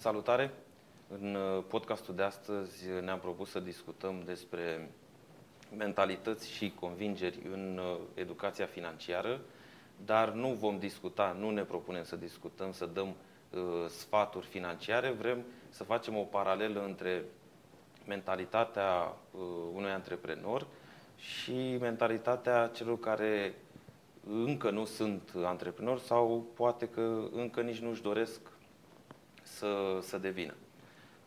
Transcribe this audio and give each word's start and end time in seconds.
Salutare! 0.00 0.52
În 1.08 1.34
uh, 1.34 1.64
podcastul 1.68 2.14
de 2.14 2.22
astăzi 2.22 2.88
ne-am 3.02 3.18
propus 3.18 3.50
să 3.50 3.60
discutăm 3.60 4.22
despre 4.24 4.90
mentalități 5.76 6.50
și 6.50 6.72
convingeri 6.80 7.38
în 7.52 7.80
uh, 7.82 7.98
educația 8.14 8.66
financiară, 8.66 9.40
dar 10.04 10.32
nu 10.32 10.48
vom 10.48 10.78
discuta, 10.78 11.36
nu 11.38 11.50
ne 11.50 11.62
propunem 11.62 12.04
să 12.04 12.16
discutăm, 12.16 12.72
să 12.72 12.86
dăm 12.86 13.06
uh, 13.08 13.60
sfaturi 13.88 14.46
financiare, 14.46 15.10
vrem 15.10 15.44
să 15.68 15.84
facem 15.84 16.16
o 16.16 16.22
paralelă 16.22 16.84
între 16.84 17.24
mentalitatea 18.06 19.16
uh, 19.30 19.40
unui 19.74 19.90
antreprenor 19.90 20.66
și 21.16 21.76
mentalitatea 21.80 22.70
celor 22.74 22.98
care 22.98 23.54
încă 24.30 24.70
nu 24.70 24.84
sunt 24.84 25.32
antreprenori 25.44 26.00
sau 26.00 26.46
poate 26.54 26.88
că 26.88 27.22
încă 27.32 27.60
nici 27.60 27.78
nu-și 27.78 28.02
doresc 28.02 28.40
să, 29.56 29.98
să 30.02 30.18
devină. 30.18 30.54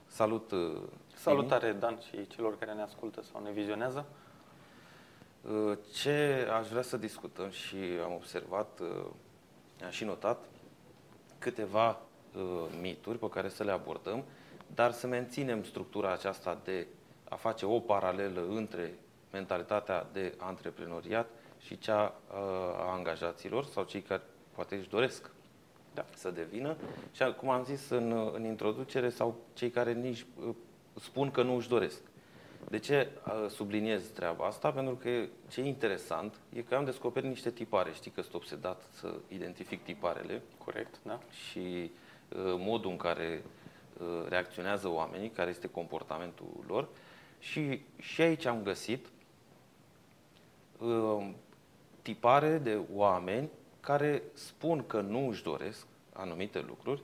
Salut! 0.08 0.52
uh, 0.52 0.82
Salutare, 1.16 1.72
Dan, 1.72 2.00
și 2.10 2.28
celor 2.28 2.58
care 2.58 2.74
ne 2.74 2.82
ascultă 2.82 3.22
sau 3.32 3.44
ne 3.44 3.52
vizionează. 3.52 4.06
Uh, 5.42 5.78
Ce 5.94 6.48
aș 6.60 6.68
vrea 6.68 6.82
să 6.82 6.98
discutăm 6.98 7.50
și 7.50 7.76
am 8.04 8.14
observat, 8.14 8.80
uh, 8.80 9.06
am 9.84 9.90
și 9.90 10.04
notat, 10.04 10.46
câteva 11.40 11.90
uh, 11.90 12.42
mituri 12.82 13.18
pe 13.18 13.30
care 13.30 13.50
să 13.50 13.64
le 13.64 13.72
abordăm, 13.72 14.24
dar 14.76 14.92
să 14.92 15.08
menținem 15.08 15.64
structura 15.64 16.12
aceasta 16.12 16.58
de 16.64 16.88
a 17.30 17.36
face 17.36 17.66
o 17.66 17.80
paralelă 17.80 18.46
între 18.50 18.94
mentalitatea 19.32 20.08
de 20.14 20.34
antreprenoriat 20.38 21.28
și 21.60 21.78
cea 21.78 22.04
uh, 22.04 22.38
a 22.78 22.92
angajaților 22.92 23.66
sau 23.66 23.84
cei 23.84 24.02
care 24.02 24.22
poate 24.52 24.76
își 24.76 24.90
doresc 24.90 25.32
Da. 25.94 26.06
să 26.16 26.32
devină. 26.32 26.76
Și 27.12 27.34
cum 27.38 27.50
am 27.50 27.64
zis 27.64 27.90
în, 27.90 28.32
în 28.34 28.46
introducere, 28.46 29.10
sau 29.10 29.36
cei 29.54 29.70
care 29.70 29.94
nici 29.94 30.26
uh, 30.48 30.56
spun 31.00 31.32
că 31.32 31.44
nu 31.44 31.56
își 31.56 31.70
doresc. 31.70 32.02
De 32.70 32.80
ce 32.80 33.10
uh, 33.26 33.50
subliniez 33.50 34.04
treaba 34.04 34.46
asta? 34.46 34.72
Pentru 34.72 34.96
că 34.96 35.10
ce 35.48 35.62
e 35.62 35.66
interesant 35.66 36.36
e 36.54 36.62
că 36.62 36.76
am 36.76 36.86
descoperit 36.86 37.30
niște 37.30 37.50
tipare. 37.50 37.92
Știi 37.94 38.12
că 38.12 38.22
sunt 38.22 38.34
obsedat 38.34 38.82
să 38.92 39.14
identific 39.28 39.84
tiparele 39.84 40.42
Corect, 40.66 41.00
da? 41.04 41.20
și 41.30 41.60
uh, 41.60 42.56
modul 42.58 42.92
în 42.92 42.98
care 42.98 43.44
uh, 44.00 44.28
reacționează 44.30 44.90
oamenii, 44.90 45.30
care 45.30 45.50
este 45.50 45.68
comportamentul 45.68 46.64
lor. 46.68 46.88
Și, 47.40 47.82
și 48.00 48.22
aici 48.22 48.46
am 48.46 48.64
găsit 48.64 49.08
uh, 50.78 51.30
tipare 52.02 52.58
de 52.58 52.80
oameni 52.94 53.50
care 53.84 54.24
spun 54.34 54.84
că 54.88 55.02
nu 55.02 55.28
își 55.28 55.44
doresc 55.44 55.88
anumite 56.14 56.66
lucruri, 56.68 57.02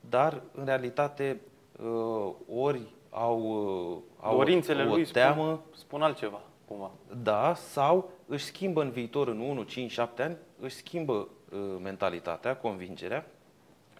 dar 0.00 0.42
în 0.52 0.64
realitate 0.64 1.40
uh, 1.82 2.32
ori 2.54 2.80
au, 3.10 3.40
uh, 3.40 3.98
au 4.20 4.36
Dorințele 4.36 4.82
o 4.82 4.94
lui 4.94 5.04
teamă, 5.04 5.44
spun, 5.44 5.78
spun 5.78 6.02
altceva, 6.02 6.40
cumva. 6.66 6.90
da, 7.22 7.54
sau 7.54 8.10
își 8.26 8.44
schimbă 8.44 8.82
în 8.82 8.90
viitor, 8.90 9.28
în 9.28 9.40
1, 9.40 9.62
5, 9.62 9.90
7 9.90 10.22
ani, 10.22 10.36
își 10.60 10.76
schimbă 10.76 11.12
uh, 11.50 11.58
mentalitatea, 11.82 12.56
convingerea, 12.56 13.26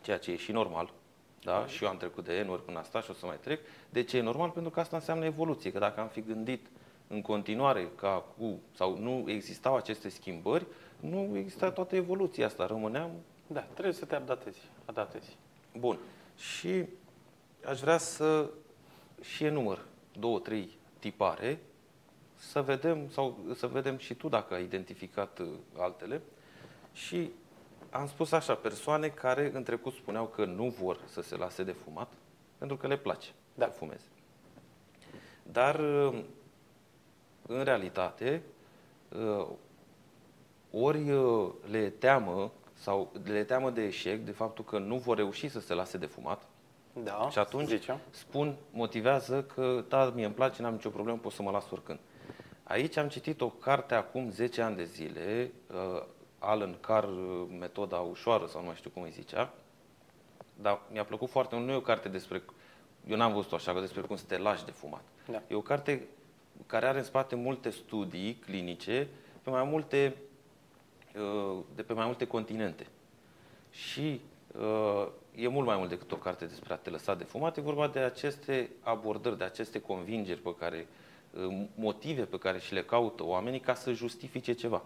ceea 0.03 0.19
ce 0.19 0.31
e 0.31 0.37
și 0.37 0.53
normal. 0.53 0.93
Da? 1.43 1.67
Și 1.67 1.85
eu 1.85 1.91
am 1.91 1.97
trecut 1.97 2.25
de 2.25 2.43
N 2.47 2.51
ori 2.51 2.65
până 2.65 2.79
asta 2.79 3.01
și 3.01 3.11
o 3.11 3.15
să 3.15 3.27
mai 3.27 3.39
trec. 3.41 3.61
De 3.89 4.03
ce 4.03 4.17
e 4.17 4.23
normal? 4.23 4.51
Pentru 4.51 4.71
că 4.71 4.81
asta 4.81 4.97
înseamnă 4.97 5.25
evoluție. 5.25 5.73
Că 5.73 5.79
dacă 5.79 6.01
am 6.01 6.09
fi 6.09 6.21
gândit 6.21 6.67
în 7.07 7.23
continuare 7.23 7.89
ca 7.97 8.25
cu, 8.39 8.61
sau 8.75 8.99
nu 8.99 9.25
existau 9.27 9.77
aceste 9.77 10.09
schimbări, 10.09 10.67
nu 11.01 11.37
exista 11.37 11.71
toată 11.71 11.97
evoluția 11.97 12.47
asta. 12.47 12.67
Rămâneam 12.67 13.11
Da, 13.47 13.61
trebuie 13.61 13.95
să 13.95 14.05
te 14.05 14.15
adaptezi. 14.15 14.59
adaptezi. 14.85 15.37
Bun. 15.79 15.99
Și 16.37 16.85
aș 17.65 17.81
vrea 17.81 17.99
să 17.99 18.51
și 19.21 19.45
enumăr 19.45 19.85
două, 20.19 20.39
trei 20.39 20.71
tipare, 20.99 21.61
să 22.35 22.63
vedem, 22.63 23.09
sau 23.09 23.39
să 23.55 23.67
vedem 23.67 23.97
și 23.97 24.15
tu 24.15 24.29
dacă 24.29 24.55
ai 24.55 24.63
identificat 24.63 25.39
uh, 25.39 25.49
altele. 25.77 26.21
Și 26.93 27.31
am 27.91 28.07
spus 28.07 28.33
așa, 28.33 28.55
persoane 28.55 29.09
care 29.09 29.51
în 29.55 29.63
trecut 29.63 29.93
spuneau 29.93 30.27
că 30.27 30.45
nu 30.45 30.69
vor 30.69 31.01
să 31.07 31.23
se 31.23 31.37
lase 31.37 31.63
de 31.63 31.73
fumat, 31.73 32.13
pentru 32.59 32.77
că 32.77 32.87
le 32.87 32.97
place 32.97 33.29
Da. 33.55 33.65
să 33.67 33.73
fumeze. 33.73 34.05
Dar, 35.43 35.79
uh, 35.81 36.23
în 37.47 37.65
realitate, 37.65 38.43
uh, 39.17 39.47
ori 40.73 41.11
uh, 41.11 41.49
le 41.71 41.89
teamă 41.89 42.53
sau 42.75 43.13
le 43.25 43.45
teamă 43.45 43.71
de 43.71 43.83
eșec, 43.83 44.21
de 44.21 44.31
faptul 44.31 44.65
că 44.65 44.79
nu 44.79 44.97
vor 44.97 45.17
reuși 45.17 45.49
să 45.49 45.61
se 45.61 45.75
lase 45.75 45.99
de 45.99 46.07
fumat, 46.07 46.43
Da, 47.05 47.29
și 47.31 47.39
atunci 47.39 47.69
zicem. 47.69 47.99
spun, 48.11 48.57
motivează 48.73 49.43
că, 49.43 49.85
da, 49.89 50.13
mie 50.15 50.25
îmi 50.25 50.35
place, 50.35 50.63
n-am 50.63 50.73
nicio 50.73 50.89
problemă, 50.89 51.19
pot 51.19 51.33
să 51.33 51.43
mă 51.43 51.51
las 51.51 51.71
oricând. 51.71 51.99
Aici 52.63 52.97
am 52.97 53.09
citit 53.09 53.41
o 53.41 53.49
carte 53.49 53.95
acum 53.95 54.31
10 54.31 54.63
ani 54.63 54.77
de 54.77 54.85
zile, 54.85 55.53
uh, 55.73 56.03
Alan 56.39 56.77
Carr, 56.81 57.05
uh, 57.09 57.47
metoda 57.59 57.97
ușoară, 57.97 58.47
sau 58.47 58.61
nu 58.61 58.67
mai 58.67 58.77
știu 58.77 58.91
cum 58.91 59.03
îi 59.03 59.11
zicea, 59.11 59.53
dar 60.61 60.81
mi-a 60.93 61.05
plăcut 61.05 61.29
foarte 61.31 61.55
mult. 61.55 61.67
Nu 61.67 61.73
e 61.73 61.77
o 61.77 61.81
carte 61.81 62.09
despre, 62.09 62.43
eu 63.07 63.17
n-am 63.17 63.33
văzut-o 63.33 63.55
așa, 63.55 63.73
că 63.73 63.81
despre 63.81 64.01
cum 64.01 64.17
să 64.17 64.25
te 64.29 64.39
lași 64.39 64.65
de 64.65 64.71
fumat. 64.71 65.03
Da. 65.31 65.43
E 65.49 65.55
o 65.55 65.61
carte 65.61 66.07
care 66.67 66.87
are 66.87 66.99
în 66.99 67.05
spate 67.05 67.35
multe 67.35 67.71
studii 67.71 68.35
clinice 68.35 69.09
pe 69.43 69.51
mai 69.51 69.65
multe, 69.65 70.15
uh, 70.17 70.29
de 71.75 71.83
pe 71.83 71.93
mai 71.93 72.07
multe 72.07 72.27
continente. 72.27 72.87
Și 73.71 74.21
uh, 74.59 75.09
e 75.35 75.49
mult 75.49 75.67
mai 75.67 75.77
mult 75.77 75.89
decât 75.89 76.13
o 76.13 76.17
carte 76.17 76.45
despre 76.45 76.73
a 76.73 76.77
te 76.77 76.91
lăsa 76.91 77.15
de 77.15 77.25
fumat, 77.25 77.57
e 77.57 77.61
vorba 77.61 77.89
de 77.89 77.99
aceste 77.99 78.71
abordări, 78.81 79.39
de 79.39 79.45
aceste 79.45 79.81
convingeri 79.81 80.41
pe 80.41 80.55
care, 80.59 80.87
uh, 81.31 81.67
motive 81.75 82.23
pe 82.23 82.39
care 82.39 82.59
și 82.59 82.75
le 82.75 82.83
caută 82.83 83.25
oamenii 83.25 83.61
ca 83.61 83.75
să 83.75 83.93
justifice 83.93 84.53
ceva. 84.53 84.83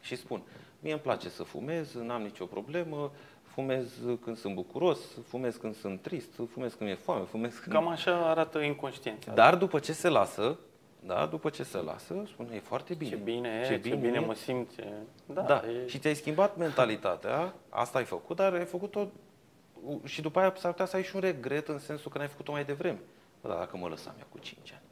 Și 0.00 0.16
spun, 0.16 0.42
mie 0.80 0.92
îmi 0.92 1.00
place 1.00 1.28
să 1.28 1.42
fumez, 1.42 1.94
n-am 1.94 2.22
nicio 2.22 2.44
problemă, 2.44 3.10
fumez 3.42 3.86
când 4.24 4.36
sunt 4.36 4.54
bucuros, 4.54 4.98
fumez 5.26 5.56
când 5.56 5.76
sunt 5.76 6.00
trist, 6.00 6.40
fumez 6.52 6.74
când 6.74 6.90
mi-e 6.90 6.94
foame, 6.94 7.24
fumez 7.24 7.58
când... 7.58 7.74
Cam 7.74 7.88
așa 7.88 8.30
arată 8.30 8.58
inconștiența. 8.58 9.32
Dar 9.32 9.56
după 9.56 9.78
ce 9.78 9.92
se 9.92 10.08
lasă, 10.08 10.58
da, 11.06 11.26
după 11.26 11.50
ce 11.50 11.62
se 11.62 11.78
lasă, 11.78 12.14
spune, 12.26 12.48
e 12.54 12.58
foarte 12.60 12.94
bine. 12.94 13.10
Ce 13.10 13.16
bine 13.16 13.60
e, 13.62 13.66
ce 13.66 13.76
bine, 13.76 13.94
ce 13.94 14.00
bine 14.00 14.18
mă 14.18 14.34
simt. 14.34 14.74
Ce... 14.74 14.86
Da, 15.26 15.42
Da, 15.42 15.62
E... 15.84 15.86
și 15.86 15.98
ți-ai 15.98 16.14
schimbat 16.14 16.56
mentalitatea, 16.56 17.54
asta 17.68 17.98
ai 17.98 18.04
făcut, 18.04 18.36
dar 18.36 18.52
ai 18.52 18.64
făcut-o 18.64 19.06
și 20.04 20.20
după 20.20 20.38
aia 20.38 20.52
s-ar 20.56 20.70
putea 20.70 20.86
să 20.86 20.96
ai 20.96 21.02
și 21.04 21.14
un 21.14 21.20
regret 21.20 21.68
în 21.68 21.78
sensul 21.78 22.10
că 22.10 22.18
n-ai 22.18 22.28
făcut-o 22.28 22.52
mai 22.52 22.64
devreme. 22.64 22.98
Bă, 23.42 23.48
dar 23.48 23.58
dacă 23.58 23.76
mă 23.76 23.88
lăsam 23.88 24.14
eu 24.18 24.26
cu 24.32 24.38
5 24.38 24.72
ani. 24.72 24.82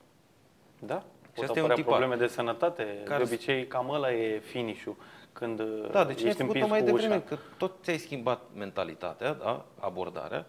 Da? 0.79 1.03
Pot 1.35 1.45
asta 1.45 1.59
e 1.59 1.63
un 1.63 1.71
apărea 1.71 1.75
tipar. 1.75 1.99
probleme 1.99 2.17
de 2.17 2.27
sănătate. 2.33 3.01
Care- 3.05 3.25
De 3.25 3.31
obicei, 3.33 3.67
cam 3.67 3.91
ăla 3.91 4.13
e 4.13 4.39
finish-ul. 4.39 4.97
Când 5.33 5.63
Da, 5.91 6.05
de 6.05 6.15
ce 6.15 6.23
ai 6.23 6.29
ești 6.29 6.41
făcut-o 6.41 6.45
împins 6.45 6.69
mai 6.69 6.79
cu 6.81 6.85
devreme? 6.85 7.15
ușa. 7.15 7.25
Că 7.25 7.37
tot 7.59 7.73
ți-ai 7.83 7.99
schimbat 7.99 8.41
mentalitatea, 8.57 9.33
da, 9.33 9.65
abordarea. 9.79 10.47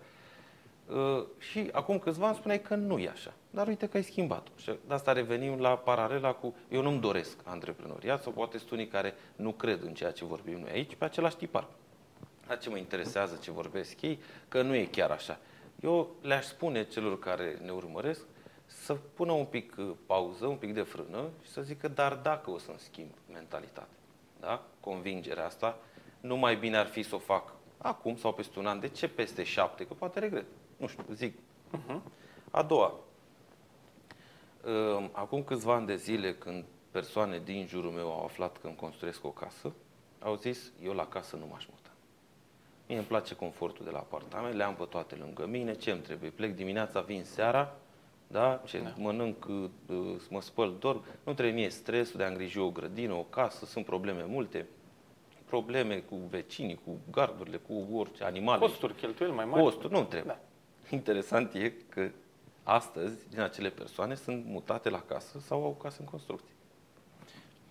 Uh, 0.91 1.23
și 1.37 1.69
acum 1.71 1.99
câțiva 1.99 2.27
ani 2.27 2.35
spuneai 2.35 2.61
că 2.61 2.75
nu 2.75 2.97
e 2.97 3.09
așa. 3.09 3.33
Dar 3.49 3.67
uite 3.67 3.87
că 3.87 3.97
ai 3.97 4.03
schimbat-o. 4.03 4.51
Și 4.57 4.71
de 4.87 4.93
asta 4.93 5.11
revenim 5.11 5.59
la 5.59 5.77
paralela 5.77 6.33
cu 6.33 6.55
eu 6.69 6.81
nu-mi 6.81 6.99
doresc 6.99 7.37
antreprenoriat 7.43 8.21
sau 8.21 8.31
poate 8.31 8.57
sunt 8.57 8.71
unii 8.71 8.87
care 8.87 9.13
nu 9.35 9.51
cred 9.51 9.81
în 9.81 9.93
ceea 9.93 10.11
ce 10.11 10.25
vorbim 10.25 10.59
noi 10.59 10.69
aici, 10.71 10.95
pe 10.95 11.05
același 11.05 11.35
tipar. 11.35 11.67
Dar 12.47 12.57
ce 12.57 12.69
mă 12.69 12.77
interesează 12.77 13.39
ce 13.41 13.51
vorbesc 13.51 14.01
ei, 14.01 14.19
că 14.47 14.61
nu 14.61 14.75
e 14.75 14.85
chiar 14.85 15.11
așa. 15.11 15.39
Eu 15.79 16.15
le-aș 16.21 16.45
spune 16.45 16.83
celor 16.83 17.19
care 17.19 17.57
ne 17.63 17.71
urmăresc 17.71 18.25
să 18.65 18.93
pună 18.93 19.31
un 19.31 19.45
pic 19.45 19.75
uh, 19.77 19.91
pauză, 20.05 20.45
un 20.45 20.55
pic 20.55 20.73
de 20.73 20.81
frână 20.81 21.29
și 21.43 21.49
să 21.49 21.61
zică, 21.61 21.87
dar 21.87 22.13
dacă 22.13 22.51
o 22.51 22.57
să-mi 22.57 22.79
schimb 22.79 23.11
mentalitatea, 23.33 23.97
da? 24.39 24.63
convingerea 24.79 25.45
asta, 25.45 25.77
nu 26.19 26.37
mai 26.37 26.55
bine 26.55 26.77
ar 26.77 26.87
fi 26.87 27.03
să 27.03 27.15
o 27.15 27.19
fac 27.19 27.53
acum 27.77 28.17
sau 28.17 28.33
peste 28.33 28.59
un 28.59 28.65
an, 28.65 28.79
de 28.79 28.87
ce 28.87 29.07
peste 29.07 29.43
șapte, 29.43 29.85
că 29.85 29.93
poate 29.93 30.19
regret. 30.19 30.45
Nu 30.81 30.87
știu, 30.87 31.03
zic. 31.13 31.37
A 32.51 32.63
doua, 32.63 32.93
uh, 34.65 35.09
acum 35.11 35.43
câțiva 35.43 35.73
ani 35.73 35.85
de 35.85 35.95
zile, 35.95 36.33
când 36.33 36.63
persoane 36.91 37.41
din 37.43 37.67
jurul 37.67 37.91
meu 37.91 38.11
au 38.11 38.23
aflat 38.23 38.57
că 38.57 38.67
îmi 38.67 38.75
construiesc 38.75 39.25
o 39.25 39.29
casă, 39.29 39.71
au 40.19 40.35
zis, 40.35 40.71
eu 40.83 40.93
la 40.93 41.07
casă 41.07 41.35
nu 41.35 41.45
m-aș 41.51 41.65
muta. 41.65 41.89
Mie 42.87 42.97
îmi 42.97 43.05
place 43.05 43.35
confortul 43.35 43.85
de 43.85 43.91
la 43.91 43.97
apartament, 43.97 44.55
le 44.55 44.63
am 44.63 44.75
pe 44.75 44.83
toate 44.83 45.15
lângă 45.15 45.45
mine, 45.45 45.73
ce 45.73 45.91
îmi 45.91 46.01
trebuie? 46.01 46.29
Plec 46.29 46.55
dimineața, 46.55 47.01
vin 47.01 47.23
seara, 47.23 47.75
da? 48.27 48.61
Ce 48.65 48.79
Da. 48.79 48.93
mănânc, 48.97 49.45
uh, 49.87 50.15
mă 50.29 50.41
spăl, 50.41 50.75
dorm. 50.79 51.03
Nu 51.23 51.33
trebuie 51.33 51.55
mie 51.55 51.69
stresul 51.69 52.17
de 52.17 52.23
a 52.23 52.27
îngriji 52.27 52.57
o 52.59 52.69
grădină, 52.69 53.13
o 53.13 53.23
casă, 53.23 53.65
sunt 53.65 53.85
probleme 53.85 54.23
multe. 54.23 54.67
Probleme 55.45 55.97
cu 55.97 56.15
vecinii, 56.15 56.79
cu 56.85 56.97
gardurile, 57.11 57.57
cu 57.57 57.87
orice 57.93 58.23
animale. 58.23 58.59
Costuri, 58.59 58.95
cheltuieli 58.95 59.35
mai 59.35 59.45
mari. 59.45 59.63
Costuri, 59.63 59.93
nu 59.93 60.03
trebuie. 60.03 60.33
Da. 60.33 60.39
Interesant 60.91 61.53
e 61.53 61.73
că 61.89 62.09
astăzi, 62.63 63.29
din 63.29 63.39
acele 63.39 63.69
persoane, 63.69 64.15
sunt 64.15 64.45
mutate 64.45 64.89
la 64.89 65.01
casă 65.01 65.39
sau 65.39 65.63
au 65.63 65.73
casă 65.81 65.97
în 65.99 66.05
construcție. 66.05 66.53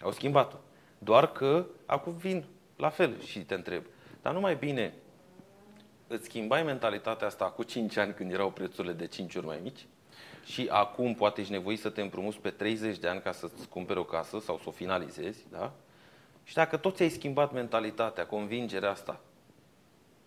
Au 0.03 0.13
schimbat-o. 0.13 0.57
Doar 0.99 1.33
că 1.33 1.67
acum 1.87 2.13
vin 2.13 2.45
la 2.77 2.89
fel 2.89 3.21
și 3.21 3.39
te 3.39 3.55
întreb. 3.55 3.85
Dar 4.23 4.33
nu 4.33 4.41
mai 4.41 4.57
bine 4.57 4.95
îți 6.07 6.25
schimbai 6.25 6.63
mentalitatea 6.63 7.27
asta 7.27 7.45
cu 7.45 7.63
5 7.63 7.97
ani 7.97 8.15
când 8.15 8.33
erau 8.33 8.51
prețurile 8.51 8.93
de 8.93 9.07
5 9.07 9.35
ori 9.35 9.47
mai 9.47 9.59
mici 9.63 9.87
și 10.45 10.69
acum 10.71 11.15
poate 11.15 11.41
ești 11.41 11.53
nevoit 11.53 11.81
să 11.81 11.91
te 11.91 12.01
împrumuți 12.01 12.39
pe 12.39 12.51
30 12.51 12.99
de 12.99 13.09
ani 13.09 13.21
ca 13.21 13.33
să-ți 13.33 13.69
cumperi 13.69 13.99
o 13.99 14.05
casă 14.05 14.39
sau 14.39 14.59
să 14.59 14.65
o 14.67 14.71
finalizezi, 14.71 15.47
da? 15.51 15.73
Și 16.45 16.55
dacă 16.55 16.77
tot 16.77 16.97
ți-ai 16.97 17.09
schimbat 17.09 17.53
mentalitatea, 17.53 18.27
convingerea 18.27 18.91
asta 18.91 19.21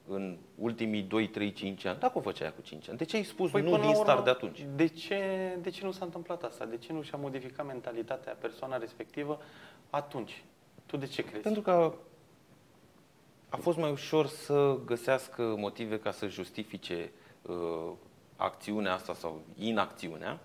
în 0.07 0.38
ultimii 0.55 1.01
2, 1.01 1.27
3, 1.29 1.51
5 1.51 1.85
ani, 1.85 2.00
dacă 2.00 2.17
o 2.17 2.21
făceai 2.21 2.53
cu 2.55 2.61
5 2.61 2.89
ani, 2.89 2.97
de 2.97 3.03
ce 3.03 3.15
ai 3.15 3.23
spus 3.23 3.51
păi, 3.51 3.61
nu 3.61 3.77
din 3.77 3.79
urmă, 3.79 3.94
start 3.94 4.23
de 4.23 4.29
atunci? 4.29 4.65
De 4.75 4.88
ce, 4.88 5.19
de 5.61 5.69
ce 5.69 5.85
nu 5.85 5.91
s-a 5.91 6.05
întâmplat 6.05 6.44
asta? 6.44 6.65
De 6.65 6.77
ce 6.77 6.94
nu 6.94 7.01
și-a 7.01 7.17
modificat 7.17 7.65
mentalitatea 7.65 8.33
persoana 8.33 8.77
respectivă 8.77 9.41
atunci? 9.89 10.44
Tu 10.85 10.97
de 10.97 11.05
ce 11.05 11.21
crezi? 11.21 11.44
Pentru 11.44 11.61
că 11.61 11.94
a 13.50 13.57
fost 13.57 13.77
mai 13.77 13.91
ușor 13.91 14.27
să 14.27 14.77
găsească 14.85 15.55
motive 15.57 16.00
ca 16.00 16.11
să 16.11 16.27
justifice 16.27 17.11
uh, 17.41 17.91
acțiunea 18.35 18.94
asta 18.94 19.13
sau 19.13 19.41
inacțiunea. 19.57 20.39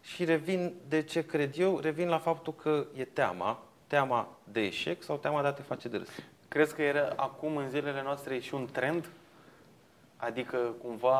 Și 0.00 0.24
revin, 0.24 0.74
de 0.88 1.02
ce 1.02 1.26
cred 1.26 1.58
eu, 1.58 1.78
revin 1.78 2.08
la 2.08 2.18
faptul 2.18 2.54
că 2.54 2.86
e 2.94 3.04
teama, 3.04 3.62
teama 3.86 4.38
de 4.44 4.60
eșec 4.60 5.02
sau 5.02 5.16
teama 5.16 5.40
de 5.40 5.46
a 5.46 5.52
te 5.52 5.62
face 5.62 5.88
de 5.88 5.96
râs. 5.96 6.08
Crezi 6.48 6.74
că 6.74 6.82
era 6.82 7.12
acum 7.16 7.56
în 7.56 7.68
zilele 7.68 8.02
noastre 8.02 8.38
și 8.38 8.54
un 8.54 8.68
trend? 8.72 9.10
Adică 10.16 10.74
cumva 10.82 11.18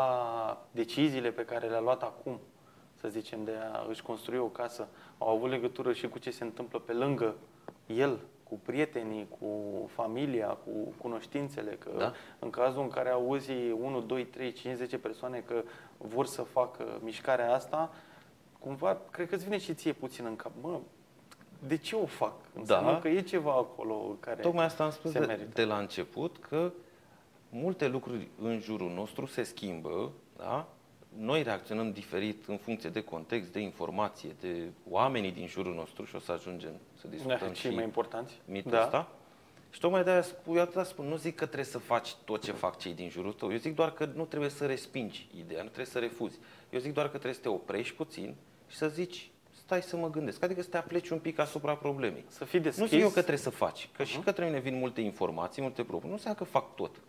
deciziile 0.70 1.30
pe 1.30 1.44
care 1.44 1.68
le-a 1.68 1.80
luat 1.80 2.02
acum, 2.02 2.40
să 2.94 3.08
zicem, 3.08 3.44
de 3.44 3.52
a 3.72 3.86
își 3.88 4.02
construi 4.02 4.38
o 4.38 4.46
casă, 4.46 4.88
au 5.18 5.28
avut 5.28 5.50
legătură 5.50 5.92
și 5.92 6.08
cu 6.08 6.18
ce 6.18 6.30
se 6.30 6.44
întâmplă 6.44 6.78
pe 6.78 6.92
lângă 6.92 7.34
el, 7.86 8.18
cu 8.42 8.58
prietenii, 8.62 9.28
cu 9.40 9.46
familia, 9.94 10.48
cu 10.48 10.70
cunoștințele, 10.98 11.70
că 11.70 11.90
da? 11.98 12.12
în 12.38 12.50
cazul 12.50 12.82
în 12.82 12.88
care 12.88 13.08
auzi 13.08 13.52
1, 13.80 14.00
2, 14.00 14.26
3, 14.26 14.52
5, 14.52 14.76
10 14.76 14.98
persoane 14.98 15.38
că 15.46 15.62
vor 15.96 16.26
să 16.26 16.42
facă 16.42 16.98
mișcarea 17.02 17.54
asta, 17.54 17.92
cumva, 18.58 19.00
cred 19.10 19.28
că 19.28 19.34
îți 19.34 19.44
vine 19.44 19.58
și 19.58 19.74
ție 19.74 19.92
puțin 19.92 20.24
în 20.24 20.36
cap. 20.36 20.52
Mă, 20.60 20.80
de 21.58 21.76
ce 21.76 21.96
o 21.96 22.06
fac? 22.06 22.34
Înseamnă 22.54 22.90
da. 22.90 22.98
că 22.98 23.08
e 23.08 23.20
ceva 23.20 23.52
acolo 23.52 23.94
care 24.20 24.40
Tocmai 24.40 24.64
asta 24.64 24.84
am 24.84 24.90
spus 24.90 25.12
de, 25.12 25.48
de 25.52 25.64
la 25.64 25.78
început, 25.78 26.36
că 26.48 26.72
multe 27.48 27.88
lucruri 27.88 28.28
în 28.42 28.60
jurul 28.60 28.90
nostru 28.90 29.26
se 29.26 29.42
schimbă, 29.42 30.12
da? 30.36 30.68
noi 31.16 31.42
reacționăm 31.42 31.92
diferit 31.92 32.46
în 32.46 32.56
funcție 32.56 32.90
de 32.90 33.00
context, 33.00 33.52
de 33.52 33.60
informație, 33.60 34.36
de 34.40 34.70
oamenii 34.90 35.32
din 35.32 35.46
jurul 35.46 35.74
nostru 35.74 36.04
și 36.04 36.14
o 36.14 36.18
să 36.18 36.32
ajungem 36.32 36.72
să 37.00 37.08
discutăm 37.08 37.38
da, 37.48 37.52
și 37.52 37.68
mai 37.68 37.84
importanți. 37.84 38.40
mitul 38.44 38.70
da. 38.70 38.82
ăsta. 38.82 39.08
Și 39.70 39.80
tocmai 39.80 40.04
de-aia 40.04 40.22
spun, 40.22 40.56
eu 40.56 40.62
atât 40.62 40.86
spun, 40.86 41.06
nu 41.06 41.16
zic 41.16 41.34
că 41.34 41.44
trebuie 41.44 41.64
să 41.64 41.78
faci 41.78 42.14
tot 42.24 42.42
ce 42.42 42.52
fac 42.52 42.78
cei 42.78 42.92
din 42.92 43.08
jurul 43.08 43.32
tău. 43.32 43.50
Eu 43.50 43.56
zic 43.56 43.74
doar 43.74 43.92
că 43.92 44.08
nu 44.14 44.24
trebuie 44.24 44.50
să 44.50 44.66
respingi 44.66 45.28
ideea, 45.36 45.62
nu 45.62 45.66
trebuie 45.66 45.86
să 45.86 45.98
refuzi. 45.98 46.38
Eu 46.70 46.80
zic 46.80 46.92
doar 46.92 47.06
că 47.06 47.12
trebuie 47.12 47.34
să 47.34 47.40
te 47.40 47.48
oprești 47.48 47.94
puțin 47.94 48.34
și 48.68 48.76
să 48.76 48.88
zici, 48.88 49.30
stai 49.68 49.82
să 49.82 49.96
mă 49.96 50.10
gândesc. 50.10 50.42
Adică 50.42 50.62
să 50.62 50.68
te 50.68 50.76
apleci 50.76 51.08
un 51.08 51.18
pic 51.18 51.38
asupra 51.38 51.74
problemei. 51.74 52.24
Să 52.28 52.44
fii 52.44 52.60
deschis. 52.60 52.80
Nu 52.80 52.86
zic 52.86 53.00
eu 53.00 53.06
că 53.06 53.20
trebuie 53.20 53.36
să 53.36 53.50
faci, 53.50 53.88
că 53.96 54.02
uh-huh. 54.02 54.06
și 54.06 54.18
către 54.18 54.44
mine 54.44 54.58
vin 54.58 54.78
multe 54.78 55.00
informații, 55.00 55.62
multe 55.62 55.82
propuneri. 55.82 56.08
Nu 56.08 56.14
înseamnă 56.14 56.38
că 56.38 56.44
fac 56.44 56.74
tot 56.74 57.00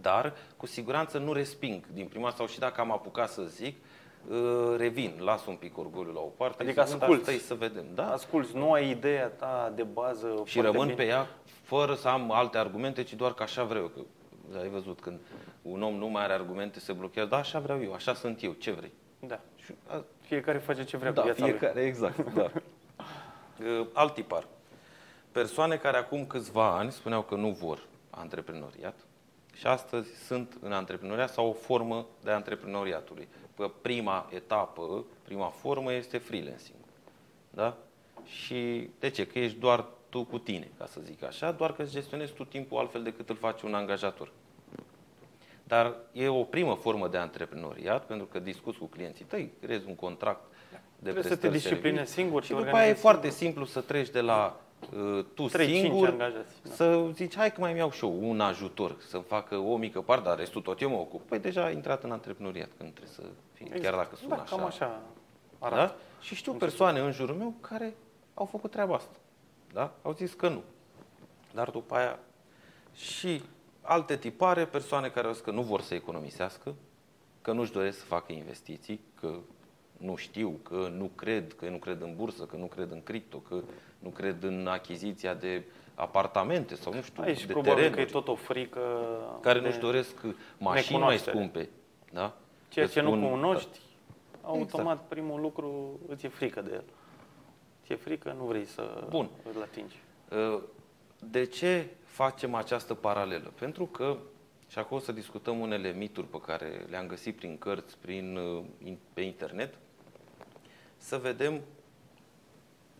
dar 0.00 0.34
cu 0.56 0.66
siguranță 0.66 1.18
nu 1.18 1.32
resping 1.32 1.86
din 1.92 2.06
prima 2.06 2.30
sau 2.30 2.46
și 2.46 2.58
dacă 2.58 2.80
am 2.80 2.92
apucat 2.92 3.28
să 3.28 3.42
zic, 3.42 3.76
uh, 4.28 4.74
revin, 4.76 5.14
las 5.20 5.46
un 5.46 5.54
pic 5.54 5.78
orgoliul 5.78 6.14
la 6.14 6.20
o 6.20 6.32
parte. 6.36 6.62
Adică 6.62 6.80
asculți. 6.80 7.38
să 7.38 7.54
vedem. 7.54 7.84
Da? 7.94 8.12
Asculți, 8.12 8.56
nu 8.56 8.72
ai 8.72 8.90
ideea 8.90 9.28
ta 9.28 9.72
de 9.76 9.82
bază 9.82 10.42
Și 10.44 10.60
rămân 10.60 10.86
bine. 10.86 10.94
pe 10.94 11.06
ea 11.06 11.28
fără 11.62 11.94
să 11.94 12.08
am 12.08 12.32
alte 12.32 12.58
argumente, 12.58 13.02
ci 13.02 13.14
doar 13.14 13.34
că 13.34 13.42
așa 13.42 13.64
vreau. 13.64 13.86
Că, 13.86 14.00
ai 14.60 14.68
văzut, 14.68 15.00
când 15.00 15.20
un 15.62 15.82
om 15.82 15.94
nu 15.94 16.06
mai 16.06 16.22
are 16.22 16.32
argumente, 16.32 16.80
se 16.80 16.92
blochează. 16.92 17.28
Da, 17.28 17.36
așa 17.36 17.58
vreau 17.58 17.82
eu, 17.82 17.92
așa 17.92 18.14
sunt 18.14 18.42
eu, 18.42 18.52
ce 18.52 18.70
vrei? 18.70 18.92
Da. 19.20 19.40
Și, 19.56 19.74
a, 19.86 20.04
fiecare 20.28 20.58
face 20.58 20.84
ce 20.84 20.96
vrea 20.96 21.12
da, 21.12 21.20
cu 21.20 21.26
viața 21.26 21.44
fiecare, 21.44 21.72
lui. 21.80 21.88
exact, 21.88 22.34
da. 22.34 22.50
Uh, 23.80 23.86
alt 23.92 24.14
tipar. 24.14 24.46
Persoane 25.32 25.76
care 25.76 25.96
acum 25.96 26.26
câțiva 26.26 26.76
ani 26.76 26.92
spuneau 26.92 27.22
că 27.22 27.34
nu 27.34 27.50
vor 27.50 27.86
antreprenoriat, 28.10 28.94
și 29.58 29.66
astăzi 29.66 30.24
sunt 30.26 30.56
în 30.60 30.72
antreprenoriat 30.72 31.32
sau 31.32 31.48
o 31.48 31.52
formă 31.52 32.06
de 32.22 32.30
antreprenoriatului. 32.30 33.28
Prima 33.80 34.28
etapă, 34.30 35.04
prima 35.22 35.48
formă 35.48 35.92
este 35.92 36.18
freelancing. 36.18 36.78
Da? 37.50 37.76
Și 38.24 38.90
de 38.98 39.10
ce? 39.10 39.26
Că 39.26 39.38
ești 39.38 39.58
doar 39.58 39.84
tu 40.08 40.24
cu 40.24 40.38
tine, 40.38 40.70
ca 40.78 40.86
să 40.86 41.00
zic 41.00 41.22
așa, 41.22 41.52
doar 41.52 41.72
că 41.72 41.82
îți 41.82 41.92
gestionezi 41.92 42.32
tu 42.32 42.44
timpul 42.44 42.78
altfel 42.78 43.02
decât 43.02 43.28
îl 43.28 43.36
face 43.36 43.66
un 43.66 43.74
angajator. 43.74 44.32
Dar 45.68 45.96
e 46.12 46.28
o 46.28 46.42
primă 46.42 46.74
formă 46.74 47.08
de 47.08 47.16
antreprenoriat, 47.16 48.06
pentru 48.06 48.26
că 48.26 48.38
discuți 48.38 48.78
cu 48.78 48.84
clienții 48.84 49.24
tăi, 49.24 49.52
creezi 49.60 49.86
un 49.86 49.94
contract 49.94 50.40
de 50.70 51.10
Trebuie 51.10 51.22
să 51.22 51.36
te 51.36 51.50
disciplinezi 51.50 52.12
singur 52.12 52.42
și 52.42 52.52
după 52.52 52.76
aia 52.76 52.88
e 52.88 52.92
foarte 52.92 53.30
simplu 53.30 53.64
să 53.64 53.80
treci 53.80 54.10
de 54.10 54.20
la 54.20 54.60
Uh, 54.96 55.24
tu 55.34 55.46
3, 55.46 55.80
singur 55.80 56.08
angajați, 56.08 56.54
da. 56.62 56.70
să 56.74 57.08
zici, 57.12 57.36
hai 57.36 57.52
că 57.52 57.60
mai 57.60 57.76
iau 57.76 57.90
și 57.90 58.04
eu 58.04 58.28
un 58.28 58.40
ajutor, 58.40 58.96
să-mi 59.08 59.22
facă 59.22 59.56
o 59.56 59.76
mică 59.76 60.00
parte, 60.00 60.28
dar 60.28 60.38
restul 60.38 60.60
tot 60.60 60.80
eu 60.80 60.90
mă 60.90 60.96
ocup. 60.96 61.28
Păi 61.28 61.38
deja 61.38 61.64
ai 61.64 61.74
intrat 61.74 62.02
în 62.02 62.10
antreprenoriat, 62.10 62.68
când 62.76 62.92
trebuie 62.92 63.14
să 63.14 63.22
fii, 63.52 63.66
exact. 63.66 63.82
chiar 63.82 63.94
dacă 63.94 64.16
sună 64.16 64.34
da, 64.36 64.42
așa. 64.42 64.56
Cam 64.56 64.64
așa 64.64 65.00
arată. 65.58 65.80
Da? 65.80 65.96
Și 66.20 66.34
știu 66.34 66.50
Cum 66.50 66.60
persoane 66.60 67.00
în 67.00 67.12
jurul 67.12 67.34
meu 67.34 67.54
care 67.60 67.94
au 68.34 68.44
făcut 68.44 68.70
treaba 68.70 68.94
asta. 68.94 69.16
Da? 69.72 69.92
Au 70.02 70.12
zis 70.12 70.32
că 70.32 70.48
nu. 70.48 70.62
Dar 71.54 71.70
după 71.70 71.94
aia 71.94 72.18
și 72.94 73.42
alte 73.88 74.16
tipare, 74.16 74.64
persoane 74.64 75.08
care 75.08 75.26
au 75.26 75.32
zis 75.32 75.42
că 75.42 75.50
nu 75.50 75.62
vor 75.62 75.80
să 75.80 75.94
economisească, 75.94 76.74
că 77.42 77.52
nu-și 77.52 77.72
doresc 77.72 77.98
să 77.98 78.04
facă 78.04 78.32
investiții, 78.32 79.00
că 79.20 79.34
nu 79.96 80.16
știu, 80.16 80.60
că 80.62 80.90
nu 80.96 81.10
cred, 81.14 81.54
că 81.54 81.68
nu 81.68 81.76
cred 81.76 82.00
în 82.00 82.14
bursă, 82.16 82.44
că 82.44 82.56
nu 82.56 82.66
cred 82.66 82.90
în 82.90 83.02
cripto, 83.02 83.38
că 83.38 83.60
nu 83.98 84.08
cred 84.08 84.42
în 84.42 84.66
achiziția 84.66 85.34
de 85.34 85.64
apartamente 85.94 86.74
sau 86.74 86.94
nu 86.94 87.02
știu, 87.02 87.22
Aici, 87.22 87.44
de 87.44 87.52
probabil 87.52 87.74
terenuri. 87.74 88.02
că 88.02 88.08
e 88.08 88.12
tot 88.12 88.28
o 88.28 88.34
frică 88.34 88.80
Care 89.40 89.60
nu-și 89.60 89.78
doresc 89.78 90.14
mașini 90.58 90.98
mai 90.98 91.18
scumpe. 91.18 91.68
Da? 92.12 92.36
Ceea 92.68 92.86
ce 92.86 93.00
spun, 93.00 93.18
nu 93.18 93.28
cunoști, 93.28 93.80
da. 94.42 94.48
automat 94.48 94.92
exact. 94.92 95.08
primul 95.08 95.40
lucru 95.40 95.98
îți 96.08 96.24
e 96.26 96.28
frică 96.28 96.60
de 96.60 96.70
el. 96.72 96.84
Ți-e 97.84 97.96
frică, 97.96 98.34
nu 98.38 98.44
vrei 98.44 98.64
să 98.64 99.06
Bun. 99.08 99.28
îl 99.54 99.62
atingi. 99.62 99.96
Ă, 100.32 100.60
de 101.30 101.44
ce 101.44 101.86
facem 102.18 102.54
această 102.54 102.94
paralelă? 102.94 103.52
Pentru 103.58 103.86
că, 103.86 104.16
și 104.68 104.78
acum 104.78 104.96
o 104.96 105.00
să 105.00 105.12
discutăm 105.12 105.60
unele 105.60 105.92
mituri 105.92 106.26
pe 106.26 106.40
care 106.40 106.86
le-am 106.90 107.06
găsit 107.06 107.36
prin 107.36 107.58
cărți, 107.58 107.98
prin, 107.98 108.36
ă, 108.36 108.62
pe 109.12 109.20
internet, 109.20 109.74
să 110.96 111.16
vedem 111.16 111.60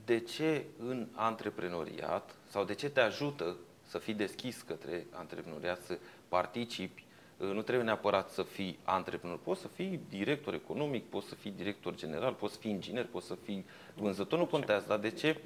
de 0.04 0.18
ce 0.20 0.64
în 0.78 1.08
antreprenoriat 1.12 2.34
sau 2.48 2.64
de 2.64 2.75
ce 2.75 2.90
te 2.90 3.00
ajută 3.00 3.56
să 3.87 3.98
fii 3.98 4.14
deschis 4.14 4.62
către 4.62 5.06
antreprenoriat, 5.10 5.82
să 5.82 5.98
participi. 6.28 7.04
Uh, 7.37 7.50
nu 7.52 7.62
trebuie 7.62 7.84
neapărat 7.84 8.30
să 8.30 8.42
fii 8.42 8.78
antreprenor. 8.82 9.38
Poți 9.38 9.60
să 9.60 9.68
fii 9.68 10.00
director 10.08 10.54
economic, 10.54 11.04
poți 11.04 11.28
să 11.28 11.34
fii 11.34 11.50
director 11.50 11.94
general, 11.94 12.32
poți 12.32 12.52
să 12.52 12.58
fii 12.60 12.70
inginer, 12.70 13.06
poți 13.06 13.26
să 13.26 13.34
fii 13.34 13.64
vânzător, 13.94 14.38
nu 14.38 14.46
contează. 14.46 14.84
Dar 14.88 14.98
de 14.98 15.10
ce 15.10 15.40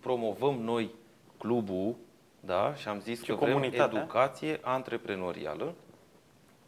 promovăm 0.00 0.54
noi 0.60 0.90
clubul 1.38 1.96
da? 2.40 2.74
și 2.74 2.88
am 2.88 3.00
zis 3.00 3.22
Ce 3.22 3.32
că 3.32 3.44
vrem 3.44 3.62
educație 3.62 4.58
antreprenorială 4.62 5.74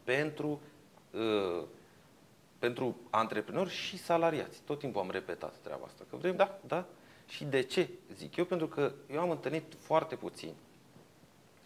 pentru, 0.03 0.61
uh, 1.11 1.63
pentru 2.59 2.95
antreprenori 3.09 3.69
și 3.69 3.97
salariați. 3.97 4.61
Tot 4.65 4.79
timpul 4.79 5.01
am 5.01 5.11
repetat 5.11 5.53
treaba 5.63 5.85
asta. 5.85 6.03
Că 6.09 6.15
vrem, 6.15 6.35
da, 6.35 6.59
da, 6.67 6.85
și 7.27 7.43
de 7.43 7.61
ce 7.61 7.89
zic 8.13 8.35
eu? 8.35 8.45
Pentru 8.45 8.67
că 8.67 8.91
eu 9.11 9.19
am 9.19 9.29
întâlnit 9.29 9.73
foarte 9.79 10.15
puțini 10.15 10.55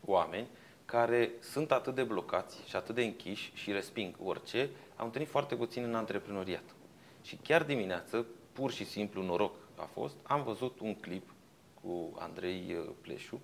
oameni 0.05 0.47
care 0.85 1.31
sunt 1.39 1.71
atât 1.71 1.95
de 1.95 2.03
blocați 2.03 2.62
și 2.67 2.75
atât 2.75 2.95
de 2.95 3.03
închiși 3.03 3.51
și 3.53 3.71
resping 3.71 4.15
orice, 4.24 4.69
am 4.95 5.05
întâlnit 5.05 5.29
foarte 5.29 5.55
puțin 5.55 5.83
în 5.83 5.95
antreprenoriat. 5.95 6.63
Și 7.21 7.35
chiar 7.35 7.63
dimineață, 7.63 8.25
pur 8.53 8.71
și 8.71 8.85
simplu 8.85 9.24
noroc 9.24 9.55
a 9.75 9.83
fost, 9.83 10.15
am 10.24 10.43
văzut 10.43 10.79
un 10.79 10.95
clip 10.95 11.33
cu 11.81 12.15
Andrei 12.19 12.75
uh, 12.79 12.89
Pleșu, 13.01 13.39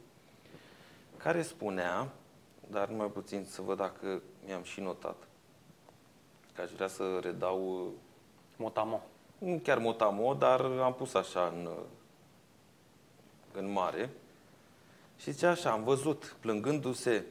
care 1.23 1.41
spunea, 1.41 2.07
dar 2.67 2.87
numai 2.87 3.07
puțin 3.07 3.45
să 3.45 3.61
văd 3.61 3.77
dacă 3.77 4.21
mi-am 4.45 4.63
și 4.63 4.79
notat, 4.79 5.15
că 6.55 6.61
aș 6.61 6.69
vrea 6.69 6.87
să 6.87 7.19
redau... 7.21 7.85
Uh, 7.85 7.91
motamo. 8.55 9.01
Nu 9.37 9.59
chiar 9.63 9.77
motamo, 9.77 10.33
dar 10.33 10.61
am 10.61 10.93
pus 10.93 11.13
așa 11.13 11.53
în 11.55 11.65
uh, 11.65 11.83
în 13.53 13.71
mare 13.71 14.09
și 15.17 15.31
zice 15.31 15.45
așa, 15.45 15.71
am 15.71 15.83
văzut 15.83 16.35
plângându-se 16.39 17.25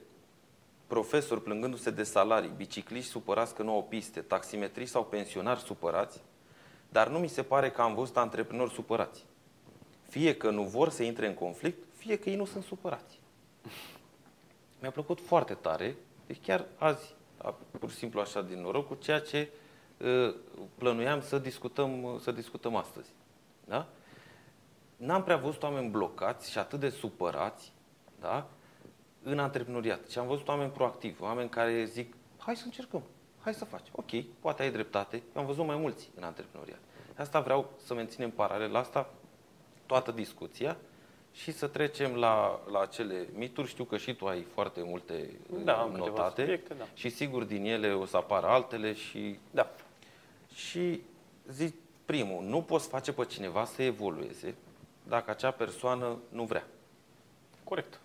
profesori 0.87 1.43
plângându-se 1.43 1.91
de 1.91 2.03
salarii, 2.03 2.53
bicicliști 2.57 3.11
supărați 3.11 3.55
că 3.55 3.63
nu 3.63 3.73
au 3.73 3.83
piste, 3.83 4.21
taximetriști 4.21 4.93
sau 4.93 5.05
pensionari 5.05 5.61
supărați, 5.61 6.21
dar 6.89 7.09
nu 7.09 7.19
mi 7.19 7.29
se 7.29 7.43
pare 7.43 7.71
că 7.71 7.83
am 7.83 7.95
văzut 7.95 8.17
antreprenori 8.17 8.73
supărați. 8.73 9.25
Fie 10.09 10.37
că 10.37 10.51
nu 10.51 10.63
vor 10.63 10.89
să 10.89 11.03
intre 11.03 11.27
în 11.27 11.35
conflict, 11.35 11.79
fie 11.97 12.19
că 12.19 12.31
ei 12.31 12.37
nu 12.37 12.45
sunt 12.45 12.65
supărați. 12.65 13.20
Mi-a 14.81 14.91
plăcut 14.91 15.21
foarte 15.21 15.55
tare, 15.55 15.97
deci 16.27 16.41
chiar 16.43 16.67
azi 16.79 17.15
a, 17.37 17.55
pur 17.79 17.91
și 17.91 17.97
simplu 17.97 18.21
așa 18.21 18.43
din 18.43 18.61
noroc, 18.61 18.87
cu 18.87 18.95
ceea 18.95 19.21
ce 19.21 19.49
uh, 19.97 20.35
plănuiam 20.75 21.21
să 21.21 21.39
discutăm, 21.39 22.19
să 22.23 22.33
discutăm 22.33 22.77
astăzi. 22.77 23.11
Da? 23.65 23.87
N-am 24.97 25.23
prea 25.23 25.37
văzut 25.37 25.63
oameni 25.63 25.91
blocați 25.91 26.51
și 26.51 26.59
atât 26.59 26.81
de 26.81 26.89
supărați 26.89 27.73
da? 28.21 28.49
în 29.23 29.39
antreprenoriat. 29.39 30.09
Și 30.09 30.19
am 30.19 30.27
văzut 30.27 30.49
oameni 30.49 30.71
proactivi, 30.71 31.23
oameni 31.23 31.49
care 31.49 31.85
zic, 31.85 32.15
hai 32.39 32.57
să 32.57 32.63
încercăm, 32.65 33.03
hai 33.41 33.55
să 33.55 33.65
facem. 33.65 33.93
Ok, 33.97 34.25
poate 34.41 34.63
ai 34.63 34.71
dreptate. 34.71 35.17
Eu 35.17 35.41
am 35.41 35.47
văzut 35.47 35.67
mai 35.67 35.77
mulți 35.77 36.11
în 36.17 36.23
antreprenoriat. 36.23 36.79
Asta 37.17 37.41
vreau 37.41 37.71
să 37.85 37.95
menținem 37.95 38.31
paralel 38.31 38.71
la 38.71 38.79
asta 38.79 39.11
toată 39.87 40.13
discuția 40.13 40.77
și 41.33 41.53
să 41.53 41.67
trecem 41.67 42.15
la, 42.15 42.61
la 42.71 42.81
acele 42.81 43.29
mituri. 43.35 43.69
Știu 43.69 43.85
că 43.85 43.97
și 43.97 44.15
tu 44.15 44.27
ai 44.27 44.43
foarte 44.43 44.83
multe 44.85 45.31
Da, 45.65 45.77
am 45.77 45.87
uh, 45.93 45.95
câteva 45.99 46.17
notate 46.17 46.41
subiecte, 46.41 46.75
da. 46.75 46.87
și 46.95 47.09
sigur 47.09 47.45
din 47.45 47.65
ele 47.65 47.93
o 47.93 48.05
să 48.05 48.17
apară 48.17 48.47
altele 48.47 48.93
și, 48.93 49.39
Da. 49.51 49.71
și 50.55 51.01
zic 51.49 51.75
primul, 52.05 52.45
nu 52.45 52.63
poți 52.63 52.89
face 52.89 53.13
pe 53.13 53.25
cineva 53.25 53.65
să 53.65 53.83
evolueze 53.83 54.55
dacă 55.09 55.31
acea 55.31 55.51
persoană 55.51 56.19
nu 56.29 56.45
vrea. 56.45 56.67
Corect. 57.65 58.01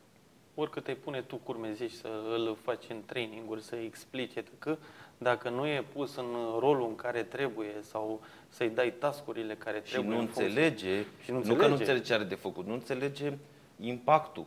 Oricât 0.55 0.87
ai 0.87 0.95
pune 0.95 1.21
tu 1.21 1.35
curmeziști 1.35 1.97
să 1.97 2.07
îl 2.29 2.57
faci 2.61 2.83
în 2.89 3.03
traininguri, 3.05 3.61
să 3.61 3.75
explice 3.75 4.43
că 4.59 4.77
dacă 5.17 5.49
nu 5.49 5.67
e 5.67 5.83
pus 5.93 6.15
în 6.15 6.25
rolul 6.59 6.87
în 6.87 6.95
care 6.95 7.23
trebuie 7.23 7.75
sau 7.81 8.21
să-i 8.47 8.69
dai 8.69 8.93
tascurile 8.99 9.55
care 9.55 9.81
Și 9.83 9.91
trebuie 9.91 10.13
nu 10.13 10.19
în 10.19 10.25
funcție- 10.27 10.45
înțelege, 10.45 11.05
Și 11.23 11.31
nu 11.31 11.37
nu 11.37 11.41
că 11.41 11.47
nu 11.47 11.53
înțelege. 11.53 11.71
înțelege 11.73 12.03
ce 12.03 12.13
are 12.13 12.23
de 12.23 12.35
făcut, 12.35 12.65
nu 12.65 12.73
înțelege 12.73 13.33
impactul, 13.79 14.45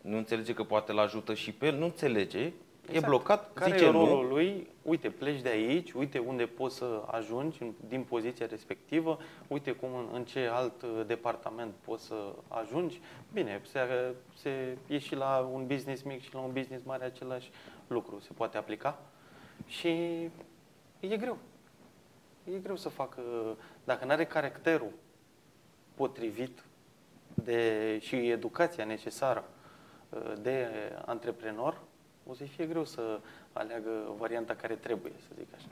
nu 0.00 0.16
înțelege 0.16 0.54
că 0.54 0.62
poate 0.64 0.92
îl 0.92 0.98
ajută 0.98 1.34
și 1.34 1.52
pe 1.52 1.66
el, 1.66 1.74
nu 1.76 1.84
înțelege, 1.84 2.38
e 2.38 2.52
Exact. 2.88 3.06
blocat, 3.06 3.52
Care 3.54 3.70
zice 3.70 3.84
e 3.84 3.90
nu, 3.90 4.04
rolul 4.06 4.28
lui? 4.28 4.66
Uite, 4.82 5.10
pleci 5.10 5.40
de 5.40 5.48
aici, 5.48 5.92
uite 5.92 6.18
unde 6.18 6.44
poți 6.46 6.76
să 6.76 7.02
ajungi 7.06 7.62
în- 7.62 7.72
din 7.88 8.02
poziția 8.02 8.46
respectivă, 8.50 9.18
uite 9.46 9.70
cum 9.72 9.88
în, 9.94 10.08
în 10.12 10.24
ce 10.24 10.48
alt 10.52 10.82
uh, 10.82 11.00
departament 11.06 11.72
poți 11.84 12.04
să 12.06 12.14
ajungi. 12.48 13.00
Bine, 13.32 13.60
se, 13.64 13.78
se, 14.36 14.76
e 14.86 14.98
și 14.98 15.14
la 15.14 15.48
un 15.52 15.66
business 15.66 16.02
mic 16.02 16.22
și 16.22 16.34
la 16.34 16.40
un 16.40 16.52
business 16.52 16.84
mare 16.84 17.04
același 17.04 17.50
lucru 17.86 18.18
se 18.20 18.30
poate 18.36 18.56
aplica 18.56 18.98
și 19.68 19.88
e 21.00 21.16
greu. 21.16 21.38
E 22.44 22.58
greu 22.58 22.76
să 22.76 22.88
facă, 22.88 23.22
dacă 23.84 24.04
nu 24.04 24.10
are 24.10 24.24
caracterul 24.24 24.92
potrivit 25.94 26.64
de, 27.34 27.98
și 28.00 28.28
educația 28.28 28.84
necesară 28.84 29.44
uh, 30.08 30.32
de 30.40 30.68
antreprenor, 31.04 31.80
o 32.26 32.34
să-i 32.34 32.46
fie 32.46 32.66
greu 32.66 32.84
să 32.84 33.20
aleagă 33.52 34.14
varianta 34.18 34.54
care 34.54 34.74
trebuie, 34.74 35.12
să 35.16 35.28
zic 35.38 35.46
așa. 35.54 35.66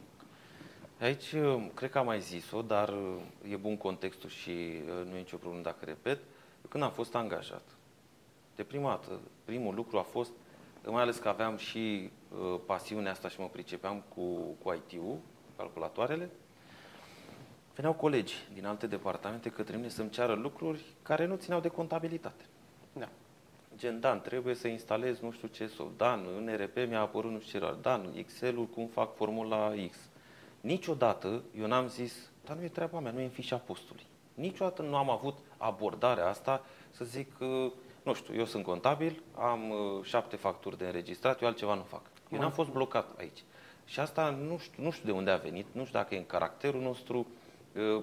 Aici 1.00 1.32
uh, 1.32 1.70
cred 1.74 1.90
că 1.90 1.98
am 1.98 2.06
mai 2.06 2.20
zis-o, 2.20 2.62
dar 2.62 2.88
uh, 2.88 3.50
e 3.50 3.56
bun 3.56 3.76
contextul 3.76 4.28
și 4.28 4.50
uh, 4.50 5.06
nu 5.08 5.14
e 5.14 5.18
nicio 5.18 5.36
problemă 5.36 5.62
dacă 5.62 5.84
repet. 5.84 6.18
Eu 6.62 6.68
când 6.68 6.82
am 6.82 6.90
fost 6.90 7.14
angajat, 7.14 7.62
de 8.56 8.62
prima 8.62 8.88
dată, 8.88 9.20
primul 9.44 9.74
lucru 9.74 9.98
a 9.98 10.02
fost, 10.02 10.30
mai 10.84 11.02
ales 11.02 11.16
că 11.16 11.28
aveam 11.28 11.56
și 11.56 11.78
uh, 12.04 12.10
pasiunea 12.66 13.11
asta 13.11 13.28
și 13.28 13.40
mă 13.40 13.49
pricepeam 13.49 14.02
cu, 14.14 14.23
cu 14.62 14.73
IT-ul, 14.73 15.18
calculatoarele, 15.56 16.30
veneau 17.75 17.95
colegi 17.95 18.35
din 18.54 18.66
alte 18.66 18.87
departamente 18.87 19.49
către 19.49 19.76
mine 19.76 19.88
să-mi 19.88 20.11
ceară 20.11 20.35
lucruri 20.35 20.85
care 21.02 21.25
nu 21.25 21.37
țineau 21.37 21.61
de 21.61 21.68
contabilitate. 21.68 22.45
Da. 22.92 23.09
Gen, 23.76 24.00
Dan, 24.00 24.21
trebuie 24.21 24.54
să 24.54 24.68
instalez 24.68 25.21
nu 25.21 25.30
știu 25.30 25.49
ce 25.49 25.66
soft. 25.66 25.97
Dan, 25.97 26.26
în 26.37 26.56
RP 26.56 26.88
mi-a 26.88 27.00
apărut 27.00 27.30
nu 27.30 27.40
știu 27.40 27.59
ce 27.59 27.64
rar. 27.64 27.75
Dan, 27.75 28.12
Excel-ul, 28.16 28.66
cum 28.66 28.87
fac 28.87 29.14
formula 29.14 29.73
X. 29.90 29.97
Niciodată 30.61 31.42
eu 31.59 31.66
n-am 31.66 31.88
zis, 31.88 32.30
dar 32.45 32.56
nu 32.56 32.62
e 32.62 32.68
treaba 32.68 33.00
mea, 33.00 33.12
nu 33.12 33.21
e 33.21 33.25
în 33.25 33.30
fișa 33.30 33.56
postului. 33.56 34.06
Niciodată 34.35 34.83
nu 34.83 34.97
am 34.97 35.11
avut 35.11 35.38
abordarea 35.56 36.28
asta 36.28 36.64
să 36.90 37.04
zic, 37.04 37.33
uh, 37.40 37.73
nu 38.02 38.14
știu, 38.14 38.35
eu 38.35 38.45
sunt 38.45 38.64
contabil, 38.64 39.23
am 39.35 39.71
uh, 39.71 40.02
șapte 40.02 40.37
facturi 40.37 40.78
de 40.78 40.85
înregistrat, 40.85 41.40
eu 41.40 41.49
altceva 41.49 41.75
nu 41.75 41.83
fac. 41.83 42.02
Eu 42.30 42.40
n-am 42.40 42.50
fost 42.50 42.71
blocat 42.71 43.18
aici. 43.18 43.42
Și 43.85 44.00
asta 44.00 44.30
nu 44.30 44.59
știu, 44.59 44.83
nu 44.83 44.90
știu 44.90 45.04
de 45.06 45.12
unde 45.12 45.30
a 45.30 45.37
venit, 45.37 45.66
nu 45.73 45.85
știu 45.85 45.99
dacă 45.99 46.14
e 46.14 46.18
în 46.18 46.26
caracterul 46.26 46.80
nostru, 46.80 47.26
uh, 47.97 48.02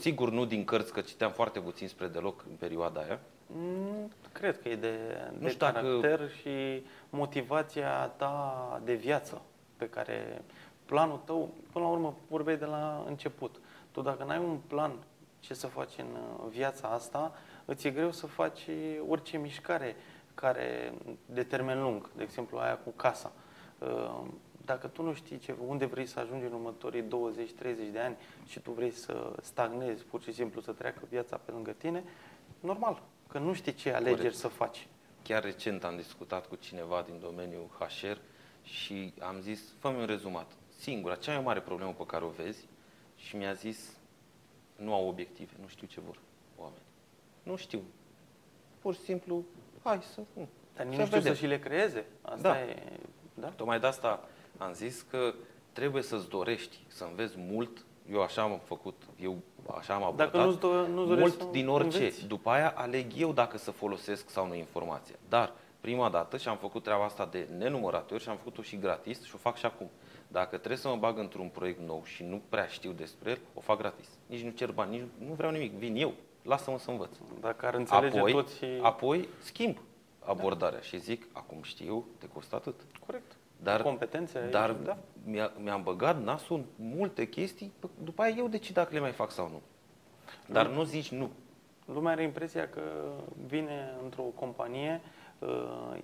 sigur 0.00 0.30
nu 0.30 0.44
din 0.44 0.64
cărți, 0.64 0.92
că 0.92 1.00
citeam 1.00 1.30
foarte 1.30 1.60
puțin 1.60 1.88
spre 1.88 2.06
deloc 2.06 2.44
în 2.50 2.54
perioada 2.56 3.00
aia. 3.00 3.20
Mm, 3.46 4.10
Cred 4.32 4.62
că 4.62 4.68
e 4.68 4.76
de, 4.76 4.96
Nu 5.32 5.38
de 5.38 5.48
știu 5.48 5.66
dacă- 5.66 5.80
caracter 6.00 6.30
și 6.30 6.82
motivația 7.10 8.06
ta 8.06 8.80
de 8.84 8.94
viață 8.94 9.42
pe 9.76 9.88
care 9.88 10.42
planul 10.84 11.20
tău, 11.24 11.54
până 11.72 11.84
la 11.84 11.90
urmă 11.90 12.14
vorbeai 12.28 12.56
de 12.56 12.64
la 12.64 13.04
început. 13.06 13.56
Tu 13.90 14.00
dacă 14.02 14.24
n-ai 14.24 14.38
un 14.38 14.58
plan 14.66 14.92
ce 15.40 15.54
să 15.54 15.66
faci 15.66 15.92
în 15.98 16.06
uh, 16.06 16.46
viața 16.50 16.88
asta, 16.88 17.32
îți 17.64 17.86
e 17.86 17.90
greu 17.90 18.10
să 18.12 18.26
faci 18.26 18.60
orice 19.08 19.36
mișcare 19.38 19.96
care 20.34 20.92
de 21.26 21.42
termen 21.42 21.82
lung, 21.82 22.10
de 22.16 22.22
exemplu 22.22 22.58
aia 22.58 22.76
cu 22.76 22.90
casa. 22.90 23.32
Uh, 23.80 24.20
Dacă 24.64 24.86
tu 24.86 25.02
nu 25.02 25.14
știi 25.14 25.38
ce, 25.38 25.54
unde 25.66 25.84
vrei 25.86 26.06
să 26.06 26.20
ajungi 26.20 26.44
în 26.44 26.52
următorii 26.52 27.02
20-30 27.02 27.06
de 27.92 27.98
ani 27.98 28.16
și 28.46 28.60
tu 28.60 28.70
vrei 28.70 28.90
să 28.90 29.32
stagnezi, 29.42 30.04
pur 30.04 30.22
și 30.22 30.32
simplu 30.32 30.60
să 30.60 30.72
treacă 30.72 31.00
viața 31.08 31.36
pe 31.36 31.50
lângă 31.50 31.70
tine, 31.70 32.04
normal, 32.60 33.02
că 33.28 33.38
nu 33.38 33.52
știi 33.52 33.74
ce 33.74 33.92
alegeri 33.92 34.16
Corect. 34.16 34.36
să 34.36 34.48
faci. 34.48 34.86
Chiar 35.22 35.42
recent 35.42 35.84
am 35.84 35.96
discutat 35.96 36.46
cu 36.48 36.56
cineva 36.56 37.02
din 37.06 37.18
domeniul 37.20 37.68
HR 37.78 38.16
și 38.62 39.12
am 39.20 39.40
zis, 39.40 39.60
fă 39.78 39.88
un 39.88 40.04
rezumat. 40.06 40.50
Singura, 40.78 41.14
cea 41.14 41.32
mai 41.32 41.42
mare 41.42 41.60
problemă 41.60 41.94
pe 41.98 42.06
care 42.06 42.24
o 42.24 42.28
vezi 42.28 42.68
și 43.16 43.36
mi-a 43.36 43.52
zis, 43.52 43.96
nu 44.76 44.94
au 44.94 45.08
obiective, 45.08 45.52
nu 45.60 45.66
știu 45.66 45.86
ce 45.86 46.00
vor 46.00 46.18
oameni. 46.58 46.82
Nu 47.42 47.56
știu. 47.56 47.82
Pur 48.78 48.94
și 48.94 49.00
simplu, 49.00 49.44
hai 49.82 50.02
să... 50.02 50.20
Nu. 50.32 50.48
Dar 50.76 50.86
nici 50.86 50.94
să 50.94 51.00
nu 51.00 51.06
știu 51.06 51.20
să 51.20 51.22
vedem. 51.22 51.34
și 51.34 51.46
le 51.46 51.58
creeze. 51.58 52.04
Asta 52.22 52.40
Da. 52.42 52.60
e... 52.60 52.82
Da? 53.40 53.48
Tocmai 53.48 53.80
de 53.80 53.86
asta 53.86 54.28
am 54.58 54.72
zis 54.72 55.04
că 55.10 55.34
trebuie 55.72 56.02
să-ți 56.02 56.28
dorești, 56.28 56.78
să 56.86 57.04
înveți 57.04 57.34
mult. 57.36 57.84
Eu 58.12 58.22
așa 58.22 58.42
am 58.42 58.60
făcut, 58.64 59.02
eu 59.22 59.38
așa 59.78 59.94
am 59.94 60.02
abordat. 60.02 60.30
Dacă 60.32 60.44
nu-ți 60.44 60.58
do- 60.58 60.88
nu-ți 60.94 61.08
dorești 61.08 61.20
mult 61.20 61.40
să 61.40 61.46
din 61.52 61.68
orice. 61.68 61.96
înveți. 61.96 62.26
După 62.26 62.50
aia 62.50 62.72
aleg 62.76 63.06
eu 63.16 63.32
dacă 63.32 63.58
să 63.58 63.70
folosesc 63.70 64.30
sau 64.30 64.46
nu 64.46 64.54
informația. 64.54 65.14
Dar 65.28 65.52
prima 65.80 66.08
dată 66.08 66.36
și 66.36 66.48
am 66.48 66.56
făcut 66.56 66.82
treaba 66.82 67.04
asta 67.04 67.28
de 67.30 67.48
nenumărate 67.58 68.14
ori 68.14 68.22
și 68.22 68.28
am 68.28 68.36
făcut-o 68.36 68.62
și 68.62 68.78
gratis 68.78 69.24
și 69.24 69.34
o 69.34 69.38
fac 69.38 69.56
și 69.56 69.66
acum. 69.66 69.90
Dacă 70.28 70.56
trebuie 70.56 70.76
să 70.76 70.88
mă 70.88 70.96
bag 70.96 71.18
într-un 71.18 71.48
proiect 71.48 71.80
nou 71.86 72.02
și 72.04 72.22
nu 72.22 72.40
prea 72.48 72.66
știu 72.66 72.90
despre 72.92 73.30
el, 73.30 73.38
o 73.54 73.60
fac 73.60 73.78
gratis. 73.78 74.08
Nici 74.26 74.40
nu 74.42 74.50
cer 74.50 74.72
bani, 74.72 74.90
nici 74.96 75.28
nu 75.28 75.34
vreau 75.34 75.52
nimic. 75.52 75.72
Vin 75.72 75.96
eu, 75.96 76.12
lasă-mă 76.42 76.78
să 76.78 76.90
învăț. 76.90 77.10
Dacă 77.40 77.66
ar 77.66 77.74
înțelege 77.74 78.18
Apoi, 78.18 78.32
toți 78.32 78.56
și... 78.56 78.66
apoi 78.82 79.28
schimb 79.42 79.76
abordarea 80.30 80.80
și 80.80 80.98
zic, 80.98 81.26
acum 81.32 81.62
știu, 81.62 82.04
te 82.18 82.28
costă 82.28 82.54
atât. 82.56 82.74
Corect. 83.06 83.36
Dar, 83.62 83.82
Competențe 83.82 84.38
aici, 84.38 84.50
dar 84.50 84.72
da. 84.72 84.98
mi-a, 85.24 85.52
mi-am 85.62 85.82
băgat 85.82 86.22
nasul 86.22 86.56
în 86.56 86.64
multe 86.96 87.28
chestii, 87.28 87.72
p- 87.78 88.04
după 88.04 88.22
aia 88.22 88.34
eu 88.38 88.48
decid 88.48 88.74
dacă 88.74 88.92
le 88.94 89.00
mai 89.00 89.12
fac 89.12 89.30
sau 89.30 89.48
nu. 89.48 89.60
Dar 90.52 90.66
nu 90.68 90.82
zici 90.82 91.10
nu. 91.10 91.30
Lumea 91.84 92.12
are 92.12 92.22
impresia 92.22 92.68
că 92.68 92.82
vine 93.46 93.94
într-o 94.02 94.22
companie, 94.22 95.00
uh, 95.38 95.48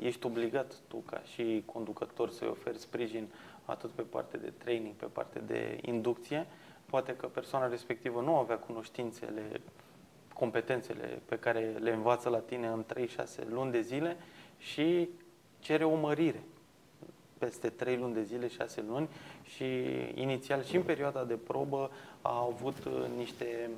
ești 0.01 0.27
obligat 0.27 0.75
tu 0.89 0.97
ca 0.97 1.21
și 1.33 1.63
conducător 1.67 2.31
să-i 2.31 2.49
oferi 2.49 2.79
sprijin 2.79 3.29
atât 3.65 3.91
pe 3.91 4.03
parte 4.03 4.37
de 4.37 4.53
training, 4.59 4.95
pe 4.95 5.07
parte 5.07 5.39
de 5.39 5.79
inducție. 5.83 6.47
Poate 6.87 7.17
că 7.17 7.27
persoana 7.27 7.69
respectivă 7.69 8.21
nu 8.21 8.37
avea 8.37 8.57
cunoștințele, 8.59 9.61
competențele 10.39 11.23
pe 11.25 11.39
care 11.39 11.75
le 11.81 11.93
învață 11.93 12.29
la 12.29 12.39
tine 12.39 12.67
în 12.67 12.85
3-6 12.85 13.49
luni 13.49 13.71
de 13.71 13.81
zile 13.81 14.17
și 14.59 15.09
cere 15.59 15.85
o 15.85 15.95
mărire 15.95 16.43
peste 17.39 17.69
3 17.69 17.97
luni 17.97 18.15
de 18.15 18.23
zile, 18.23 18.49
6 18.49 18.85
luni 18.89 19.09
și 19.43 19.65
inițial 20.15 20.65
și 20.65 20.77
în 20.77 20.83
perioada 20.83 21.25
de 21.25 21.35
probă 21.35 21.91
a 22.23 22.49
avut 22.53 22.85
uh, 22.85 23.05
niște 23.17 23.71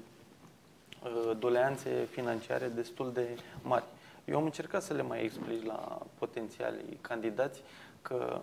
uh, 1.05 1.37
doleanțe 1.39 2.05
financiare 2.11 2.69
destul 2.69 3.13
de 3.13 3.27
mari. 3.63 3.85
Eu 4.25 4.37
am 4.37 4.45
încercat 4.45 4.83
să 4.83 4.95
le 4.95 5.03
mai 5.03 5.25
explic 5.25 5.65
la 5.65 6.07
potențialii 6.19 6.99
candidați 7.01 7.63
că 8.03 8.41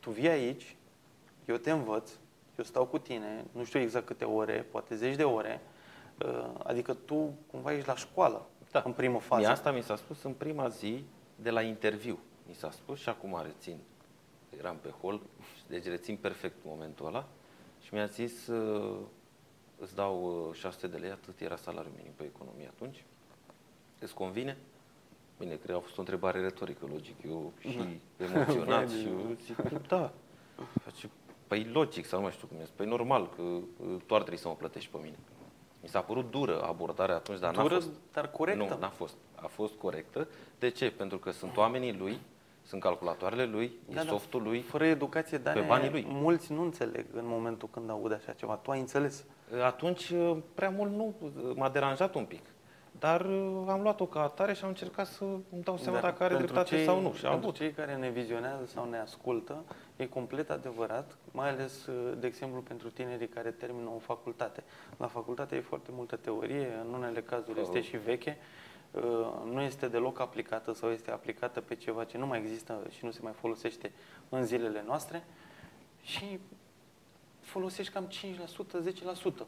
tu 0.00 0.10
vii 0.10 0.28
aici, 0.28 0.76
eu 1.44 1.56
te 1.56 1.70
învăț, 1.70 2.10
eu 2.58 2.64
stau 2.64 2.84
cu 2.84 2.98
tine, 2.98 3.44
nu 3.52 3.64
știu 3.64 3.80
exact 3.80 4.06
câte 4.06 4.24
ore, 4.24 4.66
poate 4.70 4.94
zeci 4.96 5.16
de 5.16 5.24
ore, 5.24 5.60
uh, 5.62 5.75
adică 6.62 6.94
tu 6.94 7.32
cumva 7.50 7.72
ești 7.72 7.88
la 7.88 7.96
școală 7.96 8.46
Da. 8.70 8.82
în 8.84 8.92
primă 8.92 9.18
fază. 9.18 9.40
Mie 9.42 9.50
asta 9.50 9.72
mi 9.72 9.82
s-a 9.82 9.96
spus 9.96 10.22
în 10.22 10.32
prima 10.32 10.68
zi 10.68 11.04
de 11.36 11.50
la 11.50 11.62
interviu. 11.62 12.18
Mi 12.48 12.54
s-a 12.54 12.70
spus 12.70 12.98
și 12.98 13.08
acum 13.08 13.40
rețin. 13.42 13.78
Eram 14.58 14.76
pe 14.80 14.88
hol, 15.00 15.20
deci 15.72 15.84
rețin 15.84 16.16
perfect 16.16 16.56
momentul 16.64 17.06
ăla. 17.06 17.26
Și 17.82 17.94
mi-a 17.94 18.06
zis, 18.06 18.46
uh, 18.46 18.98
îți 19.78 19.94
dau 19.94 20.46
uh, 20.48 20.54
600 20.54 20.86
de 20.86 20.96
lei, 20.96 21.10
atât 21.10 21.40
era 21.40 21.56
salariul 21.56 21.92
minim 21.96 22.12
pe 22.16 22.24
economie 22.24 22.66
atunci. 22.66 23.04
Îți 24.00 24.14
convine? 24.14 24.56
Bine, 25.38 25.54
cred 25.54 25.70
că 25.70 25.76
a 25.76 25.80
fost 25.80 25.96
o 25.96 26.00
întrebare 26.00 26.40
retorică, 26.40 26.86
logic. 26.92 27.16
Eu 27.24 27.52
și 27.58 27.78
emoționat 28.32 28.90
și 28.90 29.06
eu 29.06 29.36
zic, 29.44 29.56
da. 29.88 30.12
Face, 30.84 31.10
păi 31.46 31.64
logic, 31.64 32.04
sau 32.04 32.18
nu 32.18 32.24
mai 32.24 32.32
știu 32.34 32.46
cum 32.46 32.56
e. 32.56 32.68
Păi 32.76 32.86
normal 32.86 33.28
că 33.36 33.42
uh, 33.42 33.62
tu 34.06 34.14
ar 34.14 34.20
trebui 34.20 34.38
să 34.40 34.48
mă 34.48 34.54
plătești 34.54 34.90
pe 34.90 34.98
mine. 35.02 35.18
Mi 35.86 35.92
s-a 35.92 36.00
părut 36.00 36.30
dură 36.30 36.62
abordarea 36.62 37.14
atunci, 37.14 37.38
dar 37.38 37.54
Dură, 37.54 37.62
n-a 37.74 37.74
fost. 37.80 37.88
dar 38.12 38.30
corectă. 38.30 38.62
Nu, 38.62 38.78
n-a 38.80 38.88
fost. 38.88 39.14
A 39.34 39.46
fost 39.46 39.72
corectă. 39.74 40.28
De 40.58 40.68
ce? 40.70 40.90
Pentru 40.90 41.18
că 41.18 41.30
sunt 41.30 41.56
oamenii 41.56 41.96
lui, 41.98 42.18
sunt 42.62 42.80
calculatoarele 42.80 43.44
lui, 43.44 43.72
Da, 43.88 44.00
e 44.00 44.04
da. 44.04 44.10
softul 44.10 44.42
lui. 44.42 44.60
Fără 44.60 44.84
educație, 44.86 45.38
dar 45.38 45.54
Pe 45.54 45.60
banii 45.60 45.90
lui. 45.90 46.06
mulți 46.08 46.52
nu 46.52 46.62
înțeleg 46.62 47.06
în 47.14 47.24
momentul 47.26 47.68
când 47.72 47.90
aud 47.90 48.12
așa 48.12 48.32
ceva. 48.32 48.54
Tu 48.54 48.70
ai 48.70 48.80
înțeles? 48.80 49.24
Atunci, 49.64 50.08
uh, 50.08 50.36
prea 50.54 50.70
mult 50.70 50.90
nu, 50.92 51.14
uh, 51.20 51.30
m-a 51.54 51.68
deranjat 51.68 52.14
un 52.14 52.24
pic. 52.24 52.42
Dar 52.98 53.20
uh, 53.20 53.64
am 53.68 53.82
luat-o 53.82 54.06
ca 54.06 54.22
atare 54.22 54.52
și 54.54 54.62
am 54.62 54.68
încercat 54.68 55.06
să 55.06 55.24
îmi 55.24 55.62
dau 55.62 55.76
seama 55.76 56.00
Dar 56.00 56.10
dacă 56.10 56.22
are 56.22 56.34
pentru 56.34 56.52
dreptate 56.52 56.76
cei, 56.76 56.84
sau 56.84 57.00
nu. 57.00 57.12
Și 57.12 57.24
am 57.24 57.30
pentru 57.30 57.48
avut. 57.48 57.54
cei 57.60 57.70
care 57.72 57.96
ne 57.96 58.10
vizionează 58.10 58.66
sau 58.66 58.88
ne 58.88 58.98
ascultă, 58.98 59.64
e 59.96 60.06
complet 60.06 60.50
adevărat, 60.50 61.16
mai 61.30 61.48
ales, 61.48 61.86
uh, 61.86 62.12
de 62.18 62.26
exemplu, 62.26 62.60
pentru 62.60 62.90
tinerii 62.90 63.28
care 63.28 63.50
termină 63.50 63.88
o 63.94 63.98
facultate. 63.98 64.64
La 64.96 65.06
facultate 65.06 65.56
e 65.56 65.60
foarte 65.60 65.90
multă 65.92 66.16
teorie, 66.16 66.68
în 66.86 66.94
unele 66.94 67.22
cazuri 67.22 67.60
este 67.60 67.78
Oh. 67.78 67.84
și 67.84 67.96
veche, 67.96 68.38
uh, 68.90 69.02
nu 69.52 69.60
este 69.60 69.88
deloc 69.88 70.20
aplicată 70.20 70.72
sau 70.72 70.90
este 70.90 71.10
aplicată 71.10 71.60
pe 71.60 71.74
ceva 71.74 72.04
ce 72.04 72.18
nu 72.18 72.26
mai 72.26 72.38
există 72.38 72.82
și 72.90 73.04
nu 73.04 73.10
se 73.10 73.20
mai 73.22 73.32
folosește 73.32 73.92
în 74.28 74.44
zilele 74.44 74.82
noastre 74.86 75.24
și 76.02 76.38
folosești 77.40 77.92
cam 77.92 78.04
5%, 78.08 78.80
10%. 78.80 79.46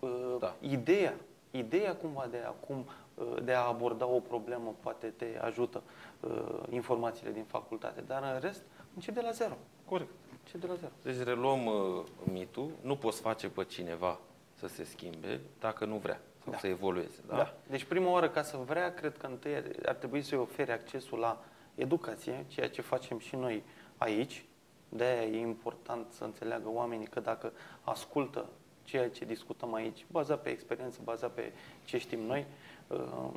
Uh, 0.00 0.10
Da. 0.38 0.56
Ideea, 0.60 1.14
ideea 1.58 1.94
cumva 1.96 2.26
de 2.30 2.38
acum 2.46 2.86
uh, 3.14 3.42
de 3.42 3.52
a 3.52 3.66
aborda 3.66 4.06
o 4.06 4.20
problemă 4.20 4.74
poate 4.80 5.06
te 5.06 5.38
ajută 5.40 5.82
uh, 6.20 6.62
informațiile 6.70 7.32
din 7.32 7.44
facultate, 7.44 8.00
dar 8.00 8.22
în 8.34 8.40
rest 8.40 8.62
încep 8.94 9.14
de 9.14 9.20
la 9.20 9.30
zero. 9.30 9.56
Corect. 9.88 10.10
Încep 10.44 10.60
de 10.60 10.66
la 10.66 10.74
zero. 10.74 10.92
Deci 11.02 11.26
reluăm 11.26 11.66
uh, 11.66 12.04
mitul, 12.32 12.70
nu 12.80 12.96
poți 12.96 13.20
face 13.20 13.48
pe 13.48 13.64
cineva 13.64 14.18
să 14.54 14.66
se 14.66 14.84
schimbe 14.84 15.40
dacă 15.60 15.84
nu 15.84 15.96
vrea 15.96 16.20
sau 16.42 16.52
Da. 16.52 16.58
să 16.58 16.66
evolueze. 16.66 17.20
Da? 17.28 17.36
Da. 17.36 17.54
Deci 17.70 17.84
prima 17.84 18.10
oară 18.10 18.28
ca 18.28 18.42
să 18.42 18.56
vrea, 18.56 18.94
cred 18.94 19.16
că 19.16 19.26
întâi 19.26 19.54
ar- 19.54 19.70
ar 19.86 19.94
trebui 19.94 20.22
să-i 20.22 20.38
ofere 20.38 20.72
accesul 20.72 21.18
la 21.18 21.44
educație, 21.74 22.44
ceea 22.48 22.68
ce 22.68 22.82
facem 22.82 23.18
și 23.18 23.36
noi 23.36 23.62
aici. 23.96 24.44
de 24.88 25.04
aia 25.04 25.22
e 25.22 25.38
important 25.40 26.12
să 26.12 26.24
înțeleagă 26.24 26.68
oamenii 26.72 27.06
că 27.06 27.20
dacă 27.20 27.52
ascultă 27.82 28.46
ceea 28.84 29.10
ce 29.10 29.24
discutăm 29.24 29.74
aici, 29.74 30.04
bazat 30.10 30.42
pe 30.42 30.48
experiență, 30.48 31.00
bazat 31.04 31.30
pe 31.30 31.52
ce 31.84 31.98
știm 31.98 32.20
noi, 32.20 32.46
uh, 32.86 33.30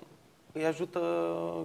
îi 0.52 0.66
ajută 0.66 1.00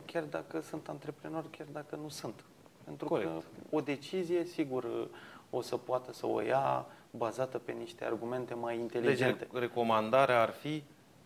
chiar 0.07 0.23
dacă 0.23 0.61
sunt 0.61 0.89
antreprenori, 0.89 1.51
chiar 1.51 1.67
dacă 1.73 1.97
nu 2.03 2.09
sunt. 2.09 2.45
Pentru 2.85 3.07
Corect. 3.09 3.29
că 3.31 3.41
o 3.71 3.81
decizie, 3.81 4.45
sigur, 4.45 5.09
o 5.51 5.61
să 5.61 5.77
poată 5.77 6.13
să 6.13 6.27
o 6.27 6.41
ia 6.41 6.87
bazată 7.11 7.59
pe 7.59 7.73
niște 7.73 8.05
argumente 8.05 8.55
mai 8.55 8.75
Deci 8.75 8.83
inteligente. 8.83 9.49
re- 9.53 9.59
recomandarea 9.59 10.41
ar 10.41 10.51
fi 10.51 10.83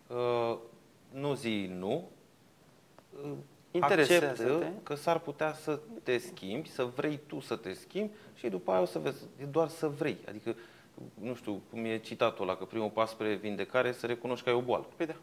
uh, 0.07 0.57
nu 1.09 1.33
zi 1.33 1.69
nu, 1.77 2.07
uh, 3.23 3.31
Interesează-te. 3.71 4.51
acceptă 4.51 4.71
că 4.83 4.95
s-ar 4.95 5.19
putea 5.19 5.53
să 5.53 5.79
te 6.03 6.17
schimbi, 6.17 6.69
să 6.69 6.83
vrei 6.83 7.19
tu 7.27 7.39
să 7.39 7.55
te 7.55 7.73
schimbi 7.73 8.13
și 8.35 8.49
după 8.49 8.71
aia 8.71 8.81
o 8.81 8.85
să 8.85 8.99
vezi, 8.99 9.23
e 9.41 9.45
doar 9.45 9.67
să 9.67 9.87
vrei. 9.87 10.17
Adică, 10.27 10.55
nu 11.13 11.35
știu, 11.35 11.61
cum 11.69 11.85
e 11.85 11.97
citatul 11.97 12.47
ăla, 12.47 12.57
că 12.57 12.65
primul 12.65 12.89
pas 12.89 13.09
spre 13.09 13.33
vindecare 13.35 13.87
e 13.87 13.91
să 13.91 14.05
recunoști 14.05 14.43
că 14.43 14.49
ai 14.49 14.55
o 14.55 14.61
boală. 14.61 14.85
Păi 14.95 15.05
da. 15.05 15.15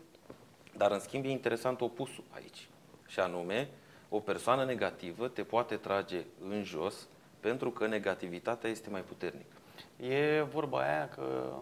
Dar 0.76 0.90
în 0.90 0.99
schimb 0.99 1.25
e 1.25 1.28
interesant 1.28 1.81
opusul 1.81 2.25
aici. 2.31 2.69
Și 3.07 3.21
anume, 3.21 3.69
o 4.09 4.21
persoană 4.21 4.64
negativă 4.64 5.28
te 5.28 5.43
poate 5.43 5.76
trage 5.76 6.25
în 6.49 6.64
jos 6.64 7.09
pentru 7.40 7.71
că 7.71 7.87
negativitatea 7.87 8.71
este 8.71 8.90
mai 8.90 9.00
puternică. 9.00 9.57
E 9.96 10.42
vorba 10.42 10.79
aia 10.79 11.09
că 11.09 11.53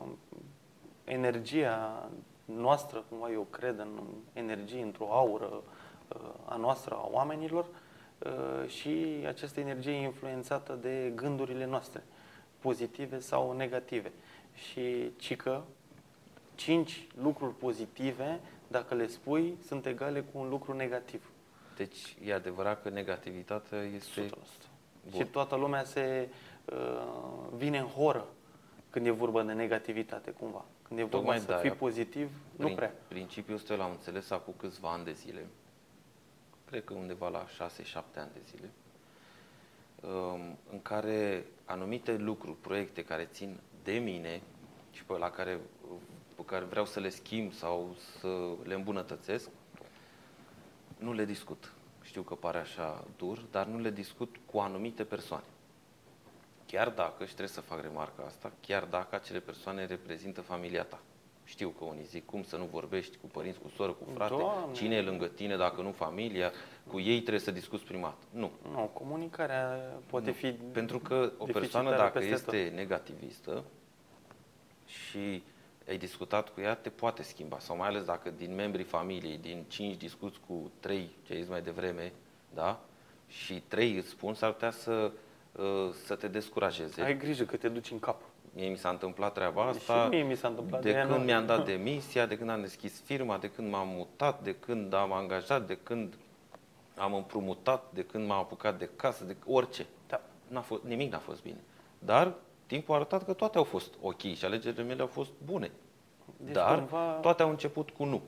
energia 1.05 2.11
noastră, 2.45 3.05
cumva 3.09 3.31
eu 3.31 3.47
cred 3.51 3.79
în 3.79 4.01
energie, 4.33 4.83
într-o 4.83 5.09
aură 5.11 5.63
uh, 6.09 6.21
a 6.45 6.57
noastră, 6.57 6.95
a 6.95 7.09
oamenilor, 7.11 7.67
uh, 8.19 8.69
și 8.69 9.25
această 9.27 9.61
energie 9.61 9.93
e 9.93 10.03
influențată 10.03 10.79
de 10.81 11.13
gândurile 11.15 11.67
noastre, 11.67 12.03
pozitive 12.63 13.19
sau 13.19 13.53
negative. 13.53 14.13
Și 14.55 15.11
cică, 15.17 15.65
cinci 16.55 17.07
lucruri 17.23 17.55
pozitive, 17.55 18.41
dacă 18.69 18.95
le 18.95 19.07
spui, 19.07 19.57
sunt 19.67 19.87
egale 19.87 20.21
cu 20.21 20.39
un 20.39 20.49
lucru 20.49 20.73
negativ. 20.73 21.31
Deci 21.77 22.17
e 22.25 22.35
adevărat 22.35 22.83
că 22.83 22.89
negativitatea 22.89 23.83
este... 23.83 24.27
100%. 24.27 24.31
Bun. 25.11 25.21
Și 25.21 25.27
toată 25.27 25.57
lumea 25.57 25.85
se 25.85 26.29
uh, 26.65 26.77
vine 27.57 27.79
în 27.79 27.87
horă 27.87 28.27
când 28.91 29.07
e 29.07 29.11
vorba 29.11 29.43
de 29.43 29.53
negativitate, 29.53 30.31
cumva. 30.31 30.65
Când 30.83 30.99
e 30.99 31.03
vorba 31.03 31.17
Tocmai 31.17 31.39
să 31.39 31.47
de-aia, 31.47 31.61
fii 31.61 31.71
pozitiv, 31.71 32.31
nu 32.57 32.65
Prin, 32.65 32.77
prea. 32.77 32.95
Principiul 33.09 33.57
ăsta 33.57 33.75
l-am 33.75 33.91
înțeles 33.91 34.31
acum 34.31 34.55
câțiva 34.57 34.93
ani 34.93 35.05
de 35.05 35.13
zile. 35.13 35.47
Cred 36.65 36.85
că 36.85 36.95
undeva 36.95 37.29
la 37.29 37.47
6-7 37.47 37.49
ani 38.17 38.31
de 38.33 38.41
zile. 38.45 38.71
Um, 40.07 40.59
În 40.71 40.83
care 40.83 41.47
anumite 41.65 42.17
lucruri, 42.17 42.57
proiecte 42.57 43.05
care 43.05 43.29
țin 43.33 43.61
de 43.83 43.93
mine 43.93 44.43
și 44.93 45.05
pe 45.05 45.13
la 45.19 45.31
care, 45.31 45.61
pe 46.37 46.43
care 46.45 46.65
vreau 46.65 46.87
să 46.87 47.01
le 47.01 47.09
schimb 47.09 47.53
sau 47.53 47.97
să 48.19 48.29
le 48.65 48.75
îmbunătățesc, 48.75 49.49
nu 50.99 51.13
le 51.13 51.25
discut. 51.25 51.73
Știu 52.03 52.23
că 52.23 52.35
pare 52.35 52.59
așa 52.59 53.05
dur, 53.17 53.39
dar 53.51 53.67
nu 53.67 53.79
le 53.79 53.91
discut 53.91 54.37
cu 54.51 54.59
anumite 54.59 55.05
persoane. 55.05 55.45
Chiar 56.67 56.91
dacă, 56.91 57.25
și 57.25 57.31
trebuie 57.33 57.49
să 57.49 57.61
fac 57.61 57.81
remarca 57.81 58.23
asta, 58.27 58.53
chiar 58.61 58.85
dacă 58.85 59.15
acele 59.15 59.41
persoane 59.41 59.87
reprezintă 59.87 60.41
familia 60.41 60.85
ta. 60.85 61.01
Știu 61.53 61.69
că 61.69 61.85
unii 61.85 62.05
zic 62.05 62.27
cum 62.27 62.43
să 62.43 62.57
nu 62.57 62.65
vorbești 62.65 63.17
cu 63.17 63.27
părinți, 63.27 63.59
cu 63.59 63.69
soră, 63.77 63.93
cu 63.93 64.05
frate, 64.15 64.35
Doamne! 64.37 64.75
cine 64.75 64.95
e 64.95 65.01
lângă 65.01 65.27
tine, 65.27 65.57
dacă 65.57 65.83
nu 65.83 65.91
familia, 65.91 66.53
cu 66.87 67.01
ei 67.01 67.21
trebuie 67.21 67.41
să 67.41 67.51
discuți 67.51 67.85
prima 67.85 68.03
dată. 68.09 68.25
Nu. 68.31 68.51
Nu, 68.71 68.91
comunicarea 68.93 69.79
poate 70.07 70.27
Nu. 70.27 70.33
fi 70.33 70.53
Pentru 70.53 70.99
că 70.99 71.33
o 71.39 71.45
persoană 71.45 71.61
deficitară 71.61 71.97
dacă 71.97 72.19
peste 72.19 72.57
este 72.57 72.73
negativistă 72.75 73.65
și 74.87 75.43
ai 75.89 75.97
discutat 75.99 76.49
cu 76.49 76.61
ea, 76.61 76.75
te 76.75 76.89
poate 76.89 77.23
schimba. 77.23 77.59
Sau 77.59 77.77
mai 77.77 77.89
ales 77.89 78.05
dacă 78.05 78.31
din 78.31 78.55
membrii 78.55 78.85
familiei, 78.85 79.39
din 79.39 79.65
cinci 79.69 79.97
discuți 79.97 80.39
cu 80.47 80.71
trei, 80.81 81.11
ce 81.27 81.33
ai 81.33 81.41
zis 81.41 81.49
mai 81.49 81.63
devreme, 81.63 82.13
da? 82.55 82.81
Și 83.29 83.63
trei 83.69 83.97
îți 83.97 84.09
spun, 84.09 84.35
s-ar 84.35 84.53
putea 84.53 84.71
să, 84.71 85.13
uh, 85.53 85.91
să 86.05 86.15
te 86.15 86.29
descurajeze. 86.29 86.95
tot. 86.95 87.05
Ai 87.05 87.17
grijă 87.17 87.45
că 87.45 87.57
te 87.57 87.69
duci 87.69 87.91
în 87.91 87.99
cap. 87.99 88.21
Mie 88.55 88.69
mi 88.69 88.77
s-a 88.77 88.89
întâmplat 88.89 89.33
treaba 89.33 89.63
Și 89.63 89.69
asta 89.79 90.07
mie 90.09 90.23
mi 90.23 90.37
s-a 90.37 90.49
întâmplat, 90.49 90.83
de 90.83 90.91
de 90.91 90.97
aia 90.97 91.07
când 91.07 91.19
nu- 91.19 91.25
mi-am 91.25 91.47
dat 91.47 91.65
demisia, 91.75 92.27
de 92.27 92.37
când 92.39 92.51
am 92.51 92.61
deschis 92.61 93.01
firma, 93.01 93.39
de 93.39 93.51
când 93.51 93.71
m-am 93.71 93.89
mutat, 93.89 94.43
de 94.43 94.55
când 94.55 94.95
am 94.95 95.13
angajat, 95.13 95.67
de 95.67 95.77
când 95.83 96.15
am 96.97 97.15
împrumutat, 97.15 97.85
de 97.93 98.05
când 98.05 98.27
m-am 98.27 98.39
apucat 98.39 98.79
de 98.79 98.89
casă, 98.97 99.25
de 99.25 99.37
orice. 99.47 99.87
Da. 100.09 100.21
N-a 100.49 100.61
fost, 100.61 100.83
nimic 100.83 101.13
n-a 101.13 101.19
fost 101.19 101.43
bine. 101.43 101.61
Dar 101.99 102.35
timpul 102.67 102.95
a 102.95 102.97
arătat 102.97 103.25
că 103.25 103.33
toate 103.33 103.59
au 103.59 103.65
fost 103.65 103.95
ok 104.01 104.21
și 104.21 104.45
alegerile 104.45 104.83
mele 104.83 105.01
au 105.01 105.07
fost 105.07 105.31
bune. 105.45 105.71
Deci 106.37 106.55
Dar 106.55 106.79
cumva- 106.79 107.19
toate 107.21 107.43
au 107.43 107.51
început 107.51 107.91
cu 107.91 108.05
nu. 108.05 108.21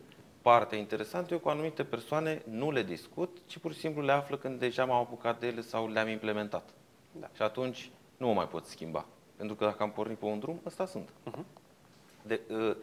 Partea 0.42 0.78
interesantă, 0.78 1.32
eu 1.32 1.38
cu 1.40 1.48
anumite 1.48 1.84
persoane 1.84 2.42
nu 2.50 2.70
le 2.70 2.82
discut, 2.82 3.38
ci 3.46 3.58
pur 3.58 3.72
și 3.72 3.78
simplu 3.78 4.02
le 4.02 4.12
află 4.12 4.37
când 4.37 4.58
deja 4.58 4.84
m-am 4.84 5.00
apucat 5.00 5.40
de 5.40 5.46
ele 5.46 5.60
sau 5.60 5.88
le-am 5.88 6.08
implementat. 6.08 6.68
Da. 7.12 7.28
Și 7.34 7.42
atunci 7.42 7.90
nu 8.16 8.26
mă 8.26 8.32
mai 8.32 8.48
pot 8.48 8.66
schimba. 8.66 9.06
Pentru 9.46 9.64
că 9.64 9.70
dacă 9.70 9.83
am 9.83 9.90
pornit 9.90 10.18
pe 10.18 10.24
un 10.24 10.38
drum, 10.38 10.61
ăsta 10.66 10.87
sunt. 10.87 11.09
Mhm. 11.24 11.44
De, 12.22 12.40
uh, 12.48 12.76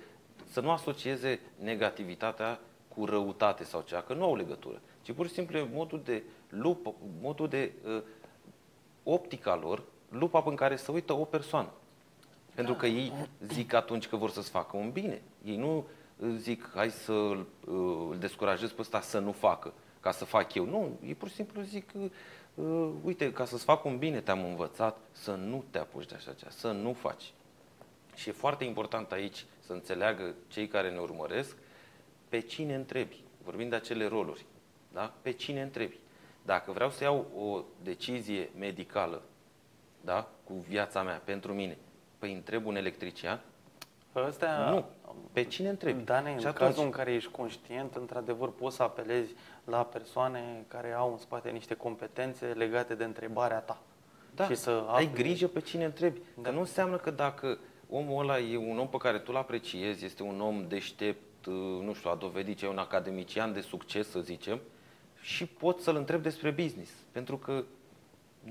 să 0.52 0.62
nu 0.62 0.72
asocieze 0.72 1.40
negativitatea 1.60 2.60
cu 2.88 3.06
răutate 3.06 3.64
sau 3.64 3.82
ceva, 3.82 4.02
că 4.02 4.14
nu 4.14 4.24
au 4.24 4.36
legătură. 4.36 4.82
Ci 5.02 5.12
pur 5.12 5.28
și 5.28 5.34
simplu 5.34 5.58
e 5.58 5.70
modul 5.74 6.02
de 6.04 6.24
lup, 6.50 6.94
modul 7.22 7.48
de 7.48 7.72
uh, 7.86 8.02
optica 9.04 9.56
lor, 9.56 9.84
lupa 10.10 10.44
în 10.46 10.56
care 10.56 10.76
se 10.76 10.92
uită 10.92 11.14
o 11.14 11.24
persoană. 11.24 11.70
Pentru 12.56 12.74
că 12.74 12.86
ei 12.86 13.14
zic 13.48 13.74
atunci 13.74 14.08
că 14.08 14.16
vor 14.16 14.30
să-ți 14.30 14.50
facă 14.50 14.78
un 14.78 14.92
bine. 14.92 15.22
Ei 15.44 15.58
nu 15.58 15.86
uh, 16.18 16.34
zic, 16.38 16.72
hai 16.76 16.90
să 16.90 17.12
îl 17.12 17.48
uh, 17.68 18.18
descurajez 18.20 18.72
pe 18.72 18.82
ăsta 18.82 19.02
să 19.02 19.20
nu 19.20 19.32
facă, 19.32 19.74
ca 20.00 20.12
să 20.12 20.26
fac 20.26 20.54
eu. 20.54 20.66
Nu, 20.66 20.98
ei 21.06 21.16
pur 21.16 21.28
și 21.28 21.36
simplu 21.36 21.62
zic, 21.62 21.92
uh, 22.56 22.66
uh, 22.66 22.90
uite, 23.04 23.32
ca 23.32 23.46
să-ți 23.46 23.64
fac 23.64 23.86
un 23.86 23.98
bine 23.98 24.20
te-am 24.22 24.44
învățat 24.46 24.98
să 25.12 25.32
nu 25.32 25.64
te 25.70 25.78
apuci 25.78 26.06
de 26.06 26.16
așa 26.16 26.34
ceva, 26.34 26.52
să 26.52 26.72
nu 26.72 26.94
faci. 26.94 27.34
Și 28.16 28.30
e 28.30 28.32
foarte 28.32 28.64
important 28.64 29.12
aici 29.12 29.46
să 29.60 29.74
înțeleagă 29.74 30.36
cei 30.48 30.68
care 30.68 30.92
ne 30.92 31.00
urmăresc 31.00 31.56
pe 32.30 32.40
cine 32.40 32.76
întrebi. 32.76 33.24
Vorbim 33.44 33.70
de 33.70 33.76
acele 33.76 34.08
roluri. 34.08 34.46
Da? 34.94 35.14
Pe 35.22 35.32
cine 35.32 35.62
întrebi. 35.62 35.98
Dacă 36.46 36.72
vreau 36.72 36.90
să 36.90 37.04
iau 37.04 37.26
o 37.38 37.62
decizie 37.84 38.50
medicală 38.60 39.22
da? 40.02 40.28
cu 40.44 40.54
viața 40.54 41.04
mea, 41.04 41.22
pentru 41.24 41.54
mine, 41.54 41.78
păi 42.18 42.34
întreb 42.34 42.66
un 42.66 42.76
electrician? 42.76 43.40
Ăstea, 44.16 44.70
Nu. 44.70 44.86
Pe 45.32 45.44
cine 45.44 45.70
întrebi? 45.70 46.04
Dane, 46.04 46.30
Și 46.30 46.44
în 46.44 46.48
atunci- 46.48 46.58
cazul 46.68 46.84
în 46.84 46.90
care 46.90 47.14
ești 47.14 47.32
conștient, 47.32 47.96
într-adevăr 47.96 48.52
poți 48.52 48.76
să 48.76 48.84
apelezi 48.84 49.34
la 49.66 49.84
persoane 49.86 50.66
care 50.68 50.92
au 50.92 51.12
în 51.12 51.18
spate 51.18 51.50
niște 51.50 51.74
competențe 51.74 52.46
legate 52.46 52.96
de 52.96 53.04
întrebarea 53.04 53.60
ta. 53.60 53.82
Da, 54.36 54.46
și 54.48 54.56
să 54.56 54.84
ai 54.88 55.04
afli- 55.06 55.14
grijă 55.14 55.48
pe 55.48 55.60
cine 55.60 55.86
întrebi. 55.86 56.20
Da. 56.36 56.42
Că 56.50 56.56
nu 56.56 56.60
înseamnă 56.60 56.98
că 56.98 57.12
dacă 57.12 57.58
omul 57.90 58.22
ăla 58.24 58.40
e 58.40 58.58
un 58.58 58.80
om 58.80 58.88
pe 58.90 58.98
care 58.98 59.18
tu 59.20 59.26
îl 59.32 59.38
apreciezi, 59.38 60.06
este 60.06 60.24
un 60.24 60.42
om 60.42 60.68
deștept, 60.68 61.46
uh, 61.46 61.54
nu 61.82 61.94
știu, 61.94 62.10
a 62.10 62.16
dovedit 62.16 62.58
ce 62.58 62.66
e 62.66 62.70
un 62.70 62.78
academician 62.78 63.54
de 63.54 63.62
succes, 63.62 64.10
să 64.10 64.20
zicem, 64.20 64.60
și 65.22 65.46
poți 65.46 65.84
să-l 65.84 65.96
întrebi 65.96 66.24
despre 66.24 66.50
business. 66.52 66.92
Pentru 67.12 67.38
că 67.38 67.64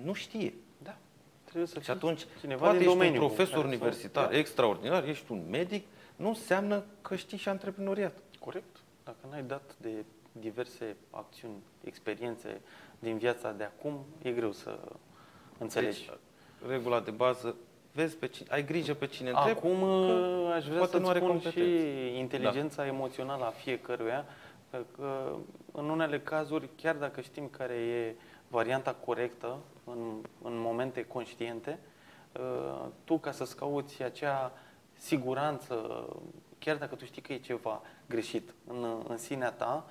nu 0.05 0.13
știe. 0.13 0.55
Da. 0.83 0.97
Trebuie 1.45 1.67
să 1.67 1.79
Și 1.79 1.85
fii 1.85 1.93
atunci, 1.93 2.27
cineva 2.41 2.61
poate 2.61 2.77
din 2.79 2.87
ești 2.87 2.99
domeniu 2.99 3.21
un 3.23 3.29
cu 3.29 3.35
profesor 3.35 3.63
care 3.63 3.69
să- 3.77 3.77
universitar 3.77 4.29
Da. 4.29 4.37
extraordinar, 4.39 5.05
ești 5.09 5.33
un 5.33 5.43
medic, 5.51 5.87
nu 6.17 6.29
înseamnă 6.29 6.85
că 7.03 7.17
știi 7.17 7.39
și 7.39 7.49
antreprenoriat. 7.49 8.17
Corect. 8.39 8.77
Dacă 9.05 9.17
n-ai 9.31 9.43
dat 9.43 9.75
de 9.81 10.05
diverse 10.33 10.97
acțiuni, 11.11 11.63
experiențe 11.85 12.61
din 12.99 13.19
viața 13.19 13.53
de 13.53 13.65
acum, 13.65 14.05
e 14.23 14.31
greu 14.31 14.53
să 14.53 14.79
înțelegi. 15.59 16.07
Deci, 16.07 16.19
regula 16.69 17.01
de 17.01 17.11
bază, 17.11 17.57
vezi 17.93 18.17
pe 18.17 18.27
cine, 18.27 18.49
ai 18.51 18.65
grijă 18.65 18.95
pe 18.95 19.07
cine 19.07 19.29
întrebi. 19.29 19.59
Acum 19.59 19.81
că 19.81 20.53
aș 20.55 20.65
vrea 20.65 20.79
poate 20.79 20.93
să 20.93 20.99
nu 20.99 21.09
are 21.09 21.19
spun 21.19 21.31
competențe. 21.31 21.61
și 21.61 22.19
inteligența 22.19 22.87
emoțională 22.87 23.45
a 23.45 23.51
fiecăruia, 23.51 24.25
că 24.71 25.37
în 25.73 25.89
unele 25.89 26.21
cazuri, 26.21 26.69
chiar 26.77 26.95
dacă 26.95 27.21
știm 27.21 27.49
care 27.49 27.75
e 27.75 28.15
varianta 28.49 28.95
corectă 28.95 29.59
în, 29.85 30.15
în 30.43 30.59
momente 30.59 31.05
conștiente, 31.05 31.79
uh, 32.33 32.87
tu 33.05 33.19
ca 33.19 33.33
să-ți 33.33 33.57
cauți 33.57 34.03
acea 34.03 34.53
siguranță, 34.93 36.07
chiar 36.59 36.77
dacă 36.77 36.95
tu 36.95 37.05
știi 37.05 37.23
că 37.23 37.33
e 37.33 37.39
ceva 37.39 37.83
greșit 38.09 38.55
în, 38.67 39.05
în 39.09 39.17
sinea 39.17 39.51
ta, 39.51 39.85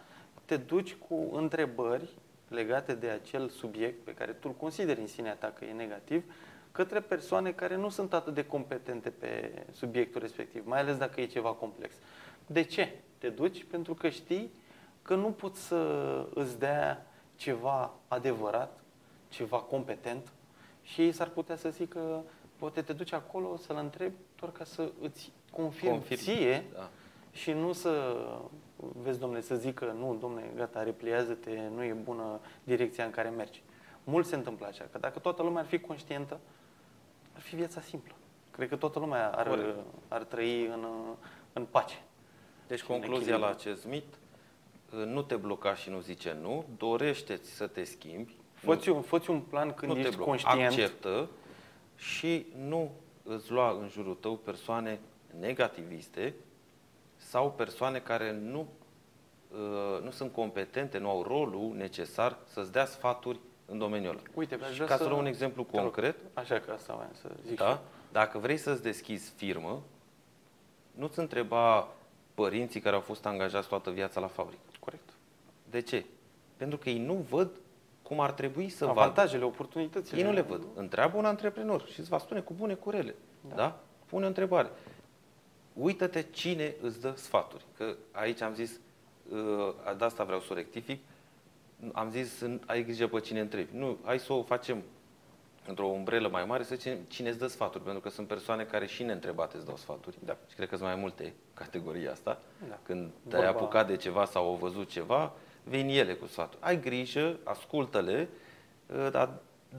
te 0.50 0.58
duci 0.58 0.96
cu 0.96 1.30
întrebări 1.32 2.10
legate 2.48 2.94
de 2.94 3.08
acel 3.08 3.50
subiect 3.50 4.04
pe 4.04 4.14
care 4.14 4.32
tu 4.32 4.48
îl 4.48 4.54
consideri 4.54 5.00
în 5.00 5.08
sinea 5.08 5.36
ta 5.36 5.48
că 5.52 5.66
e 5.66 5.72
negativ, 5.72 6.24
către 6.72 7.00
persoane 7.00 7.52
care 7.52 7.76
nu 7.76 7.90
sunt 7.90 8.14
atât 8.14 8.34
de 8.34 8.46
competente 8.46 9.10
pe 9.10 9.52
subiectul 9.72 10.22
respectiv, 10.22 10.66
mai 10.66 10.80
ales 10.80 10.98
dacă 10.98 11.22
e 11.22 11.26
ceva 11.26 11.50
complex. 11.52 11.96
De 12.46 12.64
ce? 12.64 12.96
Te 13.18 13.30
duci 13.30 13.64
pentru 13.64 13.94
că 13.94 14.10
știi 14.10 14.52
că 15.02 15.16
nu 15.16 15.32
poți 15.32 15.62
să 15.68 16.26
îți 16.34 16.60
dea 16.60 17.06
ceva 17.36 17.94
adevărat, 18.08 18.80
ceva 19.30 19.58
competent 19.58 20.32
și 20.84 21.02
ei 21.02 21.12
s-ar 21.12 21.28
putea 21.30 21.56
să 21.56 21.70
zică, 21.70 22.24
poate 22.56 22.82
te 22.82 22.94
duci 22.94 23.14
acolo 23.14 23.58
să-l 23.58 23.78
întrebi 23.82 24.16
doar 24.40 24.52
ca 24.52 24.64
să 24.64 24.92
îți 25.02 25.32
confirm, 25.52 25.92
Confirm. 25.92 26.20
ție 26.20 26.64
Da. 26.74 26.90
și 27.32 27.52
nu 27.52 27.72
să 27.74 28.16
vezi, 28.80 29.20
domnule, 29.20 29.42
să 29.42 29.56
zică, 29.56 29.96
nu, 30.00 30.18
domnule, 30.20 30.52
gata, 30.56 30.84
repliază-te, 30.84 31.62
nu 31.76 31.84
e 31.84 31.94
bună 31.94 32.40
direcția 32.64 33.06
în 33.06 33.12
care 33.12 33.30
mergi. 33.30 33.62
Mult 34.04 34.26
se 34.26 34.36
întâmplă 34.36 34.66
așa, 34.66 34.88
că 34.92 34.98
dacă 34.98 35.20
toată 35.20 35.44
lumea 35.44 35.62
ar 35.62 35.68
fi 35.68 35.80
conștientă, 35.80 36.40
ar 37.36 37.42
fi 37.42 37.56
viața 37.56 37.82
simplă. 37.82 38.14
Cred 38.52 38.70
că 38.70 38.76
toată 38.76 39.00
lumea 39.00 39.30
ar, 39.30 39.48
Corect. 39.48 39.76
ar 40.08 40.24
trăi 40.24 40.66
în, 40.66 40.86
în 41.54 41.66
pace. 41.66 42.02
Deci 42.68 42.80
Și 42.80 42.86
în 42.92 42.98
concluzia 42.98 43.20
echilibru. 43.22 43.44
la 43.46 43.50
acest 43.50 43.86
mit, 43.86 44.06
nu 45.06 45.22
te 45.22 45.36
bloca 45.36 45.76
și 45.76 45.90
nu 45.90 46.00
zice 46.00 46.38
nu, 46.42 46.66
dorește-ți 46.78 47.52
să 47.52 47.68
te 47.68 47.84
schimbi, 47.84 48.36
Fă-ți 48.54 48.90
un, 48.90 49.02
fă 49.02 49.22
un 49.28 49.40
plan 49.40 49.74
când 49.74 49.92
nu 49.92 49.98
te 49.98 50.04
ești 50.04 50.16
bloca, 50.16 50.30
conștient. 50.30 50.72
acceptă 50.72 51.30
și 51.96 52.46
nu 52.68 52.92
îți 53.24 53.52
lua 53.52 53.72
în 53.82 53.88
jurul 53.88 54.16
tău 54.16 54.36
persoane 54.36 55.00
negativiste 55.40 56.34
sau 57.22 57.52
persoane 57.52 58.00
care 58.00 58.32
nu, 58.32 58.68
uh, 59.52 60.04
nu 60.04 60.12
sunt 60.12 60.32
competente, 60.34 60.98
nu 60.98 61.10
au 61.10 61.24
rolul 61.24 61.74
necesar 61.76 62.38
să-ți 62.46 62.72
dea 62.72 62.86
sfaturi 62.86 63.40
în 63.66 63.78
domeniul 63.78 64.12
ăla. 64.12 64.20
Uite, 64.34 64.56
aș 64.62 64.68
Și 64.70 64.74
vrea 64.74 64.88
ca 64.88 64.96
să 64.96 65.04
să- 65.04 65.10
luăm 65.10 65.20
un 65.22 65.26
exemplu 65.26 65.64
Te 65.64 65.70
rog. 65.72 65.82
concret, 65.82 66.16
Așa 66.34 66.60
că 66.60 66.72
asta 66.72 66.94
voiam 66.94 67.12
să 67.14 67.30
zic. 67.42 67.50
și 67.50 67.56
da? 67.56 67.70
eu. 67.70 67.80
Dacă 68.12 68.38
vrei 68.38 68.58
să-ți 68.58 68.82
deschizi 68.82 69.32
firmă, 69.36 69.82
nu-ți 70.92 71.20
întreba 71.20 71.88
părinții 72.34 72.80
care 72.80 72.96
au 72.96 73.02
fost 73.02 73.26
angajați 73.26 73.68
toată 73.68 73.90
viața 73.90 74.20
la 74.20 74.28
fabrică. 74.28 74.62
Corect. 74.80 75.10
De 75.70 75.82
ce? 75.82 76.06
Pentru 76.58 76.78
că 76.78 76.90
ei 76.90 77.00
nu 77.00 77.14
văd 77.14 77.50
cum 78.02 78.20
ar 78.20 78.32
trebui 78.32 78.70
să 78.70 78.86
vadă. 78.86 79.00
Avantajele, 79.00 79.44
oportunitățile. 79.44 80.20
Ei 80.20 80.26
nu 80.26 80.32
le 80.32 80.42
văd. 80.42 80.64
Întreabă 80.76 81.18
un 81.18 81.26
antreprenor 81.26 81.86
și 81.88 82.00
îți 82.00 82.10
va 82.10 82.18
spune 82.18 82.40
cu 82.40 82.54
bune 82.54 82.74
curele. 82.74 83.16
Da? 83.50 83.56
da? 83.56 83.80
Pune 84.06 84.24
o 84.24 84.28
întrebare. 84.28 84.70
Uită-te 85.74 86.22
cine 86.32 86.76
îți 86.82 87.02
dă 87.02 87.14
sfaturi. 87.16 87.64
Că 87.78 87.96
aici 88.12 88.42
am 88.42 88.54
zis, 88.54 88.80
uh, 89.32 89.74
de 89.98 90.06
asta 90.06 90.24
vreau 90.24 90.40
să 90.40 90.48
o 90.52 90.54
rectific, 90.56 91.00
am 91.94 92.10
zis, 92.12 92.40
în- 92.40 92.62
ai 92.66 92.84
grijă 92.84 93.08
pe 93.08 93.20
cine 93.20 93.40
întrebi. 93.40 93.76
Nu, 93.78 93.98
hai 94.04 94.20
să 94.20 94.34
o 94.34 94.44
facem 94.44 94.82
într-o 95.68 95.86
umbrelă 95.86 96.28
mai 96.28 96.46
mare, 96.46 96.64
să 96.64 96.76
zicem 96.76 96.98
cine 97.08 97.30
îți 97.30 97.38
dă 97.40 97.48
sfaturi, 97.48 97.84
pentru 97.84 98.02
că 98.02 98.10
sunt 98.10 98.28
persoane 98.28 98.64
care 98.64 98.86
și 98.86 99.04
neîntrebate 99.04 99.56
îți 99.58 99.66
dau 99.66 99.78
sfaturi. 99.78 100.18
Da. 100.26 100.38
Și 100.50 100.56
cred 100.56 100.70
că 100.70 100.76
sunt 100.76 100.88
mai 100.88 100.98
multe 101.00 101.34
categorii 101.54 102.08
asta. 102.08 102.40
Da. 102.70 102.80
Când 102.84 103.10
te-ai 103.28 103.42
Vorba- 103.44 103.58
apucat 103.60 103.88
de 103.88 103.96
ceva 103.96 104.26
sau 104.26 104.46
au 104.48 104.56
văzut 104.56 104.90
ceva, 104.90 105.34
vin 105.64 105.88
ele 105.90 106.14
cu 106.14 106.26
sfaturi. 106.26 106.62
Ai 106.64 106.80
grijă, 106.82 107.38
ascultă-le, 107.44 108.30
uh, 108.88 109.08
dar 109.12 109.30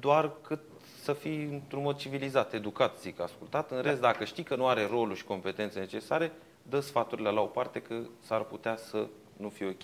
doar 0.01 0.33
cât 0.43 0.61
să 1.03 1.13
fii 1.13 1.45
într-un 1.45 1.83
mod 1.83 1.97
civilizat, 1.97 2.53
educat, 2.53 2.99
zic, 2.99 3.21
ascultat. 3.21 3.71
În 3.71 3.83
rest, 3.83 4.01
dacă 4.01 4.25
știi 4.25 4.43
că 4.43 4.57
nu 4.57 4.67
are 4.67 4.87
rolul 4.87 5.15
și 5.15 5.25
competențe 5.25 5.79
necesare, 5.79 6.33
dă 6.63 6.81
sfaturile 6.81 7.31
la 7.31 7.41
o 7.41 7.47
parte 7.47 7.83
că 7.83 7.95
s-ar 8.21 8.43
putea 8.43 8.77
să 8.77 9.07
nu 9.37 9.49
fie 9.49 9.67
ok. 9.67 9.83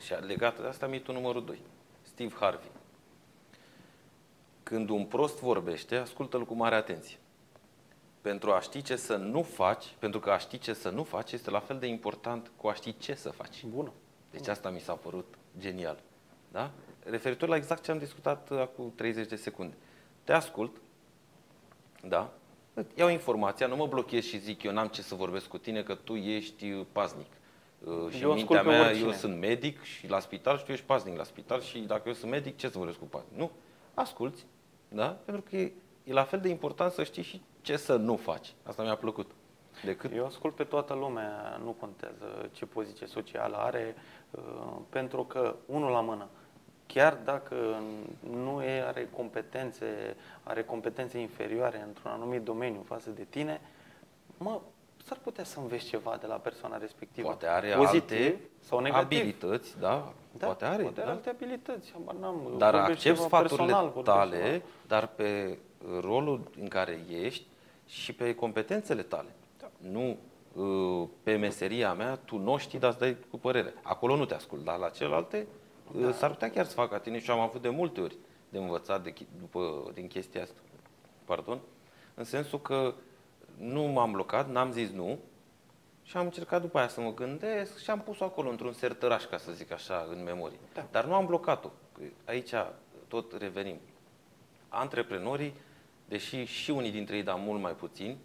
Și 0.00 0.12
legat 0.26 0.60
de 0.60 0.66
asta, 0.66 0.86
mitul 0.86 1.14
numărul 1.14 1.44
2. 1.44 1.58
Steve 2.02 2.34
Harvey. 2.38 2.70
Când 4.62 4.88
un 4.88 5.04
prost 5.04 5.38
vorbește, 5.38 5.96
ascultă-l 5.96 6.44
cu 6.44 6.54
mare 6.54 6.74
atenție. 6.74 7.18
Pentru 8.20 8.52
a 8.52 8.60
ști 8.60 8.82
ce 8.82 8.96
să 8.96 9.16
nu 9.16 9.42
faci, 9.42 9.94
pentru 9.98 10.20
că 10.20 10.30
a 10.30 10.38
ști 10.38 10.58
ce 10.58 10.72
să 10.72 10.88
nu 10.88 11.02
faci 11.02 11.32
este 11.32 11.50
la 11.50 11.60
fel 11.60 11.78
de 11.78 11.86
important 11.86 12.50
cu 12.56 12.68
a 12.68 12.74
ști 12.74 12.96
ce 12.98 13.14
să 13.14 13.30
faci. 13.30 13.64
Bună. 13.64 13.92
Deci 14.30 14.48
asta 14.48 14.70
mi 14.70 14.80
s-a 14.80 14.92
părut 14.92 15.34
genial. 15.58 15.98
Da? 16.52 16.70
Referitor 17.04 17.48
la 17.48 17.56
exact 17.56 17.82
ce 17.82 17.90
am 17.90 17.98
discutat 17.98 18.50
uh, 18.50 18.60
acum 18.60 18.92
30 18.94 19.28
de 19.28 19.36
secunde. 19.36 19.74
Te 20.24 20.32
ascult, 20.32 20.76
da? 22.02 22.30
Iau 22.94 23.08
informația, 23.08 23.66
nu 23.66 23.76
mă 23.76 23.86
blochez 23.86 24.24
și 24.24 24.38
zic 24.38 24.62
eu 24.62 24.72
n-am 24.72 24.86
ce 24.88 25.02
să 25.02 25.14
vorbesc 25.14 25.46
cu 25.48 25.58
tine, 25.58 25.82
că 25.82 25.94
tu 25.94 26.14
ești 26.14 26.70
uh, 26.70 26.86
paznic. 26.92 27.26
Uh, 27.84 28.10
Și 28.10 28.22
Eu 28.22 28.30
în 28.30 28.34
mintea 28.36 28.56
ascult 28.58 28.60
pe 28.60 28.68
mea, 28.68 28.86
oricine. 28.86 29.06
eu 29.06 29.12
sunt 29.12 29.38
medic 29.38 29.82
și 29.82 30.08
la 30.08 30.18
spital 30.20 30.58
și 30.58 30.64
tu 30.64 30.72
ești 30.72 30.84
paznic 30.84 31.16
la 31.16 31.24
spital 31.24 31.60
și 31.60 31.78
dacă 31.78 32.02
eu 32.06 32.14
sunt 32.14 32.30
medic, 32.30 32.56
ce 32.56 32.68
să 32.68 32.78
vorbesc 32.78 32.98
cu 32.98 33.04
paznic? 33.04 33.38
Nu, 33.38 33.50
asculți, 33.94 34.46
da? 34.88 35.06
Pentru 35.06 35.44
că 35.50 35.56
e, 35.56 35.72
e 36.04 36.12
la 36.12 36.24
fel 36.24 36.40
de 36.40 36.48
important 36.48 36.92
să 36.92 37.02
știi 37.04 37.22
și 37.22 37.42
ce 37.60 37.76
să 37.76 37.96
nu 37.96 38.16
faci. 38.16 38.54
Asta 38.62 38.82
mi-a 38.82 38.96
plăcut. 38.96 39.30
Decât 39.84 40.12
Eu 40.14 40.26
ascult 40.26 40.54
pe 40.54 40.64
toată 40.64 40.94
lumea, 40.94 41.60
nu 41.64 41.70
contează 41.70 42.48
ce 42.52 42.66
poziție 42.66 43.06
socială 43.06 43.56
are, 43.56 43.94
uh, 44.30 44.42
pentru 44.88 45.24
că, 45.24 45.54
unul 45.66 45.90
la 45.90 46.00
mână, 46.00 46.28
chiar 46.86 47.18
dacă 47.24 47.54
nu 48.30 48.62
e, 48.62 48.82
are 48.82 49.08
competențe, 49.16 50.16
are 50.42 50.64
competențe 50.64 51.18
inferioare 51.18 51.84
într-un 51.86 52.10
anumit 52.10 52.42
domeniu 52.42 52.84
față 52.86 53.10
de 53.10 53.26
tine, 53.30 53.60
mă, 54.38 54.60
s-ar 55.04 55.18
putea 55.22 55.44
să 55.44 55.58
înveți 55.58 55.84
ceva 55.86 56.16
de 56.20 56.26
la 56.26 56.34
persoana 56.34 56.78
respectivă. 56.78 57.26
poate 57.26 57.46
are 57.46 57.74
Pozitiv 57.76 58.18
alte 58.24 58.40
sau 58.60 58.78
negativ. 58.78 59.18
abilități, 59.18 59.78
da? 59.80 60.12
Da, 60.38 60.46
poate 60.46 60.64
are. 60.64 60.82
poate 60.82 61.00
are 61.00 61.08
da? 61.08 61.14
alte 61.14 61.28
abilități, 61.28 61.92
habar 61.92 62.14
n-am. 62.14 62.54
Dar 62.58 62.74
vorbești 62.74 63.08
accept 63.08 63.16
ceva 63.16 63.26
sfaturile 63.26 63.56
personal, 63.56 63.90
vorbești 63.94 64.18
tale, 64.18 64.52
ceva- 64.52 64.64
dar 64.86 65.06
pe 65.06 65.58
rolul 66.00 66.50
în 66.60 66.68
care 66.68 66.98
ești 67.10 67.46
și 67.86 68.12
pe 68.12 68.34
competențele 68.34 69.02
tale. 69.02 69.28
Da. 69.60 69.70
Nu 69.78 70.16
uh, 70.52 71.08
pe 71.22 71.36
meseria 71.36 71.92
mea, 71.92 72.16
tu 72.16 72.36
nu 72.38 72.56
știi, 72.56 72.78
dar 72.78 72.90
îți 72.90 72.98
dai 72.98 73.16
cu 73.30 73.38
părere. 73.38 73.74
Acolo 73.82 74.16
nu 74.16 74.24
te 74.24 74.34
ascult, 74.34 74.64
dar 74.64 74.78
la 74.78 74.88
celelalte 74.88 75.46
da. 75.92 76.12
s-ar 76.12 76.30
putea 76.30 76.50
chiar 76.50 76.64
să 76.64 76.74
facă 76.74 76.94
ca 76.94 77.00
tine 77.00 77.18
și 77.18 77.30
am 77.30 77.40
avut 77.40 77.62
de 77.62 77.68
multe 77.68 78.00
ori 78.00 78.16
de 78.48 78.58
învățat 78.58 79.02
de, 79.02 79.12
chi- 79.12 79.38
după, 79.38 79.90
din 79.94 80.06
chestia 80.06 80.42
asta. 80.42 80.60
Pardon? 81.24 81.60
În 82.14 82.24
sensul 82.24 82.60
că 82.60 82.94
nu 83.58 83.82
m-am 83.82 84.10
blocat, 84.10 84.50
n-am 84.50 84.72
zis 84.72 84.90
nu 84.90 85.18
și 86.02 86.16
am 86.16 86.24
încercat 86.24 86.60
după 86.60 86.78
aia 86.78 86.88
să 86.88 87.00
mă 87.00 87.14
gândesc 87.14 87.78
și 87.82 87.90
am 87.90 88.00
pus-o 88.00 88.24
acolo 88.24 88.50
într-un 88.50 88.72
sertăraș, 88.72 89.24
ca 89.24 89.38
să 89.38 89.52
zic 89.52 89.72
așa, 89.72 90.06
în 90.10 90.22
memorie. 90.22 90.58
Da. 90.74 90.86
Dar 90.90 91.04
nu 91.04 91.14
am 91.14 91.26
blocat-o. 91.26 91.70
Că 91.92 92.02
Aici 92.24 92.52
tot 93.08 93.32
revenim. 93.38 93.76
Antreprenorii, 94.68 95.54
deși 96.08 96.44
și 96.44 96.70
unii 96.70 96.90
dintre 96.90 97.16
ei, 97.16 97.22
dar 97.22 97.38
mult 97.38 97.60
mai 97.60 97.72
puțini 97.72 98.16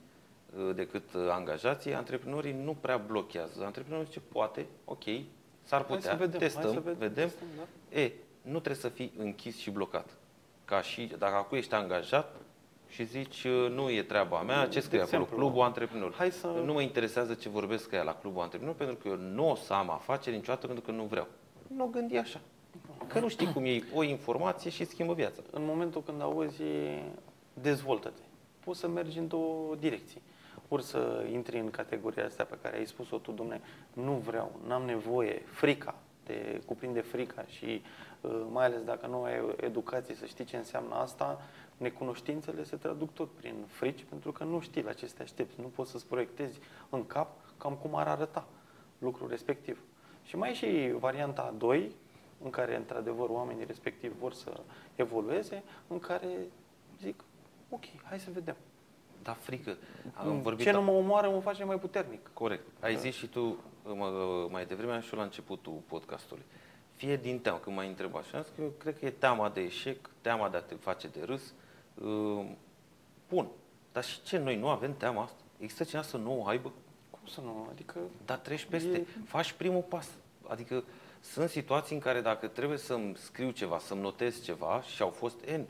uh, 0.58 0.76
decât 0.76 1.14
uh, 1.14 1.28
angajații, 1.30 1.94
antreprenorii 1.94 2.54
nu 2.54 2.74
prea 2.82 2.98
blochează. 2.98 3.64
Antreprenorul 3.66 4.06
zice, 4.06 4.20
poate, 4.20 4.66
ok, 4.86 5.04
s-ar 5.70 5.86
Hai 5.88 5.96
putea, 5.96 6.12
să 6.12 6.18
vedem, 6.18 6.40
hai 6.40 6.48
testăm, 6.48 6.74
să 6.74 6.80
vedem, 6.80 6.98
vedem. 6.98 7.24
testăm, 7.28 7.48
da. 7.58 8.00
E, 8.00 8.12
nu 8.42 8.60
trebuie 8.60 8.76
să 8.82 8.90
fii 8.90 9.12
închis 9.18 9.58
și 9.58 9.70
blocat. 9.72 10.10
Ca 10.66 10.82
și, 10.82 11.12
dacă 11.18 11.36
acum 11.36 11.58
ești 11.58 11.74
angajat 11.74 12.36
și 12.88 13.04
zici, 13.04 13.44
uh, 13.44 13.70
nu 13.72 13.90
e 13.90 14.04
treaba 14.04 14.42
mea, 14.42 14.64
ce 14.64 14.70
De 14.74 14.80
scrie 14.80 15.02
acolo? 15.02 15.18
exemplu, 15.22 15.36
Clubul 15.46 15.62
Antreprenor. 15.64 16.14
hai 16.14 16.32
să- 16.32 16.48
Nu 16.66 16.74
mă 16.74 16.82
interesează 16.82 17.34
ce 17.34 17.50
vorbesc 17.50 17.92
ea 17.92 18.04
la 18.04 18.14
Clubul 18.16 18.42
Antreprenor, 18.42 18.76
pentru 18.76 18.96
că 18.96 19.08
eu 19.08 19.16
nu 19.16 19.50
o 19.50 19.56
să 19.56 19.74
am 19.74 19.90
afaceri 19.90 20.36
niciodată, 20.36 20.66
pentru 20.66 20.84
că 20.86 20.92
nu 20.92 21.04
vreau. 21.04 21.28
Nu 21.68 21.84
o 21.84 21.88
gândi 21.88 22.18
așa. 22.18 22.40
că 23.08 23.20
nu 23.20 23.28
știi 23.28 23.54
cum 23.54 23.66
iei 23.66 23.84
o 23.94 24.04
informație 24.04 24.70
și 24.72 24.86
schimbă 24.86 25.14
viața. 25.14 25.42
În 25.52 25.66
momentul 25.66 26.04
când 26.04 26.22
auzi, 26.22 26.62
dezvoltă-te. 27.54 28.22
Poți 28.60 28.80
să 28.80 28.88
mergi 28.88 29.18
în 29.18 29.28
două 29.28 29.76
direcții. 29.76 30.22
Ori 30.70 30.84
să 30.84 31.26
intri 31.32 31.60
în 31.60 31.70
categoria 31.70 32.26
asta 32.26 32.44
pe 32.44 32.58
care 32.62 32.78
ai 32.78 32.86
spus-o 32.86 33.18
tu, 33.18 33.32
domne, 33.32 33.62
nu 33.94 34.14
vreau, 34.14 34.60
n-am 34.68 34.84
nevoie, 34.84 35.42
frica, 35.46 35.96
te 36.24 36.62
cuprinde 36.66 37.02
frica 37.02 37.44
și 37.46 37.82
uh, 38.22 38.46
mai 38.52 38.66
ales 38.66 38.84
dacă 38.84 39.08
nu 39.08 39.24
ai 39.24 39.56
educație 39.58 40.16
să 40.16 40.26
știi 40.26 40.46
ce 40.46 40.58
înseamnă 40.58 40.96
asta, 40.96 41.42
necunoștințele 41.78 42.64
se 42.64 42.76
traduc 42.76 43.14
tot 43.14 43.30
prin 43.32 43.56
frici 43.68 44.06
pentru 44.10 44.32
că 44.32 44.44
nu 44.44 44.60
știi 44.60 44.82
la 44.82 44.94
ce 44.94 45.06
te 45.06 45.22
aștepți. 45.22 45.60
Nu 45.62 45.68
poți 45.68 45.92
să-ți 45.92 46.08
proiectezi 46.08 46.60
în 46.90 47.06
cap 47.06 47.30
cam 47.58 47.74
cum 47.74 47.96
ar 47.96 48.08
arăta 48.08 48.48
lucrul 48.98 49.30
respectiv. 49.30 49.80
Și 50.24 50.36
mai 50.36 50.50
e 50.50 50.54
și 50.54 50.94
varianta 51.00 51.54
2, 51.58 51.92
în 52.44 52.50
care 52.50 52.76
într-adevăr 52.76 53.30
oamenii 53.30 53.66
respectiv 53.66 54.14
vor 54.20 54.34
să 54.34 54.62
evolueze, 54.96 55.64
în 55.88 56.00
care 56.00 56.28
zic, 57.00 57.24
ok, 57.70 57.84
hai 58.04 58.20
să 58.20 58.30
vedem. 58.34 58.56
Da, 59.24 59.34
frică. 59.34 59.78
Am 60.14 60.42
vorbit 60.42 60.66
Ce 60.66 60.72
nu 60.72 60.82
mă 60.82 60.92
omoară 60.92 61.30
mă 61.30 61.40
face 61.40 61.64
mai 61.64 61.80
puternic. 61.80 62.30
Corect. 62.34 62.68
Ai 62.80 62.96
zis 62.96 63.16
și 63.16 63.28
tu 63.28 63.64
mai 64.50 64.66
devreme 64.66 65.02
și 65.02 65.16
la 65.16 65.24
începutul 65.24 65.82
podcastului. 65.88 66.44
Fie 66.96 67.18
din 67.18 67.40
teamă, 67.40 67.58
când 67.58 67.76
m-ai 67.76 67.88
întrebat 67.88 68.24
și 68.24 68.36
am 68.36 68.42
zis 68.42 68.52
că 68.56 68.62
eu 68.62 68.74
cred 68.78 69.00
că 69.00 69.06
e 69.06 69.10
teama 69.10 69.50
de 69.50 69.62
eșec, 69.62 70.10
teama 70.22 70.50
de 70.50 70.58
a 70.58 70.62
te 70.62 70.76
face 70.76 71.08
de 71.08 71.24
râs. 71.24 71.54
Bun. 73.30 73.48
Dar 73.92 74.04
și 74.04 74.22
ce? 74.22 74.38
Noi 74.38 74.56
nu 74.56 74.68
avem 74.68 74.98
teama 74.98 75.24
asta? 75.24 75.38
Există 75.58 75.84
cineva 75.84 76.04
să 76.04 76.18
nu 76.18 76.42
o 76.42 76.48
aibă? 76.48 76.72
Cum 77.10 77.28
să 77.28 77.42
nu? 77.42 77.68
Adică... 77.72 78.00
Dar 78.26 78.38
treci 78.38 78.66
peste. 78.66 78.98
E... 78.98 79.06
Faci 79.26 79.52
primul 79.52 79.82
pas. 79.82 80.10
Adică 80.48 80.84
sunt 81.20 81.50
situații 81.50 81.96
în 81.96 82.02
care 82.02 82.22
dacă 82.22 82.48
trebuie 82.48 82.78
să-mi 82.78 83.16
scriu 83.16 83.52
ceva, 83.52 83.80
să-mi 83.80 84.02
notez 84.02 84.44
ceva 84.44 84.82
și 84.82 85.02
au 85.02 85.10
fost 85.10 85.40
N 85.46 85.62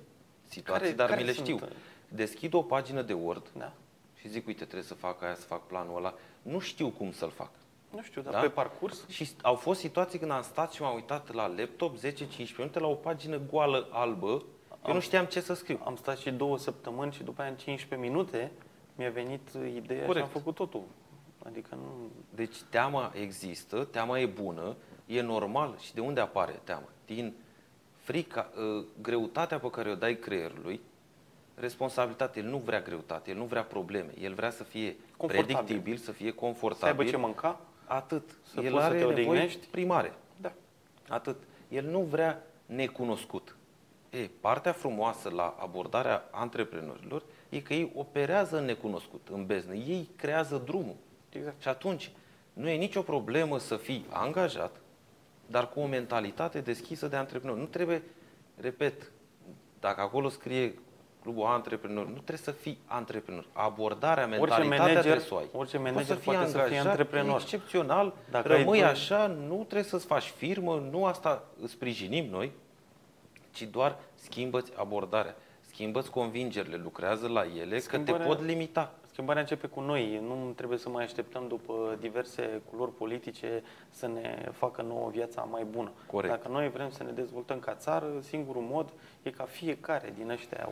situații, 0.45 0.63
care, 0.63 0.91
dar 0.91 1.07
care 1.07 1.21
mi 1.21 1.25
le 1.25 1.33
știu. 1.33 1.57
Sunt? 1.57 1.71
Deschid 2.09 2.53
o 2.53 2.61
pagină 2.61 3.01
de 3.01 3.13
Word 3.13 3.51
da. 3.57 3.71
și 4.15 4.27
zic, 4.27 4.47
uite, 4.47 4.63
trebuie 4.63 4.83
să 4.83 4.93
fac 4.93 5.21
aia, 5.23 5.35
să 5.35 5.45
fac 5.45 5.67
planul 5.67 5.97
ăla. 5.97 6.13
Nu 6.41 6.59
știu 6.59 6.89
cum 6.89 7.11
să-l 7.11 7.29
fac. 7.29 7.49
Nu 7.89 8.01
știu, 8.01 8.21
dar 8.21 8.33
da? 8.33 8.39
pe 8.39 8.47
parcurs? 8.47 9.07
Și 9.07 9.29
au 9.41 9.55
fost 9.55 9.79
situații 9.79 10.19
când 10.19 10.31
am 10.31 10.41
stat 10.41 10.71
și 10.71 10.81
m-am 10.81 10.95
uitat 10.95 11.33
la 11.33 11.47
laptop 11.47 11.97
10-15 11.97 12.01
minute 12.57 12.79
la 12.79 12.87
o 12.87 12.93
pagină 12.93 13.39
goală 13.49 13.87
albă. 13.91 14.27
Eu 14.27 14.43
am, 14.81 14.93
nu 14.93 14.99
știam 14.99 15.25
ce 15.25 15.41
să 15.41 15.53
scriu. 15.53 15.79
Am 15.83 15.95
stat 15.95 16.17
și 16.17 16.31
două 16.31 16.57
săptămâni 16.57 17.11
și 17.11 17.23
după 17.23 17.41
aia 17.41 17.49
în 17.49 17.57
15 17.57 18.09
minute 18.09 18.51
mi-a 18.95 19.09
venit 19.09 19.49
ideea 19.75 20.05
Corect. 20.05 20.25
și 20.25 20.31
am 20.33 20.39
făcut 20.41 20.55
totul. 20.55 20.83
Adică 21.45 21.75
nu... 21.75 22.09
Deci 22.35 22.61
teama 22.69 23.11
există, 23.15 23.83
teama 23.83 24.19
e 24.19 24.25
bună, 24.25 24.75
e 25.05 25.21
normal. 25.21 25.75
Și 25.79 25.93
de 25.93 26.01
unde 26.01 26.19
apare 26.19 26.59
teama? 26.63 26.87
Din 27.05 27.33
frica, 27.95 28.49
ă, 28.57 28.83
greutatea 29.01 29.59
pe 29.59 29.69
care 29.69 29.89
o 29.89 29.95
dai 29.95 30.15
creierului, 30.15 30.81
responsabilitate. 31.59 32.39
El 32.39 32.45
nu 32.45 32.57
vrea 32.57 32.81
greutate, 32.81 33.31
el 33.31 33.37
nu 33.37 33.45
vrea 33.45 33.63
probleme. 33.63 34.11
El 34.21 34.33
vrea 34.33 34.49
să 34.49 34.63
fie 34.63 34.95
predictibil, 35.17 35.97
să 35.97 36.11
fie 36.11 36.31
confortabil. 36.31 36.95
Să 36.95 36.99
aibă 36.99 37.11
ce 37.11 37.17
mânca? 37.17 37.59
Atât. 37.85 38.37
Să 38.43 38.61
el 38.61 38.77
are 38.77 38.99
să 38.99 39.05
te 39.05 39.13
nevoie 39.13 39.49
primare. 39.71 40.13
Da. 40.37 40.51
Atât. 41.07 41.35
El 41.69 41.85
nu 41.85 41.99
vrea 41.99 42.43
necunoscut. 42.65 43.55
E, 44.09 44.29
partea 44.39 44.71
frumoasă 44.71 45.29
la 45.29 45.55
abordarea 45.59 46.27
antreprenorilor 46.31 47.23
e 47.49 47.59
că 47.61 47.73
ei 47.73 47.91
operează 47.95 48.57
în 48.57 48.65
necunoscut, 48.65 49.27
în 49.31 49.45
beznă. 49.45 49.73
Ei 49.73 50.09
creează 50.15 50.61
drumul. 50.65 50.95
Exact. 51.29 51.61
Și 51.61 51.67
atunci 51.67 52.11
nu 52.53 52.69
e 52.69 52.75
nicio 52.75 53.01
problemă 53.01 53.57
să 53.57 53.75
fii 53.75 54.05
angajat, 54.09 54.75
dar 55.45 55.69
cu 55.69 55.79
o 55.79 55.85
mentalitate 55.85 56.61
deschisă 56.61 57.07
de 57.07 57.15
antreprenor. 57.15 57.57
Nu 57.57 57.65
trebuie, 57.65 58.03
repet, 58.61 59.11
dacă 59.79 60.01
acolo 60.01 60.29
scrie 60.29 60.73
clubul 61.21 61.45
antreprenor, 61.45 62.05
nu 62.05 62.11
trebuie 62.11 62.37
să 62.37 62.51
fii 62.51 62.77
antreprenor. 62.85 63.45
Abordarea, 63.53 64.27
mentalitatea 64.27 64.65
orice 64.65 64.77
manager, 64.77 65.01
trebuie 65.01 65.25
să 65.25 65.33
o 65.33 65.37
ai. 65.37 65.49
Orice 65.51 65.77
manager 65.77 66.05
să 66.05 66.15
poate 66.15 66.39
angajat, 66.39 66.63
să 66.63 66.69
fie 66.69 66.79
antreprenor. 66.79 67.41
excepțional, 67.41 68.13
dacă 68.29 68.47
rămâi 68.47 68.83
ai 68.83 68.89
așa, 68.89 69.27
nu 69.27 69.55
trebuie 69.55 69.83
să-ți 69.83 70.05
faci 70.05 70.33
firmă, 70.37 70.87
nu 70.91 71.05
asta 71.05 71.43
sprijinim 71.67 72.29
noi, 72.29 72.51
ci 73.51 73.63
doar 73.63 73.97
schimbă-ți 74.15 74.71
abordarea, 74.75 75.35
schimbă-ți 75.61 76.09
convingerile, 76.09 76.75
lucrează 76.83 77.27
la 77.27 77.45
ele, 77.59 77.79
Schimbarea... 77.79 78.13
că 78.13 78.19
te 78.19 78.27
pot 78.27 78.45
limita. 78.45 78.93
Schimbarea 79.19 79.47
începe 79.49 79.67
cu 79.67 79.81
noi. 79.81 80.21
Nu 80.27 80.51
trebuie 80.55 80.77
să 80.77 80.89
mai 80.89 81.03
așteptăm 81.03 81.47
după 81.47 81.97
diverse 81.99 82.61
culori 82.69 82.93
politice 82.93 83.63
să 83.89 84.07
ne 84.07 84.49
facă 84.51 84.81
nouă 84.81 85.09
viața 85.09 85.41
mai 85.41 85.63
bună. 85.63 85.91
Corect. 86.07 86.33
Dacă 86.33 86.47
noi 86.47 86.69
vrem 86.69 86.89
să 86.89 87.03
ne 87.03 87.11
dezvoltăm 87.11 87.59
ca 87.59 87.75
țară, 87.75 88.07
singurul 88.19 88.61
mod 88.61 88.93
e 89.23 89.29
ca 89.29 89.43
fiecare 89.43 90.13
din 90.17 90.29
ăștia 90.29 90.69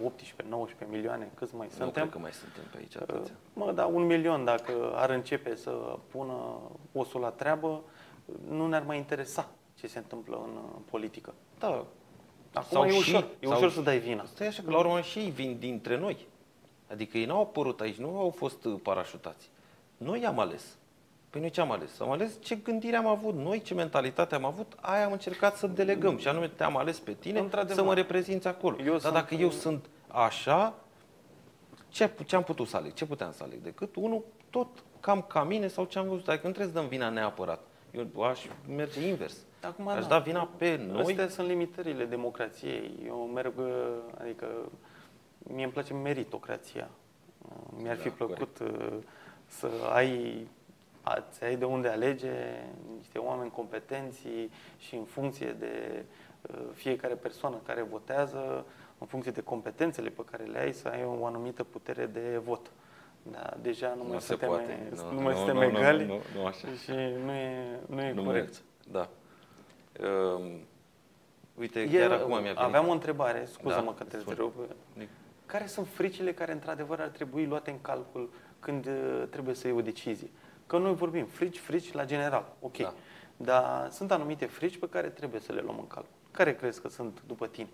18-19 0.86 0.90
milioane, 0.90 1.32
câți 1.34 1.56
mai 1.56 1.66
nu 1.66 1.72
suntem. 1.72 1.86
Nu 1.86 1.92
cred 1.92 2.10
că 2.10 2.20
mai 2.20 2.32
suntem 2.32 2.64
pe 2.72 2.78
aici 2.78 2.96
atâția. 2.96 3.34
Mă, 3.54 3.72
da, 3.72 3.86
un 3.86 4.06
milion 4.06 4.46
dacă 4.46 4.92
ar 4.96 5.10
începe 5.10 5.56
să 5.56 5.72
pună 6.12 6.62
osul 6.94 7.22
la 7.22 7.30
treabă, 7.30 7.84
nu 8.50 8.68
ne-ar 8.68 8.84
mai 8.84 8.98
interesa 8.98 9.50
ce 9.76 9.88
se 9.88 9.98
întâmplă 9.98 10.42
în 10.44 10.82
politică. 10.90 11.34
Da. 11.60 11.86
Acum 12.54 12.70
sau 12.70 12.86
e 12.86 12.98
ușor, 12.98 13.22
și, 13.22 13.26
e 13.40 13.48
ușor 13.48 13.72
să 13.72 13.82
dai 13.82 14.00
vina. 14.00 14.26
Stai 14.26 14.48
așa, 14.48 14.62
că 14.64 14.72
la 14.72 14.78
urmă 14.78 15.02
și 15.02 15.20
ei 15.20 15.30
vin 15.30 15.58
dintre 15.60 15.98
noi. 15.98 16.28
Adică 16.92 17.18
ei 17.18 17.26
n-au 17.26 17.42
apărut 17.42 17.82
aici, 17.82 17.96
nu 17.96 18.18
au 18.18 18.30
fost 18.30 18.66
uh, 18.66 18.80
parașutați. 18.84 19.50
Noi 19.98 20.26
am 20.26 20.40
ales. 20.40 20.78
Păi 21.30 21.42
noi 21.42 21.50
ce 21.50 21.62
am 21.62 21.72
ales? 21.72 22.00
Am 22.00 22.12
ales 22.12 22.38
ce 22.42 22.56
gândire 22.56 22.96
am 22.96 23.08
avut 23.08 23.36
noi, 23.36 23.62
ce 23.62 23.74
mentalitate 23.74 24.36
am 24.36 24.46
avut, 24.46 24.74
aia 24.82 25.06
am 25.06 25.12
încercat 25.12 25.56
să 25.56 25.68
delegăm. 25.68 26.18
Și 26.18 26.28
anume 26.28 26.48
te-am 26.48 26.78
ales 26.78 27.00
pe 27.00 27.14
tine 27.14 27.50
să 27.68 27.84
mă 27.84 27.94
reprezinți 27.94 28.48
acolo. 28.48 28.78
Eu 28.84 28.98
Dar 28.98 29.12
dacă 29.12 29.36
eu 29.36 29.52
sunt 29.52 29.86
așa, 30.08 30.74
ce, 31.90 32.12
ce 32.26 32.36
am 32.36 32.44
putut 32.44 32.68
să 32.68 32.78
aleg? 32.78 32.94
Ce 32.94 33.06
puteam 33.06 33.32
să 33.32 33.44
aleg? 33.44 33.60
Decât 33.62 33.96
unul 33.96 34.24
tot 34.50 34.68
cam 35.00 35.22
ca 35.22 35.44
mine 35.44 35.68
sau 35.68 35.86
ce 35.86 36.00
am 36.00 36.08
văzut. 36.08 36.28
Adică 36.28 36.48
nu 36.48 36.54
trebuie 36.54 36.74
să 36.74 36.80
dăm 36.80 36.90
vina 36.90 37.10
neapărat. 37.10 37.62
Eu 37.92 38.24
aș 38.24 38.46
merge 38.76 39.08
invers. 39.08 39.38
Acum, 39.62 39.88
aș 39.88 40.02
da, 40.02 40.08
da 40.08 40.20
vina 40.20 40.50
pe 40.58 40.88
noi. 40.92 41.02
Astea 41.02 41.30
sunt 41.30 41.48
limitările 41.48 42.06
democrației. 42.06 42.92
Eu 43.06 43.30
merg, 43.34 43.54
adică 44.22 44.48
mie 45.54 45.64
îmi 45.64 45.74
place 45.74 45.94
meritocrația. 45.94 46.90
Mi-ar 47.82 47.98
fi 47.98 48.08
da, 48.08 48.14
plăcut 48.18 48.58
corect. 48.58 48.82
Uh, 48.82 48.98
să 49.46 49.70
ai, 49.94 50.48
să 51.30 51.44
ai 51.44 51.56
de 51.56 51.66
unde 51.66 51.88
alege 51.88 52.34
niște 52.98 53.18
oameni 53.18 53.52
competenți 53.52 54.28
și 54.78 54.96
în 54.96 55.04
funcție 55.04 55.56
de 55.60 56.04
uh, 56.42 56.60
fiecare 56.74 57.14
persoană 57.14 57.56
care 57.66 57.82
votează, 57.82 58.66
în 58.98 59.08
funcție 59.08 59.32
de 59.32 59.42
competențele 59.42 60.10
pe 60.10 60.22
care 60.32 60.44
le 60.44 60.60
ai, 60.60 60.74
să 60.74 60.88
ai 60.88 61.04
o 61.20 61.26
anumită 61.26 61.64
putere 61.64 62.06
de 62.06 62.42
vot. 62.44 62.72
Da, 63.32 63.54
deja 63.62 63.94
nu, 63.98 64.04
nu 64.04 64.10
mai 64.10 64.22
suntem, 64.22 64.48
poate. 64.48 64.90
Nu, 64.96 65.12
nu 65.12 65.22
mai 65.22 65.34
nu, 65.34 65.38
suntem 65.38 65.56
nu, 65.56 65.64
egali 65.64 66.06
nu, 66.06 66.14
nu, 66.14 66.40
nu, 66.40 66.46
așa. 66.46 66.68
și 66.84 66.92
nu 67.26 67.32
e, 67.32 67.80
nu 67.86 68.02
e 68.02 68.12
nu 68.14 68.24
corect. 68.24 68.46
Merge. 68.46 68.60
Da. 68.92 69.10
Um, 70.08 70.42
uite, 71.56 71.80
e, 71.80 71.88
chiar 71.88 72.12
acum 72.12 72.30
mi-a 72.30 72.40
venit. 72.40 72.58
Aveam 72.58 72.88
o 72.88 72.92
întrebare, 72.92 73.46
scuză-mă 73.46 73.92
da, 73.92 73.94
că 73.98 74.04
te 74.04 74.18
întreb. 74.18 74.52
Care 75.48 75.66
sunt 75.66 75.88
fricile 75.88 76.34
care 76.34 76.52
într-adevăr 76.52 77.00
ar 77.00 77.08
trebui 77.08 77.46
luate 77.46 77.72
în 77.72 77.82
calcul 77.82 78.30
când 78.60 78.86
uh, 78.86 79.24
trebuie 79.30 79.56
să 79.56 79.68
iei 79.68 79.76
o 79.76 79.82
decizie? 79.82 80.30
Că 80.68 80.78
noi 80.78 80.96
vorbim 80.96 81.26
frici, 81.26 81.60
frici 81.60 81.92
la 81.94 82.06
general, 82.06 82.56
ok. 82.60 82.78
Da. 82.78 82.94
Dar 83.38 83.90
sunt 83.92 84.12
anumite 84.12 84.46
frici 84.46 84.78
pe 84.78 84.90
care 84.90 85.08
trebuie 85.08 85.42
să 85.42 85.54
le 85.54 85.62
luăm 85.62 85.78
în 85.80 85.88
calcul. 85.88 86.12
Care 86.32 86.56
crezi 86.56 86.82
că 86.82 86.90
sunt 86.90 87.22
după 87.28 87.48
tine? 87.48 87.68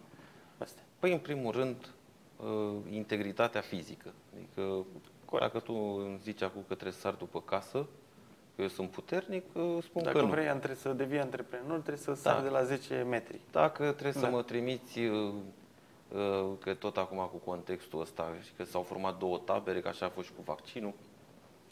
Astea? 0.58 0.84
Păi, 1.00 1.12
în 1.12 1.20
primul 1.20 1.52
rând, 1.52 1.90
uh, 2.38 2.76
integritatea 2.90 3.62
fizică. 3.62 4.14
Adică, 4.36 4.86
Corect. 5.26 5.52
dacă 5.52 5.66
tu 5.66 5.74
îmi 5.74 6.20
zici 6.24 6.42
acum 6.42 6.62
că 6.62 6.74
trebuie 6.74 6.94
să 6.94 7.00
sar 7.00 7.14
după 7.14 7.42
casă, 7.42 7.88
că 8.56 8.62
eu 8.62 8.68
sunt 8.68 8.90
puternic, 8.90 9.44
uh, 9.54 9.78
spun 9.82 10.04
Dacă 10.04 10.18
că 10.18 10.24
nu. 10.24 10.30
vrei 10.30 10.46
trebuie 10.46 10.76
să 10.76 10.94
devii 10.94 11.20
antreprenor, 11.20 11.78
trebuie 11.78 11.98
să 11.98 12.14
sari 12.14 12.38
da. 12.38 12.44
de 12.44 12.50
la 12.50 12.64
10 12.64 13.06
metri. 13.10 13.40
Dacă 13.52 13.92
trebuie 13.92 14.12
da. 14.12 14.20
să 14.20 14.30
mă 14.30 14.42
trimiți 14.42 15.00
Uh, 15.00 15.34
că 16.60 16.74
tot 16.74 16.98
acum 16.98 17.18
cu 17.18 17.38
contextul 17.38 18.02
ăsta 18.02 18.34
și 18.42 18.52
că 18.58 18.64
s-au 18.64 18.82
format 18.82 19.18
două 19.18 19.38
tabere, 19.46 19.80
că 19.80 19.88
așa 19.88 20.06
a 20.06 20.10
fost 20.10 20.28
și 20.28 20.34
cu 20.34 20.42
vaccinul, 20.46 20.94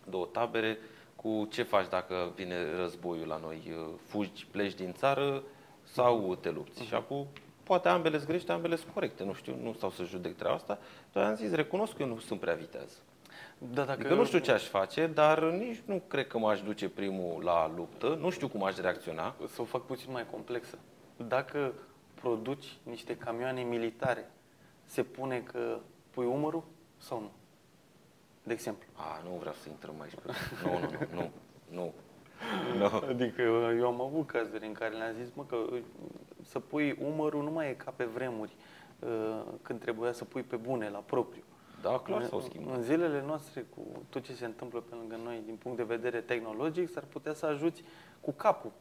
două 0.10 0.26
tabere, 0.32 0.78
cu 1.16 1.48
ce 1.52 1.64
faci 1.64 1.90
dacă 1.90 2.32
vine 2.36 2.76
războiul 2.76 3.28
la 3.28 3.38
noi, 3.38 3.74
uh, 3.78 3.94
fugi, 4.08 4.48
pleci 4.52 4.74
din 4.74 4.94
țară 4.94 5.44
sau 5.84 6.36
te 6.36 6.50
lupți. 6.50 6.84
Uh-huh. 6.84 6.88
Și 6.88 6.94
acum 6.94 7.28
poate 7.64 7.88
ambele 7.88 8.18
sunt 8.18 8.30
greșite, 8.30 8.52
ambele 8.52 8.76
sunt 8.76 8.94
corecte, 8.94 9.24
nu 9.24 9.34
știu, 9.34 9.56
nu 9.62 9.74
stau 9.74 9.90
să 9.90 10.04
judec 10.04 10.36
treaba 10.36 10.56
asta, 10.56 10.80
dar 11.12 11.24
am 11.24 11.36
zis, 11.36 11.52
recunosc 11.52 11.96
că 11.96 12.02
eu 12.02 12.08
nu 12.08 12.20
sunt 12.20 12.40
prea 12.40 12.54
viteaz. 12.54 13.02
Da, 13.58 13.84
dacă 13.84 13.92
adică 13.92 14.14
nu 14.14 14.26
știu 14.26 14.40
ce 14.40 14.52
aș 14.52 14.64
face, 14.64 15.08
dar 15.08 15.44
nici 15.44 15.82
nu 15.86 16.02
cred 16.08 16.28
că 16.28 16.38
m-aș 16.38 16.62
duce 16.62 16.90
primul 16.90 17.44
la 17.44 17.72
luptă, 17.76 18.18
nu 18.20 18.30
știu 18.30 18.48
cum 18.48 18.64
aș 18.64 18.78
reacționa. 18.78 19.36
Să 19.48 19.62
o 19.62 19.66
fac 19.66 19.86
puțin 19.86 20.12
mai 20.12 20.26
complexă. 20.32 20.78
Dacă 21.28 21.74
produci 22.22 22.78
niște 22.84 23.18
camioane 23.18 23.62
militare, 23.62 24.32
se 24.86 25.04
pune 25.04 25.40
că 25.42 25.80
pui 26.10 26.26
umărul 26.26 26.64
sau 26.98 27.20
nu? 27.20 27.32
De 28.44 28.54
exemplu. 28.54 28.88
A, 28.96 29.22
nu 29.24 29.30
vreau 29.40 29.54
să 29.54 29.70
intrăm 29.70 30.02
aici. 30.02 30.14
Pe... 30.16 30.32
Nu, 30.64 30.80
nu, 30.80 30.88
nu, 30.90 31.08
nu, 31.16 31.32
nu. 31.70 31.94
No. 32.78 32.86
Adică 33.10 33.42
eu, 33.42 33.78
eu 33.78 33.88
am 33.88 34.02
avut 34.02 34.28
cazuri 34.28 34.66
în 34.66 34.74
care 34.74 34.96
le-am 34.96 35.14
zis, 35.24 35.32
mă, 35.34 35.46
că 35.46 35.58
Să 36.42 36.60
pui 36.60 36.98
umărul 37.02 37.44
nu 37.44 37.52
mai 37.52 37.70
e 37.70 37.74
ca 37.74 37.92
pe 37.96 38.04
vremuri, 38.04 38.56
uh, 39.00 39.42
când 39.62 39.80
trebuia 39.80 40.12
să 40.12 40.24
pui 40.26 40.42
pe 40.44 40.56
bune, 40.56 40.90
la 40.90 40.98
propriu. 40.98 41.42
Da, 41.82 42.00
clar 42.00 42.22
În- 42.22 42.28
s-au 42.28 42.42
schimbat. 42.42 42.76
În 42.76 42.82
zilele 42.82 43.24
noastre, 43.26 43.66
cu 43.76 43.82
tot 44.10 44.24
ce 44.24 44.34
se 44.34 44.46
întâmplă 44.46 44.80
pe 44.80 44.96
lângă 44.96 45.20
noi, 45.24 45.42
din 45.46 45.56
punct 45.56 45.78
de 45.78 45.84
vedere 45.84 46.22
tehnologic, 46.22 46.90
s-ar 46.90 47.04
putea 47.04 47.34
să 47.34 47.46
ajuți 47.46 47.84
cu 48.22 48.32
capul 48.32 48.72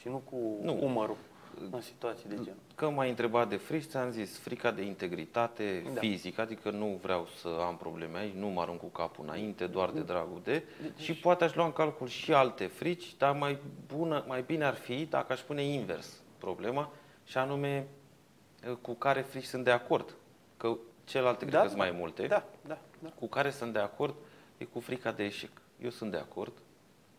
și 0.00 0.08
nu 0.08 0.16
cu 0.30 0.36
Nu. 0.62 0.78
umărul 0.82 1.16
în 1.70 1.80
situații 1.80 2.28
de 2.28 2.34
genul. 2.34 2.56
Că 2.74 2.88
m-ai 2.90 3.08
întrebat 3.08 3.48
de 3.48 3.56
frici, 3.56 3.84
ți-am 3.88 4.10
zis 4.10 4.38
frica 4.38 4.70
de 4.70 4.82
integritate 4.82 5.84
Da. 5.94 6.00
fizică, 6.00 6.40
adică 6.40 6.70
nu 6.70 6.98
vreau 7.02 7.26
să 7.40 7.48
am 7.66 7.76
probleme 7.76 8.18
aici, 8.18 8.34
nu 8.34 8.46
mă 8.48 8.60
arunc 8.60 8.80
cu 8.80 8.86
capul 8.86 9.24
înainte, 9.24 9.66
doar 9.66 9.90
de 9.90 10.00
dragul 10.00 10.40
de. 10.44 10.62
Deci- 10.82 11.04
Și 11.04 11.14
poate 11.14 11.44
aș 11.44 11.54
lua 11.54 11.64
în 11.64 11.72
calcul 11.72 12.06
și 12.08 12.32
alte 12.32 12.66
frici, 12.66 13.16
dar 13.16 13.36
mai, 13.36 13.58
bună, 13.86 14.24
mai 14.26 14.42
bine 14.42 14.64
ar 14.64 14.74
fi 14.74 15.04
dacă 15.04 15.32
aș 15.32 15.40
pune 15.40 15.62
invers 15.62 16.20
problema, 16.38 16.90
și 17.24 17.38
anume 17.38 17.86
eh, 18.66 18.72
cu 18.80 18.92
care 18.94 19.20
frici 19.20 19.44
sunt 19.44 19.64
de 19.64 19.70
acord. 19.70 20.14
Că 20.56 20.76
celelalte 21.04 21.44
cred 21.46 21.60
că 21.60 21.66
sunt 21.66 21.78
mai 21.78 21.90
multe. 21.90 22.26
Da, 22.26 22.44
da, 22.66 22.78
da. 22.98 23.08
Cu 23.18 23.26
care 23.26 23.50
sunt 23.50 23.72
de 23.72 23.78
acord 23.78 24.14
e 24.58 24.64
cu 24.64 24.80
frica 24.80 25.12
de 25.12 25.24
eșec. 25.24 25.50
Eu 25.82 25.90
sunt 25.90 26.10
de 26.10 26.16
acord 26.16 26.52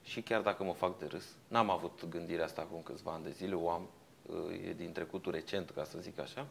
și 0.04 0.21
chiar 0.21 0.41
dacă 0.41 0.63
mă 0.63 0.73
fac 0.73 0.97
de 0.97 1.06
râs, 1.06 1.25
n-am 1.47 1.69
avut 1.69 2.06
gândirea 2.10 2.45
asta 2.45 2.62
acum 2.62 2.82
câțiva 2.84 3.12
ani 3.12 3.23
de 3.23 3.30
zile, 3.32 3.54
o 3.56 3.69
am, 3.69 3.88
e 4.68 4.74
din 4.74 4.92
trecutul 4.92 5.32
recent, 5.32 5.70
ca 5.70 5.84
să 5.84 5.98
zic 6.00 6.20
așa, 6.20 6.46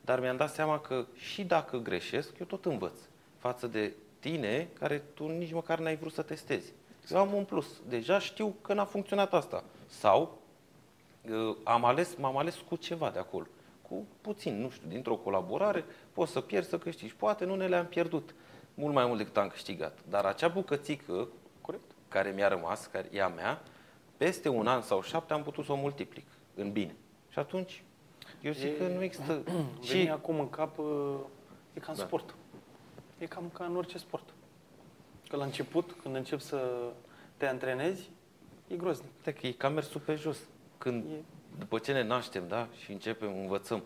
dar 0.00 0.20
mi-am 0.20 0.36
dat 0.36 0.52
seama 0.52 0.80
că 0.80 1.06
și 1.14 1.44
dacă 1.44 1.76
greșesc, 1.78 2.38
eu 2.38 2.46
tot 2.46 2.64
învăț 2.64 2.98
față 3.38 3.66
de 3.66 3.92
tine, 4.18 4.68
care 4.78 5.02
tu 5.14 5.26
nici 5.26 5.52
măcar 5.52 5.78
n-ai 5.78 5.96
vrut 5.96 6.12
să 6.12 6.22
testezi. 6.22 6.72
Eu 7.10 7.18
am 7.18 7.32
un 7.32 7.44
plus. 7.44 7.66
Deja 7.88 8.18
știu 8.18 8.54
că 8.60 8.74
n-a 8.74 8.84
funcționat 8.84 9.32
asta. 9.34 9.64
Sau 9.86 10.38
uh, 11.30 11.56
am 11.64 11.84
ales, 11.84 12.14
m-am 12.14 12.36
ales 12.36 12.56
cu 12.68 12.76
ceva 12.76 13.10
de 13.10 13.18
acolo. 13.18 13.46
Cu 13.88 14.06
puțin, 14.20 14.60
nu 14.60 14.70
știu, 14.70 14.88
dintr-o 14.88 15.16
colaborare, 15.16 15.84
poți 16.12 16.32
să 16.32 16.40
pierzi, 16.40 16.68
să 16.68 16.78
câștigi. 16.78 17.14
Poate 17.14 17.44
în 17.44 17.50
unele 17.50 17.76
am 17.76 17.86
pierdut 17.86 18.34
mult 18.74 18.94
mai 18.94 19.06
mult 19.06 19.18
decât 19.18 19.36
am 19.36 19.48
câștigat. 19.48 19.98
Dar 20.08 20.24
acea 20.24 20.48
bucățică 20.48 21.28
Corect. 21.60 21.90
care 22.08 22.30
mi-a 22.30 22.48
rămas, 22.48 22.86
care 22.86 23.08
e 23.12 23.22
a 23.22 23.28
mea, 23.28 23.62
peste 24.16 24.48
un 24.48 24.66
an 24.66 24.82
sau 24.82 25.02
șapte 25.02 25.32
am 25.32 25.42
putut 25.42 25.64
să 25.64 25.72
o 25.72 25.76
multiplic 25.76 26.26
în 26.54 26.72
bine. 26.72 26.94
Și 27.32 27.38
atunci, 27.38 27.82
eu 28.40 28.52
zic 28.52 28.68
E- 28.68 28.76
că 28.76 28.86
nu 28.88 29.02
există... 29.02 29.42
Veni 29.88 30.02
și 30.02 30.08
acum 30.10 30.40
în 30.40 30.50
cap, 30.50 30.78
uh, 30.78 31.14
e 31.74 31.80
ca 31.80 31.92
în 31.92 31.98
Da. 31.98 32.04
sport. 32.04 32.34
E 33.18 33.26
cam 33.26 33.50
ca 33.54 33.64
în 33.64 33.76
orice 33.76 33.98
sport. 33.98 34.24
Că 35.28 35.36
la 35.36 35.44
început, 35.44 35.96
când 36.02 36.14
începi 36.14 36.42
să 36.42 36.90
te 37.36 37.46
antrenezi, 37.46 38.10
e 38.68 38.76
groznic. 38.76 39.10
uite 39.16 39.32
că 39.40 39.46
e 39.46 39.52
ca 39.52 39.68
mersul 39.68 40.00
pe 40.00 40.14
jos. 40.14 40.38
Când, 40.78 41.04
E- 41.04 41.22
după 41.58 41.78
ce 41.78 41.92
ne 41.92 42.02
naștem, 42.02 42.48
da, 42.48 42.68
și 42.84 42.92
începem, 42.92 43.38
învățăm 43.38 43.82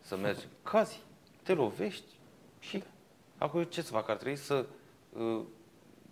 să 0.00 0.16
mergem, 0.16 0.48
cazi, 0.62 1.00
te 1.42 1.52
lovești 1.54 2.12
și 2.58 2.82
acum 3.38 3.62
ce 3.64 3.82
să 3.82 3.90
fac? 3.92 4.08
Ar 4.08 4.16
trebui 4.16 4.36
să, 4.38 4.66
uh, 5.12 5.40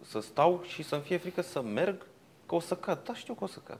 să 0.03 0.21
stau 0.21 0.63
și 0.63 0.83
să-mi 0.83 1.03
fie 1.03 1.17
frică 1.17 1.41
să 1.41 1.63
merg, 1.63 2.07
că 2.47 2.55
o 2.55 2.61
să 2.61 2.77
cad. 2.77 3.05
Da, 3.05 3.15
știu 3.15 3.35
că 3.35 3.45
o 3.45 3.47
să 3.47 3.59
cad. 3.59 3.79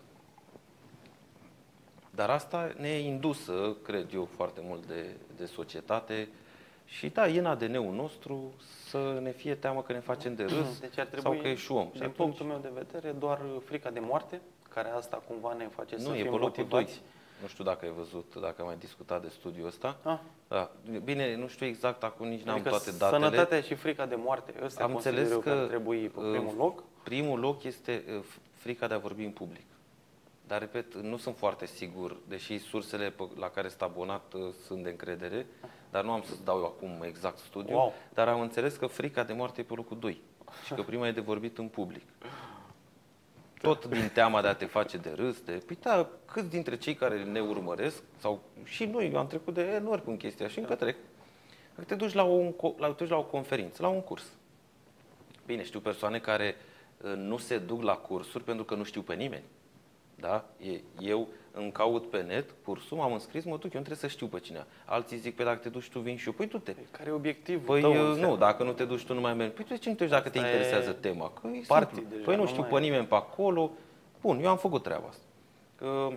Dar 2.21 2.31
asta 2.31 2.73
ne 2.77 2.89
e 2.89 3.07
indusă, 3.07 3.77
cred 3.83 4.13
eu, 4.15 4.29
foarte 4.37 4.61
mult 4.65 4.87
de, 4.87 5.07
de 5.37 5.47
societate 5.47 6.29
și 6.85 7.09
da, 7.09 7.29
e 7.29 7.39
în 7.39 7.47
ADN-ul 7.47 7.95
nostru 7.95 8.53
să 8.89 9.19
ne 9.23 9.31
fie 9.31 9.55
teamă 9.55 9.83
că 9.83 9.93
ne 9.93 9.99
facem 9.99 10.35
de 10.35 10.43
râs 10.43 10.81
Deci 10.81 10.99
ar 10.99 11.07
trebui, 11.07 11.23
sau 11.23 11.43
că 11.43 11.49
eșuăm. 11.49 11.85
Și 11.85 11.93
din 11.93 12.03
atunci, 12.03 12.17
punctul 12.17 12.47
meu 12.47 12.59
de 12.63 12.71
vedere, 12.75 13.13
doar 13.19 13.41
frica 13.65 13.91
de 13.91 14.01
moarte, 14.01 14.41
care 14.69 14.89
asta 14.89 15.23
cumva 15.29 15.55
ne 15.55 15.69
face 15.69 15.99
să 15.99 16.09
nu, 16.09 16.15
e 16.15 16.23
fim 16.23 16.31
pe 16.31 16.37
locul 16.37 16.53
2. 16.53 16.65
motivați. 16.69 17.01
Nu 17.41 17.47
știu 17.47 17.65
dacă 17.65 17.85
ai 17.85 17.93
văzut, 17.97 18.35
dacă 18.41 18.55
am 18.61 18.67
mai 18.67 18.77
discutat 18.79 19.23
de 19.23 19.29
studiul 19.29 19.67
ăsta. 19.67 19.97
Ah, 20.03 20.19
Da. 20.49 20.71
Bine, 21.05 21.37
nu 21.37 21.47
știu 21.47 21.67
exact, 21.67 22.03
acum 22.03 22.29
nici 22.29 22.43
n-am 22.43 22.55
adică 22.55 22.69
toate 22.69 22.91
datele. 22.99 23.25
sănătatea 23.25 23.61
și 23.61 23.75
frica 23.75 24.07
de 24.07 24.15
moarte, 24.15 24.55
ăsta 24.65 24.85
Am 24.85 24.93
consider 24.93 25.19
înțeles 25.19 25.37
eu 25.37 25.41
că, 25.43 25.51
că, 25.51 25.61
ar 25.61 25.67
trebui 25.67 26.09
pe 26.09 26.21
uh, 26.21 26.31
primul 26.31 26.55
loc. 26.57 26.83
Primul 27.03 27.39
loc 27.39 27.65
este 27.65 28.05
uh, 28.09 28.23
f- 28.23 28.41
frica 28.55 28.87
de 28.87 28.95
a 28.95 28.99
vorbi 28.99 29.25
în 29.25 29.31
public. 29.31 29.65
Dar, 30.51 30.59
repet, 30.59 30.95
nu 30.95 31.17
sunt 31.17 31.37
foarte 31.37 31.67
sigur, 31.67 32.17
deși 32.29 32.59
sursele 32.59 33.11
pe- 33.11 33.29
la 33.39 33.49
care 33.49 33.69
sunt 33.69 33.83
abonat 33.83 34.33
uh, 34.35 34.53
sunt 34.67 34.83
de 34.83 34.91
încredere, 34.91 35.47
dar 35.91 36.05
nu 36.05 36.11
am 36.13 36.23
să-ți 36.23 36.45
dau 36.45 36.59
eu 36.59 36.65
acum 36.65 37.03
exact 37.03 37.39
studiul, 37.39 37.77
Wow. 37.79 37.93
dar 38.15 38.29
am 38.29 38.41
înțeles 38.41 38.77
că 38.77 38.87
frica 38.87 39.23
de 39.25 39.33
moarte 39.33 39.61
e 39.61 39.65
pe 39.65 39.75
locul 39.75 39.99
2 39.99 40.21
și 40.65 40.75
că 40.75 40.83
prima 40.83 41.07
e 41.09 41.13
de 41.13 41.21
vorbit 41.21 41.59
în 41.59 41.69
public. 41.69 42.03
Tot 43.61 43.85
din 43.85 44.11
teama 44.15 44.43
de 44.43 44.49
a 44.49 44.55
te 44.55 44.65
face 44.65 44.97
de 44.97 45.13
râs, 45.17 45.41
de... 45.41 45.53
Păi 45.67 45.79
da, 45.83 46.09
câți 46.25 46.49
dintre 46.51 46.77
cei 46.77 46.95
care 46.95 47.25
ne 47.25 47.41
urmăresc, 47.41 48.03
sau 48.17 48.41
și 48.65 48.85
noi, 48.85 49.11
eu 49.13 49.19
am 49.19 49.27
trecut 49.27 49.55
de 49.55 49.81
N 49.83 49.87
ori 49.87 50.03
prin 50.03 50.17
chestia 50.17 50.49
și 50.49 50.59
încă 50.59 50.75
trec, 50.75 50.97
că 51.75 51.83
te 51.83 51.95
duci 51.95 52.13
la, 52.13 52.25
o, 52.25 52.53
la, 52.79 52.87
te 52.89 52.93
duci 53.03 53.09
la 53.09 53.17
o 53.19 53.25
conferință, 53.25 53.83
la 53.83 53.89
un 53.89 54.03
curs. 54.03 54.25
Bine, 55.47 55.63
știu 55.65 55.81
persoane 55.81 56.19
care 56.19 56.57
uh, 57.03 57.13
nu 57.17 57.37
se 57.37 57.59
duc 57.59 57.83
la 57.83 57.97
cursuri 57.97 58.45
pentru 58.45 58.65
că 58.65 58.75
nu 58.75 58.85
știu 58.85 59.03
pe 59.03 59.15
nimeni. 59.15 59.45
Da? 60.21 60.45
E, 60.59 60.81
eu 61.01 61.29
îmi 61.53 61.73
caut 61.73 62.11
pe 62.11 62.23
net 62.23 62.55
cursul, 62.65 62.97
m-am 62.97 63.13
înscris, 63.13 63.45
mă 63.45 63.51
duc, 63.51 63.63
eu 63.63 63.81
nu 63.81 63.87
trebuie 63.87 63.97
să 63.97 64.07
știu 64.07 64.27
pe 64.27 64.39
cine. 64.41 64.67
Alții 64.85 65.17
zic, 65.17 65.37
pe 65.37 65.45
dacă 65.45 65.59
te 65.59 65.69
duci 65.69 65.89
tu, 65.89 65.99
vin 65.99 66.17
și 66.17 66.27
eu. 66.27 66.33
Păi 66.33 66.47
du-te. 66.47 66.75
Care 66.91 67.09
e 67.09 67.13
obiectivul 67.13 67.65
Păi 67.67 67.81
tău? 67.81 67.91
uh, 67.91 67.99
în 67.99 68.07
nu, 68.07 68.15
seara? 68.15 68.35
dacă 68.37 68.63
nu 68.65 68.73
te 68.73 68.85
duci 68.85 69.05
tu, 69.05 69.15
nu 69.15 69.21
mai 69.21 69.35
mergi. 69.35 69.55
Păi 69.55 69.65
tu 69.65 69.73
de 69.73 69.79
ce 69.79 69.89
nu 69.89 69.95
te 69.95 70.03
duci 70.03 70.13
dacă 70.13 70.29
te 70.29 70.39
Asta 70.39 70.51
e 70.51 70.53
interesează 70.53 70.93
tema? 70.93 71.31
Că 71.41 71.47
e 71.47 71.63
party 71.67 71.95
simplu. 71.95 72.11
deja, 72.13 72.25
Păi 72.25 72.37
nu 72.37 72.41
nu 72.43 72.49
știu 72.49 72.61
mai- 72.61 72.71
pe 72.71 72.79
nimeni 72.81 73.07
pe 73.07 73.15
acolo. 73.15 73.71
Bun, 74.21 74.41
eu 74.43 74.49
am 74.49 74.57
făcut 74.57 74.83
treaba 74.83 75.07
asta. 75.09 75.23
Că, 75.77 76.09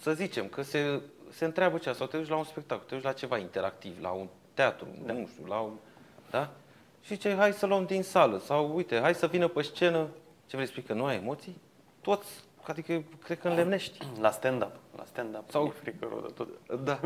să 0.00 0.12
zicem 0.12 0.46
că 0.48 0.62
se, 0.62 1.00
se 1.30 1.44
întreabă 1.44 1.78
ce 1.78 1.92
sau 1.92 2.06
te 2.06 2.16
duci 2.16 2.28
la 2.28 2.36
un 2.36 2.44
spectacol, 2.44 2.84
te 2.88 2.94
duci 2.94 3.04
la 3.04 3.12
ceva 3.12 3.38
interactiv, 3.38 3.96
la 4.02 4.10
un 4.10 4.26
teatru, 4.54 4.86
da. 5.06 5.12
nu 5.12 5.26
știu, 5.32 5.44
la 5.46 5.58
un... 5.60 5.72
Da? 6.30 6.50
Și 7.02 7.16
ce, 7.16 7.34
hai 7.34 7.52
să 7.52 7.66
luăm 7.66 7.84
din 7.84 8.02
sală 8.02 8.38
sau 8.38 8.74
uite, 8.74 9.00
hai 9.00 9.14
să 9.14 9.26
vină 9.26 9.48
pe 9.48 9.62
scenă, 9.62 10.06
ce 10.46 10.56
vrei 10.56 10.64
să 10.66 10.72
spui, 10.72 10.82
că 10.82 10.92
nu 10.92 11.04
ai 11.04 11.16
emoții? 11.16 11.56
Toți, 12.00 12.28
adică 12.62 13.02
cred 13.24 13.38
că 13.40 13.48
înlemnești. 13.48 14.06
La 14.20 14.30
stand-up. 14.30 14.72
La 14.96 15.04
stand-up 15.04 15.50
Sau- 15.50 15.62
sau... 15.62 15.66
e 15.76 15.80
frică 15.80 16.06
rău 16.10 16.20
de 16.20 16.32
tot. 16.32 16.80
Da. 16.84 17.00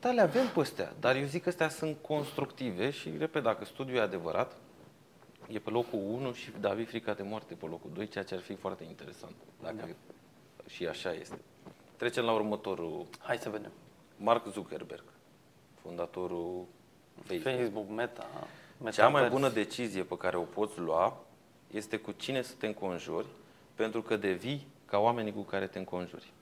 Da, 0.00 0.10
le 0.10 0.20
avem 0.20 0.46
pe 0.54 0.60
astea, 0.60 0.92
dar 1.00 1.16
eu 1.16 1.24
zic 1.24 1.42
că 1.42 1.48
astea 1.48 1.68
sunt 1.68 1.96
constructive 2.00 2.90
și, 2.90 3.12
repet, 3.18 3.42
dacă 3.42 3.64
studiul 3.64 3.96
e 3.96 4.00
adevărat, 4.00 4.52
e 5.48 5.58
pe 5.58 5.70
locul 5.70 5.98
1 5.98 6.32
și 6.32 6.50
David 6.60 6.88
Frica 6.88 7.12
de 7.14 7.22
moarte 7.22 7.54
pe 7.54 7.66
locul 7.66 7.90
2, 7.94 8.08
ceea 8.08 8.24
ce 8.24 8.34
ar 8.34 8.40
fi 8.40 8.54
foarte 8.54 8.84
interesant, 8.84 9.32
dacă 9.62 9.76
Da. 9.76 9.86
și 10.66 10.86
așa 10.86 11.12
este. 11.12 11.38
Trecem 11.96 12.24
la 12.24 12.32
următorul. 12.32 13.06
Hai 13.18 13.38
să 13.38 13.48
vedem. 13.50 13.70
Mark 14.16 14.46
Zuckerberg, 14.52 15.04
fondatorul 15.82 16.64
Facebook. 17.26 17.54
Facebook, 17.54 17.88
Meta, 17.88 18.26
Meta 18.78 18.90
Cea 18.90 19.08
mai 19.08 19.28
bună 19.28 19.48
decizie 19.48 20.02
pe 20.02 20.16
care 20.16 20.36
o 20.36 20.42
poți 20.42 20.78
lua 20.78 21.16
este 21.70 21.96
cu 21.96 22.12
cine 22.12 22.42
să 22.42 22.52
te 22.58 22.66
înconjuri, 22.66 23.26
pentru 23.78 24.02
că 24.02 24.16
devii 24.16 24.66
ca 24.84 24.98
oamenii 24.98 25.32
cu 25.32 25.40
care 25.40 25.66
te 25.66 25.78
înconjuri. 25.78 26.32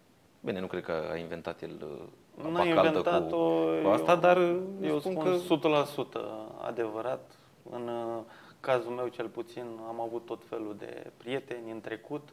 Bine, 0.41 0.61
nu 0.61 0.67
cred 0.67 0.83
că 0.83 1.09
a 1.13 1.17
inventat 1.17 1.63
el 1.63 1.77
uh, 1.83 2.07
apa 2.39 2.49
N-a 2.49 2.75
caldă 2.75 2.87
inventat-o, 2.87 3.37
cu, 3.37 3.83
cu 3.83 3.89
asta, 3.89 4.17
dar 4.17 4.37
uh, 4.37 4.59
Eu 4.83 4.99
spun 4.99 5.13
spun 5.47 5.59
că 5.65 6.19
100% 6.61 6.67
adevărat. 6.67 7.31
În 7.71 7.89
uh, 7.89 8.23
cazul 8.61 8.91
meu 8.91 9.09
cel 9.09 9.29
puțin 9.29 9.65
am 9.89 10.01
avut 10.01 10.27
tot 10.27 10.43
felul 10.49 10.77
de 10.79 11.11
prieteni 11.17 11.71
în 11.71 11.81
trecut 11.81 12.29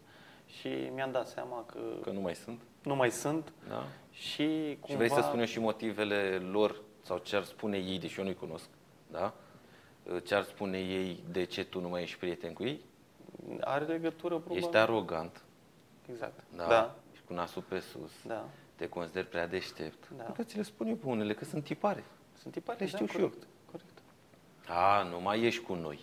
și 0.46 0.68
mi-am 0.94 1.12
dat 1.12 1.28
seama 1.28 1.66
că, 1.66 1.80
că 2.02 2.10
nu 2.10 2.20
mai 2.20 2.36
sunt. 2.36 2.60
nu 2.84 2.96
mai 2.96 3.12
sunt 3.12 3.54
Da? 3.70 3.84
și 4.12 4.78
cumva 4.80 4.88
Și 4.88 4.96
vrei 4.96 5.10
să 5.10 5.22
spun 5.22 5.40
eu 5.40 5.46
și 5.46 5.60
motivele 5.60 6.42
lor 6.52 6.82
sau 7.02 7.18
ce 7.18 7.36
ar 7.36 7.44
spune 7.44 7.78
ei, 7.78 8.00
deși 8.00 8.20
eu 8.20 8.26
nu-i 8.26 8.36
cunosc, 8.36 8.70
da? 9.12 9.34
Ce 10.24 10.36
ar 10.36 10.44
spune 10.44 10.78
ei 10.78 11.24
de 11.32 11.44
ce 11.44 11.64
tu 11.64 11.80
nu 11.80 11.90
mai 11.90 12.02
ești 12.02 12.18
prieten 12.18 12.54
cu 12.54 12.64
ei? 12.64 12.82
Are 13.62 13.86
legătură 13.86 14.36
probabil. 14.36 14.58
Ești 14.64 14.78
arogant, 14.78 15.42
Exact. 16.10 16.44
da? 16.56 16.68
Da. 16.68 16.96
Ești 17.14 17.26
cu 17.28 17.34
nasul 17.34 17.62
pe 17.62 17.80
sus, 17.80 18.12
Da. 18.28 18.46
te 18.76 18.90
consideri 18.90 19.28
prea 19.28 19.48
deștept. 19.48 20.10
Da. 20.18 20.24
Că 20.24 20.44
ți 20.44 20.58
le 20.58 20.64
spun 20.64 20.88
eu 20.88 20.96
pe 20.96 21.08
unele, 21.08 21.34
că 21.34 21.46
sunt 21.46 21.64
tipare. 21.64 22.04
Sunt 22.38 22.54
tipare, 22.54 22.78
Le 22.80 22.86
știu 22.86 23.06
da, 23.06 23.12
și 23.12 23.20
eu. 23.20 23.28
corect, 23.28 23.48
Corect. 23.72 23.98
A, 24.68 25.04
nu 25.04 25.22
mai 25.22 25.42
ești 25.44 25.64
cu 25.64 25.74
noi. 25.74 26.00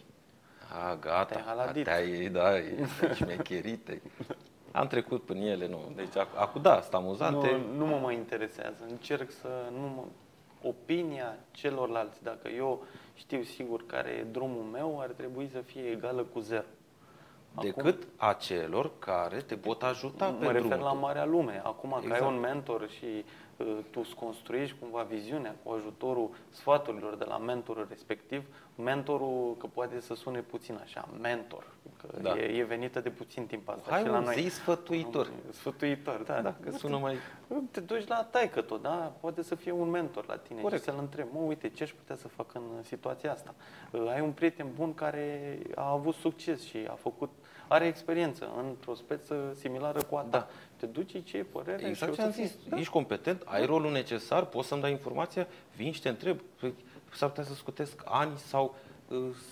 A, 0.88 0.94
gata. 0.94 1.24
Te-ai 1.24 1.42
haladit. 1.44 1.84
Te-ai, 1.84 2.28
da, 2.28 2.58
e 2.58 2.86
șmecherite. 3.14 4.02
Am 4.72 4.86
trecut 4.86 5.24
prin 5.24 5.42
ele, 5.42 5.68
nu. 5.68 5.92
Deci, 5.96 6.08
ac- 6.18 6.34
acum 6.36 6.62
da, 6.62 6.80
sunt 6.80 6.94
amuzante. 6.94 7.50
Nu, 7.50 7.76
nu 7.76 7.86
mă 7.86 7.96
mai 7.98 8.14
interesează. 8.14 8.84
Încerc 8.88 9.30
să 9.30 9.48
nu 9.72 9.86
mă... 9.88 10.04
Opinia 10.62 11.36
celorlalți, 11.50 12.22
dacă 12.22 12.48
eu 12.48 12.84
știu 13.14 13.42
sigur 13.42 13.86
care 13.86 14.10
e 14.10 14.22
drumul 14.22 14.62
meu, 14.62 15.00
ar 15.00 15.08
trebui 15.08 15.48
să 15.52 15.60
fie 15.60 15.82
egală 15.82 16.22
cu 16.22 16.40
zero. 16.40 16.64
Decât 17.58 18.06
a 18.16 18.32
celor 18.32 18.90
care 18.98 19.36
te 19.40 19.56
pot 19.56 19.82
ajuta 19.82 20.28
mă 20.28 20.38
pe 20.38 20.46
refer 20.46 20.60
drumul 20.60 20.84
la 20.84 20.90
tău. 20.90 20.98
marea 20.98 21.24
lume. 21.24 21.60
Acum 21.64 21.90
că 21.90 21.98
Exact. 22.02 22.20
ai 22.20 22.28
un 22.28 22.40
mentor 22.40 22.88
și 22.88 23.24
uh, 23.56 23.78
tu 23.90 24.00
îți 24.04 24.14
construiești 24.14 24.76
cumva 24.80 25.02
viziunea 25.02 25.54
cu 25.62 25.72
ajutorul 25.72 26.30
sfaturilor 26.50 27.16
de 27.16 27.24
la 27.24 27.38
mentorul 27.38 27.86
respectiv. 27.88 28.44
Mentorul, 28.74 29.56
că 29.58 29.66
poate 29.66 30.00
să 30.00 30.14
sune 30.14 30.40
puțin 30.40 30.78
așa, 30.82 31.08
mentor, 31.20 31.64
că 32.00 32.20
Da. 32.22 32.36
e, 32.38 32.58
e 32.58 32.64
venită 32.64 33.00
de 33.00 33.08
puțin 33.10 33.46
timp 33.46 33.68
asta 33.68 33.90
Hai 33.90 34.00
și 34.02 34.08
la 34.08 34.18
un 34.18 34.24
noi. 34.24 34.40
zi 34.42 34.48
sfătuitor. 34.48 35.30
Sfătuitor, 35.52 36.22
da. 36.26 36.40
Da, 36.40 36.54
că 36.60 36.70
sună 36.70 36.98
mai... 36.98 37.14
Te 37.70 37.80
duci 37.80 38.06
la 38.06 38.24
taică 38.30 38.60
tot, 38.60 38.82
da? 38.82 39.12
Poate 39.20 39.42
să 39.42 39.54
fie 39.54 39.72
un 39.72 39.90
mentor 39.90 40.26
la 40.26 40.36
tine 40.36 40.60
Corect. 40.60 40.82
și 40.82 40.88
să-l 40.88 40.98
întrebi, 40.98 41.28
mă, 41.32 41.40
uite, 41.40 41.68
ce 41.68 41.82
aș 41.82 41.90
putea 41.90 42.16
să 42.16 42.28
fac 42.28 42.54
în 42.54 42.62
situația 42.82 43.32
asta? 43.32 43.54
Uh, 43.90 44.08
Ai 44.10 44.20
un 44.20 44.30
prieten 44.30 44.66
bun 44.74 44.94
care 44.94 45.58
a 45.74 45.90
avut 45.90 46.14
succes 46.14 46.62
și 46.64 46.78
a 46.88 46.92
făcut, 46.92 47.30
are 47.68 47.86
experiență 47.86 48.48
într-o 48.68 48.94
speță 48.94 49.56
similară 49.58 50.02
cu 50.02 50.16
a 50.16 50.20
ta. 50.20 50.26
Da. 50.38 50.48
Te 50.76 50.86
duci 50.86 51.10
și 51.10 51.22
ce 51.22 51.36
e 51.36 51.42
părerea 51.42 51.88
Exact 51.88 52.12
și 52.12 52.18
ce 52.18 52.22
o 52.24 52.26
am 52.26 52.32
să 52.32 52.40
fii- 52.40 52.44
zis. 52.46 52.56
Ești 52.78 52.92
competent, 52.92 53.42
ai 53.44 53.66
rolul 53.66 53.92
necesar, 53.92 54.44
poți 54.44 54.68
să-mi 54.68 54.80
dai 54.80 54.90
informația, 54.90 55.46
vin 55.76 55.92
și 55.92 56.00
te 56.00 56.08
întreb. 56.08 56.40
Păi, 56.60 56.74
S-ar 57.14 57.28
putea 57.28 57.44
să 57.44 57.54
scutesc 57.54 58.02
ani 58.04 58.38
sau 58.38 58.64
uh, 58.64 58.89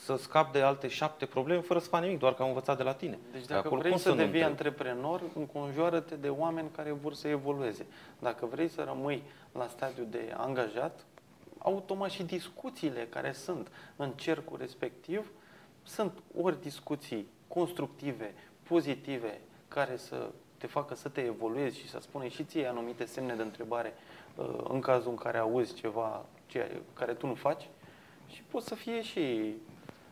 să 0.05 0.17
scap 0.17 0.53
de 0.53 0.61
alte 0.61 0.89
șapte 0.89 1.27
probleme 1.27 1.61
fără 1.61 1.79
să 1.79 1.89
fac 1.89 2.03
nimic, 2.03 2.19
doar 2.19 2.35
că 2.35 2.43
am 2.43 2.49
învățat 2.49 2.77
de 2.77 2.83
la 2.83 2.95
tine. 2.95 3.19
Deci 3.33 3.41
Pe 3.41 3.53
dacă 3.53 3.67
acolo 3.67 3.81
vrei 3.81 3.93
cum 3.93 4.01
să 4.01 4.09
nu 4.09 4.15
devii 4.15 4.43
întreb? 4.43 4.51
antreprenor, 4.51 5.23
înconjoară-te 5.35 6.15
de 6.15 6.29
oameni 6.29 6.69
care 6.77 6.93
vor 6.93 7.15
să 7.15 7.29
evolueze. 7.29 7.87
Dacă 8.19 8.47
vrei 8.47 8.69
să 8.69 8.83
rămâi 8.87 9.23
la 9.53 9.67
stadiu 9.67 10.05
de 10.11 10.35
angajat, 10.37 11.05
automat 11.59 12.11
și 12.11 12.23
discuțiile 12.23 13.07
care 13.11 13.33
sunt 13.33 13.71
în 13.97 14.11
cercul 14.11 14.59
respectiv 14.59 15.31
sunt 15.83 16.23
ori 16.41 16.61
discuții 16.61 17.29
constructive, 17.49 18.35
pozitive, 18.63 19.41
care 19.69 19.97
să 19.97 20.31
te 20.59 20.67
facă 20.67 20.95
să 20.95 21.09
te 21.09 21.21
evoluezi 21.21 21.79
și 21.79 21.89
să 21.89 21.99
spune 22.01 22.29
și 22.29 22.45
ție 22.45 22.67
anumite 22.67 23.05
semne 23.05 23.35
de 23.35 23.43
întrebare 23.43 23.95
uh, 24.35 24.47
în 24.69 24.81
cazul 24.81 25.11
în 25.11 25.17
care 25.17 25.39
auzi 25.39 25.75
ceva 25.75 26.25
ce, 26.47 26.81
care 26.93 27.13
tu 27.13 27.27
nu 27.27 27.35
faci 27.35 27.69
și 28.39 28.45
poți 28.45 28.66
să 28.66 28.74
fie 28.74 29.03
și 29.03 29.55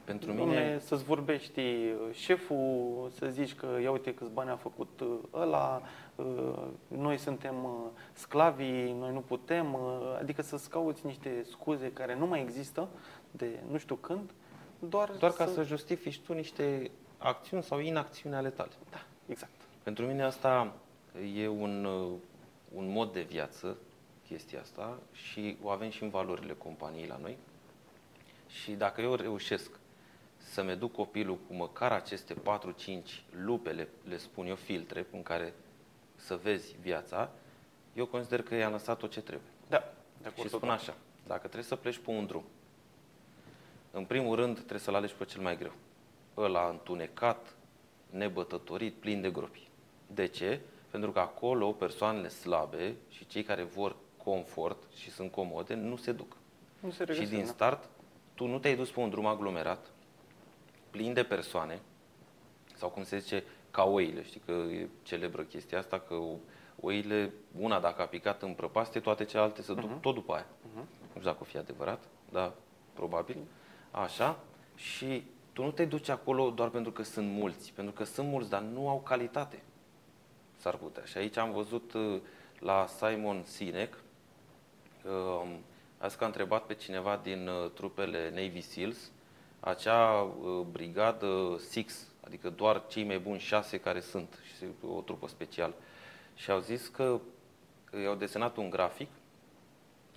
Pentru 0.05 0.33
Dom'le, 0.33 0.37
mine, 0.37 0.79
să-ți 0.79 1.05
vorbești 1.05 1.61
uh, 1.61 2.13
șeful, 2.13 3.11
să 3.19 3.27
zici 3.27 3.55
că 3.55 3.67
ia 3.83 3.91
uite 3.91 4.15
câți 4.15 4.31
bani 4.31 4.51
a 4.51 4.57
făcut 4.57 5.01
uh, 5.01 5.19
ăla, 5.33 5.83
uh, 6.15 6.67
noi 6.89 7.19
suntem 7.19 7.65
uh, 7.65 7.71
sclavii, 8.13 8.93
noi 8.93 9.13
nu 9.13 9.21
putem, 9.21 9.75
uh, 9.75 10.17
adică 10.19 10.43
să-ți 10.43 10.71
cauți 10.71 11.07
niște 11.07 11.45
scuze 11.51 11.93
care 11.93 12.17
nu 12.17 12.27
mai 12.27 12.41
există 12.43 12.89
de 13.31 13.61
nu 13.71 13.79
știu 13.79 13.95
când, 13.95 14.31
doar, 14.79 15.11
doar 15.11 15.33
ca 15.33 15.47
să 15.47 15.63
justifici 15.63 16.21
tu 16.21 16.33
niște 16.33 16.91
acțiuni 17.19 17.63
sau 17.63 17.79
inacțiuni 17.79 18.35
ale 18.35 18.51
tale. 18.51 18.73
Da, 18.91 19.07
exact. 19.27 19.53
Pentru 19.83 20.07
mine 20.07 20.23
asta 20.23 20.73
e 21.37 21.49
un, 21.49 21.85
uh, 21.85 22.13
un 22.75 22.93
mod 22.93 23.13
de 23.13 23.23
viață, 23.23 23.77
chestia 24.29 24.61
asta, 24.61 24.99
și 25.13 25.57
o 25.63 25.69
avem 25.69 25.91
și 25.91 26.03
în 26.03 26.09
valorile 26.09 26.53
companiei 26.53 27.07
la 27.07 27.19
noi. 27.21 27.37
Și 28.63 28.73
dacă 28.73 29.01
eu 29.01 29.15
reușesc 29.15 29.71
să-mi 30.37 30.71
educ 30.71 30.93
copilul 30.93 31.39
cu 31.49 31.55
măcar 31.55 31.93
aceste 31.93 32.35
4-5 32.35 32.37
lupe, 33.31 33.71
le, 33.71 33.89
le 34.09 34.17
spun 34.17 34.47
eu, 34.47 34.55
filtre, 34.55 35.07
în 35.13 35.23
care 35.23 35.55
să 36.17 36.37
vezi 36.43 36.77
viața, 36.81 37.31
eu 37.95 38.07
consider 38.07 38.43
că 38.43 38.55
i-am 38.55 38.73
lăsat 38.73 38.99
tot 38.99 39.11
ce 39.11 39.21
trebuie. 39.21 39.51
Da, 39.69 39.93
de 40.23 40.29
acord. 40.29 40.49
Și 40.49 40.55
spun 40.55 40.69
așa, 40.69 40.95
dacă 41.27 41.41
trebuie 41.41 41.63
să 41.63 41.77
pleci 41.77 41.99
pe 41.99 42.11
un 42.11 42.27
drum, 42.27 42.45
în 43.91 44.05
primul 44.05 44.37
rând 44.37 44.57
trebuie 44.57 44.81
să-l 44.81 44.95
alegi 44.95 45.15
pe 45.15 45.25
cel 45.25 45.43
mai 45.43 45.57
greu. 45.57 45.73
Ăla 46.37 46.69
întunecat, 46.69 47.55
nebătătorit, 48.11 48.95
plin 48.95 49.21
de 49.21 49.31
gropi. 49.31 49.69
De 50.07 50.27
ce? 50.27 50.61
Pentru 50.91 51.13
că 51.13 51.19
acolo 51.19 51.73
persoanele 51.73 52.29
slabe 52.29 52.95
și 53.09 53.27
cei 53.27 53.43
care 53.43 53.63
vor 53.63 53.97
confort 54.25 54.83
și 54.95 55.11
sunt 55.11 55.31
comode 55.31 55.75
nu 55.75 55.97
se 55.97 56.13
duc. 56.13 56.37
Nu 56.81 56.91
se 56.91 56.97
Și 56.97 57.11
regăsesc, 57.11 57.31
din 57.31 57.45
da. 57.45 57.47
start, 57.47 57.89
tu 58.37 58.47
nu 58.47 58.59
te-ai 58.59 58.77
dus 58.77 58.91
pe 58.91 59.01
un 59.01 59.11
drum 59.11 59.27
aglomerat, 59.27 59.87
plin 60.91 61.13
de 61.13 61.23
persoane, 61.23 61.81
sau 62.75 62.89
cum 62.89 63.03
se 63.05 63.19
zice, 63.19 63.45
ca 63.71 63.85
oile. 63.85 64.23
Știi 64.25 64.41
că 64.45 64.53
e 64.53 64.89
celebră 65.03 65.43
chestia 65.43 65.79
asta, 65.79 65.99
că 65.99 66.15
o- 66.15 66.37
oile, 66.81 67.33
una 67.59 67.81
dacă 67.81 68.03
a 68.03 68.07
picat 68.07 68.43
în 68.43 68.53
prăpastie, 68.53 69.01
toate 69.01 69.25
celelalte 69.25 69.63
se 69.63 69.75
duc 69.75 70.01
tot 70.01 70.15
după 70.15 70.33
aia. 70.35 70.47
Nu 70.75 70.87
știu 71.09 71.21
dacă 71.31 71.39
o 71.41 71.45
fi 71.45 71.57
adevărat, 71.57 72.03
dar 72.33 72.53
probabil. 72.95 73.37
Așa. 73.91 74.39
Și 74.75 75.23
tu 75.53 75.63
nu 75.63 75.71
te 75.71 75.85
duci 75.85 76.09
acolo 76.09 76.51
doar 76.51 76.69
pentru 76.69 76.93
că 76.93 77.03
sunt 77.03 77.29
mulți, 77.31 77.73
pentru 77.73 77.93
că 77.95 78.05
sunt 78.05 78.29
mulți, 78.29 78.51
dar 78.51 78.61
nu 78.61 78.89
au 78.89 79.01
calitate. 79.01 79.63
S-ar 80.57 80.75
putea. 80.77 81.05
Și 81.05 81.19
aici 81.19 81.37
am 81.37 81.53
văzut 81.53 81.93
uh, 81.93 82.21
la 82.59 82.87
Simon 82.87 83.43
Sinek, 83.45 83.99
Um, 85.09 85.49
azi 85.99 86.17
că 86.17 86.25
a 86.25 86.27
întrebat 86.27 86.67
pe 86.67 86.75
cineva 86.75 87.21
din 87.23 87.49
uh, 87.49 87.71
trupele 87.71 88.31
Navy 88.31 88.61
SEALs, 88.61 89.11
acea 89.61 90.21
uh, 90.21 90.67
brigadă 90.71 91.61
Six, 91.69 92.07
adică 92.25 92.51
doar 92.51 92.87
cei 92.87 93.05
mai 93.05 93.19
buni 93.19 93.39
șase 93.39 93.81
care 93.81 94.01
sunt, 94.01 94.39
și 94.57 94.65
o 94.89 95.01
trupă 95.01 95.29
specială. 95.29 95.75
Și 96.35 96.51
au 96.51 96.59
zis 96.59 96.87
că 96.87 97.21
uh, 97.93 98.03
i-au 98.03 98.15
desenat 98.15 98.57
un 98.57 98.71
grafic 98.71 99.09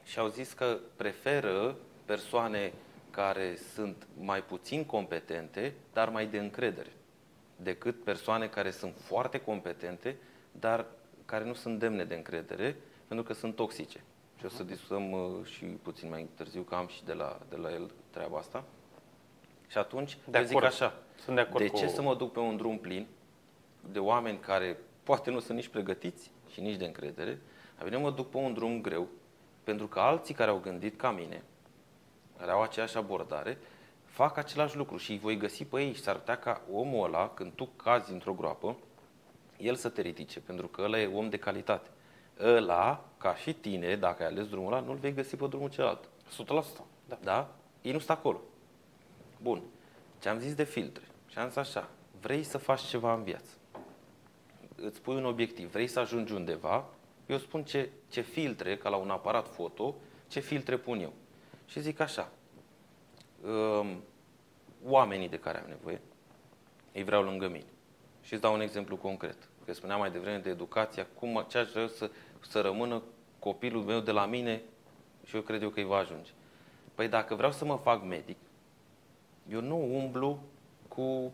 și 0.04 0.20
au 0.20 0.28
zis 0.28 0.54
că 0.54 0.78
preferă 0.96 1.76
persoane 2.06 2.74
care 3.12 3.58
sunt 3.74 4.08
mai 4.20 4.44
puțin 4.44 4.86
competente, 4.86 5.74
dar 5.94 6.10
mai 6.10 6.28
de 6.28 6.38
încredere, 6.38 6.92
decât 7.56 8.04
persoane 8.04 8.48
care 8.48 8.72
sunt 8.72 8.94
foarte 8.98 9.42
competente, 9.42 10.18
dar 10.52 10.86
care 11.26 11.46
nu 11.46 11.54
sunt 11.54 11.80
demne 11.80 12.04
de 12.04 12.16
încredere, 12.16 12.76
pentru 13.08 13.26
că 13.26 13.34
sunt 13.34 13.56
toxice. 13.56 14.04
Și 14.40 14.46
o 14.46 14.50
să 14.50 14.64
discutăm 14.64 15.12
uh, 15.12 15.46
și 15.46 15.66
puțin 15.66 16.10
mai 16.10 16.28
târziu, 16.36 16.62
că 16.62 16.76
am 16.76 16.88
și 16.88 17.04
de 17.04 17.14
la, 17.14 17.40
de 17.50 17.56
la 17.56 17.72
el 17.72 17.92
treaba 18.10 18.38
asta. 18.38 18.64
Și 19.68 19.78
atunci, 19.78 20.18
De 20.26 20.38
eu 20.38 20.44
zic 20.44 20.56
acord. 20.56 20.72
așa, 20.72 20.94
Sunt 21.24 21.36
de 21.36 21.42
acord 21.42 21.64
de 21.64 21.70
cu... 21.70 21.78
ce 21.78 21.88
să 21.88 22.02
mă 22.02 22.16
duc 22.16 22.32
pe 22.32 22.40
un 22.40 22.58
drum 22.58 22.78
plin 22.78 23.08
de 23.92 24.00
oameni 24.00 24.38
care 24.38 24.78
poate 25.04 25.32
nu 25.32 25.40
sunt 25.40 25.58
nici 25.58 25.68
pregătiți 25.68 26.32
și 26.52 26.62
nici 26.62 26.76
de 26.76 26.86
încredere, 26.86 27.42
dar 27.78 27.88
bine 27.88 27.98
mă 27.98 28.12
duc 28.12 28.30
pe 28.30 28.38
un 28.38 28.54
drum 28.54 28.82
greu, 28.82 29.08
pentru 29.64 29.88
că 29.88 30.00
alții 30.00 30.34
care 30.34 30.50
au 30.50 30.58
gândit 30.58 30.98
ca 30.98 31.12
mine, 31.12 31.44
care 32.38 32.52
au 32.52 32.62
aceeași 32.62 32.98
abordare, 32.98 33.58
fac 34.06 34.38
același 34.38 34.78
lucru 34.78 34.98
și 34.98 35.12
îi 35.12 35.20
voi 35.20 35.38
găsi 35.38 35.66
pe 35.66 35.82
ei 35.82 35.94
și 35.94 36.02
s-ar 36.02 36.16
putea 36.16 36.38
ca 36.38 36.62
omul 36.72 37.06
ăla, 37.06 37.30
când 37.30 37.52
tu 37.52 37.66
cazi 37.66 38.12
într-o 38.12 38.34
groapă, 38.34 38.76
el 39.58 39.76
să 39.76 39.90
te 39.90 40.02
ridice, 40.02 40.40
pentru 40.40 40.68
că 40.68 40.82
ăla 40.82 41.00
e 41.00 41.08
om 41.08 41.30
de 41.30 41.38
calitate. 41.38 41.90
Ăla, 42.40 43.06
ca 43.18 43.36
și 43.36 43.54
tine, 43.54 43.96
dacă 43.96 44.24
ai 44.24 44.30
ales 44.30 44.48
drumul 44.48 44.74
ăla, 44.74 44.82
nu-l 44.82 44.96
vei 44.96 45.14
găsi 45.14 45.36
pe 45.36 45.48
drumul 45.48 45.70
celălalt. 45.70 46.10
100%. 46.44 46.84
Da. 47.08 47.18
Da? 47.24 47.56
Ei 47.82 47.92
nu 47.92 47.98
sunt 47.98 48.18
acolo. 48.18 48.42
Bun. 49.42 49.62
Ce 50.20 50.30
am 50.30 50.40
zis 50.40 50.56
de 50.56 50.64
filtre. 50.64 51.04
Și 51.28 51.38
am 51.38 51.48
zis 51.48 51.56
așa, 51.56 51.90
vrei 52.22 52.44
să 52.44 52.58
faci 52.58 52.82
ceva 52.82 53.14
în 53.14 53.24
viață. 53.24 53.54
Îți 54.76 55.02
pui 55.02 55.16
un 55.16 55.26
obiectiv, 55.26 55.72
vrei 55.72 55.88
să 55.88 56.00
ajungi 56.00 56.34
undeva, 56.34 56.86
eu 57.26 57.38
spun 57.38 57.64
ce, 57.64 57.90
ce 58.10 58.22
filtre, 58.22 58.78
ca 58.78 58.90
la 58.90 58.96
un 58.96 59.10
aparat 59.10 59.48
foto, 59.48 59.96
ce 60.28 60.40
filtre 60.40 60.78
pun 60.78 61.00
eu. 61.00 61.14
Și 61.66 61.80
zic 61.80 62.00
așa, 62.00 62.32
um, 63.44 64.04
oamenii 64.84 65.30
de 65.30 65.40
care 65.40 65.60
am 65.60 65.68
nevoie, 65.68 66.02
îi 66.94 67.04
vreau 67.04 67.24
lângă 67.24 67.48
mine. 67.48 67.66
Și 68.22 68.34
îți 68.34 68.42
dau 68.42 68.54
un 68.54 68.62
exemplu 68.62 68.98
concret. 68.98 69.38
Că 69.66 69.74
spuneam 69.74 70.00
mai 70.00 70.12
devreme 70.12 70.38
de 70.38 70.50
educația, 70.50 71.08
cum, 71.14 71.46
ce 71.50 71.58
aș 71.58 71.70
vrea 71.72 71.88
să, 71.88 72.12
să 72.48 72.62
rămână 72.62 73.02
copilul 73.40 73.84
meu 73.84 74.00
de 74.00 74.12
la 74.12 74.26
mine 74.26 74.62
și 75.26 75.36
eu 75.36 75.42
cred 75.42 75.62
eu 75.62 75.70
că 75.70 75.80
îi 75.80 75.86
va 75.86 75.98
ajunge. 75.98 76.32
Păi 76.96 77.08
dacă 77.08 77.36
vreau 77.36 77.52
să 77.52 77.66
mă 77.66 77.76
fac 77.76 78.04
medic, 78.04 78.38
eu 79.50 79.62
nu 79.62 79.96
umblu 79.96 80.40
cu 80.88 81.34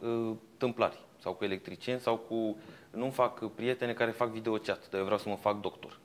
uh, 0.00 0.36
tâmplari 0.56 0.98
sau 1.18 1.34
cu 1.34 1.44
electricieni 1.44 2.00
sau 2.00 2.16
cu... 2.16 2.56
Nu 2.90 3.10
fac 3.10 3.52
prietene 3.54 3.92
care 3.92 4.10
fac 4.10 4.28
videochat, 4.28 4.90
dar 4.90 4.98
eu 4.98 5.04
vreau 5.04 5.18
să 5.18 5.28
mă 5.28 5.36
fac 5.36 5.60
doctor. 5.60 5.98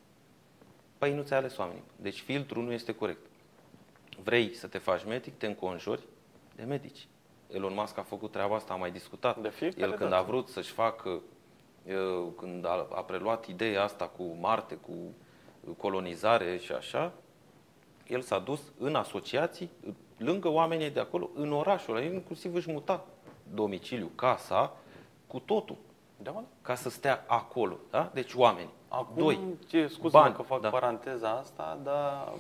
Păi 0.98 1.14
nu 1.14 1.24
ți-ai 1.24 1.40
ales 1.40 1.58
oamenii. 1.58 1.84
Deci 1.96 2.22
filtrul 2.22 2.64
nu 2.64 2.72
este 2.72 2.94
corect. 2.96 3.26
Vrei 4.24 4.54
să 4.54 4.68
te 4.68 4.78
faci 4.78 5.06
medic, 5.06 5.38
te 5.38 5.46
înconjori 5.46 6.02
de 6.56 6.64
medici. 6.64 7.08
Elon 7.52 7.74
Musk 7.74 7.98
a 7.98 8.02
făcut 8.02 8.32
treaba 8.32 8.56
asta, 8.56 8.74
am 8.74 8.80
mai 8.80 8.92
discutat. 8.92 9.38
De 9.42 9.50
fiecare 9.50 9.92
El 9.92 9.98
când 9.98 10.10
dată. 10.10 10.22
a 10.22 10.26
vrut 10.26 10.48
să-și 10.48 10.72
facă, 10.72 11.10
uh, 11.10 11.22
când 12.38 12.66
a, 12.66 12.88
a 12.96 13.02
preluat 13.02 13.46
ideea 13.46 13.84
asta 13.84 14.06
cu 14.06 14.38
Marte, 14.40 14.76
cu 14.76 14.94
colonizare 15.78 16.58
și 16.58 16.72
așa, 16.72 17.12
el 18.08 18.22
s-a 18.22 18.40
dus 18.40 18.62
în 18.80 18.96
asociații, 18.96 19.70
lângă 20.18 20.50
oamenii 20.50 20.90
de 20.90 21.00
acolo, 21.00 21.30
în 21.36 21.52
orașul 21.52 21.96
ăla, 21.96 22.06
El 22.06 22.14
inclusiv 22.14 22.56
își 22.56 22.72
muta 22.72 23.06
domiciliu, 23.54 24.12
casa, 24.16 24.76
cu 25.28 25.40
totul, 25.40 25.76
Da, 26.18 26.32
mă? 26.32 26.44
ca 26.62 26.76
să 26.76 26.90
stea 26.90 27.24
acolo. 27.28 27.78
Da? 27.92 28.12
Deci 28.14 28.34
oameni. 28.34 28.70
Acum, 28.88 29.24
Doi. 29.24 29.40
ce, 29.68 29.88
scuze-mă 29.88 30.24
Bani, 30.24 30.36
că 30.36 30.42
fac 30.42 30.62
da. 30.62 30.70
paranteza 30.70 31.30
asta, 31.30 31.80
dar 31.84 32.34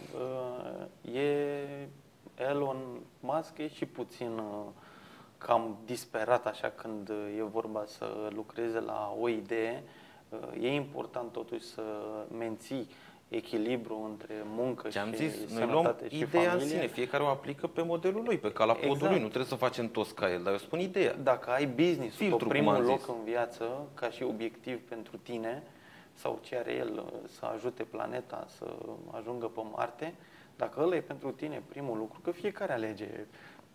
uh, 1.03 1.13
e 1.15 1.89
Elon 2.35 2.77
Musk 3.19 3.57
e 3.57 3.67
și 3.67 3.85
puțin 3.85 4.37
uh, 4.37 4.65
cam 5.37 5.77
disperat 5.85 6.45
așa 6.47 6.69
când 6.69 7.09
e 7.37 7.41
vorba 7.43 7.83
să 7.85 8.29
lucreze 8.35 8.79
la 8.79 9.15
o 9.19 9.29
idee. 9.29 9.83
Uh, 10.29 10.63
e 10.63 10.73
important 10.73 11.31
totuși 11.31 11.63
să 11.63 11.81
menții 12.37 12.89
echilibru 13.29 14.07
între 14.09 14.33
muncă 14.45 14.87
Ce 14.87 14.99
am 14.99 15.11
și 15.11 15.29
zis, 15.29 15.35
noi 15.39 15.47
sănătate 15.47 15.71
luăm 15.99 16.09
și 16.09 16.17
ideea 16.19 16.49
familie. 16.49 16.63
în 16.63 16.69
sine, 16.69 16.87
fiecare 16.87 17.23
o 17.23 17.27
aplică 17.27 17.67
pe 17.67 17.81
modelul 17.81 18.23
lui, 18.23 18.37
pe 18.37 18.51
cala 18.51 18.73
podului, 18.73 18.93
Exact. 18.95 19.21
nu 19.21 19.27
trebuie 19.27 19.45
să 19.45 19.55
facem 19.55 19.87
toți 19.89 20.15
ca 20.15 20.31
el, 20.31 20.43
dar 20.43 20.51
eu 20.51 20.57
spun 20.57 20.79
ideea. 20.79 21.13
Dacă 21.23 21.49
ai 21.49 21.65
business 21.65 22.17
pe 22.17 22.23
Filtru, 22.23 22.37
cum 22.37 22.47
primul 22.47 22.75
am 22.75 22.81
loc 22.81 22.99
zis. 22.99 23.07
în 23.07 23.23
viață, 23.25 23.87
ca 23.93 24.09
și 24.09 24.23
obiectiv 24.23 24.79
pentru 24.89 25.17
tine, 25.17 25.63
sau 26.13 26.39
ce 26.41 26.55
are 26.55 26.73
el, 26.75 27.03
să 27.27 27.45
ajute 27.55 27.83
planeta 27.83 28.45
să 28.57 28.65
ajungă 29.11 29.45
pe 29.47 29.61
Marte, 29.75 30.13
dacă 30.55 30.81
ăla 30.81 30.95
e 30.95 31.01
pentru 31.01 31.31
tine 31.31 31.63
primul 31.69 31.97
lucru, 31.97 32.19
că 32.23 32.31
fiecare 32.31 32.73
alege 32.73 33.07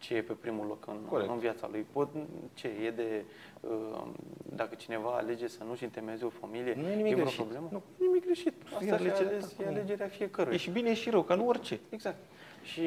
ce 0.03 0.15
e 0.15 0.23
pe 0.23 0.33
primul 0.33 0.67
loc 0.67 0.87
în, 0.87 0.97
Corect. 1.09 1.31
în 1.31 1.39
viața 1.39 1.69
lui. 1.71 1.87
Pot, 1.93 2.09
ce 2.55 2.69
e 2.69 2.91
de, 2.91 3.25
uh, 3.61 4.03
dacă 4.43 4.75
cineva 4.75 5.11
alege 5.17 5.49
să 5.49 5.65
nu-și 5.65 5.85
întemeieze 5.85 6.25
o 6.25 6.29
familie, 6.29 6.75
Nu 6.75 6.89
e 6.89 6.95
nimic 6.95 7.11
e 7.11 7.15
vreo 7.15 7.25
greșit. 7.25 7.41
problemă? 7.41 7.69
Nu. 7.71 7.83
Nu 7.97 8.05
e 8.05 8.09
nimic 8.09 8.25
greșit. 8.25 8.55
E 8.63 8.75
Asta 8.75 8.85
e, 8.85 8.91
alegerea 8.93 9.29
ales, 9.29 9.53
ta. 9.53 9.63
e 9.63 9.67
alegerea 9.67 10.07
fiecăruia. 10.09 10.55
E 10.55 10.59
și 10.59 10.71
bine 10.71 10.91
e 10.91 10.95
și 10.95 11.11
rău, 11.11 11.23
ca 11.23 11.35
nu 11.35 11.47
orice. 11.47 11.81
Exact. 11.89 12.17
Și 12.63 12.83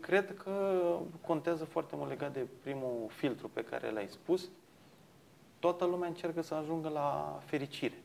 cred 0.00 0.34
că 0.44 0.80
contează 1.26 1.64
foarte 1.64 1.94
mult 1.96 2.08
legat 2.08 2.32
de 2.32 2.46
primul 2.62 3.06
filtru 3.08 3.48
pe 3.52 3.64
care 3.64 3.90
l-ai 3.90 4.06
spus. 4.08 4.48
Toată 5.58 5.84
lumea 5.84 6.08
încearcă 6.08 6.42
să 6.42 6.54
ajungă 6.54 6.88
la 6.88 7.40
fericire. 7.44 8.02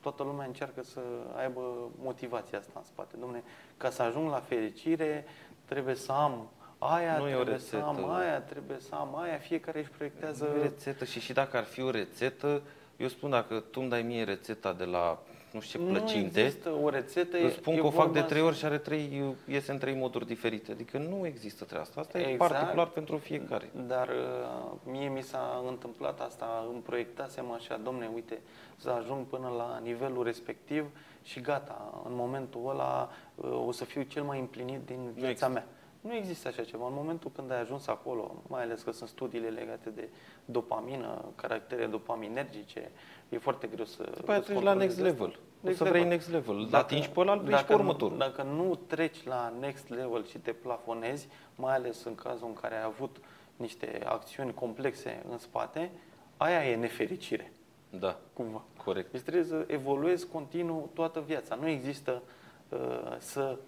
Toată 0.00 0.22
lumea 0.22 0.46
încearcă 0.46 0.82
să 0.82 1.00
aibă 1.36 1.90
motivația 2.02 2.58
asta 2.58 2.72
în 2.76 2.84
spate. 2.84 3.16
Domne, 3.20 3.42
ca 3.76 3.90
să 3.90 4.02
ajung 4.02 4.30
la 4.30 4.40
fericire, 4.40 5.24
trebuie 5.64 5.94
să 5.94 6.12
am 6.12 6.48
aia, 6.92 7.18
Nu 7.18 7.28
e 7.28 7.34
o 7.34 7.36
trebuie 7.42 7.58
să 7.58 7.76
am 7.76 7.94
rețetă. 7.96 8.12
aia, 8.12 8.40
trebuie 8.40 8.76
să 8.80 8.94
am 8.94 9.18
aia. 9.18 9.36
Fiecare 9.38 9.78
își 9.78 9.90
proiectează... 9.90 10.48
Nu 10.54 10.58
e 10.60 10.62
rețetă 10.62 11.04
și 11.04 11.20
și 11.20 11.32
dacă 11.32 11.56
ar 11.56 11.64
fi 11.64 11.82
o 11.82 11.90
rețetă, 11.90 12.62
eu 12.96 13.08
spun 13.08 13.30
dacă 13.30 13.54
tu 13.70 13.80
îmi 13.80 13.90
dai 13.90 14.02
mie 14.02 14.24
rețeta 14.24 14.72
de 14.72 14.84
la 14.84 15.18
nu 15.52 15.60
știu 15.60 15.78
ce 15.78 15.84
nu 15.84 15.90
plăcinte, 15.92 16.40
există 16.44 16.70
o 16.82 16.88
rețetă. 16.88 17.36
îți 17.36 17.46
e- 17.46 17.50
spun 17.50 17.74
e 17.74 17.76
că 17.76 17.86
o 17.86 17.90
fac 17.90 18.04
de 18.06 18.12
vorba 18.12 18.26
trei 18.28 18.42
ori 18.42 18.56
și 18.56 18.64
are 18.64 18.78
trei, 18.78 19.34
iese 19.48 19.72
în 19.72 19.78
trei 19.78 19.94
moduri 19.94 20.26
diferite. 20.26 20.72
Adică 20.72 20.98
nu 20.98 21.26
există 21.26 21.64
treaba 21.64 21.82
asta. 21.84 22.00
Asta 22.00 22.18
e 22.18 22.30
Exact. 22.30 22.52
particular 22.52 22.86
pentru 22.86 23.16
fiecare. 23.16 23.70
Dar 23.86 24.08
uh, 24.08 24.72
mie 24.84 25.08
mi 25.08 25.22
s-a 25.22 25.64
întâmplat 25.68 26.20
asta, 26.20 26.66
îmi 26.72 26.80
proiectasem 26.80 27.50
așa, 27.50 27.80
domne, 27.84 28.10
uite, 28.14 28.40
să 28.76 28.90
ajung 28.90 29.26
până 29.26 29.48
la 29.56 29.80
nivelul 29.82 30.24
respectiv 30.24 30.84
și 31.22 31.40
gata, 31.40 32.02
în 32.04 32.12
momentul 32.14 32.60
ăla 32.68 33.10
uh, 33.34 33.66
o 33.66 33.72
să 33.72 33.84
fiu 33.84 34.02
cel 34.02 34.22
mai 34.22 34.38
împlinit 34.38 34.80
din 34.86 34.98
viața 35.12 35.28
există. 35.28 35.48
mea. 35.48 35.66
Nu 36.06 36.14
există 36.14 36.48
așa 36.48 36.64
ceva. 36.64 36.86
În 36.86 36.92
momentul 36.94 37.30
când 37.34 37.50
ai 37.50 37.60
ajuns 37.60 37.86
acolo, 37.86 38.42
mai 38.46 38.62
ales 38.62 38.82
că 38.82 38.90
sunt 38.92 39.08
studiile 39.08 39.48
legate 39.48 39.90
de 39.90 40.08
dopamină, 40.44 41.24
caractere 41.34 41.86
dopaminergice, 41.86 42.90
e 43.28 43.38
foarte 43.38 43.66
greu 43.66 43.84
să... 43.84 44.10
După 44.16 44.30
aia 44.30 44.38
îți 44.38 44.46
treci 44.48 44.62
la 44.62 44.70
controlezi 44.70 44.78
next 44.78 44.96
asta. 44.96 45.24
level. 45.24 45.38
O 45.70 45.74
să 45.74 45.84
vrei 45.84 46.04
next 46.04 46.30
level. 46.30 46.66
Dacă 46.70 46.76
atingi 46.76 47.08
pe 47.10 47.20
ăla, 47.20 47.34
vrei 47.36 47.56
și 47.56 47.64
pe 47.64 47.70
dacă 47.70 47.74
următorul. 47.74 48.16
Nu, 48.16 48.18
dacă 48.18 48.42
nu 48.42 48.74
treci 48.86 49.24
la 49.24 49.52
next 49.60 49.88
level 49.88 50.24
și 50.26 50.38
te 50.38 50.52
plafonezi, 50.52 51.28
mai 51.56 51.74
ales 51.74 52.04
în 52.04 52.14
cazul 52.14 52.46
în 52.46 52.54
care 52.54 52.74
ai 52.76 52.82
avut 52.84 53.16
niște 53.56 54.02
acțiuni 54.04 54.54
complexe 54.54 55.22
în 55.30 55.38
spate, 55.38 55.90
aia 56.36 56.64
e 56.70 56.76
nefericire, 56.76 57.52
Da, 57.90 58.18
cumva. 58.32 58.62
corect. 58.84 59.12
Deci 59.12 59.20
trebuie 59.20 59.44
să 59.44 59.64
evoluezi 59.66 60.26
continuu 60.28 60.90
toată 60.94 61.20
viața. 61.26 61.54
Nu 61.54 61.68
există 61.68 62.22
uh, 62.68 62.78
să 63.18 63.58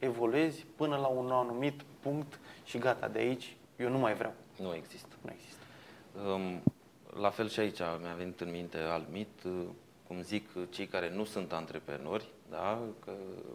evoluezi 0.00 0.66
până 0.76 0.96
la 0.96 1.06
un 1.06 1.30
anumit 1.30 1.82
punct 2.00 2.40
și 2.64 2.78
gata, 2.78 3.08
de 3.08 3.18
aici 3.18 3.56
eu 3.76 3.88
nu 3.88 3.98
mai 3.98 4.14
vreau. 4.14 4.32
Nu 4.58 4.74
există. 4.74 5.16
Nu 5.20 5.30
există. 5.32 5.64
Um, 6.32 6.62
la 7.20 7.30
fel 7.30 7.48
și 7.48 7.60
aici 7.60 7.78
mi-a 7.78 8.14
venit 8.16 8.40
în 8.40 8.50
minte 8.50 8.78
alt 8.78 9.12
mit, 9.12 9.42
uh, 9.44 9.52
cum 10.06 10.22
zic 10.22 10.48
uh, 10.56 10.62
cei 10.70 10.86
care 10.86 11.10
nu 11.10 11.24
sunt 11.24 11.52
antreprenori, 11.52 12.28
da? 12.50 12.78
că 13.04 13.12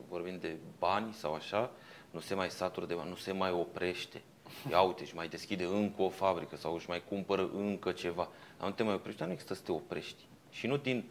vorbim 0.09 0.37
de 0.39 0.55
bani 0.79 1.13
sau 1.13 1.33
așa, 1.33 1.71
nu 2.11 2.19
se 2.19 2.35
mai 2.35 2.49
satură 2.49 2.85
de 2.85 2.93
bani, 2.93 3.09
nu 3.09 3.15
se 3.15 3.31
mai 3.31 3.51
oprește. 3.51 4.21
Ia 4.69 4.81
uite, 4.81 5.01
își 5.01 5.15
mai 5.15 5.27
deschide 5.27 5.63
încă 5.63 6.01
o 6.01 6.09
fabrică 6.09 6.55
sau 6.55 6.73
își 6.73 6.89
mai 6.89 7.03
cumpără 7.09 7.49
încă 7.53 7.91
ceva. 7.91 8.29
Dar 8.57 8.67
nu 8.67 8.73
te 8.73 8.83
mai 8.83 8.93
oprești, 8.93 9.19
dar 9.19 9.27
nu 9.27 9.33
există 9.33 9.53
să 9.53 9.61
te 9.61 9.71
oprești. 9.71 10.23
Și 10.49 10.67
nu 10.67 10.77
din, 10.77 11.03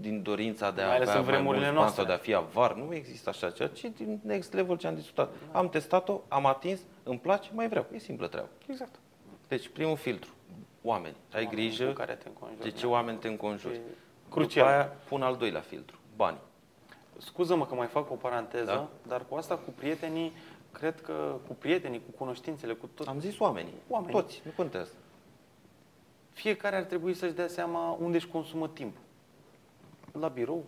din 0.00 0.22
dorința 0.22 0.70
de 0.70 0.80
a 0.82 0.86
Mai 0.86 0.94
ales 0.96 1.08
avea 1.08 1.20
în 1.20 1.26
mai 1.26 1.34
vremurile 1.34 1.70
mulți 1.70 1.74
bani 1.74 1.84
noastre. 1.84 2.02
sau 2.02 2.10
de 2.10 2.18
a 2.18 2.22
fi 2.22 2.34
avar, 2.34 2.74
nu 2.74 2.94
există 2.94 3.28
așa 3.28 3.50
ceva, 3.50 3.70
ci 3.74 3.90
din 3.96 4.20
next 4.24 4.52
level 4.52 4.76
ce 4.76 4.86
am 4.86 4.94
discutat. 4.94 5.30
Am 5.52 5.68
testat-o, 5.68 6.20
am 6.28 6.46
atins, 6.46 6.80
îmi 7.02 7.18
place, 7.18 7.50
mai 7.54 7.68
vreau. 7.68 7.86
E 7.94 7.98
simplă 7.98 8.26
treabă. 8.26 8.48
Exact. 8.66 8.94
Deci, 9.48 9.68
primul 9.68 9.96
filtru, 9.96 10.30
oameni. 10.82 11.14
Ai 11.32 11.44
Oamenii 11.44 11.66
grijă 11.66 11.86
cu 11.86 11.92
care 11.92 12.14
te 12.14 12.28
înconjuri, 12.28 12.62
de 12.62 12.70
ce 12.70 12.82
da. 12.86 12.88
oameni 12.92 13.18
te 13.18 13.28
înconjuri. 13.28 13.74
E 13.74 13.78
După 14.24 14.34
crucial. 14.40 14.66
aia 14.66 14.84
pun 15.08 15.22
al 15.22 15.36
doilea 15.36 15.60
filtru, 15.60 15.98
bani. 16.16 16.36
Scuză-mă 17.18 17.66
că 17.66 17.74
mai 17.74 17.86
fac 17.86 18.10
o 18.10 18.14
paranteză, 18.14 18.64
Da. 18.64 18.88
dar 19.08 19.24
cu 19.28 19.34
asta 19.34 19.54
cu 19.56 19.70
prietenii, 19.70 20.32
cred 20.72 21.00
că 21.00 21.34
cu 21.46 21.54
prietenii, 21.54 21.98
cu 22.04 22.10
cunoștințele, 22.18 22.72
cu 22.72 22.88
tot, 22.94 23.06
Am 23.08 23.20
zis 23.20 23.38
oamenii. 23.38 23.72
Oamenii. 23.88 24.20
Toți, 24.20 24.42
nu 24.44 24.50
contează. 24.56 24.90
fiecare 26.32 26.76
ar 26.76 26.82
trebui 26.82 27.14
să-și 27.14 27.32
dea 27.32 27.48
seama 27.48 27.96
unde 28.00 28.16
își 28.16 28.26
consumă 28.28 28.68
timpul. 28.68 29.00
La 30.20 30.28
birou, 30.28 30.64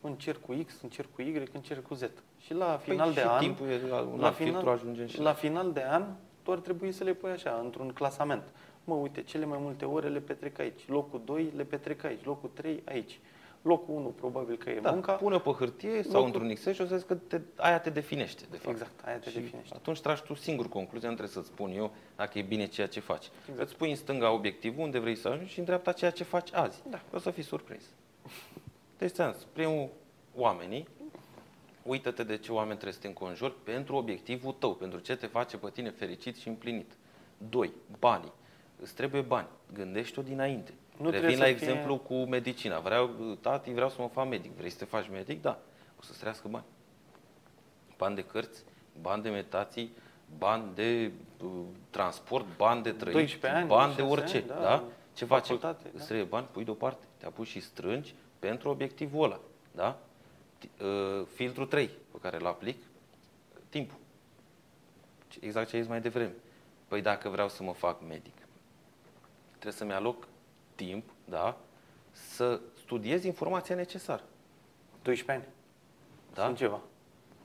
în 0.00 0.14
cercul 0.14 0.64
X, 0.66 0.80
în 0.82 0.88
cercul 0.88 1.24
Y, 1.24 1.42
în 1.52 1.60
cercul 1.60 1.96
Z. 1.96 2.02
Și 2.40 2.54
la 2.54 2.76
final 2.82 3.06
păi 3.06 3.14
de 3.14 3.20
și 3.20 3.26
an, 3.26 3.38
timpul 3.40 3.66
e 3.68 3.80
un 4.12 4.18
la 4.20 4.26
alt 4.26 4.36
filtru, 4.36 4.70
ajungem 4.70 5.06
și 5.06 5.20
la 5.20 5.32
final 5.32 5.72
de 5.72 5.82
an, 5.84 6.04
tu 6.42 6.52
ar 6.52 6.58
trebui 6.58 6.92
să 6.92 7.04
le 7.04 7.12
pui 7.12 7.30
așa, 7.30 7.60
într-un 7.64 7.88
clasament. 7.92 8.42
Mă, 8.84 8.94
uite, 8.94 9.22
cele 9.22 9.44
mai 9.44 9.58
multe 9.60 9.84
ore 9.84 10.08
le 10.08 10.18
petrec 10.20 10.58
aici. 10.58 10.88
Locul 10.88 11.20
2 11.24 11.52
le 11.56 11.64
petrec 11.64 12.04
aici. 12.04 12.24
Locul 12.24 12.50
3 12.54 12.82
aici. 12.84 13.18
Locul 13.62 13.94
1 13.94 14.06
probabil 14.08 14.56
că 14.56 14.70
e 14.70 14.80
da, 14.80 14.90
munca. 14.90 15.12
pune 15.12 15.38
pe 15.38 15.50
hârtie 15.50 16.02
sau 16.02 16.10
Locul- 16.12 16.26
într-un 16.26 16.48
Excel 16.48 16.72
și 16.72 16.80
o 16.80 16.84
să 16.84 16.92
vezi 16.92 17.06
că 17.06 17.14
te, 17.14 17.40
aia 17.56 17.78
te 17.80 17.90
definește, 17.90 18.44
de 18.50 18.56
fapt. 18.56 18.68
Exact, 18.76 19.04
aia 19.06 19.16
te 19.18 19.30
și 19.30 19.38
definește. 19.38 19.74
atunci 19.74 20.00
tragi 20.00 20.22
tu 20.22 20.34
singur 20.34 20.68
concluzia, 20.68 21.08
nu 21.08 21.14
trebuie 21.14 21.34
să-ți 21.36 21.48
spun 21.54 21.70
eu 21.72 21.90
dacă 22.16 22.38
e 22.38 22.42
bine 22.42 22.66
ceea 22.66 22.86
ce 22.86 23.00
faci. 23.00 23.28
Exact. 23.48 23.66
Îți 23.68 23.76
pui 23.76 23.90
în 23.90 23.96
stânga 23.96 24.30
obiectivul 24.30 24.84
unde 24.84 24.98
vrei 24.98 25.16
să 25.16 25.28
ajungi 25.28 25.52
și 25.52 25.58
în 25.58 25.64
dreapta 25.64 25.92
ceea 25.92 26.10
ce 26.10 26.24
faci 26.24 26.54
azi. 26.54 26.82
Da. 26.90 27.00
O 27.12 27.18
să 27.18 27.30
fii 27.30 27.42
surprins. 27.42 27.84
Deci, 28.98 29.10
ți-am 29.12 29.32
zis, 29.32 29.42
primul, 29.52 29.88
oamenii, 30.34 30.88
uită-te 31.82 32.22
de 32.22 32.36
ce 32.36 32.52
oameni 32.52 32.72
trebuie 32.74 32.92
să 32.92 33.00
te 33.00 33.06
înconjuri 33.06 33.54
pentru 33.64 33.96
obiectivul 33.96 34.52
tău, 34.52 34.74
pentru 34.74 34.98
ce 34.98 35.16
te 35.16 35.26
face 35.26 35.56
pe 35.56 35.70
tine 35.70 35.90
fericit 35.90 36.36
și 36.36 36.48
împlinit. 36.48 36.92
Doi, 37.48 37.72
banii. 37.98 38.32
Îți 38.80 38.94
trebuie 38.94 39.20
bani. 39.20 39.46
Gândește-o 39.72 40.22
dinainte. 40.22 40.72
Nu 40.96 41.04
Nu 41.04 41.10
trebuie 41.10 41.30
Revin 41.30 41.44
la 41.44 41.50
să 41.50 41.52
fie- 41.56 41.66
exemplu 41.66 41.98
cu 41.98 42.14
medicina. 42.14 42.78
Vreau, 42.78 43.06
tati, 43.40 43.72
vreau 43.72 43.88
să 43.88 43.96
mă 44.02 44.08
fac 44.08 44.28
medic. 44.28 44.52
Vrei 44.56 44.70
să 44.70 44.78
te 44.78 44.84
faci 44.84 45.08
medic? 45.12 45.42
Da. 45.42 45.58
O 46.00 46.02
să-ți 46.02 46.18
trească 46.18 46.48
bani. 46.48 46.64
Bani 47.96 48.14
de 48.14 48.24
cărți, 48.24 48.64
bani 49.00 49.22
de 49.22 49.28
meditații, 49.28 49.92
bani 50.38 50.64
de 50.74 51.10
uh, 51.44 51.50
transport, 51.90 52.46
bani 52.56 52.82
de 52.82 52.92
trăit, 52.92 53.14
12 53.16 53.58
ani, 53.60 53.66
bani 53.68 53.94
de 53.94 54.00
6 54.02 54.12
orice. 54.12 54.36
ani, 54.36 54.46
da. 54.46 54.54
da? 54.54 54.84
Ce 55.14 55.24
faci? 55.24 55.46
Facultate, 55.46 55.84
Îți 55.88 55.98
da. 55.98 56.04
trebuie 56.04 56.26
bani, 56.26 56.46
pui 56.52 56.64
deoparte. 56.64 57.04
Te 57.16 57.26
apuci 57.26 57.46
și 57.46 57.60
strângi 57.60 58.14
pentru 58.38 58.68
obiectivul 58.68 59.24
ăla. 59.24 59.40
Da? 59.74 59.98
T- 60.58 60.82
uh, 60.82 61.26
Filtrul 61.34 61.66
3 61.66 61.86
pe 62.12 62.18
care 62.22 62.36
îl 62.36 62.46
aplic, 62.46 62.82
timpul. 63.68 63.98
Ce- 65.28 65.38
Exact 65.42 65.68
ce 65.68 65.74
ai 65.76 65.80
zis 65.82 65.90
mai 65.90 66.00
devreme. 66.00 66.34
Păi 66.88 67.02
dacă 67.02 67.28
vreau 67.28 67.48
să 67.48 67.62
mă 67.62 67.72
fac 67.72 68.00
medic, 68.08 68.34
trebuie 69.50 69.72
să-mi 69.72 69.92
aloc 69.92 70.26
timp, 70.74 71.04
da, 71.24 71.56
să 72.12 72.60
studiez 72.76 73.24
informația 73.24 73.74
necesară. 73.74 74.22
12 75.02 75.46
ani. 75.46 75.54
Da? 76.34 76.44
Sunt 76.44 76.56
ceva. 76.56 76.80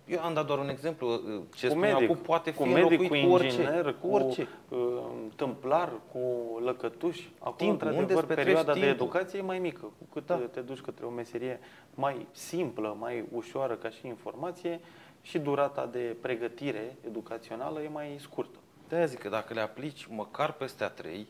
Eu 0.05 0.21
am 0.23 0.33
dat 0.33 0.45
doar 0.45 0.59
un 0.59 0.69
exemplu. 0.69 1.13
uh, 1.13 1.19
Ce 1.55 1.67
cu 1.67 1.73
spun 1.73 1.79
medic, 1.79 2.09
acum 2.09 2.15
poate 2.21 2.51
fi 2.51 2.57
cu 2.57 2.63
medic, 2.65 2.99
înlocuit 2.99 3.21
cu 3.21 3.27
cu 3.27 3.33
orice. 3.33 3.47
inginer, 3.61 3.95
cu 4.01 4.07
orice. 4.07 4.47
cu 4.69 4.75
uh, 4.75 5.01
tâmplar, 5.35 5.91
cu 6.11 6.19
lăcătuș. 6.63 7.19
Acum, 7.39 7.55
Timpul, 7.67 7.87
unde 7.87 7.99
într-adevăr, 7.99 8.23
îți 8.23 8.27
petreci 8.27 8.45
perioada 8.45 8.73
de 8.73 8.79
timpul? 8.79 9.05
educație 9.05 9.39
e 9.39 9.41
mai 9.41 9.59
mică. 9.59 9.81
Cu 9.81 10.05
cât 10.13 10.25
Da. 10.25 10.35
uh, 10.35 10.43
te 10.51 10.59
duci 10.59 10.79
către 10.79 11.05
o 11.05 11.09
meserie 11.09 11.59
mai 11.93 12.27
simplă, 12.31 12.95
mai 12.99 13.23
ușoară 13.31 13.73
ca 13.73 13.89
și 13.89 14.07
informație, 14.07 14.79
și 15.21 15.39
durata 15.39 15.85
de 15.91 16.15
pregătire 16.21 16.95
educațională 17.07 17.81
e 17.81 17.87
mai 17.87 18.15
scurtă. 18.19 18.57
De-aia 18.87 19.05
zic 19.05 19.19
că 19.19 19.29
dacă 19.29 19.53
le 19.53 19.61
aplici 19.61 20.05
măcar 20.09 20.51
peste 20.51 20.83
a 20.83 20.89
trei, 20.89 21.27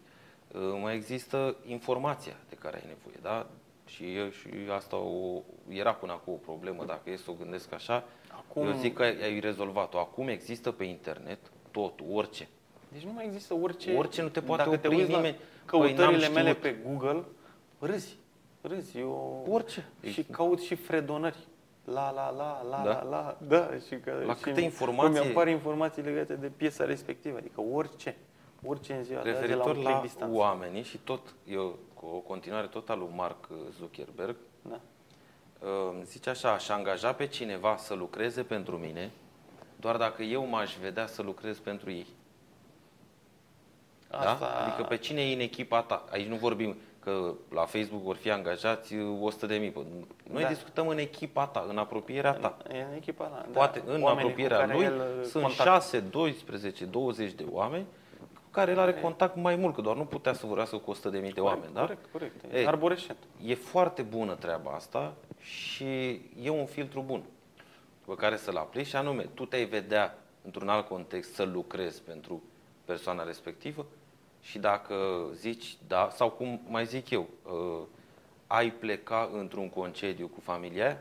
uh, 0.51 0.61
mai 0.81 0.95
există 0.95 1.55
informația 1.67 2.33
de 2.49 2.55
care 2.55 2.75
ai 2.75 2.83
nevoie. 2.87 3.15
Da? 3.21 3.47
Și, 3.85 4.15
eu, 4.15 4.29
și 4.29 4.47
asta 4.75 4.95
o, 4.95 5.41
era 5.67 5.93
până 5.93 6.11
acum 6.11 6.33
o 6.33 6.51
problemă, 6.51 6.83
dacă 6.85 7.09
e 7.09 7.15
să 7.15 7.31
o 7.31 7.33
gândesc 7.33 7.73
așa. 7.73 8.03
Acum- 8.55 8.67
Eu 8.67 8.77
zic 8.77 8.93
că 8.93 9.01
ai, 9.03 9.23
ai 9.23 9.39
rezolvat-o. 9.39 9.97
Acum 9.99 10.27
există 10.27 10.71
pe 10.71 10.83
internet 10.83 11.39
totul, 11.71 12.05
orice. 12.11 12.47
Deci 12.91 13.01
nu 13.03 13.11
mai 13.11 13.25
există 13.25 13.53
orice... 13.53 13.95
Orice 13.97 14.21
nu 14.21 14.27
te 14.29 14.41
poate 14.41 14.63
Dacă 14.63 14.77
te 14.77 14.87
opri 14.87 14.99
uiți 14.99 15.11
la 15.11 15.17
nimeni. 15.17 15.37
căutările 15.65 16.05
Păi, 16.05 16.19
n-am 16.19 16.33
mele 16.33 16.47
știut. 16.49 16.61
pe 16.61 16.75
Google, 16.87 17.23
râzi. 17.79 18.15
Râzi. 18.61 18.97
Eu... 18.99 19.45
Orice. 19.49 19.85
Și 20.11 20.23
caut 20.23 20.61
și 20.61 20.75
fredonări. 20.75 21.37
La, 21.85 22.11
la, 22.11 22.29
la, 22.29 22.61
la, 22.69 22.81
Da? 22.83 22.91
la, 22.91 23.03
la, 23.09 23.37
da, 23.47 23.69
și 23.87 23.95
că, 24.03 24.23
La 24.25 24.33
și 24.35 24.41
câte 24.41 24.55
îmi- 24.55 24.63
informații- 24.63 25.19
Îmi 25.21 25.29
apar 25.29 25.47
informații 25.47 26.01
legate 26.01 26.33
de 26.33 26.47
piesa 26.57 26.85
respectivă, 26.85 27.37
adică 27.37 27.61
orice. 27.73 28.15
Orice 28.65 28.93
în 28.93 29.03
ziua 29.03 29.21
de 29.21 29.29
azi, 29.29 29.39
de 29.39 29.45
la 29.47 29.53
Referitor 29.53 29.75
un 29.77 29.81
la, 29.83 29.89
click 29.89 30.01
distanță. 30.05 30.35
oamenii 30.37 30.83
și 30.83 30.97
tot, 30.97 31.33
eu 31.47 31.77
cu 31.93 32.05
o 32.05 32.17
continuare 32.17 32.67
tot 32.67 32.89
al 32.89 32.99
lui 32.99 33.09
Mark 33.15 33.49
Zuckerberg, 33.79 34.35
Da. 34.61 34.79
Uh, 35.63 36.01
zice 36.03 36.29
așa, 36.29 36.51
aș 36.51 36.69
angaja 36.69 37.13
pe 37.13 37.27
cineva 37.27 37.77
să 37.77 37.93
lucreze 37.93 38.43
pentru 38.43 38.77
mine 38.77 39.11
doar 39.83 39.97
dacă 39.97 40.23
eu 40.23 40.45
m-aș 40.45 40.75
vedea 40.81 41.07
să 41.07 41.21
lucrez 41.21 41.57
pentru 41.57 41.91
ei. 41.91 42.05
Asta... 44.11 44.37
Da? 44.39 44.65
Adică 44.65 44.83
pe 44.83 44.97
cine 44.97 45.29
e 45.29 45.33
în 45.33 45.39
echipa 45.39 45.81
ta? 45.81 46.05
Aici 46.11 46.27
nu 46.27 46.35
vorbim 46.35 46.75
că 46.99 47.33
la 47.53 47.65
Facebook 47.65 48.03
vor 48.03 48.15
fi 48.15 48.31
angajați 48.31 48.95
100 49.21 49.45
de 49.45 49.55
mii. 49.55 49.73
Noi 50.31 50.41
Da. 50.41 50.47
discutăm 50.47 50.87
în 50.87 50.97
echipa 50.97 51.45
ta, 51.45 51.65
în 51.69 51.77
apropierea 51.77 52.33
ta. 52.33 52.57
E 52.71 52.81
în 52.81 52.95
echipa 52.95 53.27
la, 53.27 53.45
Poate 53.51 53.83
da, 53.85 53.93
în 53.93 54.01
oamenii 54.01 54.21
cu 54.23 54.29
apropierea 54.29 54.57
care 54.57 54.73
lui 54.73 54.83
el, 54.83 54.95
uh, 54.95 55.25
sunt 55.25 55.43
contactă. 55.43 55.71
6, 55.71 55.99
12, 55.99 56.85
20 56.85 57.31
de 57.31 57.45
oameni 57.51 57.85
cu 57.85 57.89
care 58.53 58.71
el 58.71 58.79
are 58.79 58.93
contact 58.93 59.35
mai 59.35 59.55
mult, 59.55 59.75
că 59.75 59.81
doar 59.81 59.95
nu 59.95 60.05
putea 60.05 60.33
să 60.33 60.45
vorbească 60.45 60.77
cu 60.77 60.91
100 60.91 61.09
de 61.09 61.17
mii 61.17 61.31
de 61.31 61.39
oameni. 61.39 61.73
Da? 61.73 61.81
Corect, 61.81 62.11
corect. 62.11 62.53
Ei. 62.53 62.63
E 62.63 62.67
arborescent. 62.67 63.17
E 63.45 63.55
foarte 63.55 64.01
bună 64.01 64.35
treaba 64.35 64.71
asta 64.71 65.13
și 65.39 66.21
e 66.41 66.49
un 66.49 66.65
filtru 66.65 67.01
bun 67.01 67.23
pe 68.05 68.15
care 68.15 68.37
să-l 68.37 68.57
aplici 68.57 68.87
și 68.87 68.95
anume, 68.95 69.29
tu 69.33 69.45
te-ai 69.45 69.65
vedea 69.65 70.17
într-un 70.41 70.69
alt 70.69 70.87
context 70.87 71.33
să 71.33 71.43
lucrezi 71.43 72.01
pentru 72.01 72.43
persoana 72.85 73.23
respectivă 73.23 73.85
și 74.41 74.59
dacă 74.59 74.95
zici 75.33 75.77
da, 75.87 76.09
sau 76.11 76.29
cum 76.29 76.61
mai 76.67 76.85
zic 76.85 77.09
eu, 77.09 77.27
uh, 77.43 77.81
ai 78.47 78.71
pleca 78.71 79.29
într-un 79.33 79.69
concediu 79.69 80.27
cu 80.27 80.39
familia 80.39 80.85
aia, 80.85 80.99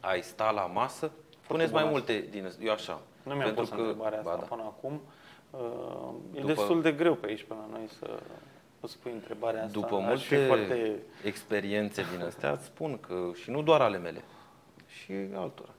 ai 0.00 0.22
sta 0.22 0.50
la 0.50 0.66
masă, 0.66 1.10
puneți 1.46 1.72
mai 1.72 1.82
bună 1.82 1.94
multe 1.94 2.26
din 2.30 2.52
eu 2.60 2.72
așa. 2.72 3.00
Nu 3.22 3.34
mi-am 3.34 3.44
pentru 3.44 3.62
pus 3.62 3.70
întrebarea 3.70 4.18
asta 4.18 4.30
ba 4.30 4.36
da. 4.36 4.46
până 4.46 4.62
acum. 4.62 5.00
Uh, 5.60 6.14
E 6.34 6.40
După- 6.40 6.52
destul 6.52 6.82
de 6.82 6.92
greu 6.92 7.14
pe 7.14 7.26
aici 7.26 7.42
pe 7.42 7.54
la 7.54 7.66
noi 7.70 7.88
să 7.98 8.18
îți 8.80 8.98
pui 8.98 9.12
întrebarea 9.12 9.64
asta. 9.64 9.80
După 9.80 9.96
Aș 9.96 10.24
fi 10.24 10.34
multe 10.34 10.46
foarte... 10.46 11.02
experiențe 11.24 12.04
din 12.16 12.26
astea, 12.26 12.50
îți 12.50 12.64
spun 12.64 12.98
că, 13.00 13.30
și 13.34 13.50
nu 13.50 13.62
doar 13.62 13.80
ale 13.80 13.98
mele, 13.98 14.24
și 14.86 15.12
altora. 15.34 15.72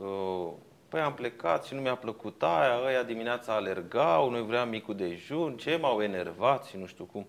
Uh, 0.00 0.52
Păi 0.88 1.02
am 1.02 1.14
plecat 1.14 1.64
și 1.64 1.74
nu 1.74 1.80
mi-a 1.80 1.94
plăcut 1.96 2.42
aia, 2.42 2.80
ăia 2.86 3.02
dimineața 3.02 3.54
alergau, 3.54 4.30
noi 4.30 4.42
vreau 4.46 4.66
micul 4.66 4.96
dejun, 4.96 5.56
ce 5.56 5.76
m-au 5.76 6.02
enervat 6.02 6.64
și 6.64 6.76
nu 6.76 6.86
știu 6.86 7.04
cum. 7.04 7.26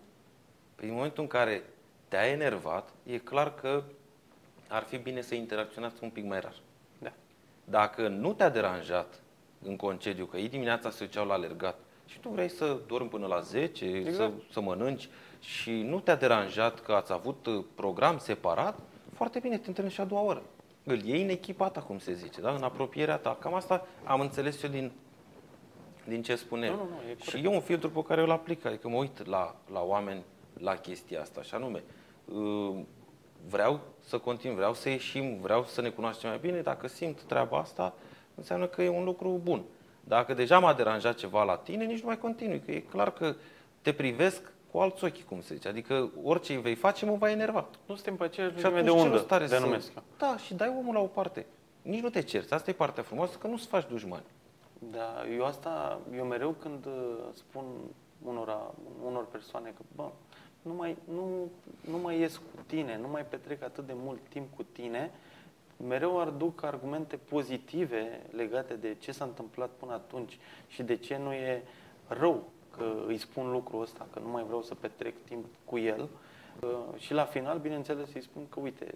Păi 0.76 0.88
în 0.88 0.94
momentul 0.94 1.24
în 1.24 1.30
care 1.30 1.64
te-a 2.08 2.28
enervat, 2.28 2.90
e 3.04 3.18
clar 3.18 3.54
că 3.54 3.84
ar 4.68 4.84
fi 4.84 4.98
bine 4.98 5.22
să 5.22 5.36
interacționați 5.36 6.04
un 6.04 6.10
pic 6.10 6.26
mai 6.26 6.40
rar. 6.40 6.56
Da. 6.98 7.12
Dacă 7.64 8.08
nu 8.08 8.34
te-a 8.34 8.50
deranjat 8.50 9.22
în 9.64 9.76
concediu, 9.76 10.26
că 10.26 10.38
ei 10.38 10.50
dimineața 10.50 10.90
se 10.90 11.06
duceau 11.06 11.26
la 11.26 11.34
alergat 11.34 11.80
și 12.06 12.20
tu 12.20 12.30
vrei 12.30 12.50
să 12.50 12.78
dormi 12.88 13.10
până 13.10 13.28
la 13.28 13.40
10, 13.40 13.86
Exact. 13.86 14.16
să, 14.16 14.32
să 14.52 14.62
mănânci 14.62 15.10
și 15.40 15.72
nu 15.72 16.00
te-a 16.00 16.16
deranjat 16.16 16.80
că 16.80 16.92
ați 16.92 17.12
avut 17.12 17.46
uh, 17.46 17.64
program 17.76 18.18
separat, 18.18 18.80
foarte 19.14 19.40
bine, 19.40 19.58
te 19.58 19.68
întâlnești 19.68 20.00
și 20.00 20.06
a 20.06 20.10
doua 20.10 20.22
oră. 20.22 20.42
Îl 20.84 21.04
iei 21.04 21.22
în 21.22 21.30
echipa 21.30 21.70
ta, 21.70 21.82
cum 21.82 22.00
se 22.00 22.14
zice, 22.14 22.42
da? 22.42 22.52
în 22.52 22.64
apropierea 22.64 23.18
ta. 23.18 23.38
Cam 23.40 23.54
asta 23.54 23.88
am 24.04 24.20
înțeles 24.20 24.64
eu 24.64 24.70
din, 24.70 24.92
din 26.08 26.22
ce 26.22 26.36
spune. 26.36 26.70
Nu, 26.70 26.76
nu, 26.76 26.82
nu, 26.84 26.96
e 26.96 27.02
corect. 27.02 27.22
și 27.22 27.44
e 27.44 27.48
un 27.48 27.62
filtru 27.62 27.90
pe 27.90 28.04
care 28.04 28.22
îl 28.22 28.32
aplic, 28.32 28.66
adică 28.66 28.88
mă 28.88 28.98
uit 28.98 29.26
la, 29.26 29.56
la 29.72 29.82
oameni 29.82 30.24
la 30.60 30.76
chestia 30.76 31.22
asta, 31.22 31.42
și 31.42 31.56
anume, 31.56 31.84
uh, 32.26 32.76
vreau 33.50 33.80
să 34.00 34.18
continui, 34.18 34.56
vreau 34.56 34.74
să 34.74 34.90
ieșim, 34.90 35.38
vreau 35.42 35.64
să 35.64 35.82
ne 35.82 35.90
cunoaștem 35.90 36.30
mai 36.30 36.40
bine, 36.40 36.62
dacă 36.62 36.88
simt 36.88 37.22
treaba 37.22 37.58
asta, 37.58 37.94
înseamnă 38.36 38.68
că 38.68 38.82
e 38.82 38.90
un 38.90 39.04
lucru 39.04 39.40
bun. 39.44 39.64
Dacă 40.08 40.34
deja 40.34 40.60
m-a 40.60 40.74
deranjat 40.74 41.16
ceva 41.16 41.44
la 41.44 41.58
tine, 41.58 41.86
nici 41.86 42.00
nu 42.00 42.06
mai 42.06 42.18
continui, 42.18 42.60
că 42.60 42.72
e 42.72 42.80
clar 42.80 43.12
că 43.12 43.36
te 43.82 43.94
privesc 43.94 44.52
cu 44.72 44.78
alți 44.78 45.04
ochi, 45.04 45.24
cum 45.24 45.42
se 45.42 45.56
zice. 45.56 45.68
Adică 45.68 46.10
orice 46.24 46.54
îi 46.54 46.62
vei 46.62 46.76
face, 46.76 47.06
mă 47.06 47.16
va 47.16 47.30
enerva. 47.32 47.66
Nu 47.86 47.96
suntem 47.96 48.16
pe 48.16 48.24
aceeași 48.24 48.56
Și 48.58 48.64
lungime 48.64 48.80
atunci 48.80 48.94
de 48.94 49.00
ce 49.00 49.06
undă, 49.06 49.18
rost 49.18 49.32
are 49.32 49.46
de 49.46 49.56
să... 49.56 49.60
numesc 49.60 49.92
eu. 49.96 50.04
Da, 50.18 50.38
și 50.38 50.54
dai 50.54 50.74
omul 50.80 50.94
la 50.94 51.00
o 51.00 51.06
parte. 51.06 51.46
Nici 51.82 52.02
nu 52.02 52.10
te 52.10 52.22
cerți. 52.22 52.54
Asta 52.54 52.70
e 52.70 52.74
partea 52.74 53.04
frumoasă, 53.04 53.38
că 53.38 53.48
nu-ți 53.48 53.68
faci 53.68 53.88
dușmani. 53.88 54.24
Da, 54.92 55.24
eu 55.36 55.46
asta, 55.46 56.00
eu 56.16 56.26
mereu 56.26 56.50
când 56.50 56.86
uh, 56.86 56.92
spun 57.34 57.64
unora, 58.24 58.74
unor 59.06 59.26
persoane 59.26 59.74
că, 59.78 59.82
bă, 59.96 60.10
nu 60.62 60.74
mai, 60.74 60.98
nu, 61.14 61.52
nu 61.92 61.98
mai 61.98 62.20
ies 62.20 62.38
cu 62.38 62.64
tine, 62.66 62.98
nu 63.02 63.08
mai 63.08 63.26
petrec 63.26 63.64
atât 63.64 63.86
de 63.86 63.94
mult 63.96 64.20
timp 64.30 64.56
cu 64.56 64.64
tine, 64.64 65.12
mereu 65.88 66.20
aduc 66.20 66.64
argumente 66.64 67.18
pozitive 67.18 68.22
legate 68.32 68.74
de 68.74 68.96
ce 69.00 69.12
s-a 69.12 69.26
întâmplat 69.26 69.70
până 69.70 69.94
atunci 69.94 70.38
și 70.68 70.84
de 70.84 70.96
ce 70.96 71.18
nu 71.18 71.34
e 71.34 71.64
rău 72.08 72.44
că 72.78 72.84
îi 73.08 73.18
spun 73.18 73.52
lucrul 73.52 73.82
ăsta, 73.82 74.08
că 74.14 74.20
nu 74.20 74.30
mai 74.30 74.44
vreau 74.44 74.62
să 74.62 74.76
petrec 74.76 75.16
timp 75.24 75.46
cu 75.66 75.78
el. 75.78 76.10
Uh, 76.62 76.70
Și 76.98 77.14
la 77.14 77.24
final, 77.24 77.58
bineînțeles, 77.58 78.14
îi 78.14 78.22
spun 78.22 78.50
că, 78.50 78.60
uite, 78.60 78.94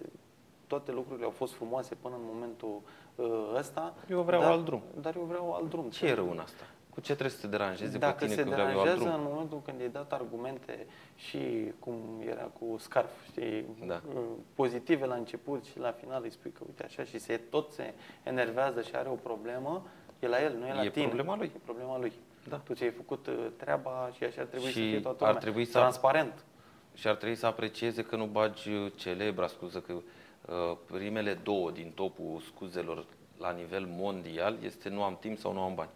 toate 0.67 0.91
lucrurile 0.91 1.25
au 1.25 1.31
fost 1.31 1.53
frumoase 1.53 1.95
până 1.95 2.15
în 2.15 2.21
momentul 2.33 2.81
uh, 3.15 3.55
ăsta. 3.55 3.93
Eu 4.09 4.21
vreau 4.21 4.41
dar, 4.41 4.51
alt 4.51 4.65
drum. 4.65 4.81
Dar 5.01 5.15
eu 5.15 5.23
vreau 5.23 5.53
alt 5.53 5.69
drum. 5.69 5.89
Ce 5.89 6.05
e 6.05 6.13
rău 6.13 6.31
în 6.31 6.39
asta? 6.39 6.63
Cu 6.99 7.05
ce 7.05 7.11
trebuie 7.15 7.35
să 7.39 7.41
te 7.41 7.47
deranjeze 7.47 7.97
Dacă 7.97 8.15
pe 8.19 8.23
tine 8.25 8.35
se 8.35 8.43
că 8.43 8.49
vreau 8.49 8.69
eu 8.69 8.73
alt 8.79 8.83
deranjează 8.83 9.09
drum? 9.09 9.25
în 9.25 9.31
momentul 9.31 9.61
când 9.65 9.79
i-ai 9.79 9.89
dat 9.89 10.13
argumente 10.13 10.85
și 11.15 11.39
cum 11.79 12.21
era 12.25 12.41
cu 12.59 12.75
scarf, 12.79 13.09
știi, 13.31 13.65
Da. 13.87 14.01
uh, 14.15 14.21
pozitive 14.53 15.05
la 15.05 15.15
început 15.15 15.63
și 15.65 15.79
la 15.79 15.91
final 15.91 16.21
îi 16.23 16.31
spui 16.31 16.51
că 16.51 16.61
uite 16.67 16.83
așa 16.83 17.03
și 17.03 17.17
se 17.19 17.37
tot 17.37 17.71
se 17.71 17.93
enervează 18.23 18.81
și 18.81 18.95
are 18.95 19.09
o 19.09 19.13
problemă, 19.13 19.85
e 20.19 20.27
la 20.27 20.43
el, 20.43 20.55
nu 20.59 20.67
e 20.67 20.73
la 20.73 20.83
E 20.83 20.89
tine. 20.89 21.05
problema 21.05 21.35
lui. 21.35 21.51
E 21.55 21.59
problema 21.63 21.97
lui. 21.99 22.11
Da. 22.49 22.55
Tu 22.57 22.73
ți-ai 22.73 22.89
făcut 22.91 23.27
uh, 23.27 23.47
treaba 23.57 24.09
și 24.15 24.23
așa 24.23 24.41
ar 24.41 24.47
trebui 24.47 24.67
Și 24.67 24.73
să 24.73 24.79
fie 24.79 24.99
toată 24.99 25.17
ar 25.23 25.27
lumea. 25.27 25.41
trebui 25.41 25.65
să- 25.65 25.77
Transparent. 25.77 26.45
Și 26.93 27.07
ar 27.07 27.15
trebui 27.15 27.35
să 27.35 27.45
aprecieze 27.45 28.03
că 28.03 28.15
nu 28.15 28.25
bagi 28.25 28.69
uh, 28.71 28.91
celebra 28.95 29.47
scuză, 29.47 29.79
că 29.79 29.93
uh, 29.93 30.77
primele 30.85 31.33
două 31.33 31.71
din 31.71 31.91
topul 31.95 32.39
scuzelor 32.45 33.05
la 33.37 33.51
nivel 33.51 33.85
mondial 33.87 34.57
este 34.63 34.89
nu 34.89 35.03
am 35.03 35.17
timp 35.19 35.37
sau 35.37 35.53
nu 35.53 35.61
am 35.61 35.75
bani. 35.75 35.89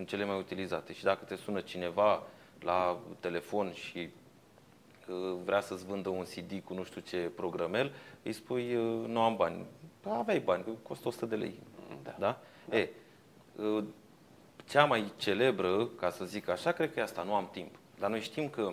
Sunt 0.00 0.12
cele 0.12 0.24
mai 0.24 0.38
utilizate. 0.38 0.92
Și 0.92 1.04
dacă 1.04 1.24
te 1.24 1.36
sună 1.36 1.60
cineva 1.60 2.22
la 2.60 2.98
telefon 3.18 3.72
și 3.72 4.08
uh, 5.08 5.36
vrea 5.44 5.60
să-ți 5.60 5.84
vândă 5.86 6.08
un 6.08 6.22
CD 6.24 6.52
cu 6.64 6.74
nu 6.74 6.84
știu 6.84 7.00
ce 7.00 7.16
programel, 7.16 7.92
îi 8.22 8.32
spui 8.32 8.74
uh, 8.76 9.06
nu 9.06 9.20
am 9.20 9.36
bani. 9.36 9.64
Da, 10.02 10.14
aveai 10.14 10.38
bani, 10.38 10.62
că 10.64 10.70
costă 10.82 11.08
100 11.08 11.26
de 11.26 11.36
lei. 11.36 11.54
Da. 12.02 12.14
Da? 12.18 12.40
E, 12.76 12.88
uh, 13.56 13.84
cea 14.68 14.84
mai 14.84 15.12
celebră, 15.16 15.86
ca 15.86 16.10
să 16.10 16.24
zic 16.24 16.48
așa, 16.48 16.72
cred 16.72 16.92
că 16.92 16.98
e 16.98 17.02
asta, 17.02 17.22
nu 17.22 17.34
am 17.34 17.48
timp. 17.52 17.74
Dar 17.98 18.10
noi 18.10 18.20
știm 18.20 18.48
că 18.48 18.72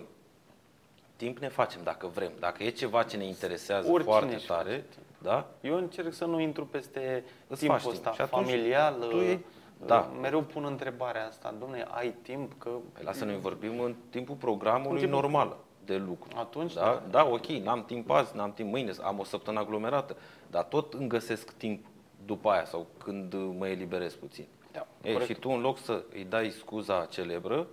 timp 1.16 1.38
ne 1.38 1.48
facem 1.48 1.80
dacă 1.82 2.06
vrem. 2.06 2.32
Dacă 2.38 2.62
e 2.62 2.70
ceva 2.70 3.02
ce 3.02 3.16
ne 3.16 3.24
interesează 3.24 3.90
Oricine 3.90 4.14
foarte 4.14 4.34
își 4.34 4.46
tare, 4.46 4.70
face 4.70 4.84
timp. 4.90 5.04
da? 5.22 5.50
Eu 5.60 5.76
încerc 5.76 6.12
să 6.12 6.24
nu 6.24 6.40
intru 6.40 6.66
peste 6.66 7.24
Îți 7.46 7.58
timpul 7.60 7.78
faci 7.78 7.90
timp. 7.92 8.06
ăsta 8.06 8.12
Și 8.12 8.20
atunci 8.20 8.46
familial. 8.46 8.94
tu 8.94 9.16
uh, 9.16 9.22
iei- 9.22 9.44
da. 9.86 10.12
Mereu 10.20 10.42
pun 10.42 10.64
întrebarea 10.64 11.26
asta, 11.26 11.54
domne, 11.58 11.86
ai 11.90 12.14
timp? 12.22 12.52
Că 12.58 12.70
Păi 12.92 13.02
lasă 13.04 13.24
noi 13.24 13.38
vorbim 13.38 13.80
în 13.80 13.94
timpul 14.10 14.34
programului 14.34 14.92
În 14.92 14.98
timpul- 14.98 15.20
normal 15.20 15.56
de 15.84 15.96
lucru. 15.96 16.28
Atunci, 16.36 16.72
da? 16.74 16.80
da. 16.80 17.02
da, 17.10 17.26
ok, 17.30 17.46
n-am 17.46 17.84
timp 17.84 18.10
azi, 18.10 18.36
n-am 18.36 18.52
timp 18.52 18.70
mâine, 18.70 18.92
am 19.02 19.18
o 19.18 19.24
săptămână 19.24 19.62
aglomerată, 19.62 20.16
dar 20.50 20.64
tot 20.64 20.92
îmi 20.94 21.08
găsesc 21.08 21.52
timp 21.52 21.86
după 22.24 22.50
aia 22.50 22.64
sau 22.64 22.86
când 23.04 23.32
uh, 23.32 23.50
mă 23.58 23.68
eliberez 23.68 24.14
puțin. 24.14 24.46
Da, 24.72 24.86
Ei, 25.02 25.12
corect. 25.12 25.30
și 25.30 25.38
tu 25.38 25.50
în 25.50 25.60
loc 25.60 25.78
să 25.78 26.04
îi 26.12 26.24
dai 26.24 26.50
scuza 26.50 27.04
celebră, 27.10 27.66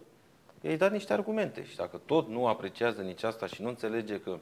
îi 0.61 0.77
dai 0.77 0.89
niște 0.89 1.13
argumente. 1.13 1.65
Și 1.65 1.75
dacă 1.75 2.01
tot 2.05 2.27
nu 2.27 2.47
apreciază 2.47 3.01
nici 3.01 3.23
asta 3.23 3.45
și 3.45 3.61
nu 3.61 3.67
înțelege 3.67 4.19
că 4.19 4.37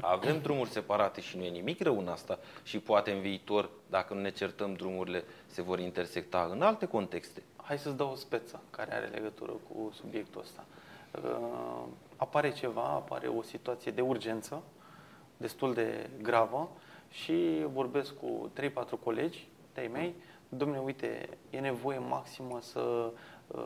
avem 0.00 0.40
drumuri 0.40 0.70
separate 0.70 1.20
și 1.20 1.36
nu 1.36 1.44
e 1.44 1.48
nimic 1.48 1.82
rău 1.82 1.98
în 1.98 2.08
asta 2.08 2.38
și 2.62 2.78
poate 2.78 3.10
în 3.10 3.20
viitor, 3.20 3.70
dacă 3.90 4.14
nu 4.14 4.20
ne 4.20 4.30
certăm 4.30 4.74
drumurile, 4.74 5.24
se 5.46 5.62
vor 5.62 5.78
intersecta 5.78 6.48
în 6.50 6.62
alte 6.62 6.86
contexte. 6.86 7.42
Hai 7.56 7.78
să-ți 7.78 7.96
dau 7.96 8.10
o 8.10 8.14
speță 8.14 8.62
care 8.70 8.94
are 8.94 9.06
legătură 9.06 9.52
cu 9.52 9.90
subiectul 9.94 10.40
ăsta. 10.40 10.64
Uh, 11.24 11.84
apare 12.16 12.52
ceva, 12.52 12.82
apare 12.82 13.26
o 13.26 13.42
situație 13.42 13.92
de 13.92 14.00
urgență, 14.00 14.62
destul 15.36 15.74
de 15.74 16.10
gravă 16.22 16.70
și 17.10 17.64
vorbesc 17.72 18.14
cu 18.14 18.50
3-4 18.60 18.70
colegi 19.04 19.48
de-ai 19.74 19.86
mei, 19.86 20.14
domne, 20.48 20.78
uite, 20.78 21.28
e 21.50 21.58
nevoie 21.58 21.98
maximă 21.98 22.58
să 22.60 23.12
uh, 23.46 23.62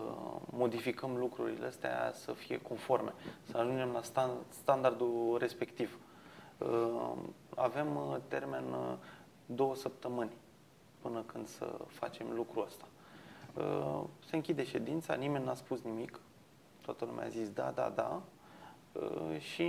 modificăm 0.51 1.17
lucrurile 1.17 1.67
astea 1.67 2.13
să 2.15 2.33
fie 2.33 2.61
conforme, 2.61 3.13
să 3.51 3.57
ajungem 3.57 3.89
la 3.93 4.01
stan- 4.01 4.49
standardul 4.49 5.37
respectiv. 5.41 5.99
Uh, 5.99 6.14
avem 7.55 7.97
uh, 7.97 8.17
termen 8.29 8.65
uh, 8.65 8.95
două 9.47 9.75
săptămâni 9.75 10.33
până 11.01 11.23
când 11.27 11.47
să 11.47 11.75
facem 11.89 12.27
lucrul 12.35 12.65
ăsta. 12.65 12.85
Uh, 13.55 14.05
Se 14.27 14.37
închide 14.37 14.65
ședința, 14.65 15.15
nimeni 15.15 15.45
n-a 15.45 15.55
spus 15.55 15.83
nimic, 15.83 16.21
toată 16.81 17.05
lumea 17.05 17.25
a 17.25 17.29
zis 17.29 17.49
da, 17.51 17.73
da, 17.75 17.93
da 17.95 18.23
Uh, 18.95 19.41
și 19.41 19.63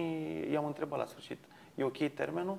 i-am 0.51 0.65
întrebat 0.65 0.99
la 0.99 1.05
sfârșit, 1.05 1.37
e 1.75 1.83
ok 1.83 1.97
termenul? 2.13 2.57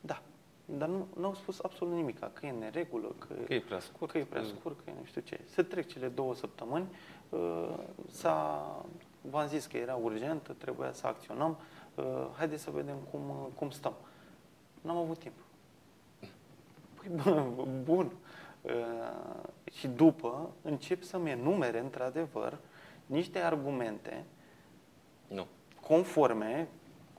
Da. 0.00 0.22
Dar 0.64 0.88
nu, 0.88 1.06
nu 1.16 1.26
au 1.26 1.34
spus 1.34 1.58
absolut 1.62 1.94
nimic, 1.94 2.18
că 2.18 2.46
e 2.46 2.48
în 2.48 2.58
neregulă, 2.58 3.14
că, 3.18 3.34
Că 3.46 3.54
e 3.54 3.60
prea 3.60 3.80
scurt. 3.80 4.10
că 4.10 4.18
e 4.18 4.24
prea 4.24 4.42
scurt, 4.42 4.76
că 4.84 4.90
e 4.90 4.92
nu 4.98 5.04
știu 5.04 5.20
ce. 5.20 5.40
Se 5.44 5.62
trec 5.62 5.86
cele 5.86 6.08
două 6.08 6.34
săptămâni, 6.34 6.86
uh, 7.28 7.74
s-a, 8.10 8.64
v-am 9.20 9.46
zis 9.46 9.66
că 9.66 9.76
era 9.76 9.94
urgent, 9.94 10.54
trebuia 10.58 10.92
să 10.92 11.06
acționăm, 11.06 11.50
uh, 11.50 11.56
haideți 12.36 12.62
să 12.62 12.70
vedem 12.70 12.96
cum, 13.10 13.22
cum 13.54 13.70
stăm. 13.70 13.94
N-am 14.80 14.96
avut 14.96 15.18
timp. 15.18 15.34
Păi, 16.94 17.08
bă, 17.08 17.64
bun. 17.84 18.12
Uh, 18.62 18.72
și 19.72 19.88
după 19.88 20.50
încep 20.62 21.02
să-mi 21.02 21.30
enumere, 21.30 21.78
într-adevăr, 21.78 22.58
niște 23.06 23.38
argumente 23.38 24.24
Nu. 25.28 25.46
conforme 25.80 26.68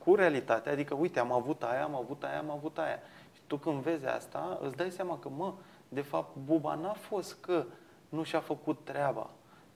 cu 0.04 0.16
realitatea, 0.16 0.72
adică 0.72 0.94
uite, 0.94 1.20
am 1.20 1.32
avut 1.32 1.64
aia, 1.64 1.84
am 1.84 1.96
avut 1.96 2.24
aia, 2.24 2.38
am 2.38 2.50
avut 2.50 2.78
aia. 2.78 3.00
Și 3.34 3.42
tu 3.48 3.58
când 3.58 3.82
vezi 3.82 4.06
asta, 4.06 4.60
îți 4.62 4.76
dai 4.76 4.92
seama 4.92 5.20
că, 5.20 5.30
mă, 5.30 5.54
de 5.90 6.02
fapt, 6.02 6.36
Buba 6.46 6.76
n-a 6.76 6.94
fost 6.94 7.40
că 7.40 7.66
nu 8.10 8.24
și-a 8.24 8.40
făcut 8.40 8.80
treaba, 8.84 9.30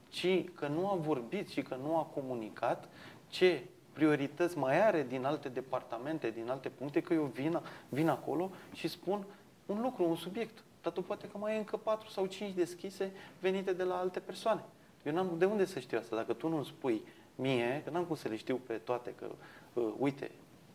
ci 0.10 0.52
că 0.54 0.68
nu 0.68 0.90
a 0.90 0.96
vorbit 0.96 1.50
și 1.50 1.62
că 1.62 1.76
nu 1.76 1.98
a 1.98 2.04
comunicat 2.04 2.90
ce 3.28 3.64
priorități 4.02 4.58
mai 4.58 4.88
are 4.88 5.06
din 5.10 5.26
alte 5.26 5.50
departamente, 5.50 6.30
din 6.30 6.50
alte 6.50 6.70
puncte, 6.70 7.02
că 7.02 7.14
eu 7.14 7.24
vin, 7.24 7.60
vin 7.90 8.10
acolo 8.10 8.52
și 8.74 8.88
spun 8.88 9.26
un 9.66 9.82
lucru, 9.82 10.10
un 10.10 10.16
subiect. 10.16 10.64
Dar 10.82 10.94
tu 10.94 11.02
poate 11.02 11.28
că 11.28 11.38
mai 11.38 11.52
ai 11.52 11.58
încă 11.58 11.78
patru 11.78 12.10
sau 12.10 12.26
cinci 12.26 12.56
deschise 12.56 13.12
venite 13.40 13.74
de 13.74 13.84
la 13.84 13.98
alte 13.98 14.20
persoane. 14.20 14.64
Eu 15.04 15.14
n-am 15.14 15.36
de 15.38 15.46
unde 15.46 15.66
să 15.66 15.80
știu 15.80 15.98
asta. 15.98 16.16
Dacă 16.16 16.34
tu 16.34 16.48
nu 16.48 16.64
spui 16.64 17.02
mie, 17.36 17.82
că 17.84 17.90
n-am 17.90 18.04
cum 18.04 18.16
să 18.16 18.28
le 18.28 18.36
știu 18.36 18.56
pe 18.56 18.74
toate, 18.74 19.14
că 19.16 19.28
uh, 19.74 19.94
uite, 19.98 20.32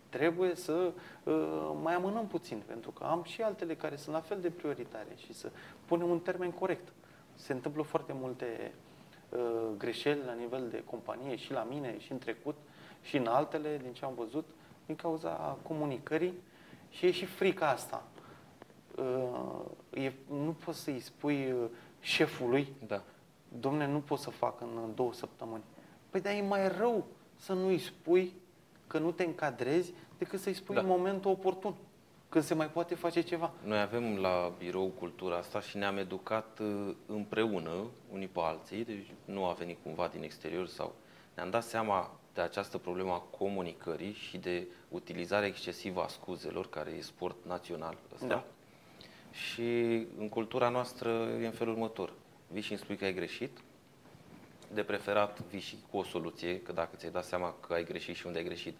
trebuie 0.08 0.54
să 0.54 0.92
uh, 1.22 1.72
mai 1.82 1.94
amânăm 1.94 2.26
puțin, 2.26 2.62
pentru 2.66 2.90
că 2.90 3.04
am 3.04 3.22
și 3.24 3.42
altele 3.42 3.74
care 3.74 3.96
sunt 3.96 4.14
la 4.14 4.20
fel 4.20 4.40
de 4.40 4.50
prioritare 4.50 5.14
și 5.16 5.32
să 5.32 5.50
punem 5.84 6.10
un 6.10 6.20
termen 6.20 6.50
corect. 6.50 6.92
Se 7.34 7.52
întâmplă 7.52 7.82
foarte 7.82 8.12
multe 8.20 8.72
uh, 9.28 9.66
greșeli 9.78 10.20
la 10.26 10.32
nivel 10.32 10.68
de 10.70 10.82
companie 10.84 11.36
și 11.36 11.52
la 11.52 11.66
mine 11.70 11.98
și 11.98 12.12
în 12.12 12.18
trecut 12.18 12.54
și 13.06 13.16
în 13.16 13.26
altele, 13.26 13.80
din 13.82 13.92
ce 13.92 14.04
am 14.04 14.14
văzut, 14.16 14.44
din 14.86 14.94
cauza 14.96 15.58
comunicării 15.62 16.34
și 16.90 17.06
e 17.06 17.10
și 17.10 17.24
frica 17.24 17.68
asta. 17.68 18.04
Uh, 18.96 20.02
e, 20.02 20.12
nu 20.30 20.56
poți 20.64 20.80
să-i 20.80 21.00
spui 21.00 21.52
uh, 21.52 21.68
șefului, 22.00 22.72
Da. 22.86 23.02
domne, 23.60 23.86
nu 23.86 23.98
pot 23.98 24.18
să 24.18 24.30
fac 24.30 24.60
în 24.60 24.92
două 24.94 25.12
săptămâni. 25.12 25.62
Păi 26.10 26.20
dar 26.20 26.32
e 26.32 26.40
mai 26.40 26.68
rău 26.68 27.06
să 27.36 27.52
nu-i 27.52 27.78
spui 27.78 28.32
că 28.86 28.98
nu 28.98 29.10
te 29.10 29.24
încadrezi 29.24 29.92
decât 30.18 30.40
să-i 30.40 30.54
spui 30.54 30.74
Da. 30.74 30.80
în 30.80 30.86
momentul 30.86 31.30
oportun, 31.30 31.74
când 32.28 32.44
se 32.44 32.54
mai 32.54 32.70
poate 32.70 32.94
face 32.94 33.20
ceva. 33.20 33.50
Noi 33.64 33.80
avem 33.80 34.16
la 34.16 34.52
birou 34.58 34.86
cultura 34.86 35.36
asta 35.36 35.60
și 35.60 35.76
ne-am 35.76 35.96
educat 35.96 36.58
uh, 36.58 36.94
împreună, 37.06 37.70
unii 38.12 38.28
pe 38.28 38.40
alții, 38.42 38.84
deci 38.84 39.12
nu 39.24 39.44
a 39.44 39.52
venit 39.52 39.78
cumva 39.82 40.08
din 40.12 40.22
exterior 40.22 40.66
sau 40.66 40.94
ne-am 41.34 41.50
dat 41.50 41.62
seama 41.62 42.10
de 42.36 42.42
această 42.42 42.78
problemă 42.78 43.12
a 43.12 43.18
comunicării 43.38 44.12
și 44.12 44.36
de 44.38 44.66
utilizarea 44.88 45.48
excesivă 45.48 46.00
a 46.02 46.06
scuzelor, 46.08 46.68
care 46.68 46.90
e 46.98 47.00
sport 47.00 47.36
național 47.46 47.96
ăsta. 48.14 48.26
Da. 48.26 48.44
Și 49.32 49.62
în 50.18 50.28
cultura 50.28 50.68
noastră 50.68 51.10
e 51.42 51.46
în 51.46 51.52
felul 51.52 51.72
următor. 51.72 52.12
Vii 52.48 52.62
și 52.62 52.70
îmi 52.70 52.80
spui 52.80 52.96
că 52.96 53.04
ai 53.04 53.14
greșit, 53.14 53.58
de 54.74 54.82
preferat 54.82 55.40
vii 55.50 55.60
și 55.60 55.76
cu 55.90 55.96
o 55.98 56.02
soluție, 56.02 56.60
că 56.60 56.72
dacă 56.72 56.96
ți-ai 56.96 57.12
dat 57.12 57.24
seama 57.24 57.54
că 57.66 57.72
ai 57.72 57.84
greșit 57.84 58.16
și 58.16 58.26
unde 58.26 58.38
ai 58.38 58.44
greșit, 58.44 58.76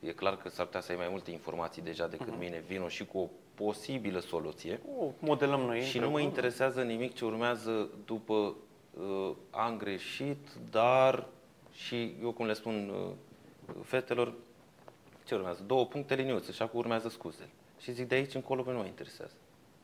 e 0.00 0.12
clar 0.12 0.36
că 0.36 0.48
s-ar 0.48 0.64
putea 0.66 0.80
să 0.80 0.90
ai 0.92 0.98
mai 0.98 1.08
multe 1.10 1.30
informații 1.30 1.82
deja 1.82 2.06
decât 2.06 2.28
Mhm. 2.28 2.38
mine, 2.38 2.64
vino 2.66 2.88
și 2.88 3.04
cu 3.06 3.18
o 3.18 3.28
posibilă 3.54 4.18
soluție. 4.20 4.80
O 4.98 5.10
modelăm 5.18 5.60
noi. 5.60 5.80
Și 5.82 5.94
nu 5.96 6.00
mă 6.00 6.06
împreună. 6.06 6.28
interesează 6.28 6.82
nimic 6.82 7.14
ce 7.14 7.24
urmează 7.24 7.88
după 8.04 8.54
uh, 9.00 9.30
am 9.50 9.76
greșit, 9.76 10.48
dar 10.70 11.26
și 11.86 12.14
eu 12.22 12.30
cum 12.30 12.46
le 12.46 12.52
spun 12.52 12.92
uh, 12.94 13.74
fetelor, 13.82 14.32
ce 15.24 15.34
urmează? 15.34 15.62
Două 15.66 15.86
puncte 15.86 16.14
liniuțe 16.14 16.52
și 16.52 16.62
acum 16.62 16.78
urmează 16.78 17.08
scuzele. 17.08 17.48
Și 17.80 17.92
zic 17.92 18.08
de 18.08 18.14
aici 18.14 18.34
încolo 18.34 18.62
pe 18.62 18.70
nu 18.70 18.78
mă 18.78 18.84
interesează. 18.84 19.34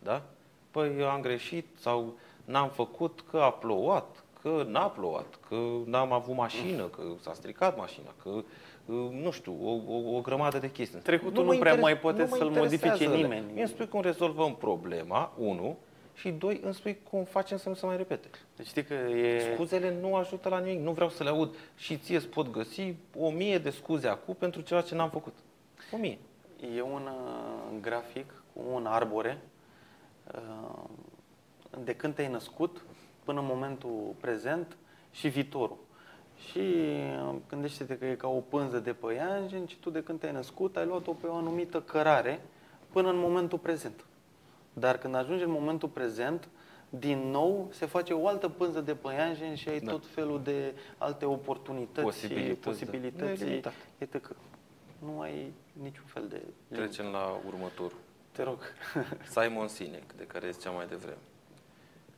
Da? 0.03 0.23
Păi 0.71 0.99
eu 0.99 1.09
am 1.09 1.21
greșit 1.21 1.67
sau 1.81 2.19
n-am 2.45 2.69
făcut 2.69 3.25
că 3.31 3.39
a 3.39 3.51
plouat, 3.51 4.25
că 4.43 4.65
n-a 4.69 4.89
plouat, 4.89 5.39
că 5.49 5.57
n-am 5.85 6.13
avut 6.13 6.37
mașină, 6.37 6.85
că 6.85 7.03
s-a 7.21 7.33
stricat 7.33 7.77
mașina, 7.77 8.15
că 8.23 8.29
uh, 8.31 8.45
nu 9.11 9.31
știu, 9.31 9.57
o, 9.63 9.93
o, 9.95 10.17
o 10.17 10.21
grămadă 10.21 10.59
de 10.59 10.71
chestii. 10.71 10.99
Trecutul 10.99 11.45
mă 11.45 11.53
nu 11.53 11.59
prea 11.59 11.73
interes- 11.73 11.93
mai 11.93 11.99
poate 11.99 12.23
nu 12.23 12.29
mă 12.31 12.37
să-l 12.37 12.49
modifice 12.49 12.75
interesează 12.75 13.05
ele. 13.05 13.23
nimeni. 13.23 13.53
Mie 13.53 13.61
îmi 13.61 13.71
spui 13.71 13.89
cum 13.89 14.01
rezolvăm 14.01 14.55
problema, 14.55 15.33
unu, 15.37 15.77
și 16.15 16.31
doi, 16.31 16.61
îmi 16.65 16.75
spui 16.75 16.99
cum 17.11 17.25
facem 17.25 17.57
să 17.57 17.69
nu 17.69 17.75
se 17.75 17.87
mai 17.87 17.97
repete. 17.97 18.29
Deci 18.57 18.67
știi 18.67 18.85
că 18.85 18.95
e... 18.95 19.53
Scuzele 19.55 19.97
nu 20.01 20.17
ajută 20.17 20.49
la 20.49 20.59
nimic, 20.59 20.81
nu 20.81 20.93
vreau 20.93 21.11
să 21.11 21.23
le 21.23 21.29
aud. 21.29 21.55
Și 21.77 21.97
ție 21.97 22.17
îți 22.17 22.27
pot 22.27 22.51
găsi 22.51 22.95
o 23.19 23.31
mie 23.31 23.59
de 23.59 23.71
scuze 23.71 24.09
acum 24.09 24.35
pentru 24.35 24.61
ceva 24.61 24.81
ce 24.81 24.95
n-am 24.95 25.11
făcut. 25.11 25.35
O 25.93 25.97
mie. 25.97 26.19
E 26.77 26.83
un 26.83 27.03
uh, 27.03 27.81
grafic 27.81 28.43
cu 28.53 28.63
un 28.73 28.87
arbore 28.87 29.41
uh, 30.35 30.85
de 31.85 31.95
când 31.95 32.15
te-ai 32.15 32.31
născut 32.31 32.85
până 33.25 33.41
în 33.41 33.47
momentul 33.47 34.15
prezent 34.21 34.77
și 35.11 35.29
viitorul. 35.29 35.79
Și 36.51 36.59
uh, 36.59 37.35
gândește-te 37.49 37.99
că 37.99 38.05
e 38.05 38.15
ca 38.15 38.29
o 38.29 38.41
pânză 38.41 38.79
de 38.79 38.93
păianjen 38.93 39.67
și 39.67 39.77
tu 39.77 39.91
de 39.91 40.03
când 40.03 40.21
te-ai 40.21 40.33
născut 40.33 40.77
ai 40.77 40.87
luat-o 40.87 41.13
pe 41.13 41.27
o 41.27 41.35
anumită 41.35 41.81
cărare 41.81 42.41
până 42.93 43.09
în 43.09 43.19
momentul 43.19 43.59
prezent. 43.59 44.05
Dar 44.75 44.99
când 44.99 45.15
ajungi 45.15 45.45
în 45.45 45.51
momentul 45.51 45.89
prezent, 45.89 46.49
din 46.89 47.19
nou 47.31 47.69
se 47.73 47.87
face 47.87 48.13
o 48.13 48.29
altă 48.29 48.49
pânză 48.49 48.81
de 48.81 48.95
păianjen 48.95 49.55
și 49.55 49.69
ai 49.69 49.81
Da. 49.81 49.91
tot 49.91 50.07
felul 50.07 50.43
de 50.43 50.75
alte 50.99 51.25
oportunități 51.25 52.05
Posibilități, 52.07 52.49
și 52.49 52.61
da. 52.61 52.71
posibilități. 52.71 53.43
Nelimitat. 53.43 53.73
etc. 53.99 54.31
Nu 54.99 55.21
ai 55.21 55.53
niciun 55.83 56.05
fel 56.07 56.27
de 56.29 56.37
limită. 56.37 56.87
Trecem 56.87 57.07
la 57.13 57.41
următorul. 57.47 57.97
Te 58.33 58.43
rog. 58.43 58.59
Simon 59.35 59.69
Sinek, 59.69 60.13
de 60.17 60.25
care 60.27 60.51
ziceam 60.51 60.75
mai 60.75 60.87
devreme, 60.87 61.19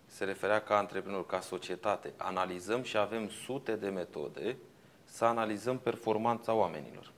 se 0.07 0.25
referea 0.25 0.61
ca 0.61 0.77
antreprenor, 0.77 1.27
ca 1.27 1.41
societate. 1.41 2.13
Analizăm 2.17 2.83
și 2.83 2.97
avem 2.97 3.29
sute 3.29 3.77
de 3.77 3.89
metode 3.89 4.57
să 5.05 5.25
analizăm 5.25 5.79
performanța 5.79 6.55
oamenilor. 6.55 7.13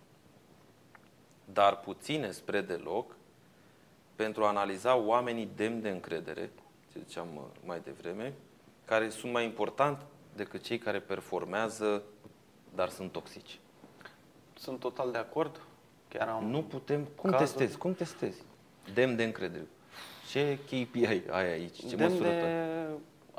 Dar 1.52 1.76
puține 1.80 2.30
spre 2.30 2.60
deloc 2.60 3.16
pentru 4.18 4.44
a 4.44 4.48
analiza 4.48 4.96
oamenii 4.96 5.48
demni 5.56 5.80
de 5.82 5.88
încredere, 5.88 6.50
ce 6.92 6.98
ziceam 7.06 7.26
uh, 7.36 7.42
mai 7.64 7.80
devreme, 7.84 8.32
care 8.84 9.08
sunt 9.08 9.32
mai 9.32 9.44
important 9.44 10.02
decât 10.36 10.62
cei 10.62 10.78
care 10.78 11.00
performează, 11.00 12.02
dar 12.74 12.88
sunt 12.88 13.12
toxici. 13.12 13.58
Sunt 14.54 14.78
total 14.80 15.10
de 15.10 15.18
acord. 15.18 15.60
Chiar 16.08 16.28
am... 16.28 16.44
Nu 16.50 16.62
putem. 16.62 17.08
Cum 17.16 17.30
Cazul- 17.30 17.46
testezi? 17.46 17.78
Cum 17.78 17.94
testezi? 17.94 18.42
Demn 18.94 19.16
de 19.16 19.24
încredere. 19.24 19.66
Ce 20.30 20.58
KPI 20.64 21.06
ai 21.30 21.50
aici? 21.50 21.86
Ce 21.88 21.96
Demn 21.96 22.10
măsură 22.12 22.28
de... 22.28 22.40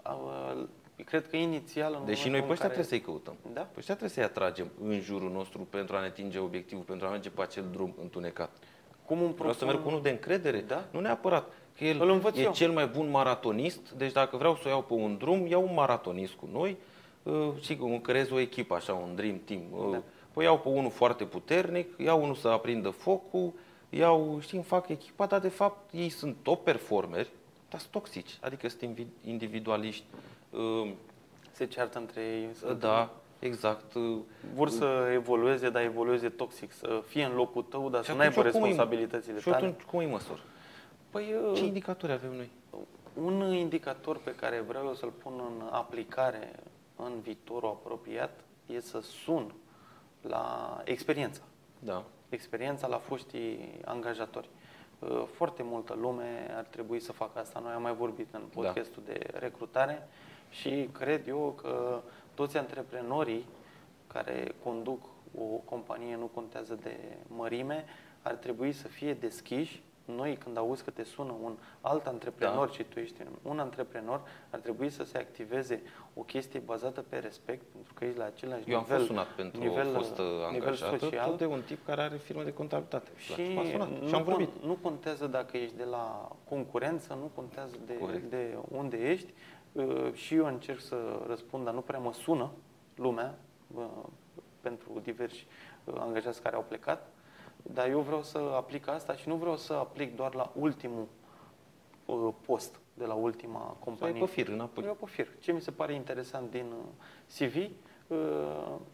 ta? 0.04 0.10
a- 0.10 0.68
Cred 1.06 1.28
că 1.30 1.36
inițial 1.36 1.94
în 2.00 2.06
Deși 2.06 2.30
noi 2.30 2.40
momentul 2.40 2.48
pe 2.48 2.52
ăștia 2.52 2.68
în 2.68 2.72
care... 2.72 2.84
trebuie 2.84 2.86
să-i 2.86 3.02
căutăm. 3.02 3.36
Da. 3.54 3.62
Pe 3.62 3.76
ăștia 3.78 3.96
trebuie 3.96 4.10
să-i 4.10 4.24
atragem 4.24 4.72
în 4.84 5.00
jurul 5.00 5.32
nostru 5.32 5.60
pentru 5.70 5.96
a 5.96 6.00
ne 6.00 6.06
atinge 6.06 6.40
obiectivul, 6.40 6.84
pentru 6.84 7.08
a 7.08 7.10
merge 7.10 7.30
pe 7.30 7.42
acel 7.42 7.66
drum 7.72 7.96
întunecat. 8.02 8.52
Cum 9.10 9.22
un 9.22 9.32
Vreau 9.38 9.54
să 9.54 9.66
merg 9.66 9.82
cu 9.82 9.88
unul 9.88 10.02
de 10.02 10.10
încredere? 10.10 10.60
Da. 10.60 10.84
Nu 10.92 11.00
neapărat. 11.00 11.52
Că 11.78 11.84
el 11.84 12.02
Îl 12.02 12.10
învăț 12.10 12.38
e 12.38 12.42
eu. 12.42 12.52
cel 12.52 12.72
mai 12.72 12.88
bun 12.88 13.10
maratonist, 13.10 13.92
deci 13.92 14.12
dacă 14.12 14.38
vreau 14.38 14.56
să 14.56 14.62
o 14.66 14.70
iau 14.70 14.82
pe 14.82 14.94
un 14.94 15.18
drum, 15.18 15.48
iau 15.48 15.64
un 15.64 15.74
maratonist 15.74 16.34
cu 16.34 16.48
noi 16.52 16.78
uh, 17.24 17.48
și 17.62 17.76
că 17.76 17.84
îmi 17.84 18.02
creez 18.02 18.32
o 18.32 18.40
echipă, 18.40 18.76
așa, 18.76 18.94
un 18.94 19.16
dream 19.16 19.42
team. 19.46 19.62
Uh, 19.78 19.92
Da. 19.92 20.02
Păi 20.34 20.44
iau 20.46 20.60
pe 20.60 20.68
unul 20.70 20.92
foarte 20.92 21.24
puternic, 21.24 21.98
iau 21.98 22.22
unul 22.24 22.36
să 22.36 22.48
aprindă 22.48 22.90
focul, 22.90 23.52
iau, 23.90 24.38
știi, 24.42 24.58
îmi 24.58 24.66
fac 24.66 24.90
echipa, 24.90 25.26
dar 25.26 25.40
de 25.40 25.48
fapt 25.50 25.94
ei 25.94 26.10
sunt 26.10 26.36
top 26.42 26.64
performeri, 26.64 27.30
dar 27.70 27.80
sunt 27.80 27.92
toxici, 27.92 28.38
adică 28.42 28.70
sunt 28.70 28.82
invi- 28.82 29.28
individualiști. 29.28 30.04
Uh, 30.50 30.90
Se 31.52 31.66
ceartă 31.66 31.98
între 31.98 32.22
ei. 32.22 32.48
Sunt... 32.60 32.80
Da, 32.80 33.10
exact. 33.40 33.94
Uh, 33.94 34.18
Vor 34.54 34.70
să 34.70 35.10
evolueze, 35.14 35.70
dar 35.70 35.82
evolueze 35.84 36.30
toxic. 36.30 36.72
Să 36.72 37.04
fie 37.08 37.24
în 37.24 37.36
locul 37.36 37.64
tău, 37.64 37.90
dar 37.90 38.04
și 38.04 38.10
să 38.10 38.16
nu 38.16 38.20
aibă 38.22 38.40
atunci 38.40 38.54
eu 38.54 38.60
cum 38.60 38.62
îi- 38.62 38.68
responsabilitățile 38.76 39.38
Și 39.40 39.44
tale. 39.50 39.56
atunci 39.56 39.82
cum 39.82 40.00
îi 40.00 40.06
măsor? 40.06 40.42
Păi, 41.10 41.26
Ce 41.56 41.62
uh, 41.62 41.68
indicatori 41.68 42.12
avem 42.12 42.32
noi? 42.36 42.50
Un 43.14 43.54
indicator 43.54 44.18
pe 44.18 44.36
care 44.36 44.64
vreau 44.68 44.86
eu 44.86 44.94
să-l 44.94 45.10
pun 45.10 45.34
în 45.38 45.68
aplicare 45.72 46.52
în 46.96 47.20
viitorul 47.22 47.70
apropiat 47.70 48.40
e 48.66 48.80
să 48.80 49.00
sun 49.02 49.54
la 50.22 50.82
experiența. 50.84 51.42
Da. 51.80 52.04
Experiența 52.30 52.88
la 52.88 52.98
foștii 52.98 53.80
angajatori. 53.86 54.50
Uh, 55.00 55.24
Foarte 55.34 55.64
multă 55.64 55.98
lume 56.02 56.54
ar 56.58 56.64
trebui 56.70 57.00
să 57.00 57.12
facă 57.12 57.40
asta. 57.40 57.60
Noi 57.60 57.72
am 57.74 57.82
mai 57.82 57.94
vorbit 57.94 58.28
în 58.34 58.42
podcastul 58.54 59.04
de 59.06 59.20
recrutare 59.34 60.08
și 60.50 60.90
cred 60.92 61.28
eu 61.28 61.58
că 61.62 62.02
toți 62.40 62.58
antreprenorii 62.58 63.46
care 64.08 64.52
conduc 64.64 65.02
o 65.40 65.44
companie, 65.44 66.16
nu 66.16 66.26
contează 66.26 66.78
de 66.84 66.96
mărime, 67.28 67.86
ar 68.22 68.34
trebui 68.34 68.72
să 68.72 68.88
fie 68.88 69.14
deschiși 69.14 69.84
noi 70.06 70.38
când 70.44 70.58
auzi 70.58 70.84
că 70.84 70.90
te 70.90 71.04
sună 71.04 71.36
un 71.44 71.58
alt 71.82 72.06
antreprenor 72.08 72.68
Da. 72.68 72.74
și 72.74 72.84
tu 72.84 73.00
ești 73.00 73.16
un 73.42 73.60
antreprenor, 73.60 74.22
ar 74.50 74.60
trebui 74.60 74.90
să 74.90 75.04
se 75.04 75.18
activeze 75.18 75.82
o 76.14 76.22
chestie 76.22 76.60
bazată 76.60 77.02
pe 77.10 77.18
respect, 77.18 77.64
pentru 77.74 77.94
că 77.94 78.06
ești 78.06 78.18
la 78.18 78.26
același 78.26 78.70
Eu 78.70 78.76
am 78.78 78.82
nivel, 78.82 78.98
fost 78.98 79.08
sunat 79.10 79.28
pentru 79.28 79.60
nivel, 79.62 79.88
o 79.88 79.92
fostă 79.92 80.22
nivel 80.22 80.44
angajată, 80.68 80.98
social. 80.98 81.30
tot 81.30 81.38
de 81.38 81.46
un 81.46 81.62
tip 81.66 81.86
care 81.86 82.02
are 82.02 82.16
firmă 82.16 82.44
de 82.44 82.54
contabilitate. 82.54 83.10
Și 83.18 83.42
M-a 83.56 83.64
sunat 83.72 83.90
nu, 84.02 84.08
și 84.08 84.14
am 84.16 84.24
vorbit. 84.24 84.50
con- 84.50 84.64
nu 84.64 84.74
contează 84.82 85.28
dacă 85.28 85.58
ești 85.58 85.76
de 85.78 85.84
la 85.84 86.32
concurență, 86.50 87.14
nu 87.14 87.30
contează 87.36 87.76
de, 87.86 87.98
Corect. 87.98 88.30
de 88.30 88.58
unde 88.72 88.98
ești. 88.98 89.34
Uh, 89.72 90.14
Și 90.14 90.36
eu 90.36 90.46
încerc 90.46 90.80
să 90.80 90.96
răspund, 91.28 91.66
dar 91.66 91.74
nu 91.74 91.82
prea 91.82 92.00
mă 92.00 92.14
sună 92.14 92.50
lumea 92.96 93.38
uh, 93.76 93.84
pentru 94.62 95.00
diversi 95.04 95.48
uh, 95.84 95.94
angajați 96.00 96.42
care 96.42 96.56
au 96.56 96.66
plecat. 96.68 97.08
Dar 97.64 97.90
eu 97.90 98.00
vreau 98.00 98.24
să 98.24 98.38
aplic 98.38 98.88
asta 98.88 99.16
și 99.16 99.28
nu 99.28 99.36
vreau 99.36 99.56
să 99.58 99.74
aplic 99.74 100.16
doar 100.16 100.34
la 100.34 100.52
ultimul 100.56 101.08
uh, 102.06 102.34
post 102.46 102.80
de 102.94 103.06
la 103.06 103.14
ultima 103.14 103.60
Să 103.60 103.66
ai 103.70 103.78
companie. 103.84 104.20
pe 104.20 104.26
fir 104.26 104.48
înapoi. 104.48 104.84
Eu 104.84 104.94
pe 104.94 105.06
fir. 105.06 105.28
Ce 105.40 105.52
mi 105.52 105.62
se 105.62 105.72
pare 105.72 105.94
interesant 105.94 106.52
din 106.52 106.66
uh, 106.72 107.48
CV, 107.48 107.56
uh, 108.08 108.18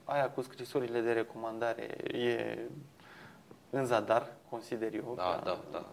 aia 0.04 0.30
cu 0.30 0.42
scrisorile 0.42 1.02
de 1.02 1.12
recomandare 1.12 1.84
e 2.18 2.58
în 3.70 3.86
zadar, 3.86 4.32
consider 4.50 4.94
eu. 4.94 5.14
Da, 5.16 5.24
ca- 5.24 5.42
da, 5.44 5.60
da, 5.72 5.86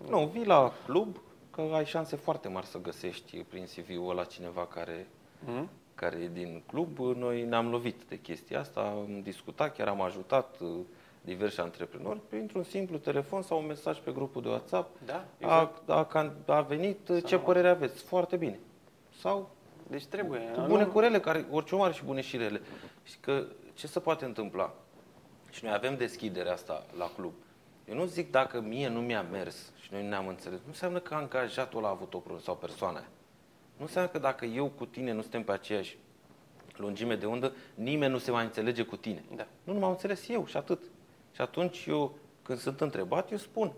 da. 0.00 0.08
Nu, 0.08 0.26
vii 0.26 0.44
la 0.46 0.72
club, 0.84 1.16
că 1.54 1.60
ai 1.74 1.84
șanse 1.84 2.16
foarte 2.16 2.48
mari 2.48 2.66
să 2.66 2.78
găsești 2.80 3.36
prin 3.42 3.64
CV-ul 3.64 4.10
ăla 4.10 4.24
cineva 4.24 4.66
care, 4.66 5.06
Mhm. 5.44 5.68
care 5.94 6.16
e 6.16 6.28
din 6.28 6.62
club. 6.66 6.98
Noi 6.98 7.42
ne-am 7.42 7.70
lovit 7.70 8.02
de 8.08 8.18
chestia 8.20 8.60
asta, 8.60 8.80
am 8.80 9.20
discutat, 9.22 9.76
chiar 9.76 9.88
am 9.88 10.00
ajutat 10.00 10.56
uh, 10.60 10.68
diversi 11.20 11.60
antreprenori 11.60 12.20
printr-un 12.28 12.62
simplu 12.62 12.96
telefon 12.98 13.42
sau 13.42 13.58
un 13.58 13.66
mesaj 13.66 13.98
pe 13.98 14.12
grupul 14.12 14.42
de 14.42 14.48
WhatsApp. 14.48 14.96
Da, 15.06 15.14
A, 15.14 15.24
exact. 15.38 15.88
a, 15.90 16.06
can- 16.06 16.44
a 16.46 16.60
venit, 16.60 17.08
uh, 17.08 17.16
Să 17.20 17.26
ce 17.26 17.34
nu- 17.36 17.40
părere 17.42 17.68
aveți? 17.68 18.02
Foarte 18.02 18.36
bine. 18.36 18.58
Sau 19.20 19.50
Deci 19.90 20.04
trebuie. 20.06 20.40
cu 20.54 20.60
nu- 20.60 20.66
bune 20.66 20.84
cu 20.84 20.98
rele, 20.98 21.20
care 21.20 21.46
orice 21.50 21.74
om 21.74 21.80
are 21.82 21.92
și 21.92 22.04
bune 22.04 22.20
și 22.20 22.36
rele. 22.36 22.60
Și 23.02 23.16
că 23.20 23.44
ce 23.74 23.86
se 23.86 24.00
poate 24.00 24.24
întâmpla? 24.24 24.74
Și 25.50 25.64
noi 25.64 25.72
avem 25.72 25.96
deschiderea 25.96 26.52
asta 26.52 26.86
la 26.98 27.10
club. 27.16 27.32
Eu 27.88 27.94
nu 27.94 28.04
zic 28.04 28.30
dacă 28.30 28.60
mie 28.60 28.88
nu 28.88 29.00
mi-a 29.00 29.22
mers 29.22 29.72
și 29.80 29.88
noi 29.92 30.02
nu 30.02 30.08
ne-am 30.08 30.28
înțeles. 30.28 30.58
Nu 30.58 30.66
înseamnă 30.68 30.98
că 30.98 31.14
angajatul 31.14 31.84
a 31.84 31.88
avut 31.88 32.14
o 32.14 32.18
problemă 32.18 32.40
sau 32.40 32.56
persoana 32.56 32.96
aia. 32.98 33.08
Nu 33.76 33.84
înseamnă 33.84 34.10
că 34.10 34.18
dacă 34.18 34.44
eu 34.44 34.66
cu 34.68 34.86
tine 34.86 35.12
nu 35.12 35.20
suntem 35.20 35.42
pe 35.42 35.52
aceeași 35.52 35.98
lungime 36.76 37.16
de 37.16 37.26
undă, 37.26 37.52
nimeni 37.74 38.12
nu 38.12 38.18
se 38.18 38.30
mai 38.30 38.44
înțelege 38.44 38.82
cu 38.82 38.96
tine. 38.96 39.24
Da. 39.36 39.46
Nu, 39.64 39.72
nu 39.72 39.78
m-am 39.78 39.90
înțeles 39.90 40.28
eu 40.28 40.46
și 40.46 40.56
atât. 40.56 40.82
Și 41.32 41.40
atunci 41.40 41.84
eu, 41.86 42.14
când 42.42 42.58
sunt 42.58 42.80
întrebat, 42.80 43.30
eu 43.30 43.36
spun, 43.36 43.72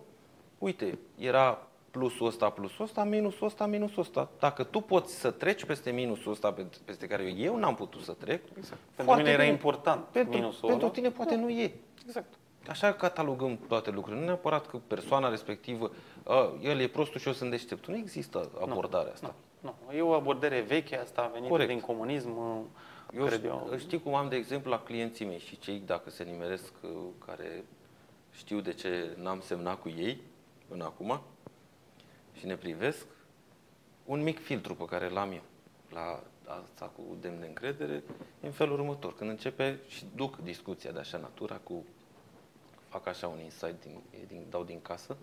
uite, 0.58 0.98
era 1.18 1.66
plusul 1.90 2.26
ăsta, 2.26 2.50
plusul 2.50 2.84
ăsta, 2.84 3.04
minusul 3.04 3.46
ăsta, 3.46 3.66
minusul 3.66 4.02
ăsta. 4.02 4.28
Dacă 4.38 4.62
tu 4.64 4.80
poți 4.80 5.14
să 5.14 5.30
treci 5.30 5.64
peste 5.64 5.90
minusul 5.90 6.32
ăsta 6.32 6.52
pe- 6.52 6.66
peste 6.84 7.06
care 7.06 7.22
eu 7.24 7.56
n-am 7.56 7.74
putut 7.74 8.02
să 8.02 8.12
trec, 8.12 8.42
Exact. 8.56 8.80
Pentru 8.94 9.14
mine 9.14 9.30
era 9.30 9.44
important 9.44 10.04
Pentru, 10.04 10.32
minusul 10.38 10.68
pentru 10.68 10.84
ăla. 10.86 10.94
tine 10.94 11.10
poate 11.10 11.34
nu 11.36 11.48
e. 11.50 11.74
Exact. 12.04 12.34
Așa 12.68 12.92
catalogăm 12.92 13.58
toate 13.68 13.90
lucrurile. 13.90 14.20
Nu 14.20 14.26
neapărat 14.26 14.66
că 14.66 14.76
persoana 14.86 15.28
respectivă, 15.28 15.90
a, 16.24 16.52
el 16.62 16.78
e 16.80 16.86
prostul 16.88 17.20
și 17.20 17.26
eu 17.26 17.32
sunt 17.32 17.50
deșteptul. 17.50 17.92
Nu 17.92 17.98
există 17.98 18.50
abordarea 18.60 19.12
asta. 19.12 19.34
Nu, 19.60 19.74
nu. 19.86 19.92
E 19.96 20.00
o 20.02 20.12
abordare 20.12 20.60
veche, 20.60 20.98
asta 20.98 21.22
a 21.22 21.26
venit 21.26 21.48
Corect. 21.48 21.68
din 21.68 21.80
comunism, 21.80 22.28
Eu 23.16 23.24
cred 23.24 23.40
ș- 23.40 23.44
eu. 23.44 23.70
știi 23.78 24.02
cum 24.02 24.14
am, 24.14 24.28
de 24.28 24.36
exemplu, 24.36 24.70
la 24.70 24.78
clienții 24.82 25.26
mei 25.26 25.38
și 25.38 25.58
cei, 25.58 25.82
dacă 25.86 26.10
se 26.10 26.22
nimeresc, 26.24 26.72
uh, 26.82 26.90
care 27.26 27.64
știu 28.32 28.60
de 28.60 28.72
ce 28.72 29.16
n-am 29.22 29.40
semnat 29.40 29.80
cu 29.80 29.88
ei 29.88 30.20
până 30.68 30.84
acum 30.84 31.20
și 32.38 32.46
ne 32.46 32.56
privesc, 32.56 33.06
un 34.04 34.22
mic 34.22 34.38
filtru 34.42 34.74
pe 34.74 34.84
care 34.84 35.08
l-am 35.08 35.32
eu 35.32 35.42
la 35.92 36.22
asta 36.62 36.90
cu 36.96 37.02
demn 37.20 37.40
de 37.40 37.46
încredere 37.46 38.02
e 38.42 38.46
în 38.46 38.52
felul 38.52 38.78
următor. 38.78 39.14
Când 39.16 39.30
începe 39.30 39.78
și 39.88 40.04
duc 40.14 40.36
discuția 40.42 40.90
de 40.90 40.98
așa 40.98 41.18
natura 41.18 41.56
cu 41.62 41.84
fac 42.96 43.06
așa 43.06 43.28
un 43.28 43.40
insight, 43.44 43.82
din, 43.82 44.00
din, 44.26 44.46
dau 44.50 44.62
din 44.64 44.80
casă, 44.82 45.16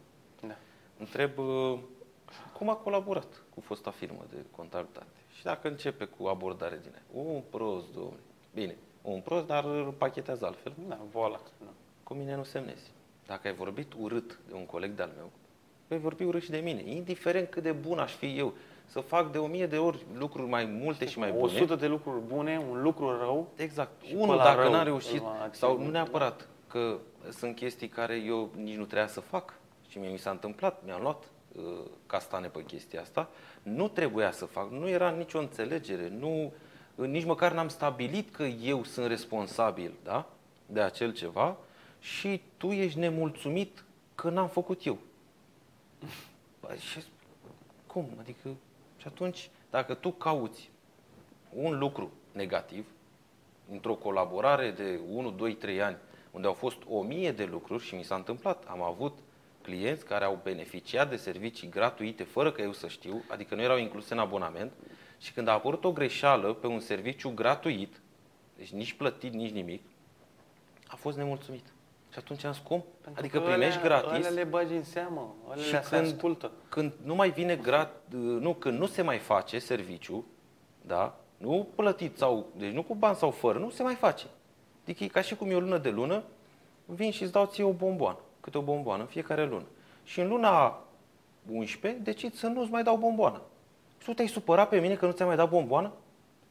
Da. 0.48 0.56
întreb 1.00 1.38
uh, 1.38 1.80
cum 2.58 2.70
a 2.70 2.76
colaborat 2.76 3.44
cu 3.54 3.62
fosta 3.62 3.92
firmă 3.92 4.26
de 4.30 4.36
contabilitate. 4.56 5.08
Și 5.38 5.44
dacă 5.44 5.68
începe 5.68 6.06
cu 6.06 6.26
abordare 6.26 6.80
din 6.82 6.92
aia, 6.94 7.24
un 7.26 7.42
prost, 7.50 7.94
domnule. 7.94 8.20
Bine, 8.54 8.76
un 9.02 9.20
prost, 9.22 9.46
dar 9.46 9.64
îl 9.66 9.94
pachetează 9.98 10.46
altfel. 10.46 10.74
Da, 10.88 11.00
voila. 11.12 11.40
Da. 11.60 11.72
Cu 12.04 12.14
mine 12.14 12.36
nu 12.36 12.44
semnezi. 12.44 12.92
Dacă 13.28 13.48
ai 13.48 13.54
vorbit 13.54 13.94
urât 14.00 14.40
de 14.48 14.54
un 14.54 14.66
coleg 14.66 14.92
de-al 14.92 15.12
meu, 15.18 15.30
vei 15.88 16.00
vorbi 16.00 16.24
urât 16.24 16.42
și 16.42 16.50
de 16.50 16.58
mine. 16.58 16.82
Indiferent 16.90 17.50
cât 17.50 17.64
de 17.64 17.72
bun 17.72 18.00
aș 18.00 18.14
fi 18.14 18.38
eu, 18.38 18.54
să 18.86 19.00
fac 19.00 19.32
de 19.32 19.38
o 19.38 19.48
mie 19.48 19.66
de 19.68 19.78
ori 19.78 20.06
lucruri 20.18 20.50
mai 20.50 20.66
multe 20.66 21.06
și 21.06 21.20
mai 21.20 21.32
bune. 21.32 21.44
100 21.44 21.76
de 21.76 21.88
lucruri 21.88 22.22
bune, 22.22 22.66
un 22.70 22.82
lucru 22.82 23.18
rău. 23.18 23.48
Exact. 23.56 24.04
Și 24.04 24.14
Unul, 24.14 24.28
pe 24.28 24.36
la 24.36 24.44
dacă 24.44 24.62
rău 24.62 24.72
n-a 24.72 24.78
îl 24.80 24.84
reușit, 24.84 25.22
va 25.22 25.30
atinge. 25.30 25.58
sau 25.58 25.78
nu 25.84 25.90
neapărat, 25.90 26.48
că 26.68 26.98
sunt 27.32 27.56
chestii 27.56 27.88
care 27.88 28.16
eu 28.16 28.52
nici 28.56 28.76
nu 28.76 28.84
trebuia 28.84 29.08
să 29.08 29.20
fac 29.20 29.54
și 29.90 29.98
mie 29.98 30.10
mi 30.10 30.18
s-a 30.18 30.30
întâmplat, 30.30 30.82
mi-am 30.86 31.02
luat 31.02 31.24
uh, 31.56 31.64
castane 32.06 32.48
pe 32.48 32.64
chestia 32.64 33.02
asta, 33.02 33.30
nu 33.64 33.88
trebuia 33.88 34.32
să 34.32 34.46
fac, 34.46 34.72
nu 34.72 34.88
era 34.88 35.10
nicio 35.10 35.40
înțelegere, 35.40 36.10
nu, 36.10 36.54
uh, 36.96 37.08
nici 37.08 37.26
măcar 37.26 37.54
n-am 37.54 37.68
stabilit 37.68 38.36
că 38.36 38.44
eu 38.44 38.84
sunt 38.84 39.08
responsabil 39.08 39.94
da, 40.04 40.30
de 40.66 40.82
acel 40.82 41.14
ceva 41.14 41.58
și 42.00 42.42
tu 42.58 42.72
ești 42.72 43.00
nemulțumit 43.00 43.84
că 44.16 44.30
n-am 44.30 44.48
făcut 44.48 44.86
eu. 44.86 44.98
Bă, 46.62 46.76
și 46.76 47.04
cum? 47.88 48.10
Adică, 48.20 48.50
și 48.98 49.08
atunci, 49.08 49.50
dacă 49.70 49.94
tu 49.94 50.12
cauți 50.12 50.70
un 51.50 51.78
lucru 51.78 52.12
negativ, 52.32 52.86
într-o 53.72 53.96
colaborare 53.96 54.72
de 54.72 55.00
1, 55.10 55.32
2, 55.32 55.56
3 55.56 55.82
ani, 55.82 55.98
unde 56.34 56.48
au 56.48 56.54
fost 56.54 56.78
o 56.90 57.02
mie 57.02 57.32
de 57.32 57.44
lucruri 57.52 57.84
și 57.84 57.96
mi 57.96 58.04
s-a 58.04 58.16
întâmplat. 58.16 58.64
Am 58.68 58.82
avut 58.82 59.18
clienți 59.62 60.06
care 60.06 60.26
au 60.26 60.40
beneficiat 60.44 61.10
de 61.10 61.16
servicii 61.16 61.70
gratuite 61.70 62.24
fără 62.24 62.52
că 62.52 62.62
eu 62.62 62.74
să 62.74 62.88
știu, 62.88 63.24
adică 63.28 63.56
nu 63.56 63.62
erau 63.62 63.78
incluse 63.78 64.14
în 64.14 64.20
abonament 64.20 64.72
și 65.18 65.34
când 65.34 65.48
a 65.48 65.52
apărut 65.52 65.84
o 65.84 65.92
greșeală 65.92 66.54
pe 66.54 66.68
un 66.68 66.80
serviciu 66.80 67.30
gratuit, 67.30 68.02
deci 68.58 68.72
nici 68.72 68.94
plătit, 68.94 69.34
nici 69.34 69.52
nimic, 69.52 69.82
a 70.88 70.96
fost 70.96 71.18
nemulțumit. 71.18 71.66
Și 72.12 72.20
atunci 72.20 72.44
am 72.44 72.52
zis, 72.52 72.62
cum? 72.62 72.84
Pentru 73.02 73.22
Adică 73.22 73.40
că 73.40 73.44
primești 73.44 73.80
alea, 73.80 74.02
gratis 74.02 74.26
Alea 74.26 74.30
le 74.30 74.44
bagi 74.44 74.74
în 74.74 74.84
seamă, 74.84 75.36
alea 75.50 75.64
și 75.64 75.72
le 75.72 75.82
se 75.82 75.96
când, 75.96 76.08
ascultă. 76.08 76.52
când 76.70 76.94
nu 77.04 77.16
mai 77.16 77.30
vine 77.30 77.56
grat, 77.56 78.02
nu, 78.40 78.54
când 78.54 78.80
nu 78.80 78.86
se 78.86 79.02
mai 79.02 79.18
face 79.18 79.60
serviciu, 79.60 80.26
da? 80.82 81.18
Nu 81.38 81.68
plătit 81.76 82.18
sau, 82.18 82.48
deci 82.58 82.72
nu 82.72 82.84
cu 82.84 82.96
bani 82.96 83.16
sau 83.16 83.32
fără, 83.32 83.60
nu 83.60 83.70
se 83.70 83.84
mai 83.84 83.96
face. 83.96 84.26
Adică 84.84 85.04
e 85.04 85.08
ca 85.08 85.22
și 85.22 85.36
cum 85.36 85.50
e 85.50 85.56
o 85.56 85.60
lună 85.60 85.78
de 85.78 85.90
lună, 85.90 86.24
vin 86.86 87.12
și 87.12 87.24
îți 87.24 87.32
dau 87.32 87.46
ție 87.46 87.64
o 87.64 87.72
bomboană, 87.72 88.18
câte 88.40 88.58
o 88.58 88.62
bomboană 88.62 89.02
în 89.02 89.08
fiecare 89.08 89.46
lună. 89.46 89.66
Și 90.04 90.20
în 90.20 90.28
luna 90.28 90.80
11 91.52 92.02
decid 92.02 92.34
să 92.34 92.48
nu-ți 92.48 92.72
mai 92.72 92.84
dau 92.84 92.98
bomboană. 92.98 93.42
Și 94.00 94.06
tu 94.06 94.14
te-ai 94.14 94.28
supărat 94.28 94.70
pe 94.70 94.80
mine 94.80 94.96
că 94.96 95.06
nu 95.06 95.12
ți-am 95.12 95.28
mai 95.28 95.38
dat 95.38 95.50
bomboană? 95.50 95.92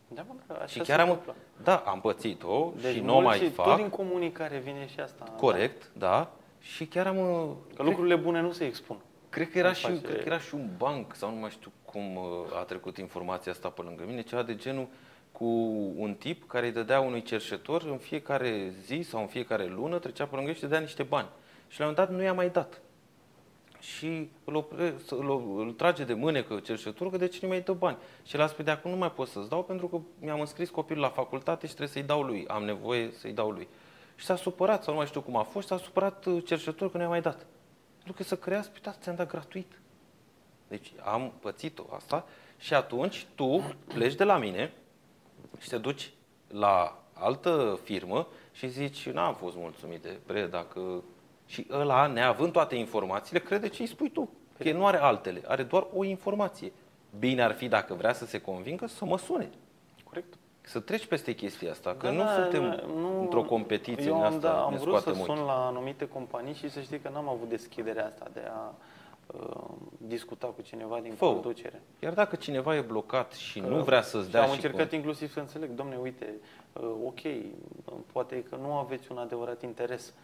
Da, 0.08 0.24
mă, 0.28 0.34
că 0.46 0.52
așa 0.52 0.66
Și 0.66 0.78
se 0.78 0.84
chiar 0.84 1.00
am, 1.00 1.08
întâmplă. 1.08 1.34
da, 1.62 1.76
am 1.76 2.00
pățit-o 2.00 2.72
Deci 2.80 2.94
și 2.94 3.00
nu 3.00 3.16
o 3.16 3.20
mai 3.20 3.38
mulți- 3.38 3.54
fac. 3.54 3.66
Tot 3.66 3.76
din 3.76 3.88
comunicare 3.88 4.58
vine 4.58 4.86
și 4.88 5.00
asta. 5.00 5.24
Corect, 5.24 5.90
da. 5.92 6.30
Și 6.60 6.86
chiar 6.86 7.06
am... 7.06 7.16
Da. 7.16 7.76
Că 7.76 7.82
lucrurile 7.82 8.16
bune 8.16 8.40
nu 8.40 8.52
se 8.52 8.64
expun. 8.64 8.96
Cred 9.28 9.50
că, 9.50 9.58
era 9.58 9.68
Am 9.68 9.74
și, 9.74 9.82
face- 9.82 10.00
cred 10.00 10.16
că 10.16 10.22
era 10.26 10.38
și 10.38 10.54
un 10.54 10.68
banc, 10.76 11.14
sau 11.14 11.30
nu 11.30 11.36
mai 11.40 11.50
știu 11.50 11.72
cum 11.84 12.16
uh, 12.16 12.22
a 12.58 12.62
trecut 12.62 12.96
informația 12.96 13.52
asta 13.52 13.68
pe 13.68 13.82
lângă 13.82 14.02
mine, 14.06 14.20
ceva 14.22 14.42
de 14.42 14.54
genul 14.56 14.86
cu 15.32 15.44
un 15.96 16.14
tip 16.14 16.48
care 16.48 16.66
îi 16.66 16.72
dădea 16.72 17.00
unui 17.00 17.22
cerșetor 17.22 17.82
în 17.82 17.98
fiecare 17.98 18.74
zi 18.84 19.00
sau 19.08 19.20
în 19.20 19.26
fiecare 19.26 19.66
lună, 19.66 19.98
trecea 19.98 20.26
pe 20.26 20.34
lângă 20.34 20.50
el 20.50 20.56
și 20.56 20.62
dădea 20.62 20.78
niște 20.78 21.02
bani. 21.02 21.28
Și 21.68 21.80
la 21.80 21.86
un 21.86 21.90
moment 21.92 22.08
dat 22.08 22.18
nu 22.18 22.24
i-a 22.24 22.32
mai 22.32 22.50
dat. 22.50 22.80
Și 23.80 24.30
îl, 24.44 24.54
opre, 24.54 24.94
să- 25.04 25.14
îl, 25.14 25.58
îl 25.58 25.72
trage 25.72 26.04
de 26.04 26.14
mânecă 26.14 26.60
cerșetorul 26.60 27.10
că 27.12 27.18
de 27.18 27.26
ce 27.26 27.38
nu 27.42 27.48
mai 27.48 27.60
dă 27.60 27.72
bani. 27.72 27.96
Și 28.24 28.36
el 28.36 28.42
a 28.42 28.46
spus, 28.46 28.64
de 28.64 28.70
acum 28.70 28.90
nu 28.90 28.96
mai 28.96 29.12
pot 29.12 29.28
să-ți 29.28 29.48
dau 29.48 29.64
pentru 29.64 29.88
că 29.88 29.98
mi-am 30.20 30.40
înscris 30.40 30.70
copilul 30.70 31.02
la 31.02 31.08
facultate 31.08 31.66
și 31.66 31.74
trebuie 31.74 31.92
să-i 31.94 32.02
dau 32.02 32.22
lui. 32.22 32.46
Am 32.46 32.64
nevoie 32.64 33.10
să-i 33.10 33.32
dau 33.32 33.50
lui. 33.50 33.68
Și 34.16 34.24
s-a 34.24 34.36
supărat, 34.36 34.82
sau 34.82 34.92
nu 34.92 34.98
mai 34.98 35.08
știu 35.08 35.20
cum 35.20 35.36
a 35.36 35.42
fost, 35.42 35.66
s-a 35.66 35.78
supărat 35.78 36.24
uh, 36.24 36.42
cerșetorul 36.46 36.90
că 36.90 36.96
nu 36.96 37.02
i-a 37.02 37.08
mai 37.08 37.20
dat. 37.20 37.46
Pentru 37.96 38.12
că 38.12 38.22
să 38.22 38.36
creați, 38.36 38.70
pe 38.70 38.78
da, 38.82 38.92
ți-am 38.92 39.14
dat 39.14 39.28
gratuit. 39.28 39.80
Deci 40.68 40.92
am 41.02 41.32
pățit-o 41.40 41.82
asta 41.94 42.26
și 42.58 42.74
atunci 42.74 43.26
tu 43.34 43.74
pleci 43.86 44.14
de 44.14 44.24
la 44.24 44.38
mine 44.38 44.72
și 45.62 45.68
te 45.68 45.76
duci 45.78 46.12
la 46.48 46.96
altă 47.12 47.78
firmă 47.82 48.26
și 48.52 48.68
zici, 48.68 49.08
n-am 49.08 49.34
fost 49.34 49.56
mulțumit 49.56 50.02
de 50.02 50.18
pre, 50.26 50.46
dacă... 50.46 51.02
Și 51.46 51.66
ăla, 51.70 52.06
neavând 52.06 52.52
toate 52.52 52.74
informațiile, 52.74 53.40
crede 53.40 53.68
ce 53.68 53.82
îi 53.82 53.88
spui 53.88 54.10
tu. 54.10 54.30
Că 54.58 54.68
el 54.68 54.76
nu 54.76 54.86
are 54.86 54.96
altele, 54.96 55.42
are 55.46 55.62
doar 55.62 55.86
o 55.94 56.04
informație. 56.04 56.72
Bine 57.18 57.42
ar 57.42 57.52
fi, 57.52 57.68
dacă 57.68 57.94
vrea 57.94 58.12
să 58.12 58.26
se 58.26 58.40
convingă, 58.40 58.86
să 58.86 59.04
mă 59.04 59.18
sune. 59.18 59.50
Corect? 60.04 60.34
Să 60.60 60.80
treci 60.80 61.06
peste 61.06 61.32
chestia 61.34 61.70
asta, 61.70 61.94
că 61.98 62.06
Da, 62.06 62.12
nu 62.12 62.18
da, 62.22 62.32
suntem 62.32 62.62
nu- 62.96 63.20
într-o 63.20 63.42
competiție 63.42 64.06
Eu 64.06 64.16
în 64.16 64.22
am, 64.24 64.26
asta, 64.34 64.38
da, 64.40 64.62
am 64.62 64.72
ne 64.72 64.78
vrut 64.78 64.94
să 64.94 65.00
scoatem 65.00 65.22
sun 65.24 65.30
ochii. 65.34 65.44
la 65.44 65.66
anumite 65.66 66.08
companii 66.08 66.54
și 66.54 66.70
să 66.70 66.80
știi 66.80 66.98
că 67.00 67.08
n-am 67.12 67.28
avut 67.28 67.48
deschiderea 67.48 68.06
asta 68.06 68.26
de 68.32 68.40
a 68.54 68.58
uh, 68.68 68.74
discuta 69.98 70.46
cu 70.46 70.62
cineva 70.62 71.00
din 71.00 71.12
Fă-o. 71.12 71.32
conducere. 71.32 71.82
Iar 71.98 72.12
dacă 72.14 72.36
cineva 72.36 72.76
e 72.76 72.80
blocat 72.80 73.32
și 73.32 73.60
Că- 73.60 73.66
nu 73.66 73.82
vrea 73.82 74.02
să-ți 74.02 74.24
și 74.24 74.30
dea 74.30 74.40
am 74.42 74.48
și 74.48 74.54
încercat 74.54 74.88
cum- 74.88 74.98
inclusiv 74.98 75.32
să 75.32 75.40
înțeleg, 75.40 75.70
domne, 75.70 75.96
uite, 75.96 76.34
uh, 76.72 76.82
ok, 77.04 77.18
uh, 77.24 77.94
poate 78.12 78.42
că 78.42 78.56
nu 78.56 78.72
aveți 78.72 79.12
un 79.12 79.18
adevărat 79.18 79.62
interes 79.62 80.14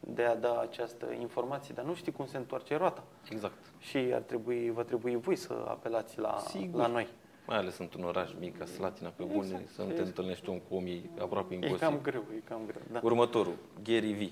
de 0.00 0.22
a 0.22 0.36
da 0.36 0.58
această 0.60 1.06
informație, 1.20 1.74
dar 1.76 1.84
nu 1.84 1.94
știi 1.94 2.12
cum 2.12 2.26
se 2.26 2.36
întoarce 2.36 2.76
roata. 2.76 3.02
Exact. 3.30 3.54
Și 3.78 3.96
ar 3.96 4.20
trebui, 4.20 4.70
va 4.70 4.82
trebui 4.82 5.16
voi 5.16 5.36
să 5.36 5.52
apelați 5.68 6.18
la, 6.18 6.38
Sigur. 6.38 6.80
la 6.80 6.86
noi. 6.86 7.06
Mai 7.46 7.56
ales 7.56 7.78
într-un 7.78 8.04
oraș 8.04 8.30
mic 8.40 8.58
ca 8.58 8.64
Slatina, 8.64 9.08
pe 9.08 9.22
bune, 9.24 9.36
Exact, 9.46 9.68
să 9.68 9.80
nu 9.80 9.86
te 9.86 9.92
exact. 9.92 10.08
întâlnești 10.08 10.48
om 10.48 10.58
cu 10.58 10.74
om, 10.74 10.86
e 10.86 11.00
aproape 11.18 11.52
E 11.52 11.54
imposibil. 11.54 11.86
cam 11.88 11.98
greu, 12.02 12.24
e 12.36 12.40
cam 12.48 12.60
greu. 12.66 12.80
Da. 12.92 13.00
Următorul, 13.02 13.56
Gary 13.82 14.12
V. 14.12 14.30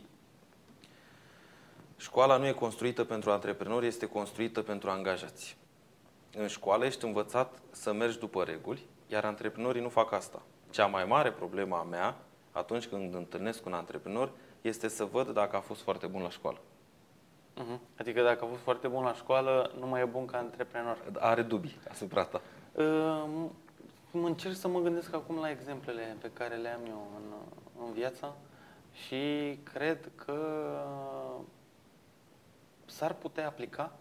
Școala 1.97 2.37
nu 2.37 2.47
e 2.47 2.53
construită 2.53 3.05
pentru 3.05 3.31
antreprenori, 3.31 3.87
este 3.87 4.07
construită 4.07 4.63
pentru 4.63 4.91
angajați. 4.91 5.57
În 6.37 6.47
școală 6.47 6.85
ești 6.85 7.05
învățat 7.05 7.61
să 7.71 7.93
mergi 7.93 8.19
după 8.19 8.43
reguli, 8.43 8.87
iar 9.07 9.25
antreprenorii 9.25 9.83
nu 9.83 9.89
fac 9.89 10.13
asta. 10.13 10.43
Cea 10.71 10.87
mai 10.87 11.05
mare 11.05 11.31
problemă 11.33 11.77
a 11.77 11.83
mea, 11.83 12.17
atunci 12.53 12.87
când 12.87 13.15
întâlnesc 13.15 13.67
un 13.67 13.73
antreprenor, 13.73 14.31
este 14.61 14.89
să 14.89 15.05
văd 15.05 15.31
dacă 15.31 15.57
a 15.57 15.61
fost 15.61 15.83
foarte 15.83 16.07
bun 16.07 16.23
la 16.23 16.31
școală. 16.31 16.59
Mhm. 17.55 17.81
Adică 17.99 18.23
dacă 18.23 18.45
a 18.45 18.49
fost 18.49 18.63
foarte 18.63 18.89
bun 18.89 19.05
la 19.05 19.15
școală, 19.15 19.73
nu 19.79 19.87
mai 19.87 20.01
e 20.01 20.05
bun 20.05 20.25
ca 20.27 20.39
antreprenor. 20.39 20.99
Are 21.19 21.43
dubii 21.43 21.79
asupra 21.89 22.25
ta. 22.25 22.41
Uh, 22.73 23.25
Mă 24.21 24.27
încerc 24.27 24.55
să 24.55 24.69
mă 24.69 24.81
gândesc 24.81 25.15
acum 25.15 25.39
la 25.39 25.51
exemplele 25.51 26.17
pe 26.21 26.31
care 26.33 26.55
le 26.55 26.69
am 26.69 26.81
eu 26.89 27.09
în, 27.17 27.33
în 27.87 27.93
viață 27.93 28.37
și 28.93 29.59
cred 29.63 30.11
că 30.15 30.39
s-ar 32.97 33.13
putea 33.13 33.47
aplica, 33.47 33.93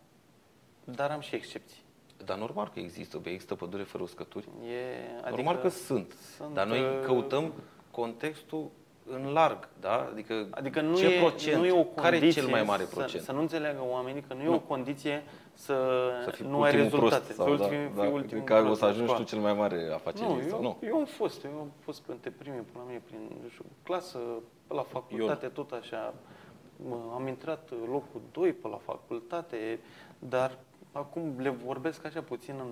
dar 0.83 1.11
am 1.11 1.19
și 1.19 1.35
excepții. 1.35 1.83
Dar 2.25 2.37
normal 2.37 2.71
că 2.73 2.79
există, 2.79 3.17
bă, 3.17 3.29
există 3.29 3.55
pădure 3.55 3.83
fără 3.83 4.03
uscături. 4.03 4.47
E, 4.67 5.09
Adică, 5.17 5.35
normal 5.35 5.57
că 5.57 5.67
sunt, 5.67 6.13
sunt, 6.37 6.53
dar 6.53 6.67
noi 6.67 6.79
uh, 6.79 6.87
căutăm 7.05 7.53
contextul 7.91 8.69
în 9.05 9.31
larg, 9.31 9.69
da? 9.79 10.07
Adică, 10.11 10.47
Adică 10.49 10.81
nu, 10.81 10.95
ce 10.95 11.05
e, 11.05 11.19
procent? 11.19 11.57
nu 11.57 11.65
e 11.65 11.71
o 11.71 11.83
condiție 11.83 12.01
Care 12.01 12.25
e 12.25 12.29
cel 12.29 12.47
mai 12.47 12.63
mare 12.63 12.83
să, 12.83 12.95
procent? 12.95 13.23
Să 13.23 13.31
nu 13.31 13.39
înțeleagă 13.39 13.81
oamenii 13.89 14.21
că 14.27 14.33
nu 14.33 14.41
e 14.41 14.45
Nu. 14.45 14.53
o 14.53 14.59
condiție 14.59 15.23
să, 15.53 16.09
să 16.23 16.29
fii 16.29 16.45
nu 16.45 16.61
ai 16.61 16.79
ultimul 16.79 16.89
rezultate. 16.89 17.33
prost, 17.33 17.37
să 17.37 17.43
sau, 17.43 17.55
da, 17.55 17.63
ultimi, 17.63 17.91
da, 17.95 18.01
fii 18.01 18.11
ultimul 18.11 18.43
că 18.43 18.53
o 18.53 18.61
prost 18.63 18.79
să 18.79 18.85
la 18.85 18.91
ajungi 18.91 19.13
tu 19.13 19.23
școală. 19.23 19.29
cel 19.31 19.39
mai 19.39 19.53
mare 19.53 19.91
afacerist. 19.93 20.43
Nu, 20.43 20.49
sau 20.49 20.57
eu, 20.57 20.61
nu? 20.61 20.87
eu 20.87 20.95
am 20.97 21.05
fost, 21.05 21.43
eu 21.43 21.51
am 21.59 21.71
fost 21.79 22.01
printre 22.01 22.29
primii 22.29 22.59
până 22.71 22.83
la 22.83 22.89
mine 22.89 23.01
prin 23.05 23.19
nu 23.43 23.49
știu, 23.49 23.65
clasă, 23.83 24.17
pe 24.67 24.73
la 24.73 24.81
facultate, 24.81 25.47
tot 25.47 25.71
așa. 25.71 26.13
Mă, 26.76 26.95
am 27.13 27.28
intrat 27.28 27.69
locul 27.91 28.21
2 28.32 28.53
pe 28.53 28.67
la 28.67 28.78
facultate, 28.78 29.80
dar 30.19 30.57
acum 30.91 31.34
le 31.38 31.49
vorbesc 31.49 32.05
așa 32.05 32.21
puțin 32.21 32.55
în... 32.59 32.67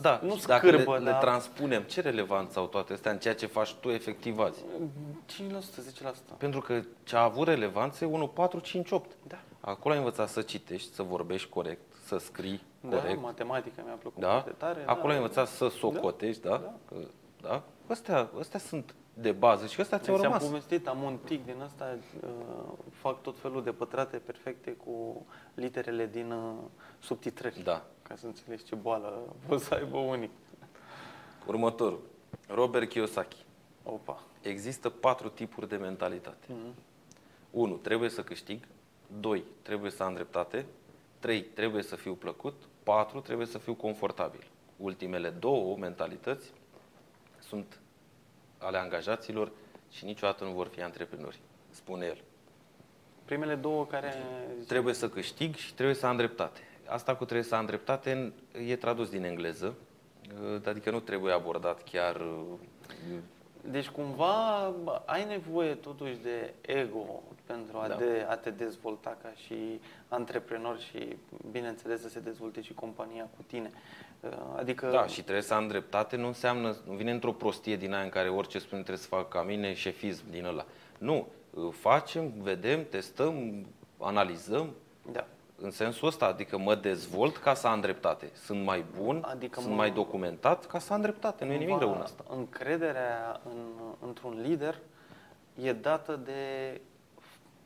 Da, 0.00 0.20
nu 0.22 0.36
și 0.36 0.46
dacă 0.46 0.66
le, 0.66 0.72
scârbă, 0.72 0.98
le 0.98 1.10
dar 1.10 1.20
transpunem, 1.20 1.82
ce 1.82 2.00
relevanță 2.00 2.58
au 2.58 2.66
toate 2.66 2.92
astea 2.92 3.10
în 3.10 3.18
ceea 3.18 3.34
ce 3.34 3.46
faci 3.46 3.74
tu 3.74 3.88
efectiv 3.88 4.38
azi? 4.38 4.60
5%, 4.60 6.10
10%. 6.10 6.36
Pentru 6.38 6.60
că 6.60 6.82
ce 7.02 7.16
a 7.16 7.22
avut 7.22 7.46
relevanță 7.46 8.04
e 8.04 8.06
1, 8.06 8.28
4, 8.28 8.58
5, 8.58 8.90
8. 8.90 9.16
Da. 9.26 9.38
Acolo 9.60 9.94
ai 9.94 10.00
învățat 10.00 10.28
să 10.28 10.42
citești, 10.42 10.94
să 10.94 11.02
vorbești 11.02 11.48
corect, 11.48 11.80
să 12.04 12.18
scrii 12.18 12.62
Da, 12.80 12.96
corect. 12.96 13.22
matematica 13.22 13.82
mi-a 13.84 13.94
plăcut 13.94 14.20
Da? 14.22 14.30
foarte 14.30 14.50
tare. 14.50 14.82
Acolo 14.86 15.06
da. 15.06 15.10
ai 15.10 15.16
învățat 15.16 15.48
să 15.48 15.68
socotești, 15.68 16.42
da? 16.42 16.48
Da. 16.48 16.74
Că, 16.88 16.96
da? 17.40 17.62
Astea, 17.86 18.30
astea 18.38 18.58
sunt 18.58 18.94
de 19.14 19.32
bază 19.32 19.66
și 19.66 19.80
astea 19.80 19.98
ți-au 19.98 20.16
Ți-am 20.16 20.26
rămas. 20.32 20.44
povestit, 20.44 20.86
am 20.86 21.02
un 21.02 21.18
tic 21.24 21.44
din 21.44 21.60
asta, 21.60 21.98
uh, 22.22 22.30
fac 22.90 23.22
tot 23.22 23.38
felul 23.38 23.62
de 23.62 23.72
pătrate 23.72 24.16
perfecte 24.16 24.70
cu 24.70 25.26
literele 25.54 26.06
din 26.06 26.30
uh, 26.30 26.54
subtitrări. 26.98 27.62
Da. 27.62 27.84
Ca 28.02 28.16
să 28.16 28.26
înțelegi 28.26 28.64
ce 28.64 28.74
boală 28.74 29.34
pot 29.46 29.60
să 29.60 29.74
aibă 29.74 29.96
unii. 29.98 30.30
Următorul. 31.46 32.00
Robert 32.48 32.88
Kiyosaki. 32.88 33.44
Opa. 33.82 34.22
Există 34.42 34.88
patru 34.88 35.28
tipuri 35.28 35.68
de 35.68 35.76
mentalitate. 35.76 36.46
Mhm. 36.48 36.74
1. 37.50 37.74
Trebuie 37.74 38.08
să 38.08 38.22
câștig. 38.22 38.64
2. 39.20 39.44
Trebuie 39.62 39.90
să 39.90 40.02
am 40.02 40.14
dreptate. 40.14 40.66
3. 41.18 41.42
Trebuie 41.42 41.82
să 41.82 41.96
fiu 41.96 42.14
plăcut. 42.14 42.54
4. 42.82 43.20
Trebuie 43.20 43.46
să 43.46 43.58
fiu 43.58 43.74
confortabil. 43.74 44.46
Ultimele 44.76 45.30
două 45.30 45.76
mentalități 45.76 46.52
sunt 47.40 47.80
ale 48.64 48.78
angajaților 48.78 49.50
și 49.90 50.04
niciodată 50.04 50.44
nu 50.44 50.50
vor 50.50 50.66
fi 50.66 50.82
antreprenori, 50.82 51.40
spune 51.70 52.06
el. 52.06 52.22
Primele 53.24 53.54
două 53.54 53.86
care... 53.86 54.14
Trebuie 54.66 54.94
să 54.94 55.08
câștig 55.08 55.54
și 55.54 55.74
trebuie 55.74 55.96
să 55.96 56.06
am 56.06 56.16
dreptate. 56.16 56.60
Asta 56.86 57.14
cu 57.16 57.24
trebuie 57.24 57.46
să 57.46 57.54
am 57.54 57.66
dreptate 57.66 58.32
e 58.66 58.76
tradus 58.76 59.10
din 59.10 59.24
engleză, 59.24 59.74
adică 60.64 60.90
nu 60.90 61.00
trebuie 61.00 61.32
abordat 61.32 61.82
chiar 61.82 62.22
Deci 63.70 63.88
cumva 63.88 64.72
bă, 64.82 65.02
ai 65.04 65.24
nevoie 65.24 65.74
totuși 65.74 66.16
de 66.22 66.54
ego 66.60 67.22
pentru 67.46 67.78
a, 67.78 67.88
Da. 67.88 67.94
de, 67.94 68.26
a 68.28 68.36
te 68.36 68.50
dezvolta 68.50 69.16
ca 69.22 69.32
și 69.46 69.80
antreprenor 70.08 70.78
și 70.78 71.16
bineînțeles 71.50 72.00
să 72.00 72.08
se 72.08 72.20
dezvolte 72.20 72.60
și 72.60 72.74
compania 72.74 73.24
cu 73.36 73.42
tine. 73.46 73.70
Uh, 74.30 74.36
Adică 74.58 74.86
Da, 74.86 75.06
și 75.06 75.22
trebuie 75.22 75.42
să 75.42 75.54
am 75.54 75.68
dreptate, 75.68 76.16
nu 76.16 76.26
înseamnă, 76.26 76.76
nu 76.86 76.92
vine 76.92 77.10
într-o 77.10 77.32
prostie 77.32 77.76
din 77.76 77.92
aia 77.94 78.02
în 78.02 78.08
care 78.08 78.28
orice 78.28 78.58
spune 78.58 78.80
trebuie 78.82 79.02
să 79.02 79.08
fac 79.08 79.28
ca 79.28 79.42
mine, 79.42 79.74
șefism 79.74 80.22
din 80.30 80.44
ăla. 80.44 80.64
Nu, 80.98 81.26
facem, 81.70 82.32
vedem, 82.40 82.84
testăm, 82.90 83.66
analizăm, 83.98 84.70
da. 85.12 85.26
în 85.60 85.70
sensul 85.70 86.08
ăsta, 86.08 86.26
adică 86.26 86.58
mă 86.58 86.74
dezvolt 86.74 87.36
ca 87.36 87.54
să 87.54 87.66
am 87.66 87.80
dreptate. 87.80 88.30
Sunt 88.34 88.64
mai 88.64 88.84
bun, 89.00 89.24
Adică 89.28 89.60
sunt 89.60 89.70
mă- 89.72 89.78
mai 89.78 89.90
documentat 89.90 90.66
ca 90.66 90.78
să 90.78 90.92
am 90.92 91.00
dreptate, 91.00 91.44
nu 91.44 91.52
e 91.52 91.56
nimic 91.56 91.78
rău 91.78 91.88
în 91.88 91.92
Cumva, 91.94 92.04
asta. 92.04 92.24
Încrederea 92.30 93.40
în, 93.44 93.66
într-un 94.06 94.40
lider 94.42 94.78
e 95.62 95.72
dată 95.72 96.20
de 96.24 96.80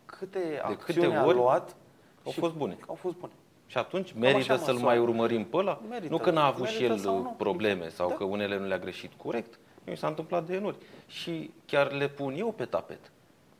câte 0.06 0.38
câte 0.38 0.60
acțiuni 0.62 1.16
a 1.16 1.24
ori 1.24 1.36
luat 1.36 1.76
au 2.24 2.32
și 2.32 2.38
fost 2.38 2.54
bune. 2.54 2.76
Au 2.86 2.94
fost 2.94 3.16
bune. 3.16 3.32
Și 3.70 3.78
atunci 3.78 4.08
așa 4.10 4.18
merită 4.18 4.42
să-l 4.56 4.56
măsoară. 4.74 4.80
mai 4.84 4.98
urmărim 4.98 5.44
pe 5.44 5.56
ăla? 5.56 5.80
Merită. 5.88 6.12
Nu 6.12 6.18
că 6.18 6.30
n-a 6.30 6.44
avut 6.46 6.66
și 6.66 6.72
Merită 6.74 6.92
el 6.92 6.98
sau 6.98 7.22
nu. 7.22 7.34
probleme 7.38 7.88
sau 7.88 8.08
Da. 8.08 8.14
că 8.14 8.24
unele 8.24 8.58
nu 8.58 8.66
le-a 8.66 8.78
greșit 8.78 9.12
corect. 9.16 9.58
Mi 9.86 9.96
s-a 9.96 10.06
întâmplat 10.06 10.44
de 10.46 10.54
enuri. 10.54 10.76
Și 11.06 11.50
chiar 11.66 11.92
le 11.92 12.08
pun 12.08 12.34
eu 12.36 12.52
pe 12.52 12.64
tapet. 12.64 13.00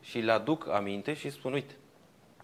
Și 0.00 0.18
le 0.18 0.32
aduc 0.32 0.68
aminte 0.68 1.14
și 1.14 1.30
spun, 1.30 1.52
uite, 1.52 1.74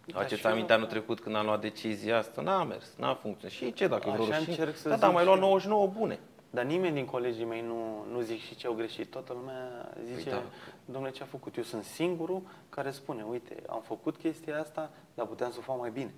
Da, 0.07 0.19
Aduceți 0.19 0.41
și 0.41 0.47
eu- 0.47 0.53
aminte 0.53 0.73
anul 0.73 0.87
trecut 0.87 1.21
când 1.21 1.37
am 1.37 1.45
luat 1.45 1.61
decizia 1.61 2.19
asta? 2.19 2.43
N-a 2.43 2.65
mers, 2.65 2.95
n-a 2.99 3.15
funcționat. 3.15 3.55
Și 3.57 3.73
ce 3.73 3.87
dacă 3.87 4.09
e 4.09 4.11
vreo 4.13 4.25
Așa 4.25 4.35
rușine? 4.37 4.51
încerc 4.57 4.77
să 4.77 4.89
Da, 4.89 4.97
da, 4.97 5.07
am 5.07 5.09
zic 5.09 5.15
mai 5.15 5.25
luat 5.25 5.37
și- 5.37 5.43
99 5.45 5.87
bune. 5.87 6.19
Dar 6.51 6.65
nimeni 6.65 6.95
din 6.95 7.05
colegii 7.05 7.45
mei 7.45 7.61
nu, 7.67 8.05
nu 8.13 8.21
zic 8.21 8.41
și 8.41 8.57
ce 8.57 8.67
au 8.67 8.73
greșit. 8.73 9.11
Toată 9.11 9.33
lumea 9.33 9.89
zice, 10.05 10.29
Păi 10.29 10.33
da. 10.33 10.43
domnule, 10.85 11.13
ce 11.13 11.23
a 11.23 11.27
făcut? 11.27 11.57
Eu 11.57 11.63
sunt 11.63 11.85
singurul 11.85 12.43
care 12.69 12.91
spune, 12.91 13.23
uite, 13.31 13.57
am 13.69 13.83
făcut 13.87 14.17
chestia 14.17 14.61
asta, 14.61 14.91
dar 15.15 15.27
puteam 15.27 15.51
să 15.51 15.57
o 15.59 15.63
fac 15.63 15.79
mai 15.79 15.91
bine. 15.91 16.15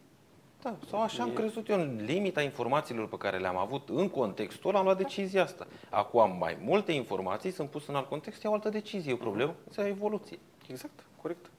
Da, 0.62 0.74
sau 0.88 1.02
așa 1.02 1.22
am 1.22 1.28
E- 1.28 1.32
crezut 1.32 1.68
eu 1.68 1.80
în 1.80 2.00
limita 2.04 2.42
informațiilor 2.42 3.08
pe 3.08 3.16
care 3.16 3.38
le-am 3.38 3.56
avut 3.56 3.88
în 3.88 4.08
contextul 4.08 4.70
ăla, 4.70 4.78
am 4.78 4.84
luat 4.84 4.96
decizia 4.96 5.42
asta. 5.42 5.66
Acum 5.90 6.20
am 6.20 6.36
mai 6.38 6.56
multe 6.64 6.92
informații, 6.92 7.50
sunt 7.50 7.68
pus 7.70 7.86
în 7.86 7.94
alt 7.94 8.08
context, 8.08 8.42
iau 8.42 8.52
altă 8.52 8.68
decizie, 8.68 9.10
e 9.10 9.14
o 9.14 9.16
problemă, 9.16 9.54
este 9.68 9.80
o 9.80 9.86
evoluție. 9.86 10.38
Exact, 10.68 11.04
corect. 11.22 11.50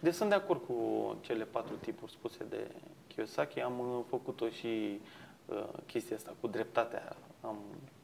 Deci 0.00 0.14
sunt 0.14 0.28
de 0.28 0.34
acord 0.34 0.60
cu 0.66 0.74
cele 1.20 1.44
patru 1.44 1.74
tipuri 1.74 2.10
spuse 2.12 2.44
de 2.48 2.66
Kiyosaki. 3.06 3.60
Am 3.60 3.78
uh, 3.78 4.04
făcut-o 4.08 4.48
și 4.48 5.00
uh, 5.46 5.64
chestia 5.86 6.16
asta 6.16 6.34
cu 6.40 6.46
dreptatea. 6.46 7.16
Am 7.40 7.56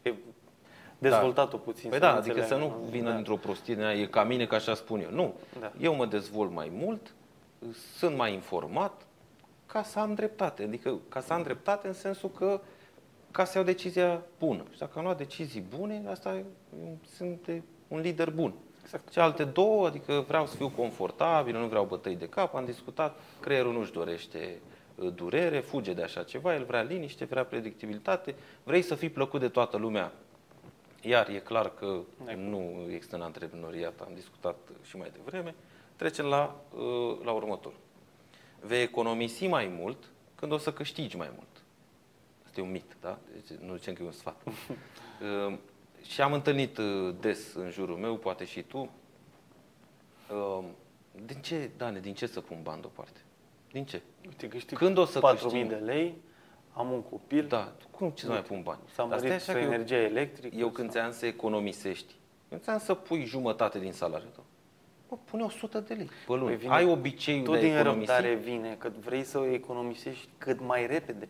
e, 0.02 0.14
dezvoltat-o 0.98 1.56
puțin. 1.56 1.90
Păi 1.90 1.98
să 1.98 2.04
da, 2.04 2.14
adică 2.14 2.34
să 2.34 2.40
înțeleagă, 2.40 2.74
nu 2.80 2.88
vină 2.90 3.08
da. 3.08 3.14
dintr-o 3.14 3.36
prostie, 3.36 3.74
din 3.74 3.84
aia, 3.84 4.00
e 4.00 4.06
ca 4.06 4.24
mine, 4.24 4.46
că 4.46 4.54
așa 4.54 4.74
spun 4.74 5.00
eu. 5.00 5.10
Nu, 5.10 5.34
Da. 5.60 5.72
eu 5.80 5.94
mă 5.94 6.06
dezvolt 6.06 6.52
mai 6.52 6.70
mult, 6.74 7.14
sunt 7.96 8.16
mai 8.16 8.32
informat, 8.32 9.06
ca 9.74 9.82
să 9.82 9.98
am 9.98 10.14
dreptate. 10.14 10.62
Adică 10.62 10.98
ca 11.08 11.20
să 11.20 11.32
am 11.32 11.42
dreptate 11.42 11.86
în 11.86 11.92
sensul 11.92 12.30
că 12.30 12.60
ca 13.30 13.44
să 13.44 13.52
iau 13.58 13.66
decizia 13.66 14.22
bună. 14.38 14.64
Și 14.72 14.78
dacă 14.78 14.98
am 14.98 15.04
luat 15.04 15.16
decizii 15.16 15.60
bune, 15.76 16.02
asta 16.10 16.34
e- 16.34 16.44
sunt 17.16 17.44
de 17.44 17.62
un 17.88 18.00
lider 18.00 18.30
bun. 18.30 18.54
Exact. 18.82 19.10
Cealaltă 19.10 19.44
două, 19.44 19.86
adică 19.86 20.24
vreau 20.26 20.46
să 20.46 20.56
fiu 20.56 20.68
confortabil, 20.68 21.58
nu 21.58 21.66
vreau 21.66 21.84
bătăi 21.84 22.16
de 22.16 22.28
cap, 22.28 22.54
am 22.54 22.64
discutat, 22.64 23.18
creierul 23.40 23.72
nu-și 23.72 23.92
dorește 23.92 24.60
uh, 24.94 25.12
durere, 25.14 25.60
fuge 25.60 25.92
de 25.92 26.02
așa 26.02 26.22
ceva, 26.22 26.54
el 26.54 26.64
vrea 26.64 26.82
liniște, 26.82 27.24
vrea 27.24 27.44
predictibilitate, 27.44 28.34
vrei 28.62 28.82
să 28.82 28.94
fii 28.94 29.10
plăcut 29.10 29.40
de 29.40 29.48
toată 29.48 29.76
lumea. 29.76 30.12
Iar 31.00 31.28
e 31.28 31.38
clar 31.38 31.74
că 31.74 31.98
nu 32.36 32.86
există 32.90 33.16
în 33.16 33.22
antreprenoriat, 33.22 34.00
am 34.00 34.12
discutat 34.14 34.56
și 34.82 34.96
mai 34.96 35.10
devreme. 35.12 35.54
Trecem 35.96 36.24
la, 36.24 36.60
uh, 36.74 37.24
la 37.24 37.32
următorul. 37.32 37.82
Vei 38.66 38.82
economisi 38.82 39.46
mai 39.46 39.66
mult 39.66 39.98
când 40.34 40.52
o 40.52 40.58
să 40.58 40.72
câștigi 40.72 41.16
mai 41.16 41.30
mult. 41.34 41.48
Asta 42.44 42.60
e 42.60 42.62
un 42.62 42.70
mit, 42.70 42.96
da? 43.00 43.18
Deci 43.32 43.58
nu 43.58 43.76
zicem 43.76 43.94
că 43.94 44.02
e 44.02 44.06
un 44.06 44.12
sfat. 44.12 44.36
Uh, 45.48 45.56
și 46.02 46.20
am 46.22 46.32
întâlnit 46.32 46.78
uh, 46.78 47.14
des 47.20 47.54
în 47.54 47.70
jurul 47.70 47.96
meu, 47.96 48.16
poate 48.16 48.44
și 48.44 48.62
tu, 48.62 48.90
uh, 50.30 50.64
din 51.24 51.36
ce, 51.40 51.70
Dane, 51.76 52.00
din 52.00 52.14
ce 52.14 52.26
să 52.26 52.40
pun 52.40 52.58
bani 52.62 52.80
deoparte? 52.80 53.20
Din 53.72 53.84
ce? 53.84 54.02
Uite, 54.26 54.48
câștig 54.48 54.78
Când 54.78 54.98
o 54.98 55.04
să 55.04 55.18
4.000 55.18 55.40
câștig? 55.42 55.68
de 55.68 55.74
lei, 55.74 56.14
am 56.72 56.90
un 56.92 57.02
copil, 57.02 57.46
Da, 57.46 57.72
cum 57.90 58.10
ce 58.10 58.24
să 58.24 58.30
mai 58.30 58.42
pun 58.42 58.62
bani? 58.62 58.80
s-a 58.92 59.06
Dar 59.06 59.18
stai 59.18 59.28
mărit 59.30 59.42
așa 59.48 59.52
că 59.52 59.58
eu- 59.58 59.72
energia 59.72 59.96
electrică. 59.96 60.56
Eu 60.56 60.70
când 60.70 60.90
ți-am 60.90 61.12
să 61.12 61.26
economisești, 61.26 62.14
eu 62.52 62.58
ți-am 62.58 62.78
să 62.78 62.94
pui 62.94 63.24
jumătate 63.24 63.78
din 63.78 63.92
salariul 63.92 64.30
tău. 64.30 64.43
Bă, 65.08 65.16
pune 65.24 65.42
100 65.42 65.80
de 65.80 65.94
lei 65.94 66.06
pe 66.26 66.32
lună. 66.32 66.44
Păi 66.44 66.56
vine 66.56 66.72
Ai 66.72 66.84
obiceiul 66.84 67.44
tot 67.44 67.52
de 67.52 67.58
a 67.58 67.62
din 67.62 67.74
economisi? 67.76 68.10
răbdare 68.10 68.34
vine, 68.34 68.74
că 68.78 68.90
vrei 69.04 69.22
să 69.22 69.38
o 69.38 69.44
economisești 69.44 70.28
cât 70.38 70.60
mai 70.60 70.86
repede, 70.86 71.28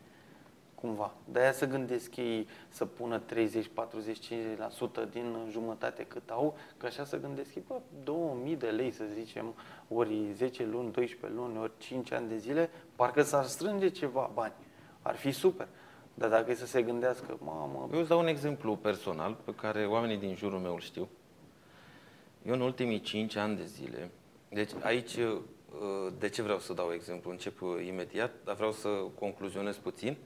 cumva. 0.74 1.14
De-aia 1.24 1.52
să 1.52 1.66
gândesc 1.66 2.16
ei 2.16 2.48
să 2.68 2.84
pună 2.84 3.18
30, 3.18 3.70
40, 3.74 4.18
50% 4.18 5.10
din 5.12 5.36
jumătate 5.50 6.04
cât 6.04 6.30
au, 6.30 6.56
că 6.76 6.86
așa 6.86 7.04
să 7.04 7.20
gândesc 7.20 7.54
ei, 7.54 7.62
bă, 7.68 7.80
2000 8.04 8.56
de 8.56 8.66
lei, 8.66 8.90
să 8.90 9.04
zicem, 9.14 9.54
ori 9.88 10.32
10 10.32 10.64
luni, 10.64 10.92
12 10.92 11.38
luni, 11.40 11.58
ori 11.58 11.72
5 11.78 12.12
ani 12.12 12.28
de 12.28 12.36
zile, 12.36 12.70
parcă 12.96 13.22
s-ar 13.22 13.44
strânge 13.44 13.88
ceva 13.88 14.30
bani. 14.34 14.52
Ar 15.02 15.16
fi 15.16 15.30
super. 15.30 15.68
Dar 16.14 16.28
dacă 16.28 16.50
e 16.50 16.54
să 16.54 16.66
se 16.66 16.82
gândească, 16.82 17.38
mamă, 17.44 17.88
Eu 17.92 17.98
îți 17.98 18.08
dau 18.08 18.18
un 18.18 18.26
exemplu 18.26 18.76
personal 18.76 19.36
pe 19.44 19.54
care 19.54 19.86
oamenii 19.86 20.16
din 20.16 20.34
jurul 20.34 20.58
meu 20.58 20.72
îl 20.72 20.80
știu. 20.80 21.08
Eu 22.46 22.54
în 22.54 22.60
ultimii 22.60 23.00
5 23.00 23.36
ani 23.36 23.56
de 23.56 23.64
zile, 23.64 24.10
deci 24.48 24.70
aici 24.80 25.14
uh, 25.14 26.12
de 26.18 26.28
ce 26.28 26.42
vreau 26.42 26.58
să 26.58 26.72
dau 26.72 26.92
exemplu? 26.92 27.30
Încep 27.30 27.62
uh, 27.62 27.86
imediat, 27.86 28.32
dar 28.44 28.54
vreau 28.54 28.72
să 28.72 28.88
concluzionez 29.18 29.76
puțin. 29.76 30.16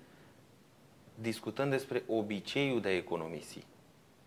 Discutăm 1.14 1.71
despre 1.71 2.03
obiceiul 2.07 2.81
de 2.81 2.89
a 2.89 2.97
economisi, 2.97 3.66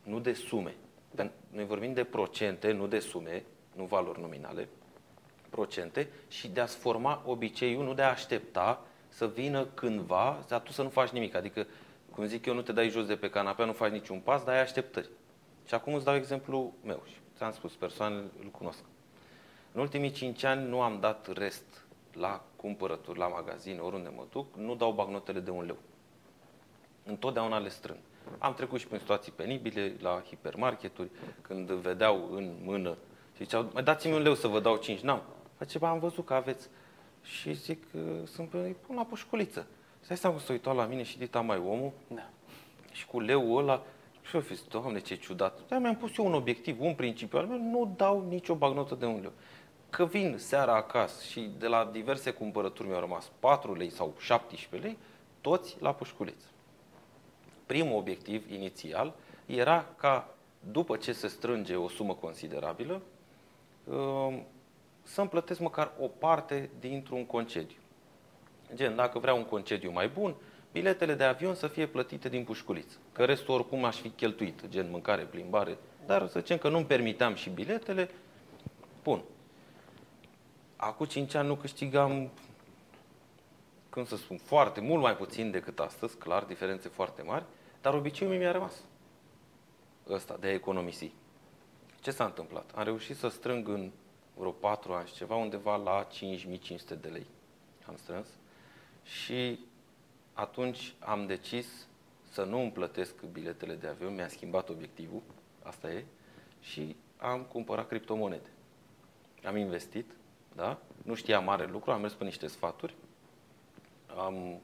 nu 0.03 0.19
de 0.19 0.33
sume. 0.33 0.75
Da. 1.11 1.29
Noi 1.49 1.65
vorbim 1.65 1.93
de 1.93 2.03
procente, 2.03 2.71
nu 2.71 2.87
de 2.87 2.99
sume, 2.99 3.43
nu 3.75 3.85
valori 3.85 4.21
nominale, 4.21 4.67
procente 5.49 6.09
și 6.27 6.47
de 6.47 6.59
a-ți 6.59 6.77
forma 6.77 7.23
obiceiul, 7.25 7.83
nu 7.83 7.93
de 7.93 8.01
a 8.01 8.09
aștepta 8.09 8.85
să 9.07 9.27
vină 9.27 9.65
cândva, 9.65 10.45
dar 10.47 10.59
tu 10.59 10.71
să 10.71 10.81
nu 10.81 10.89
faci 10.89 11.09
nimic. 11.09 11.35
Adică, 11.35 11.67
cum 12.11 12.25
zic 12.25 12.45
eu, 12.45 12.53
nu 12.53 12.61
te 12.61 12.71
dai 12.71 12.89
jos 12.89 13.05
de 13.05 13.15
pe 13.15 13.29
canapea, 13.29 13.65
nu 13.65 13.73
faci 13.73 13.91
niciun 13.91 14.19
pas, 14.19 14.43
dar 14.43 14.53
ai 14.53 14.61
așteptări. 14.61 15.09
Și 15.67 15.73
acum 15.73 15.93
îți 15.93 16.05
dau 16.05 16.15
exemplu 16.15 16.73
meu 16.83 17.03
și 17.05 17.20
ți-am 17.41 17.53
spus, 17.53 17.73
persoanele 17.73 18.23
îl 18.43 18.49
cunosc. 18.49 18.79
În 19.71 19.81
ultimii 19.81 20.11
5 20.11 20.43
ani 20.43 20.67
nu 20.67 20.81
am 20.81 20.99
dat 20.99 21.33
rest 21.33 21.83
la 22.13 22.43
cumpărături, 22.55 23.19
la 23.19 23.27
magazin, 23.27 23.79
oriunde 23.79 24.11
mă 24.15 24.23
duc, 24.31 24.55
nu 24.55 24.75
dau 24.75 24.91
bagnotele 24.91 25.39
de 25.39 25.49
un 25.49 25.65
leu. 25.65 25.77
Întotdeauna 27.05 27.57
le 27.57 27.69
strâng. 27.69 27.97
Am 28.37 28.53
trecut 28.53 28.79
și 28.79 28.87
prin 28.87 28.99
situații 28.99 29.31
penibile 29.31 29.95
la 29.99 30.23
hipermarketuri, 30.27 31.09
când 31.41 31.71
vedeau 31.71 32.29
în 32.31 32.53
mână 32.63 32.97
și 33.35 33.43
ziceau, 33.43 33.69
mai 33.73 33.83
dați-mi 33.83 34.13
un 34.13 34.21
leu 34.21 34.33
să 34.33 34.47
vă 34.47 34.59
dau 34.59 34.75
5. 34.75 34.99
N-am. 34.99 35.21
Face, 35.57 35.77
"Ba, 35.77 35.89
am 35.89 35.99
văzut 35.99 36.25
că 36.25 36.33
aveți. 36.33 36.67
Și 37.23 37.53
zic, 37.53 37.83
"Uh, 37.93 38.01
sunt 38.25 38.49
pe, 38.49 38.57
îi 38.57 38.75
pun 38.85 38.95
la 38.95 39.03
pușculiță. 39.03 39.67
Stai 39.99 40.17
seama 40.17 40.35
că 40.35 40.41
s-a 40.41 40.51
uitat 40.51 40.75
la 40.75 40.85
mine 40.85 41.03
și 41.03 41.17
dita 41.17 41.41
mai 41.41 41.57
omul 41.57 41.91
da. 42.07 42.29
și 42.91 43.05
cu 43.05 43.19
leul 43.19 43.57
ăla, 43.57 43.83
și 44.31 44.37
eu 44.37 44.43
fi 44.43 44.55
zis, 44.55 44.65
doamne, 44.67 44.99
ce 44.99 45.15
ciudat. 45.15 45.59
Dar 45.67 45.79
mi-am 45.79 45.95
pus 45.95 46.17
eu 46.17 46.25
un 46.25 46.33
obiectiv, 46.33 46.81
un 46.81 46.93
principiu 46.95 47.39
al 47.39 47.45
meu, 47.45 47.57
nu 47.57 47.93
dau 47.95 48.25
nicio 48.27 48.55
bagnotă 48.55 48.95
de 48.95 49.05
un 49.05 49.19
leu. 49.21 49.31
Că 49.89 50.05
vin 50.05 50.35
seara 50.37 50.75
acasă 50.75 51.23
și 51.23 51.51
de 51.57 51.67
la 51.67 51.89
diverse 51.91 52.31
cumpărături 52.31 52.87
mi-au 52.87 52.99
rămas 52.99 53.31
4 53.39 53.75
lei 53.75 53.89
sau 53.89 54.13
17 54.19 54.89
lei, 54.89 54.97
toți 55.41 55.77
la 55.79 55.93
pușculiță. 55.93 56.45
Primul 57.65 57.97
obiectiv 57.97 58.51
inițial 58.51 59.13
era 59.45 59.85
ca, 59.97 60.27
după 60.71 60.97
ce 60.97 61.11
se 61.13 61.27
strânge 61.27 61.75
o 61.75 61.89
sumă 61.89 62.13
considerabilă, 62.13 63.01
um, 63.83 64.43
să-mi 65.03 65.29
plătesc 65.29 65.59
măcar 65.59 65.91
o 65.99 66.07
parte 66.07 66.69
dintr-un 66.79 67.25
concediu. 67.25 67.77
Gen, 68.73 68.95
dacă 68.95 69.19
vreau 69.19 69.37
un 69.37 69.45
concediu 69.45 69.91
mai 69.91 70.07
bun, 70.07 70.35
biletele 70.71 71.13
de 71.13 71.23
avion 71.23 71.55
să 71.55 71.67
fie 71.67 71.87
plătite 71.87 72.29
din 72.29 72.43
pușculiță. 72.43 72.97
Că 73.11 73.25
restul 73.25 73.53
oricum 73.53 73.83
aș 73.83 73.99
fi 73.99 74.09
cheltuit, 74.09 74.67
gen 74.67 74.89
mâncare, 74.89 75.23
plimbare. 75.23 75.77
Dar 76.05 76.27
să 76.27 76.39
zicem 76.39 76.57
că 76.57 76.69
nu-mi 76.69 76.85
permiteam 76.85 77.35
și 77.35 77.49
biletele, 77.49 78.09
bun. 79.03 79.23
Acum 80.75 81.05
5 81.05 81.35
ani 81.35 81.47
nu 81.47 81.55
câștigam, 81.55 82.29
cum 83.89 84.05
să 84.05 84.15
spun, 84.15 84.37
foarte, 84.37 84.81
mult 84.81 85.01
mai 85.01 85.15
puțin 85.15 85.51
decât 85.51 85.79
astăzi, 85.79 86.17
clar, 86.17 86.43
diferențe 86.43 86.89
foarte 86.89 87.21
mari, 87.21 87.43
dar 87.81 87.93
obiceiul 87.93 88.35
mi-a 88.35 88.51
rămas. 88.51 88.83
Ăsta, 90.09 90.37
de 90.39 90.47
a 90.47 90.53
economisi. 90.53 91.11
Ce 92.01 92.11
s-a 92.11 92.25
întâmplat? 92.25 92.71
Am 92.75 92.83
reușit 92.83 93.17
să 93.17 93.27
strâng 93.27 93.67
în 93.67 93.91
vreo 94.33 94.51
4 94.51 94.93
ani 94.93 95.07
și 95.07 95.13
ceva, 95.13 95.35
undeva 95.35 95.75
la 95.75 96.07
5500 96.11 96.95
de 96.95 97.07
lei. 97.07 97.25
Am 97.87 97.95
strâns. 97.95 98.27
Și 99.03 99.59
atunci 100.41 100.93
am 100.99 101.25
decis 101.25 101.87
să 102.31 102.43
nu 102.43 102.59
îmi 102.59 102.71
plătesc 102.71 103.21
biletele 103.21 103.73
de 103.73 103.87
avion, 103.87 104.13
mi-a 104.13 104.27
schimbat 104.27 104.69
obiectivul, 104.69 105.21
asta 105.63 105.91
e, 105.91 106.05
și 106.61 106.95
am 107.17 107.41
cumpărat 107.41 107.87
criptomonede. 107.87 108.49
Am 109.45 109.57
investit, 109.57 110.11
da? 110.55 110.77
Nu 111.03 111.13
știam 111.13 111.43
mare 111.43 111.65
lucru, 111.65 111.91
am 111.91 112.01
mers 112.01 112.13
pe 112.13 112.23
niște 112.23 112.47
sfaturi, 112.47 112.95
am 114.17 114.59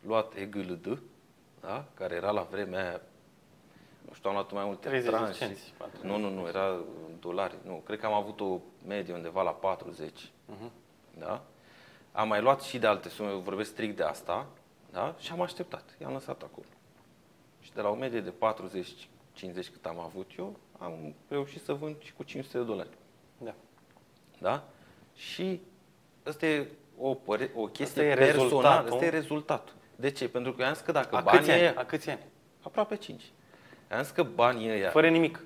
luat 0.00 0.36
EGLD, 0.36 1.02
da? 1.60 1.84
care 1.94 2.14
era 2.14 2.30
la 2.30 2.42
vremea 2.42 2.88
aia, 2.88 3.00
nu 4.08 4.14
știu, 4.14 4.28
am 4.28 4.34
luat 4.34 4.52
mai 4.52 4.64
multe 4.64 4.88
30 4.88 5.10
de 5.10 5.16
tranșe. 5.16 5.44
cenți, 5.44 5.72
40. 5.76 6.10
Nu, 6.10 6.18
nu, 6.18 6.30
nu, 6.30 6.46
era 6.46 6.66
în 6.72 7.20
dolari. 7.20 7.54
Nu, 7.64 7.82
cred 7.86 7.98
că 7.98 8.06
am 8.06 8.12
avut 8.12 8.40
o 8.40 8.60
medie 8.86 9.14
undeva 9.14 9.42
la 9.42 9.50
40. 9.50 10.30
Mhm. 10.46 10.70
Da? 11.18 11.44
Am 12.12 12.28
mai 12.28 12.40
luat 12.40 12.62
și 12.62 12.78
de 12.78 12.86
alte 12.86 13.08
sume, 13.08 13.30
eu 13.30 13.38
vorbesc 13.38 13.70
strict 13.70 13.96
de 13.96 14.02
asta, 14.02 14.46
da? 14.98 15.14
Și 15.18 15.32
am 15.32 15.40
așteptat. 15.40 15.84
I-am 16.00 16.12
lăsat 16.12 16.42
acolo. 16.42 16.66
Și 17.60 17.72
de 17.72 17.80
la 17.80 17.88
o 17.88 17.94
medie 17.94 18.20
de 18.20 18.32
40-50 18.32 18.32
cât 19.72 19.84
am 19.86 19.98
avut 19.98 20.30
eu, 20.38 20.56
am 20.78 21.14
reușit 21.28 21.62
să 21.62 21.72
vând 21.72 21.96
și 22.02 22.12
cu 22.12 22.22
500 22.22 22.58
de 22.58 22.64
dolari. 22.64 22.88
Da. 23.38 23.54
Da? 24.38 24.64
Și 25.14 25.60
ăsta 26.26 26.46
e 26.46 26.66
o, 27.00 27.14
păre- 27.14 27.50
o 27.54 27.66
chestie 27.66 28.10
Asta 28.10 28.22
e 28.22 28.24
personală, 28.24 28.42
rezultatul. 28.42 28.92
ăsta 28.92 29.04
e 29.04 29.08
rezultatul. 29.08 29.74
De 29.96 30.10
ce? 30.10 30.28
Pentru 30.28 30.52
că 30.52 30.60
eu 30.62 30.66
am 30.68 30.74
zis 30.74 30.82
că 30.82 30.92
dacă 30.92 31.16
A 31.16 31.20
banii 31.20 31.38
câți 31.40 31.50
ani? 31.52 31.60
ăia, 31.60 31.74
A 31.76 31.84
câți 31.84 32.10
ani? 32.10 32.20
aproape 32.62 32.96
5. 32.96 33.22
Am 33.90 34.02
zis 34.02 34.10
că 34.10 34.22
banii 34.22 34.70
ăia, 34.70 34.90
Fără 34.90 35.08
nimic. 35.08 35.44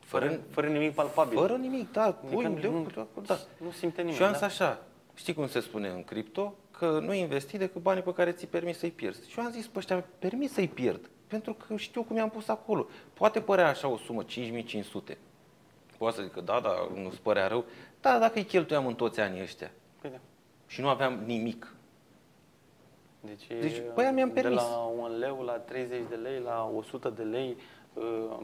Fără- 0.00 0.26
Fără, 0.28 0.40
fără 0.50 0.66
nimic 0.68 0.94
palpabil. 0.94 1.38
fără 1.38 1.54
nimic, 1.56 1.92
da, 1.92 2.12
pui 2.12 2.28
Adică 2.34 2.48
un 2.48 2.58
leu, 2.60 2.72
nu- 2.72 2.82
cu 2.94 3.00
acolo, 3.00 3.26
da. 3.26 3.38
Nu 3.64 3.70
simte 3.70 3.96
nimeni. 4.00 4.16
Și 4.16 4.22
eu 4.22 4.26
am 4.28 4.32
zis 4.32 4.40
da? 4.40 4.46
așa, 4.46 4.82
știi 5.14 5.34
cum 5.34 5.48
se 5.48 5.60
spune 5.60 5.88
în 5.88 6.04
cripto? 6.04 6.54
Că 6.78 6.98
nu 7.02 7.12
investi 7.12 7.56
decât 7.58 7.82
banii 7.82 8.02
pe 8.02 8.12
care 8.12 8.32
ți 8.32 8.46
permis 8.46 8.78
să-i 8.78 8.90
pierzi. 8.90 9.30
Și 9.30 9.38
eu 9.38 9.44
am 9.44 9.50
zis, 9.50 9.66
pe 9.66 9.78
ăștia, 9.78 10.04
permis 10.18 10.52
să-i 10.52 10.68
pierd. 10.68 11.10
Pentru 11.26 11.54
că 11.54 11.76
știu 11.76 12.02
cum 12.02 12.16
i-am 12.16 12.30
pus 12.30 12.48
acolo. 12.48 12.86
Poate 13.14 13.40
părea 13.40 13.68
așa 13.68 13.88
o 13.88 13.96
sumă, 13.96 14.22
5500. 14.22 15.18
Poate 15.98 16.16
să 16.16 16.22
zic 16.22 16.32
că 16.32 16.40
da, 16.40 16.60
da, 16.60 16.88
nu-ți 16.94 17.20
părea 17.20 17.46
rău. 17.46 17.64
Da, 18.00 18.18
dacă 18.18 18.38
îi 18.38 18.44
cheltuiam 18.44 18.86
în 18.86 18.94
toți 18.94 19.20
anii 19.20 19.42
ăștia 19.42 19.70
Păi 20.00 20.10
da. 20.10 20.16
și 20.66 20.80
nu 20.80 20.88
aveam 20.88 21.22
nimic. 21.26 21.74
Deci, 23.20 23.46
Deci, 23.46 23.76
e 23.76 23.80
păi, 23.80 24.10
mi-am 24.14 24.28
de 24.32 24.40
permis. 24.40 24.60
la 24.60 24.76
un 24.76 25.18
leu 25.18 25.42
la 25.42 25.52
30 25.52 26.02
de 26.08 26.14
lei, 26.14 26.40
la 26.40 26.70
100 26.76 27.08
de 27.08 27.22
lei. 27.22 27.56
uh, 27.94 28.36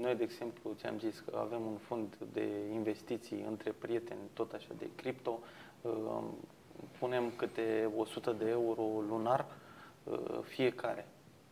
Noi, 0.00 0.14
de 0.14 0.22
exemplu, 0.22 0.72
ți-am 0.76 0.98
zis 0.98 1.18
că 1.30 1.38
avem 1.38 1.60
un 1.66 1.76
fond 1.76 2.16
de 2.32 2.48
investiții 2.72 3.44
între 3.48 3.74
prieteni, 3.78 4.20
tot 4.32 4.52
așa, 4.52 4.68
de 4.78 4.86
cripto. 4.94 5.38
Uh, 6.80 6.88
Punem 6.98 7.32
câte 7.36 7.90
100 7.96 8.30
de 8.32 8.48
euro 8.48 8.82
lunar 9.08 9.46
uh, 10.04 10.18
fiecare. 10.42 11.08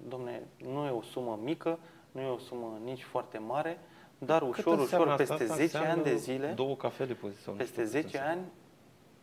Domne, 0.09 0.43
nu 0.57 0.87
e 0.87 0.91
o 0.91 1.03
sumă 1.03 1.39
mică, 1.43 1.79
nu 2.13 2.21
e 2.21 2.27
o 2.27 2.39
sumă 2.39 2.81
nici 2.85 3.03
foarte 3.03 3.39
mare, 3.39 3.79
dar 4.19 4.41
Cât 4.41 4.49
ușor, 4.49 4.79
înseamnă 4.79 5.13
ușor, 5.13 5.21
asta? 5.21 5.35
peste 5.37 5.53
Asta 5.53 5.65
10 5.65 5.77
ani 5.77 6.03
de 6.03 6.11
înseamnă 6.11 6.19
zile, 6.19 6.53
Două 6.53 6.77
cafele 6.77 7.15
pe 7.15 7.29
zi 7.31 7.41
sau 7.41 7.53
nu 7.53 7.59
peste 7.59 7.73
știu 7.73 7.83
cât 7.83 7.91
10 7.93 8.05
înseamnă. 8.05 8.31
ani, 8.31 8.47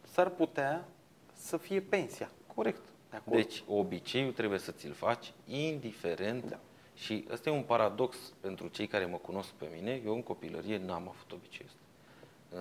s-ar 0.02 0.30
putea 0.30 0.86
să 1.34 1.58
fie 1.58 1.82
pensia. 1.82 2.32
Corect. 2.56 2.82
De 3.10 3.16
acolo. 3.16 3.36
Deci, 3.36 3.64
obiceiul 3.68 4.32
trebuie 4.32 4.60
să 4.60 4.72
ți-l 4.72 4.94
faci 4.94 5.34
indiferent. 5.48 6.50
Da. 6.50 6.60
Și 6.94 7.28
ăsta 7.32 7.50
e 7.50 7.54
un 7.54 7.64
paradox 7.64 8.18
pentru 8.40 8.68
cei 8.68 8.88
care 8.88 9.06
mă 9.06 9.18
cunosc 9.18 9.50
pe 9.50 9.68
mine. 9.76 10.02
Eu 10.06 10.14
în 10.14 10.24
copilărie 10.24 10.78
n-am 10.78 11.08
avut 11.08 11.32
obiceiul 11.32 11.72
ăsta. 11.72 11.80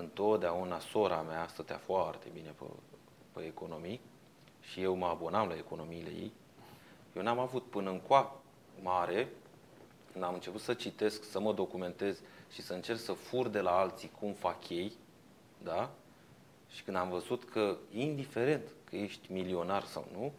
Întotdeauna 0.01 0.79
sora 0.79 1.21
mea 1.21 1.47
stătea 1.47 1.77
foarte 1.77 2.27
bine 2.33 2.55
pe, 2.59 2.65
pe 3.35 3.41
economii 3.41 4.01
și 4.61 4.83
eu 4.83 4.95
mă 4.95 5.07
abonam 5.07 5.49
la 5.49 5.57
economiile 5.57 6.11
ei. 6.11 6.33
Eu 7.17 7.23
n-am 7.23 7.39
avut 7.39 7.63
până 7.63 7.91
în 7.91 8.01
coa 8.01 8.41
mare, 8.83 9.29
când 10.13 10.25
am 10.25 10.35
început 10.35 10.61
să 10.61 10.75
citesc, 10.75 11.31
să 11.31 11.41
mă 11.41 11.53
documentez 11.53 12.21
și 12.53 12.63
să 12.63 12.73
încerc 12.73 12.99
să 12.99 13.13
fur 13.13 13.49
de 13.49 13.61
la 13.61 13.79
alții 13.79 14.11
cum 14.19 14.33
fac 14.33 14.69
ei, 14.69 14.93
da? 15.63 15.91
Și 16.69 16.83
când 16.83 16.97
am 16.97 17.09
văzut 17.09 17.45
că, 17.45 17.77
indiferent 17.93 18.63
că 18.85 18.97
ești 18.97 19.33
milionar 19.33 19.85
sau 19.85 20.07
nu, 20.13 20.33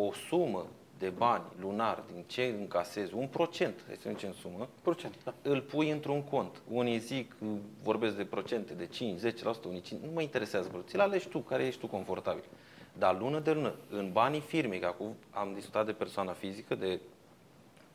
o 0.00 0.12
sumă 0.12 0.66
de 0.98 1.08
bani 1.08 1.44
lunar, 1.60 2.02
din 2.12 2.24
ce 2.26 2.54
încasezi, 2.58 3.14
un 3.14 3.26
procent, 3.26 3.82
hai 3.86 3.96
să 4.00 4.08
zicem 4.08 4.32
sumă, 4.32 4.68
Procent, 4.82 5.14
da. 5.24 5.34
îl 5.42 5.60
pui 5.60 5.90
într-un 5.90 6.22
cont. 6.22 6.62
Unii 6.70 6.98
zic, 6.98 7.34
vorbesc 7.82 8.16
de 8.16 8.24
procente 8.24 8.72
de 8.74 8.86
5, 8.86 9.20
10%, 9.20 9.24
unii 9.68 9.80
5, 9.80 10.00
nu 10.02 10.10
mă 10.14 10.22
interesează, 10.22 10.68
bro. 10.72 10.80
ți-l 10.80 11.00
alegi 11.00 11.28
tu, 11.28 11.38
care 11.38 11.66
ești 11.66 11.80
tu 11.80 11.86
confortabil. 11.86 12.44
Dar 12.92 13.18
lună 13.18 13.38
de 13.38 13.52
lună, 13.52 13.74
în 13.90 14.12
banii 14.12 14.40
firmei, 14.40 14.78
că 14.78 14.86
acum 14.86 15.16
am 15.30 15.52
discutat 15.54 15.86
de 15.86 15.92
persoana 15.92 16.32
fizică, 16.32 16.74
de 16.74 17.00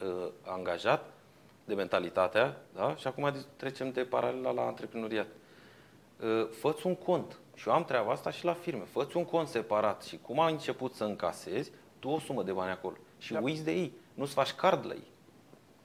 uh, 0.04 0.28
angajat, 0.42 1.06
de 1.66 1.74
mentalitatea, 1.74 2.58
da? 2.76 2.96
și 2.96 3.08
acum 3.08 3.34
trecem 3.56 3.92
de 3.92 4.02
paralela 4.02 4.52
la 4.52 4.66
antreprenoriat. 4.66 5.28
Uh, 6.24 6.48
făți 6.50 6.86
un 6.86 6.96
cont. 6.96 7.40
Și 7.56 7.68
eu 7.68 7.74
am 7.74 7.86
treaba 7.86 8.12
asta 8.12 8.32
și 8.32 8.46
la 8.46 8.54
firme. 8.54 8.84
Făți 8.84 9.18
un 9.18 9.26
cont 9.26 9.48
separat 9.48 10.04
și 10.04 10.20
cum 10.22 10.40
ai 10.40 10.52
început 10.52 10.94
să 10.94 11.04
încasezi, 11.04 11.72
tu 12.02 12.10
o 12.10 12.20
sumă 12.20 12.44
de 12.44 12.52
bani 12.52 12.72
acolo. 12.72 12.96
Și 13.18 13.34
Da. 13.34 13.40
uiți 13.42 13.64
de 13.64 13.72
ei. 13.72 13.94
Nu-ți 14.14 14.34
faci 14.34 14.52
card 14.54 14.86
la 14.86 14.94
ei. 14.94 15.08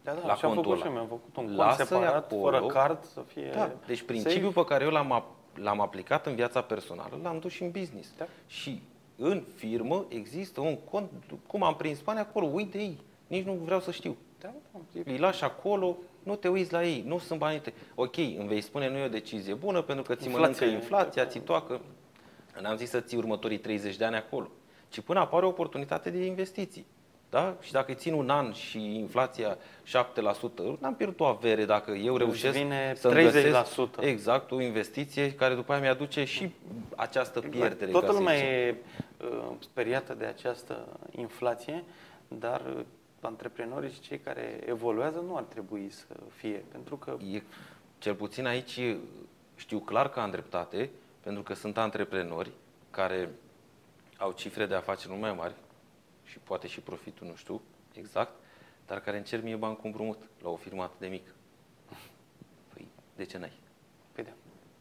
Da, 0.02 0.12
da, 0.12 0.26
La 0.26 0.32
așa 0.32 0.47
am 0.47 0.55
contul 0.55 0.76
făcut 0.76 0.78
și 0.78 0.90
ăla. 0.90 1.01
eu, 1.01 1.06
mi-am 1.06 1.18
făcut 1.18 1.36
un 1.36 1.44
cont 1.44 1.56
Lasă-i 1.56 1.86
separat, 1.86 2.14
acolo. 2.32 2.43
fără 2.43 2.66
card, 2.66 3.05
să 3.05 3.20
fie 3.26 3.51
Da, 3.55 3.70
deci 3.86 4.02
principiul 4.02 4.52
pe 4.52 4.64
care 4.64 4.84
eu 4.84 4.90
l-am, 4.90 5.22
ap- 5.22 5.55
l-am 5.60 5.80
aplicat 5.80 6.26
în 6.26 6.34
viața 6.34 6.60
personală, 6.60 7.18
l-am 7.22 7.38
dus 7.38 7.52
și 7.52 7.62
în 7.62 7.70
business. 7.70 8.09
Da. 8.18 8.26
Și 8.47 8.82
în 9.16 9.44
firmă 9.55 10.05
există 10.09 10.60
un 10.60 10.76
cont, 10.90 11.10
cum 11.47 11.62
am 11.62 11.74
prins 11.76 12.01
bani 12.01 12.18
acolo, 12.18 12.47
uite 12.47 12.78
ei, 12.78 13.01
nici 13.26 13.44
nu 13.44 13.52
vreau 13.52 13.80
să 13.80 13.90
știu. 13.90 14.16
Da, 14.40 14.52
da, 14.72 14.78
e- 14.98 15.02
Îi 15.10 15.18
lași 15.18 15.44
acolo, 15.44 15.97
nu 16.22 16.34
te 16.36 16.48
uiți 16.48 16.72
la 16.72 16.84
ei, 16.84 17.02
nu 17.06 17.18
sunt 17.18 17.38
banii 17.38 17.60
tăi. 17.60 17.72
Ok, 17.94 18.16
îmi 18.16 18.47
vei 18.47 18.60
spune 18.60 18.88
nu 18.90 18.97
e 18.97 19.05
o 19.05 19.09
decizie 19.09 19.55
bună 19.55 19.82
pentru 19.82 20.05
că 20.05 20.14
ți 20.14 20.28
mănâncă 20.28 20.48
Inflație. 20.48 20.74
inflația, 20.74 21.26
ți 21.26 21.38
toacă. 21.38 21.80
N-am 22.60 22.76
zis 22.76 22.90
să 22.90 23.01
ții 23.01 23.16
următorii 23.18 23.59
30 23.59 23.97
de 23.97 24.05
ani 24.05 24.16
acolo, 24.16 24.48
ci 24.97 25.01
până 25.01 25.20
apare 25.20 25.44
o 25.44 25.48
oportunitate 25.48 26.10
de 26.10 26.24
investiții. 26.24 26.86
Da? 27.31 27.56
Și 27.60 27.73
dacă 27.73 27.90
îi 27.90 27.97
țin 27.97 28.12
un 28.12 28.31
an 28.31 28.52
și 28.52 28.98
inflația 28.98 29.56
7%, 29.56 29.59
n-am 30.78 30.94
pierdut 30.97 31.20
o 31.20 31.24
avere 31.24 31.64
dacă 31.64 31.90
eu 31.90 32.16
reușesc 32.16 32.56
vine 32.56 32.93
să 32.97 33.64
30%. 34.01 34.05
exact 34.05 34.51
o 34.51 34.60
investiție 34.60 35.35
care 35.35 35.55
după 35.55 35.73
aia 35.73 35.81
mi-aduce 35.81 36.24
și 36.24 36.51
această 36.97 37.40
pierdere. 37.40 37.90
Toată 37.90 38.06
ca 38.06 38.12
să 38.12 38.18
lumea 38.18 38.35
zicem. 38.35 38.51
e 38.51 38.77
uh, 39.24 39.51
speriată 39.59 40.14
de 40.14 40.24
această 40.24 40.98
inflație, 41.10 41.85
dar 42.28 42.62
uh, 42.77 42.85
antreprenorii 43.20 43.90
și 43.90 44.01
cei 44.01 44.18
care 44.18 44.60
evoluează 44.66 45.23
nu 45.27 45.36
ar 45.36 45.43
trebui 45.43 45.86
să 45.90 46.14
fie, 46.35 46.64
pentru 46.73 46.97
că 46.97 47.16
E, 47.32 47.43
cel 47.98 48.14
puțin 48.14 48.47
aici 48.47 48.81
știu 49.56 49.78
clar 49.78 50.09
că 50.09 50.20
am 50.20 50.31
dreptate, 50.31 50.90
pentru 51.20 51.43
că 51.43 51.55
sunt 51.55 51.78
antreprenori 51.78 52.51
care 52.90 53.31
au 54.18 54.32
cifre 54.32 54.66
de 54.66 54.74
afaceri 54.74 55.09
mult 55.09 55.22
mai 55.22 55.32
mari 55.32 55.55
și 56.24 56.38
poate 56.38 56.66
și 56.66 56.80
profitul, 56.80 57.26
nu 57.26 57.34
știu 57.34 57.62
exact, 57.93 58.32
dar 58.86 59.01
care 59.01 59.16
încerc 59.16 59.43
mie 59.43 59.56
bani 59.56 59.76
cu 59.76 59.86
împrumut 59.86 60.22
la 60.43 60.48
o 60.48 60.56
firmă 60.56 60.82
atât 60.82 60.98
de 60.98 61.06
mică. 61.06 61.30
Păi, 62.72 62.88
de 63.16 63.24
ce 63.24 63.38
n-ai? 63.38 63.52
Păi 64.12 64.24
da. 64.24 64.30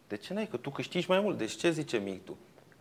De 0.07 0.17
ce 0.17 0.33
n-ai? 0.33 0.47
Că 0.47 0.57
tu 0.57 0.69
câștigi 0.69 1.09
mai 1.09 1.19
mult. 1.19 1.37
Deci 1.37 1.55
ce 1.55 1.71
zice 1.71 1.97
Miltu? 1.97 2.37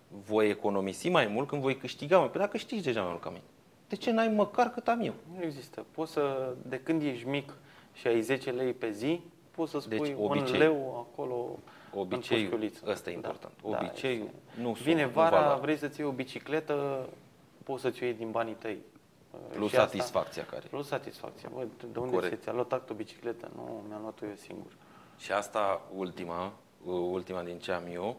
Voi 0.08 0.48
economisi 0.48 1.08
mai 1.08 1.26
mult 1.26 1.48
când 1.48 1.62
voi 1.62 1.76
câștiga 1.76 2.12
mai 2.12 2.20
mult. 2.20 2.30
Păi 2.32 2.40
dacă 2.40 2.56
câștigi 2.56 2.82
deja 2.82 3.00
mai 3.00 3.10
mult 3.10 3.22
ca 3.22 3.28
mine. 3.28 3.42
De 3.88 3.96
ce 3.96 4.10
n-ai 4.10 4.28
măcar 4.28 4.70
cât 4.70 4.88
am 4.88 5.00
eu? 5.00 5.14
Nu 5.36 5.42
există. 5.42 5.84
Poți 5.90 6.12
să, 6.12 6.54
de 6.66 6.80
când 6.80 7.02
ești 7.02 7.26
mic 7.26 7.52
și 7.92 8.06
ai 8.06 8.20
10 8.20 8.50
lei 8.50 8.72
pe 8.72 8.90
zi, 8.90 9.20
poți 9.50 9.70
să 9.70 9.78
spui 9.78 9.98
Deci, 9.98 10.14
un 10.16 10.30
obicei. 10.30 10.58
leu 10.58 11.06
acolo 11.10 11.58
Obiceiul, 11.94 12.44
în 12.44 12.50
pușculiță. 12.50 12.90
ăsta 12.90 13.10
e 13.10 13.12
important. 13.14 13.52
Da, 13.62 13.68
Obiceiul 13.68 14.24
este. 14.26 14.60
nu 14.60 14.74
sună, 14.74 14.84
Vine 14.88 15.04
nu 15.04 15.08
vara, 15.10 15.38
valoare. 15.38 15.60
vrei 15.60 15.76
să-ți 15.76 16.00
iei 16.00 16.08
o 16.08 16.12
bicicletă, 16.12 17.08
poți 17.64 17.82
să-ți 17.82 18.02
o 18.02 18.06
iei 18.06 18.14
din 18.14 18.30
banii 18.30 18.54
tăi. 18.54 18.78
Plus 19.52 19.70
Și 19.70 19.76
asta- 19.76 19.88
satisfacția 19.90 20.44
care. 20.44 20.66
Plus 20.70 20.86
satisfacția. 20.86 21.48
Bă, 21.54 21.64
de 21.92 21.98
unde 21.98 22.14
Corect. 22.14 22.32
se 22.32 22.40
ți-a 22.42 22.52
luat 22.52 22.72
act 22.72 22.90
o 22.90 22.94
bicicletă? 22.94 23.50
Nu, 23.54 23.84
mi-am 23.88 24.00
luat-o 24.00 24.26
eu 24.26 24.34
singur. 24.34 24.70
Și 25.18 25.32
asta 25.32 25.82
ultima, 25.94 26.52
uh, 26.84 26.92
ultima 27.10 27.42
din 27.42 27.58
ce 27.58 27.72
am 27.72 27.82
eu, 27.92 28.16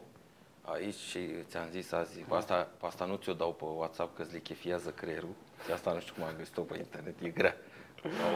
aici 0.61 0.95
și 0.95 1.19
ți-am 1.47 1.67
zis 1.71 1.91
azi, 1.91 2.19
pe 2.19 2.35
asta, 2.35 2.67
pe 2.79 2.85
asta 2.85 3.05
nu 3.05 3.15
ți-o 3.15 3.33
dau 3.33 3.53
pe 3.53 3.63
WhatsApp 3.63 4.15
că 4.15 4.21
îți 4.21 4.33
lichefiază 4.33 4.89
creierul. 4.89 5.29
Și 5.65 5.71
asta 5.71 5.93
nu 5.93 5.99
știu 5.99 6.13
cum 6.13 6.23
am 6.23 6.33
găsit-o 6.37 6.61
pe 6.61 6.77
internet, 6.77 7.21
e 7.21 7.29
grea. 7.29 7.55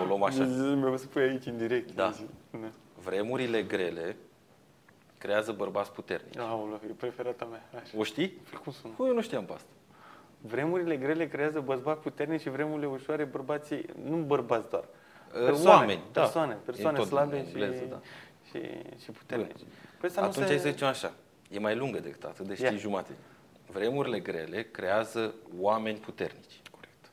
O 0.02 0.06
luăm 0.06 0.24
așa. 0.24 0.44
Mi-o 0.44 0.96
spui 0.96 1.22
aici 1.22 1.46
în 1.46 1.58
direct. 1.58 1.92
Da. 1.96 2.14
Da. 2.52 2.68
Vremurile 3.04 3.64
grele 3.64 4.16
creează 5.20 5.52
bărbați 5.52 5.92
puternici. 5.92 6.38
Aoleu, 6.38 6.80
e 6.90 6.94
preferata 6.94 7.46
mea. 7.46 7.70
Așa. 7.82 7.98
O 7.98 8.04
știi? 8.04 8.28
Păi 8.28 8.60
Cum 8.64 8.72
sună? 8.72 8.94
Cu 8.98 9.06
eu 9.06 9.14
nu 9.14 9.22
știam 9.22 9.46
pe 9.46 9.54
asta. 9.54 9.70
Vremurile 10.42 10.98
grele 10.98 11.28
creează 11.28 11.60
bărbați 11.60 12.02
puternici 12.02 12.42
și 12.42 12.50
vremurile 12.50 12.88
ușoare 12.88 13.24
bărbații, 13.24 13.86
nu 14.04 14.18
bărbați 14.18 14.70
doar. 14.70 14.84
Uh, 15.50 15.66
oameni, 15.66 16.02
da. 16.12 16.22
persoane, 16.22 16.54
E 16.54 16.66
persoane 16.66 16.98
tot 16.98 17.08
slabe 17.08 17.40
în 17.40 17.46
și, 17.46 17.50
engleză, 17.50 17.84
da. 17.90 18.00
și, 18.50 18.60
și 19.04 19.12
puternici. 19.12 19.62
Păi 20.00 20.10
asta 20.10 20.22
Atunci 20.22 20.36
nu 20.36 20.44
se... 20.44 20.50
hai 20.50 20.60
să 20.60 20.70
zicem 20.70 20.88
așa, 20.88 21.14
e 21.50 21.60
mai 21.60 21.76
lungă 21.76 22.00
decât 22.00 22.24
atât, 22.24 22.48
deci 22.48 22.60
Ia. 22.60 22.68
știi 22.68 22.80
jumate. 22.80 23.12
Vremurile 23.72 24.20
grele 24.20 24.62
creează 24.62 25.34
oameni 25.60 25.98
puternici. 25.98 26.62
Corect. 26.72 27.12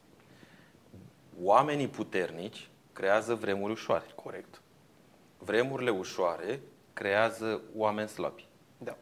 Oamenii 1.43 1.89
puternici 1.89 2.69
creează 2.93 3.35
vremuri 3.35 3.73
ușoare. 3.73 4.05
Corect. 4.15 4.61
Vremurile 5.39 5.91
ușoare 5.91 6.61
creează 7.01 7.61
oameni 7.75 8.09
slabi. 8.09 8.47
Da. 8.79 8.97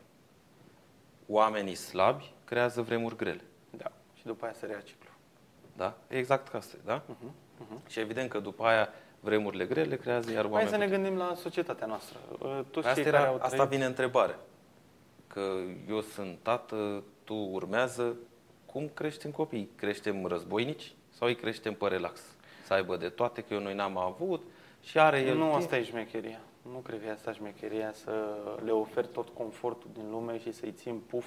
Oamenii 1.26 1.74
slabi 1.74 2.32
creează 2.44 2.82
vremuri 2.82 3.16
grele. 3.16 3.40
Da. 3.70 3.92
Și 4.14 4.24
după 4.24 4.44
aia 4.44 4.54
se 4.54 4.66
rea 4.66 4.80
ciclu. 4.80 5.08
Da? 5.76 5.96
E 6.08 6.16
exact 6.16 6.48
ca 6.48 6.58
asta, 6.58 6.76
da? 6.84 7.02
Uh-huh. 7.02 7.86
Și 7.88 8.00
evident 8.00 8.30
că 8.30 8.38
după 8.38 8.64
aia 8.64 8.88
vremurile 9.20 9.64
grele 9.64 9.96
creează 9.96 10.30
iar 10.32 10.42
Hai 10.42 10.50
oameni 10.52 10.68
să 10.70 10.76
ne 10.76 10.84
puternici. 10.84 11.08
gândim 11.08 11.26
la 11.28 11.34
societatea 11.34 11.86
noastră. 11.86 12.18
Uh, 12.38 12.60
Toți 12.70 12.86
Asta, 12.86 13.02
cei 13.02 13.10
care 13.10 13.16
era, 13.22 13.28
au 13.28 13.34
asta 13.34 13.48
trăit... 13.48 13.68
vine 13.68 13.84
întrebare. 13.84 14.36
Că 15.26 15.40
eu 15.88 16.00
sunt 16.00 16.38
tată, 16.42 17.02
tu 17.24 17.34
urmează. 17.34 18.16
Cum 18.66 18.90
creștem 18.94 19.30
copii? 19.30 19.70
Creștem 19.76 20.26
războinici 20.26 20.94
sau 21.10 21.28
îi 21.28 21.34
creștem 21.36 21.74
pe 21.74 21.86
relax? 21.88 22.20
Să 22.64 22.72
aibă 22.72 22.96
de 22.96 23.08
toate, 23.08 23.40
că 23.42 23.54
eu 23.54 23.60
noi 23.60 23.74
n-am 23.74 23.96
avut 23.98 24.42
și 24.82 24.98
are 24.98 25.20
el 25.20 25.36
Nu 25.36 25.42
timp. 25.44 25.54
asta 25.54 25.76
e 25.76 25.84
șmecheria. 25.84 26.40
Nu 26.72 26.78
cred 26.78 27.00
că 27.00 27.06
e 27.06 27.10
asta 27.10 27.32
șmecheria 27.32 27.92
să 27.92 28.10
le 28.64 28.70
oferi 28.70 29.06
tot 29.12 29.28
confortul 29.28 29.90
din 29.92 30.10
lume 30.10 30.38
și 30.38 30.52
să-i 30.52 30.72
țin 30.72 30.98
puf 31.06 31.26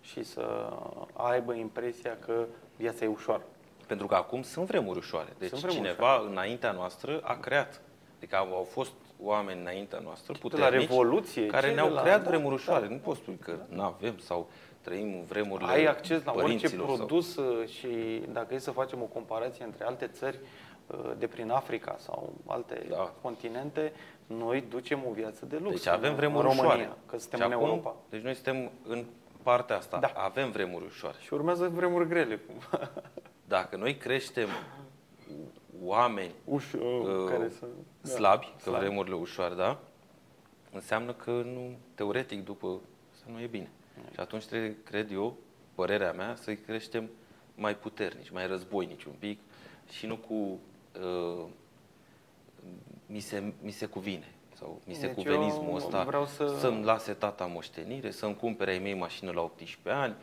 și 0.00 0.22
să 0.22 0.72
aibă 1.12 1.52
impresia 1.54 2.16
că 2.26 2.44
viața 2.76 3.04
e 3.04 3.08
ușoară. 3.08 3.42
Pentru 3.86 4.06
că 4.06 4.14
acum 4.14 4.42
sunt 4.42 4.66
vremuri 4.66 4.98
ușoare. 4.98 5.32
Deci 5.38 5.48
Sunt 5.48 5.60
vremuri 5.60 5.82
cineva 5.82 6.24
înaintea 6.30 6.72
noastră 6.72 7.20
a 7.24 7.36
creat. 7.36 7.80
Adică 8.16 8.36
au, 8.36 8.54
au 8.54 8.62
fost 8.62 8.92
oameni 9.22 9.60
înaintea 9.60 9.98
noastră 9.98 10.32
De 10.32 10.38
la 10.42 10.48
puternici 10.48 10.88
Revoluție, 10.88 11.46
care 11.46 11.68
ce 11.68 11.74
ne-au 11.74 11.88
de 11.88 11.94
la- 11.94 12.00
creat 12.00 12.22
da, 12.22 12.28
vremuri 12.28 12.48
da. 12.48 12.54
ușoare. 12.54 12.88
Nu 12.88 12.96
poți 12.96 13.18
spui 13.20 13.36
că 13.40 13.56
nu 13.68 13.82
avem 13.82 14.18
sau 14.18 14.48
trăim 14.80 15.12
în 15.14 15.24
vremurile 15.24 15.70
Ai 15.70 15.84
acces 15.84 16.24
la 16.24 16.32
orice 16.32 16.42
părinților 16.46 16.86
sau- 16.86 16.96
produs 16.96 17.36
uh, 17.36 17.68
și 17.68 18.22
dacă 18.32 18.54
e 18.54 18.58
să 18.58 18.70
facem 18.70 19.02
o 19.02 19.04
comparație 19.04 19.64
între 19.64 19.84
alte 19.84 20.06
țări 20.06 20.38
uh, 20.86 21.10
de 21.18 21.26
prin 21.26 21.50
Africa 21.50 21.96
sau 21.98 22.32
alte 22.46 22.86
Da. 22.90 23.12
continente, 23.22 23.92
noi 24.26 24.64
ducem 24.68 25.00
o 25.08 25.12
viață 25.12 25.46
de 25.46 25.56
lux. 25.56 25.74
Deci 25.74 25.86
avem 25.86 26.10
în 26.10 26.16
vremuri 26.16 26.42
România, 26.42 26.64
ușoare. 26.64 26.90
că 27.06 27.18
suntem 27.18 27.38
Și 27.38 27.46
în 27.46 27.52
acum, 27.52 27.66
Europa. 27.66 27.96
Deci 28.08 28.22
noi 28.22 28.34
suntem 28.34 28.70
în 28.86 29.04
partea 29.42 29.76
asta. 29.76 29.98
Da. 29.98 30.12
Avem 30.14 30.50
vremuri 30.50 30.84
ușoare. 30.84 31.16
Și 31.20 31.32
urmează 31.32 31.68
vremuri 31.68 32.08
grele. 32.08 32.36
cumva. 32.36 32.90
Dacă 33.48 33.76
noi 33.76 33.96
creștem 33.96 34.48
oameni 35.82 36.34
Uș, 36.44 36.72
uh, 36.72 36.80
uh, 36.80 37.30
care 37.30 37.48
să... 37.48 37.66
da, 38.00 38.08
slabi, 38.08 38.52
că 38.56 38.70
slabi. 38.70 38.84
vremurile 38.84 39.14
ușoare, 39.14 39.54
da, 39.54 39.78
înseamnă 40.72 41.12
că 41.12 41.30
nu, 41.30 41.76
teoretic, 41.94 42.44
după 42.44 42.80
asta 43.12 43.26
nu 43.32 43.40
e 43.40 43.46
bine. 43.46 43.70
Și 44.12 44.20
atunci 44.20 44.46
trebuie, 44.46 44.76
cred 44.84 45.12
eu, 45.12 45.36
părerea 45.74 46.12
mea, 46.12 46.34
să-i 46.34 46.56
creștem 46.56 47.10
mai 47.54 47.76
puternici, 47.76 48.30
mai 48.30 48.46
războinici 48.46 49.04
un 49.04 49.14
pic 49.18 49.40
și 49.90 50.06
nu 50.06 50.16
cu 50.16 50.34
uh, 50.34 51.44
mi, 53.06 53.20
se, 53.20 53.52
mi 53.62 53.70
se 53.70 53.86
cuvine 53.86 54.34
sau 54.54 54.80
mi 54.86 54.94
se 54.94 55.06
Deci 55.06 55.14
cuvenismul 55.16 55.68
eu 55.68 55.74
ăsta 55.74 56.04
vreau 56.04 56.26
să- 56.26 56.54
să-mi 56.58 56.84
lase 56.84 57.12
tata 57.12 57.46
moștenire, 57.46 58.10
să-mi 58.10 58.36
cumpere 58.36 58.70
ai 58.70 58.78
mei 58.78 58.94
mașină 58.94 59.30
la 59.34 59.40
18 59.40 60.02
ani, 60.02 60.14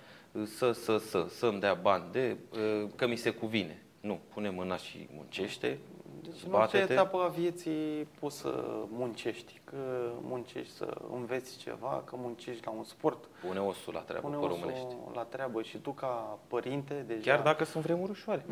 să, 0.45 0.71
să, 0.71 0.97
să, 0.97 1.25
să-mi 1.29 1.59
dea 1.59 1.73
bani 1.73 2.03
de, 2.11 2.37
uh, 2.83 2.89
că 2.95 3.07
mi 3.07 3.15
se 3.15 3.29
cuvine. 3.29 3.81
Nu, 3.99 4.19
pune 4.33 4.49
mâna 4.49 4.77
și 4.77 5.07
muncește, 5.15 5.77
Deci 6.21 6.31
în 6.45 6.53
orice 6.53 6.75
bate-te. 6.77 6.93
etapă 6.93 7.17
a 7.23 7.27
vieții 7.27 8.07
poți 8.19 8.37
să 8.37 8.63
muncești, 8.89 9.61
că 9.63 10.11
muncești 10.21 10.73
să 10.73 10.97
înveți 11.13 11.57
ceva, 11.57 12.01
că 12.05 12.15
muncești 12.19 12.65
la 12.65 12.71
un 12.71 12.83
sport, 12.83 13.25
Pune 13.47 13.59
osul 13.59 13.93
la 13.93 13.99
treabă 13.99 14.27
pune 14.27 14.39
pe 14.39 14.45
osul 14.45 14.57
românești. 14.59 14.95
la 15.13 15.21
treabă 15.23 15.61
și 15.61 15.77
tu 15.77 15.91
ca 15.91 16.39
părinte 16.47 17.03
deja 17.07 17.21
Chiar 17.31 17.41
dacă 17.41 17.63
sunt 17.63 17.83
vremuri 17.83 18.11
ușoare. 18.11 18.45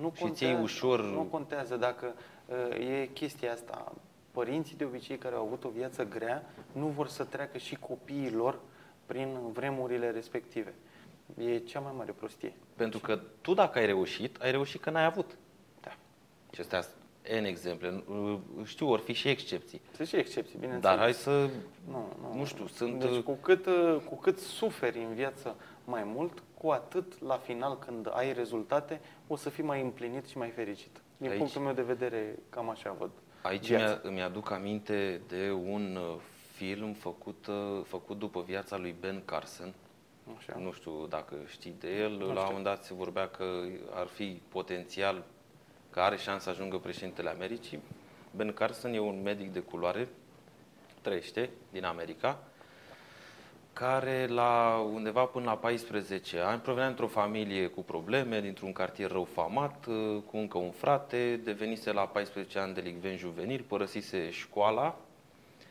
nu 0.00 0.12
și 0.14 0.30
ți 0.30 0.44
iei 0.44 0.58
ușor- 0.62 1.00
Nu 1.12 1.26
contează 1.30 1.76
dacă 1.76 2.06
uh, 2.16 2.20
e 2.78 3.06
chestia 3.12 3.52
asta. 3.52 3.94
Părinții 4.30 4.76
de 4.76 4.84
obicei 4.84 5.18
care 5.18 5.34
au 5.34 5.44
avut 5.44 5.64
o 5.64 5.68
viață 5.68 6.04
grea 6.04 6.44
nu 6.72 6.86
vor 6.86 7.08
să 7.08 7.24
treacă 7.24 7.58
și 7.58 7.76
copiii 7.76 8.30
lor 8.30 8.58
prin 9.06 9.36
vremurile 9.52 10.10
respective. 10.10 10.74
E 11.38 11.58
cea 11.58 11.80
mai 11.80 11.92
mare 11.96 12.12
prostie. 12.12 12.52
Pentru 12.76 12.98
că 12.98 13.20
tu 13.40 13.54
dacă 13.54 13.78
ai 13.78 13.86
reușit, 13.86 14.40
ai 14.40 14.50
reușit 14.50 14.80
că 14.80 14.90
n-ai 14.90 15.04
avut. 15.04 15.36
Și 16.52 16.60
astea 16.60 16.80
sunt 16.80 16.94
N 17.42 17.44
exemple. 17.44 18.04
Uh, 18.08 18.38
Știu, 18.64 18.90
or 18.90 18.98
fi 19.00 19.12
și 19.12 19.28
excepții. 19.28 19.80
Sunt 19.96 20.08
și 20.08 20.16
excepții, 20.16 20.58
bineînțeles. 20.58 20.94
Dar 20.94 21.04
hai 21.04 21.14
să, 21.14 21.48
Nu, 21.88 22.12
nu. 22.20 22.38
nu 22.38 22.44
știu, 22.44 22.66
sunt... 22.66 23.00
Deci 23.00 23.18
cu 23.18 23.32
cât, 23.32 23.66
uh, 23.66 23.96
cu 24.08 24.14
cât 24.14 24.38
suferi 24.38 24.98
în 24.98 25.14
viață 25.14 25.56
mai 25.84 26.02
mult, 26.04 26.42
cu 26.58 26.68
atât 26.68 27.20
la 27.22 27.36
final 27.36 27.78
când 27.78 28.08
ai 28.12 28.32
rezultate, 28.32 29.00
o 29.26 29.36
să 29.36 29.50
fii 29.50 29.64
mai 29.64 29.80
împlinit 29.82 30.26
și 30.26 30.38
mai 30.38 30.50
fericit. 30.50 31.00
Din 31.16 31.30
Aici- 31.30 31.38
punctul 31.38 31.60
meu 31.62 31.72
de 31.72 31.82
vedere, 31.82 32.38
cam 32.50 32.68
așa 32.70 32.92
văd. 32.98 33.10
Aici 33.42 33.66
viața. 33.66 33.84
mi-a, 33.84 34.00
îmi 34.02 34.22
aduc 34.22 34.50
aminte 34.50 35.20
de 35.28 35.50
un 35.50 35.96
uh, 35.96 36.16
film 36.52 36.92
făcut, 36.92 37.46
uh, 37.46 37.82
făcut 37.84 38.18
după 38.18 38.42
viața 38.46 38.76
lui 38.76 38.94
Ben 39.00 39.22
Carson. 39.24 39.74
Așa. 40.36 40.58
Nu 40.58 40.72
știu 40.72 41.06
dacă 41.06 41.34
știi 41.46 41.74
de 41.80 41.88
el. 41.96 42.10
La 42.18 42.24
un 42.24 42.30
știu. 42.30 42.42
moment 42.44 42.64
dat 42.64 42.84
se 42.84 42.94
vorbea 42.94 43.28
că 43.28 43.44
ar 43.94 44.06
fi 44.06 44.40
potențial, 44.48 45.24
că 45.90 46.00
are 46.00 46.16
șansa 46.16 46.40
să 46.44 46.50
ajungă 46.50 46.78
președintele 46.78 47.28
Americii. 47.28 47.80
Ben 48.36 48.52
Carson 48.52 48.92
e 48.92 48.98
un 48.98 49.22
medic 49.22 49.52
de 49.52 49.60
culoare, 49.60 50.08
trăiește 51.00 51.50
din 51.72 51.84
America, 51.84 52.38
care 53.78 54.26
la 54.26 54.84
undeva 54.92 55.24
până 55.24 55.44
la 55.44 55.56
14 55.56 56.38
ani 56.38 56.60
provenea 56.60 56.88
într-o 56.88 57.06
familie 57.06 57.66
cu 57.66 57.82
probleme, 57.82 58.40
dintr-un 58.40 58.72
cartier 58.72 59.10
rău 59.10 59.24
famat, 59.24 59.86
uh, 59.86 60.22
cu 60.30 60.36
încă 60.36 60.58
un 60.58 60.70
frate, 60.70 61.40
devenise 61.44 61.92
la 61.92 62.06
14 62.06 62.58
ani 62.58 62.74
delicvent 62.74 63.18
juvenil, 63.18 63.64
părăsise 63.68 64.30
școala 64.30 64.96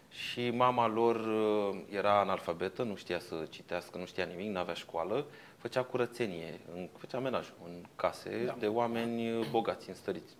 și 0.10 0.49
mama 0.49 0.88
lor 0.88 1.15
uh, 1.15 1.82
era 1.90 2.19
analfabetă, 2.19 2.84
nu 2.84 2.95
știa 2.95 3.19
să 3.19 3.45
citească, 3.49 3.98
nu 3.98 4.06
știa 4.06 4.26
nimic, 4.26 4.52
nu 4.52 4.60
avea 4.60 4.73
școală, 4.73 5.26
făcea 5.57 5.84
curățenie, 5.84 6.60
în, 6.73 6.90
făcea 6.98 7.19
menaj 7.19 7.48
în 7.65 7.84
case 7.95 8.44
Da. 8.45 8.56
de 8.60 8.68
oameni 8.68 9.32
uh, 9.32 9.45
bogați, 9.52 9.90
înstăriți. 9.90 10.34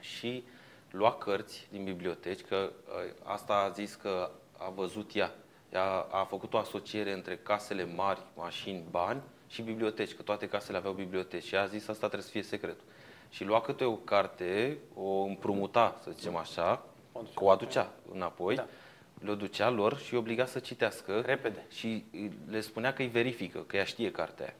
Și 0.00 0.44
lua 0.90 1.12
cărți 1.12 1.68
din 1.70 1.84
biblioteci, 1.84 2.40
că 2.40 2.56
uh, 2.56 3.12
asta 3.22 3.54
a 3.54 3.68
zis 3.68 3.94
că 3.94 4.30
a 4.58 4.70
văzut 4.70 5.14
ea. 5.14 5.34
Ea 5.72 6.06
a 6.10 6.24
făcut 6.24 6.54
o 6.54 6.58
asociere 6.58 7.12
între 7.12 7.36
casele 7.36 7.84
mari, 7.84 8.20
mașini, 8.36 8.84
bani 8.90 9.22
și 9.48 9.62
biblioteci, 9.62 10.14
că 10.14 10.22
toate 10.22 10.48
casele 10.48 10.76
aveau 10.76 10.92
biblioteci. 10.92 11.44
Și 11.44 11.54
ea 11.54 11.62
a 11.62 11.66
zis 11.66 11.88
asta 11.88 12.06
trebuie 12.06 12.22
să 12.22 12.30
fie 12.30 12.42
secretul. 12.42 12.84
Și 13.30 13.44
lua 13.44 13.60
câte 13.60 13.84
o 13.84 13.94
carte, 13.96 14.78
o 14.94 15.22
împrumuta, 15.22 16.00
să 16.02 16.10
zicem 16.10 16.36
așa, 16.36 16.86
O 17.12 17.18
aducea 17.18 17.34
că 17.34 17.44
o 17.44 17.50
aducea 17.50 17.92
înapoi, 18.12 18.54
Da. 18.54 18.66
le 19.20 19.34
ducea 19.34 19.70
lor 19.70 19.98
și 19.98 20.12
îi 20.12 20.18
obliga 20.18 20.44
să 20.46 20.58
citească 20.58 21.20
Repede. 21.20 21.66
și 21.70 22.04
le 22.48 22.60
spunea 22.60 22.92
că 22.92 23.02
îi 23.02 23.08
verifică, 23.08 23.58
că 23.66 23.76
ea 23.76 23.84
știe 23.84 24.10
cartea 24.10 24.44
aia. 24.44 24.54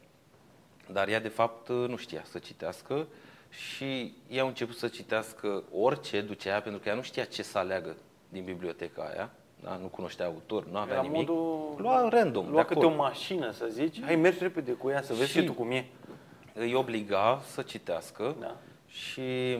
Dar 0.92 1.08
ea, 1.08 1.20
de 1.20 1.28
fapt, 1.28 1.68
nu 1.68 1.96
știa 1.96 2.22
să 2.24 2.38
citească 2.38 3.06
și 3.48 4.14
ea 4.28 4.42
a 4.42 4.46
început 4.46 4.76
să 4.76 4.88
citească 4.88 5.62
orice 5.72 6.20
ducea 6.20 6.50
ea, 6.50 6.60
pentru 6.62 6.80
că 6.80 6.88
ea 6.88 6.94
nu 6.94 7.02
știa 7.02 7.24
ce 7.24 7.42
să 7.42 7.58
aleagă 7.58 7.96
din 8.28 8.44
biblioteca 8.44 9.02
aia, 9.02 9.30
da? 9.62 9.76
nu 9.80 9.86
cunoștea 9.86 10.26
autor, 10.26 10.66
nu 10.66 10.76
avea 10.78 10.92
Era 10.94 11.02
nimic. 11.02 11.16
modul... 11.28 11.74
Lua 11.78 12.08
random, 12.08 12.50
Lua 12.50 12.60
de 12.60 12.66
câte 12.66 12.78
acolo. 12.80 12.94
o 12.94 12.96
mașină, 12.96 13.50
să 13.50 13.66
zici, 13.66 14.02
hai 14.02 14.16
mergi 14.16 14.38
repede 14.42 14.72
cu 14.72 14.88
ea, 14.90 15.02
să 15.02 15.14
vezi 15.14 15.30
Și- 15.30 15.38
și 15.38 15.44
tu 15.44 15.52
cum 15.52 15.70
e. 15.70 15.86
Îi 16.54 16.74
obliga 16.74 17.40
să 17.46 17.62
citească 17.62 18.36
Da. 18.40 18.56
și 18.86 19.58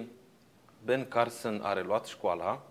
Ben 0.85 1.09
Carson 1.09 1.61
a 1.63 1.73
reluat 1.73 2.07
școala. 2.07 2.63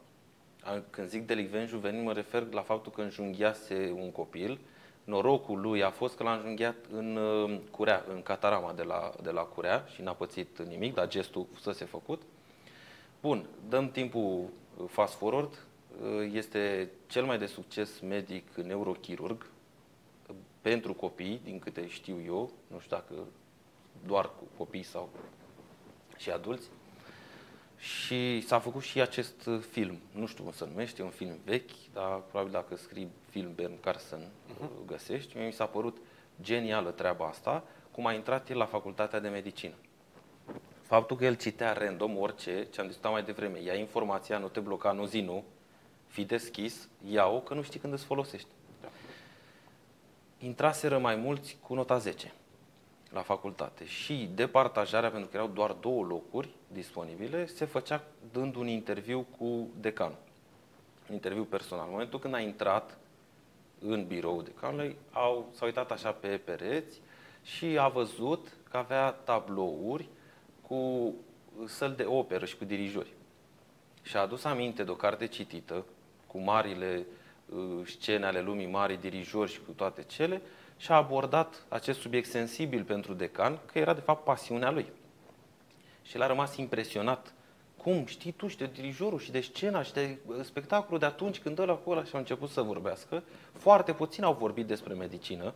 A- 0.64 0.82
Când 0.90 1.08
zic 1.08 1.26
delicvent 1.28 1.68
juvenil, 1.70 2.02
mă 2.04 2.14
refer 2.14 2.44
la 2.52 2.62
faptul 2.62 2.92
că 2.92 3.02
înjunghiase 3.02 3.94
un 3.96 4.12
copil. 4.12 4.60
Norocul 5.04 5.60
lui 5.62 5.84
a 5.84 5.90
fost 5.90 6.16
că 6.18 6.24
l-a 6.24 6.34
înjunghiat 6.34 6.76
în 6.94 7.16
uh, 7.16 7.60
curea, 7.72 8.06
în 8.14 8.22
catarama 8.24 8.74
de 8.76 8.84
la, 8.84 9.12
de 9.24 9.30
la 9.30 9.42
curea 9.42 9.86
și 9.94 10.02
n-a 10.02 10.14
pățit 10.14 10.62
nimic, 10.68 10.94
dar 10.94 11.08
gestul 11.08 11.46
fusese 11.54 11.86
făcut. 11.86 12.22
Bun, 13.22 13.46
dăm 13.70 13.90
timpul 13.92 14.44
uh, 14.78 14.86
fast 14.90 15.14
forward. 15.14 15.66
Uh, 16.00 16.30
Este 16.34 16.90
cel 17.08 17.26
mai 17.26 17.38
de 17.38 17.46
succes 17.46 18.00
medic 18.00 18.56
neurochirurg 18.56 19.50
uh, 20.28 20.36
pentru 20.62 20.94
copii, 20.94 21.42
din 21.44 21.60
câte 21.60 21.88
știu 21.88 22.22
eu, 22.26 22.52
nu 22.68 22.80
știu 22.80 22.96
dacă 22.96 23.24
doar 24.06 24.26
cu 24.26 24.44
copii 24.58 24.84
sau 24.84 25.10
și 26.18 26.32
adulți. 26.32 26.68
Și 27.78 28.42
s-a 28.42 28.60
făcut 28.60 28.82
și 28.82 29.02
acest 29.02 29.46
uh, 29.46 29.60
film. 29.60 29.98
Nu 30.12 30.26
știu 30.26 30.44
cum 30.44 30.52
se 30.52 30.66
numește, 30.66 31.02
e 31.02 31.06
un 31.06 31.12
film 31.12 31.38
vechi, 31.46 31.72
dar 31.94 32.20
probabil 32.20 32.52
dacă 32.52 32.76
scrii 32.76 33.10
film 33.30 33.54
Ben 33.56 33.80
Carson 33.80 34.20
uh, 34.62 34.68
găsești. 34.86 35.38
Mie 35.38 35.46
mi 35.46 35.54
s-a 35.54 35.66
părut 35.66 35.98
genială 36.42 36.92
treaba 36.92 37.26
asta, 37.28 37.64
cum 37.92 38.06
a 38.06 38.14
intrat 38.14 38.50
el 38.50 38.58
la 38.58 38.66
facultatea 38.66 39.20
de 39.20 39.30
medicină. 39.30 39.74
Faptul 40.82 41.18
că 41.18 41.26
el 41.26 41.36
citea 41.36 41.74
random 41.74 42.18
orice, 42.18 42.68
ce 42.72 42.82
am 42.82 42.88
discutat 42.88 43.12
mai 43.12 43.24
devreme, 43.24 43.62
ia 43.62 43.74
informația, 43.74 44.38
nu 44.38 44.48
te 44.48 44.60
bloca, 44.60 44.92
nu 44.92 45.06
zi 45.06 45.20
nu, 45.20 45.44
fii 46.12 46.26
deschis, 46.26 46.88
ia-o, 47.12 47.40
că 47.40 47.54
nu 47.54 47.62
știi 47.62 47.80
când 47.80 47.94
îți 47.94 48.06
folosești. 48.06 48.48
Intraseră 50.40 50.98
mai 50.98 51.16
mulți 51.16 51.58
cu 51.62 51.74
nota 51.74 51.98
10 51.98 52.34
la 53.10 53.22
facultate 53.22 53.86
și 53.86 54.30
departajarea, 54.36 55.10
pentru 55.10 55.30
că 55.30 55.36
erau 55.36 55.48
doar 55.48 55.72
două 55.72 56.04
locuri 56.04 56.50
disponibile, 56.68 57.46
se 57.46 57.66
făcea 57.66 58.04
dând 58.32 58.56
un 58.56 58.68
interviu 58.68 59.26
cu 59.38 59.68
decanul. 59.80 60.18
Un 61.08 61.14
interviu 61.14 61.44
personal. 61.44 61.86
În 61.86 61.92
momentul 61.92 62.20
când 62.20 62.34
a 62.34 62.40
intrat 62.40 62.98
în 63.80 64.08
birou 64.08 64.42
decanului, 64.42 64.96
au, 65.12 65.50
s-a 65.54 65.66
uitat 65.66 65.92
așa 65.92 66.12
pe 66.12 66.28
pereți 66.28 67.02
și 67.44 67.78
a 67.80 67.88
văzut 67.88 68.48
că 68.70 68.78
avea 68.78 69.12
tablouri 69.12 70.08
cu 70.68 71.14
săli 71.66 71.96
de 71.96 72.04
operă 72.04 72.46
și 72.46 72.58
cu 72.58 72.66
dirijori. 72.66 73.14
Și 74.02 74.18
a 74.18 74.22
adus 74.22 74.44
aminte 74.44 74.84
de 74.84 74.92
o 74.92 74.96
carte 74.96 75.28
citită 75.28 75.86
cu 76.32 76.40
marile 76.40 77.06
uh, 77.46 77.88
scene 77.88 78.26
ale 78.26 78.42
lumii 78.42 78.68
mari, 78.68 79.00
dirijori 79.00 79.52
și 79.52 79.60
cu 79.66 79.72
toate 79.72 80.04
cele 80.04 80.42
și 80.78 80.92
a 80.92 80.96
abordat 80.96 81.66
acest 81.68 82.00
subiect 82.00 82.30
sensibil 82.30 82.84
pentru 82.84 83.14
decan, 83.14 83.60
că 83.72 83.80
era 83.80 83.94
de 83.94 84.02
fapt 84.02 84.24
pasiunea 84.24 84.72
lui. 84.72 84.86
Și 86.02 86.16
el 86.16 86.22
a 86.22 86.28
rămas 86.28 86.56
impresionat. 86.58 87.34
Cum 87.78 88.06
știi 88.06 88.32
tu 88.32 88.48
și 88.48 88.58
de 88.58 88.70
dirijorul 88.74 89.20
și 89.20 89.32
de 89.32 89.42
scena 89.42 89.82
și 89.82 89.94
de 89.94 90.18
uh, 90.26 90.36
spectacolul 90.44 91.00
de 91.00 91.06
atunci 91.06 91.40
când 91.40 91.60
ăla 91.60 91.74
cu 91.74 91.90
ăla 91.90 92.04
și 92.04 92.12
au 92.14 92.20
început 92.20 92.50
să 92.50 92.62
vorbească. 92.62 93.24
Foarte 93.54 93.94
puțin 93.94 94.24
au 94.24 94.34
vorbit 94.34 94.66
despre 94.68 94.94
medicină, 94.94 95.54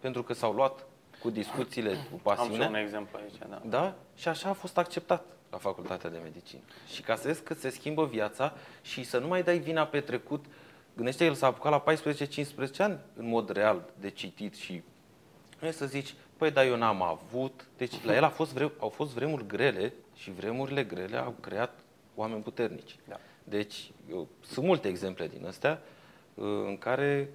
pentru 0.00 0.22
că 0.22 0.32
s-au 0.32 0.52
luat 0.52 0.86
cu 1.22 1.30
discuțiile 1.30 1.90
cu 1.90 1.96
Am 1.96 2.16
și 2.16 2.22
pasiune. 2.22 2.66
un 2.66 2.74
exemplu 2.74 3.18
aici, 3.22 3.38
da. 3.48 3.62
Da? 3.64 3.94
Și 4.16 4.28
așa 4.28 4.48
a 4.48 4.52
fost 4.52 4.78
acceptat 4.78 5.24
la 5.54 5.60
facultatea 5.60 6.10
de 6.10 6.18
medicină. 6.22 6.62
Și 6.92 7.02
ca 7.02 7.16
să 7.16 7.26
vezi 7.26 7.42
că 7.42 7.54
se 7.54 7.68
schimbă 7.68 8.06
viața 8.06 8.54
și 8.82 9.04
să 9.04 9.18
nu 9.18 9.26
mai 9.26 9.42
dai 9.42 9.58
vina 9.58 9.86
pe 9.86 10.00
trecut, 10.00 10.44
gândește 10.94 11.24
el 11.24 11.34
s-a 11.34 11.46
apucat 11.46 11.72
la 11.72 11.94
14-15 11.94 12.76
ani 12.78 12.98
în 13.16 13.28
mod 13.28 13.50
real 13.50 13.90
de 14.00 14.10
citit 14.10 14.54
și 14.54 14.82
nu 15.60 15.68
e 15.68 15.70
să 15.70 15.86
zici, 15.86 16.14
păi 16.36 16.50
dar 16.50 16.64
eu 16.66 16.76
n-am 16.76 17.02
avut. 17.02 17.66
Deci 17.76 18.04
la 18.04 18.14
el 18.14 18.24
a 18.24 18.28
fost 18.28 18.52
vre- 18.52 18.72
au 18.78 18.88
fost 18.88 19.12
vremuri 19.12 19.46
grele 19.46 19.92
și 20.14 20.30
vremurile 20.30 20.84
grele 20.84 21.16
au 21.16 21.34
creat 21.40 21.78
oameni 22.14 22.42
puternici. 22.42 22.96
Da. 23.08 23.20
Deci 23.44 23.90
eu, 24.10 24.28
sunt 24.40 24.66
multe 24.66 24.88
exemple 24.88 25.26
din 25.26 25.46
astea 25.46 25.82
uh, 26.34 26.44
în 26.66 26.78
care 26.78 27.28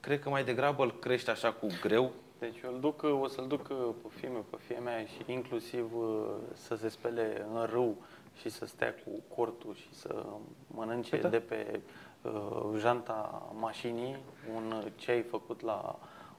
cred 0.00 0.20
că 0.20 0.28
mai 0.28 0.44
degrabă 0.44 0.82
îl 0.82 0.98
crește 0.98 1.30
așa 1.30 1.52
cu 1.52 1.66
greu 1.80 2.12
Deci 2.44 2.62
eu 2.64 2.72
îl 2.72 2.80
duc, 2.80 3.02
o 3.02 3.28
să-l 3.28 3.46
duc 3.46 3.66
pe 4.02 4.08
fiul 4.08 4.44
pe 4.50 4.56
fie 4.66 4.78
mea 4.78 5.04
și 5.04 5.32
inclusiv 5.32 5.96
uh, 5.96 6.30
să 6.52 6.76
se 6.76 6.88
spele 6.88 7.46
în 7.54 7.64
râu 7.64 7.96
și 8.40 8.48
să 8.48 8.66
stea 8.66 8.94
cu 8.94 9.34
cortul 9.34 9.74
și 9.74 9.88
să 9.94 10.26
mănânce 10.66 11.10
Păi 11.10 11.20
da. 11.20 11.28
de 11.28 11.38
pe 11.38 11.80
uh, 12.22 12.78
janta 12.78 13.52
mașinii 13.58 14.16
un 14.54 14.84
ceai 14.96 15.22
făcut 15.22 15.60
la 15.60 15.98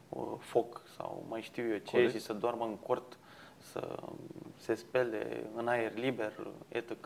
uh, 0.10 0.24
foc 0.40 0.82
sau 0.98 1.26
mai 1.30 1.42
știu 1.42 1.64
eu 1.64 1.78
ce 1.78 1.92
Corect. 1.92 2.12
și 2.12 2.20
să 2.20 2.34
doarmă 2.34 2.66
în 2.66 2.76
cort, 2.76 3.18
să 3.58 3.96
se 4.58 4.74
spele 4.74 5.44
în 5.56 5.68
aer 5.68 5.96
liber, 5.96 6.48
etc. 6.68 7.06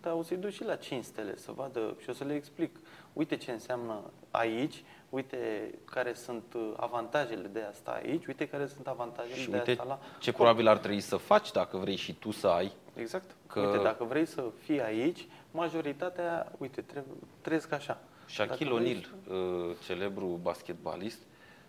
Dar 0.00 0.12
o 0.12 0.22
să-i 0.22 0.36
duc 0.36 0.50
și 0.50 0.64
la 0.64 0.76
5 0.76 1.04
stele 1.04 1.36
să 1.36 1.52
vadă 1.52 1.96
și 2.00 2.10
o 2.10 2.12
să 2.12 2.24
le 2.24 2.34
explic. 2.34 2.78
Uite 3.12 3.36
ce 3.36 3.50
înseamnă 3.52 4.10
aici, 4.30 4.84
uite 5.14 5.70
care 5.84 6.12
sunt 6.14 6.54
uh, 6.54 6.72
avantajele 6.76 7.48
de 7.48 7.60
asta 7.60 7.90
aici, 7.90 8.26
uite 8.26 8.48
care 8.48 8.66
sunt 8.66 8.86
avantajele 8.86 9.34
și 9.40 9.50
de 9.50 9.56
uite 9.56 9.70
asta 9.70 9.84
la 9.84 9.98
ce 10.18 10.30
cort. 10.30 10.36
probabil 10.36 10.66
ar 10.68 10.78
trebui 10.78 11.00
să 11.00 11.16
faci 11.16 11.52
dacă 11.52 11.76
vrei 11.76 11.96
și 11.96 12.12
tu 12.14 12.30
să 12.30 12.46
ai 12.48 12.72
Exact. 12.94 13.36
Că- 13.46 13.60
Uite, 13.60 13.82
dacă 13.82 14.04
vrei 14.04 14.26
să 14.26 14.44
fii 14.58 14.80
aici, 14.82 15.26
majoritatea, 15.50 16.52
uite, 16.58 16.80
trebuie, 16.80 17.14
trăiesc 17.40 17.72
așa. 17.72 18.00
Shaquille 18.26 18.70
Dacă 18.70 18.82
vrei 18.82 19.02
O'Neal, 19.02 19.28
uh, 19.70 19.76
celebru 19.86 20.26
basketbalist, 20.42 21.18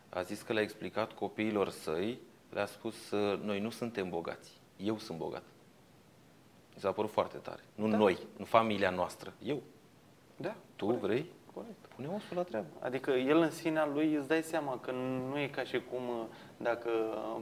a 0.10 0.22
zis 0.22 0.42
că 0.42 0.54
le-a 0.54 0.62
explicat 0.62 1.12
copiilor 1.12 1.70
săi, 1.70 2.20
le-a 2.50 2.66
spus, 2.66 3.12
uh, 3.12 3.40
noi 3.44 3.60
nu 3.60 3.70
suntem 3.70 4.10
bogați, 4.10 4.52
eu 4.78 4.98
sunt 4.98 5.18
bogat. 5.18 5.44
Mi 6.76 6.82
s-a 6.82 6.92
părut 6.92 7.12
foarte 7.12 7.38
tare. 7.38 7.64
Nu 7.76 7.90
Da. 7.90 7.98
noi, 7.98 8.18
nu 8.38 8.46
familia 8.46 8.90
noastră, 8.90 9.34
eu. 9.44 9.62
Da. 10.38 10.56
Tu 10.76 10.86
vrei? 10.86 11.26
Corect. 11.54 11.85
Pune 11.96 12.08
osul 12.08 12.38
la 12.38 12.44
treabă. 12.44 12.68
Adică 12.80 13.12
el 13.12 13.38
în 13.38 13.52
sinea 13.52 13.86
lui 13.86 14.14
îți 14.14 14.28
dai 14.28 14.42
seama 14.42 14.80
că 14.80 14.92
nu 15.30 15.40
e 15.40 15.48
ca 15.48 15.64
și 15.64 15.82
cum 15.90 16.10
uh, 16.10 16.26
dacă 16.58 16.90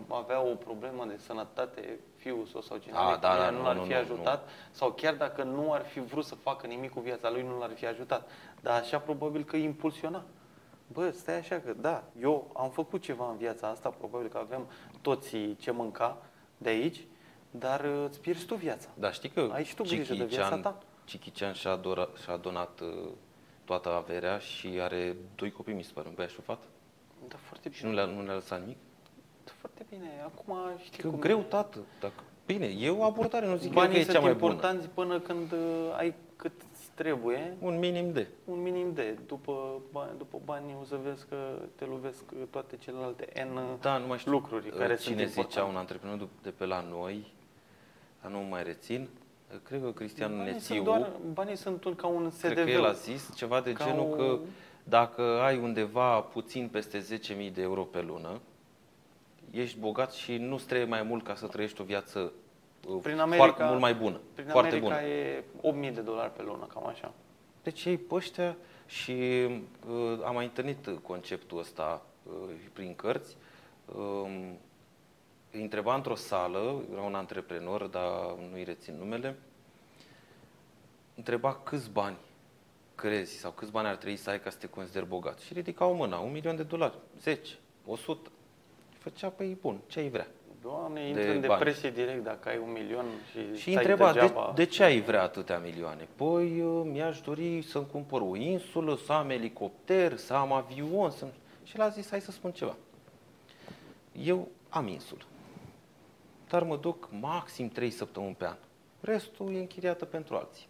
avea 0.08 0.42
o 0.42 0.56
problemă 0.56 1.06
de 1.06 1.18
sănătate 1.18 2.00
fiul 2.16 2.46
sau, 2.46 2.62
sau 2.62 2.78
cineva 2.78 3.12
A, 3.12 3.18
da, 3.18 3.36
da, 3.38 3.50
nu 3.50 3.58
nu, 3.58 3.64
l-ar 3.64 3.76
nu, 3.76 3.84
fi 3.84 3.92
nu, 3.92 3.98
ajutat 3.98 4.50
sau 4.72 4.92
chiar 4.92 5.16
dacă 5.16 5.44
nu 5.44 5.74
ar 5.74 5.86
fi 5.86 6.00
vrut 6.00 6.26
să 6.26 6.36
facă 6.36 6.68
nimic 6.68 6.94
cu 6.94 7.00
viața 7.00 7.30
lui, 7.30 7.42
nu 7.42 7.60
l-ar 7.60 7.72
fi 7.76 7.86
ajutat. 7.86 8.30
Dar 8.62 8.80
așa 8.80 9.00
probabil 9.00 9.44
că 9.44 9.56
impulsiona. 9.56 10.24
Bă, 10.88 11.10
stai 11.10 11.38
așa 11.38 11.60
că 11.60 11.74
da, 11.74 12.04
eu 12.22 12.52
am 12.56 12.70
făcut 12.70 13.02
ceva 13.02 13.30
în 13.30 13.38
viața 13.38 13.68
asta, 13.68 13.90
probabil 13.90 14.28
că 14.28 14.38
avem 14.38 14.68
toți 15.02 15.38
ce 15.60 15.72
mânca 15.72 16.18
de 16.58 16.70
aici, 16.70 17.00
dar 17.52 17.84
uh, 17.84 18.06
îți 18.08 18.20
pierzi 18.20 18.46
tu 18.46 18.56
viața. 18.56 18.90
Da, 18.94 19.12
știi 19.12 19.30
că 19.30 19.50
Ai 19.54 19.64
și 19.64 19.76
tu 19.76 19.84
grijă 19.84 20.14
de 20.14 20.24
viața 20.24 20.58
ta. 20.58 20.78
Cichician 21.06 21.54
și-a, 21.54 21.76
dora, 21.76 22.10
și-a 22.24 22.38
donat 22.38 22.80
uh, 22.80 23.10
toată 23.66 23.90
averea 23.90 24.38
și 24.38 24.68
are 24.82 25.16
doi 25.36 25.52
copii, 25.52 25.74
mi 25.74 25.84
se 25.84 25.92
pare, 25.94 26.08
un 26.08 26.14
băiat 26.16 26.32
și 26.32 26.38
o 26.40 26.44
fată. 26.44 26.66
Da, 27.28 27.36
foarte 27.42 27.72
Și 27.72 27.82
bine. 27.82 27.90
nu 27.90 27.96
le-a, 27.98 28.06
nu 28.16 28.24
le-a 28.26 28.34
lăsat 28.34 28.60
nimic. 28.60 28.78
Da, 29.46 29.52
foarte 29.60 29.86
bine. 29.90 30.10
Acum 30.26 30.56
știi 30.84 31.02
Că 31.02 31.10
cum 31.10 31.20
greu, 31.20 31.40
e. 31.40 31.42
tată. 31.44 31.80
Dacă... 32.00 32.14
Bine, 32.46 32.66
e 32.66 32.90
o 32.90 33.04
abordare, 33.04 33.48
nu 33.48 33.56
zic 33.56 33.68
eu 33.68 33.74
Banii 33.74 33.94
că 33.94 34.00
e 34.00 34.04
sunt 34.04 34.16
cea 34.16 34.22
mai 34.22 34.34
bună. 34.34 34.52
importanți 34.54 34.88
până 34.88 35.20
când 35.20 35.52
uh, 35.52 35.94
ai 35.98 36.14
cât 36.36 36.52
îți 36.72 36.90
trebuie, 36.94 37.58
Un 37.60 37.80
minim 37.80 38.12
de. 38.12 38.28
un 38.46 38.62
minim 38.62 38.94
de. 38.94 39.18
După 39.28 39.82
bani, 39.92 40.18
după 40.18 40.40
bani 40.46 40.76
o 40.82 40.84
să 40.86 40.96
vezi 41.04 41.26
că 41.30 41.36
te 41.76 41.86
lovesc 41.86 42.24
toate 42.50 42.78
celelalte 42.78 43.46
N 43.54 43.60
Da, 43.82 43.98
nu 43.98 44.08
mai 44.08 44.18
știu 44.18 44.32
lucruri 44.32 44.68
uh, 44.68 44.74
care 44.78 44.96
cine 44.96 45.16
sunt 45.18 45.28
zicea 45.30 45.40
importante. 45.42 45.70
un 45.72 45.76
antreprenor 45.78 46.18
de- 46.18 46.28
de 46.42 46.50
pe 46.50 46.66
la 46.66 46.82
noi, 46.90 47.34
dar 48.22 48.32
nu 48.32 48.40
mai 48.40 48.64
rețin, 48.64 49.02
uh, 49.02 49.08
cred 49.64 49.82
că 49.82 49.92
Cristian 49.92 50.30
banii 50.38 50.52
Nețiu, 50.52 50.74
sunt, 50.76 50.86
doar, 50.86 51.12
banii 51.34 51.56
sunt 51.56 51.84
un, 51.84 51.96
ca 51.96 52.08
un 52.08 52.32
cred 52.42 52.54
că 52.54 52.60
SDV. 52.62 52.74
el 52.74 52.86
a 52.86 52.92
zis 52.92 53.36
ceva 53.36 53.62
de 53.62 53.74
Ca 53.74 53.86
genul 53.86 54.12
o- 54.12 54.16
că 54.16 54.40
dacă 54.84 55.22
ai 55.22 55.58
undeva 55.58 56.20
puțin 56.20 56.68
peste 56.72 57.00
10.000 57.00 57.54
de 57.54 57.62
euro 57.62 57.82
pe 57.84 58.02
lună, 58.02 58.40
ești 59.52 59.80
bogat 59.80 60.12
și 60.14 60.38
nu 60.38 60.56
trebuie 60.56 60.88
mai 60.88 61.02
mult 61.04 61.24
ca 61.24 61.36
să 61.36 61.48
trăiești 61.48 61.82
o 61.82 61.84
viață 61.84 62.20
uh, 62.88 62.98
Prin 63.02 63.16
foarte 63.16 63.22
America- 63.22 63.68
mult 63.68 63.80
mai 63.82 63.94
bună. 63.94 64.20
Prin 64.34 64.48
foarte 64.48 64.76
America 64.76 64.96
bună. 64.96 65.08
e 65.08 65.44
8000 65.62 65.92
de 65.92 66.02
dolari 66.02 66.32
pe 66.34 66.42
lună, 66.42 66.68
cam 66.74 66.88
așa. 66.88 67.14
Deci 67.64 67.86
ei 67.86 67.98
pe 67.98 68.16
ăștia 68.16 68.56
și 68.86 69.12
uh, 69.90 70.20
am 70.26 70.34
mai 70.34 70.44
întâlnit 70.46 70.90
conceptul 71.04 71.60
ăsta 71.60 72.06
uh, 72.24 72.34
prin 72.74 72.96
cărți. 72.96 73.36
Uh, 73.86 74.24
îi 74.26 74.58
întreba 75.62 75.96
într-o 75.96 76.16
sală, 76.16 76.82
era 76.92 77.02
un 77.02 77.16
antreprenor, 77.16 77.84
dar 77.84 78.36
nu-i 78.52 78.64
rețin 78.64 78.96
numele, 78.98 79.36
întreba 81.16 81.56
câți 81.64 81.90
bani 81.92 82.16
crezi 82.96 83.38
sau 83.38 83.52
câți 83.52 83.72
bani 83.72 83.88
ar 83.88 83.96
trebui 83.96 84.18
să 84.18 84.30
ai 84.30 84.40
ca 84.40 84.50
să 84.50 84.58
te 84.58 84.68
consideri 84.68 85.06
bogat. 85.08 85.40
Și 85.40 85.54
ridicau 85.54 85.94
mâna, 85.94 86.18
un 86.18 86.32
milion 86.32 86.56
de 86.56 86.64
dolari, 86.64 86.94
10, 87.22 87.54
100. 87.86 88.32
Și 88.92 88.98
făcea, 88.98 89.30
păi 89.30 89.58
bun, 89.62 89.80
ce 89.88 90.00
ai 90.00 90.10
vrea? 90.10 90.28
Doamne, 90.62 91.02
De 91.02 91.08
intră 91.08 91.32
în 91.32 91.40
bani. 91.40 91.42
depresie 91.64 91.92
direct 91.92 92.24
dacă 92.24 92.50
ai 92.50 92.58
un 92.58 92.72
milion 92.72 93.06
și, 93.32 93.56
Și 93.56 93.62
stai 93.62 93.74
întreba, 93.74 94.14
de, 94.14 94.20
degeaba. 94.20 94.52
de 94.56 94.64
ce 94.66 94.84
ai 94.84 95.02
vrea 95.02 95.22
atâtea 95.22 95.60
milioane? 95.60 96.08
Păi, 96.16 96.62
uh, 96.62 96.82
mi-aș 96.92 97.22
dori 97.22 97.62
să-mi 97.62 97.88
cumpăr 97.92 98.22
o 98.22 98.36
insulă, 98.36 98.96
să 99.06 99.12
am 99.14 99.30
elicopter, 99.30 100.18
să 100.18 100.34
am 100.34 100.52
avion. 100.52 101.10
Să... 101.10 101.28
Și 101.64 101.78
l-a 101.78 101.90
zis, 101.90 102.10
hai 102.10 102.22
să 102.22 102.32
spun 102.32 102.52
ceva. 102.52 102.76
Eu 104.24 104.48
am 104.70 104.88
insulă, 104.88 105.22
dar 106.54 106.64
mă 106.64 106.78
duc 106.78 107.10
maxim 107.20 107.70
3 107.70 107.90
săptămâni 107.90 108.36
pe 108.36 108.46
an. 108.46 108.56
Restul 109.02 109.56
e 109.56 109.60
închiriată 109.60 110.06
pentru 110.06 110.36
alții. 110.36 110.68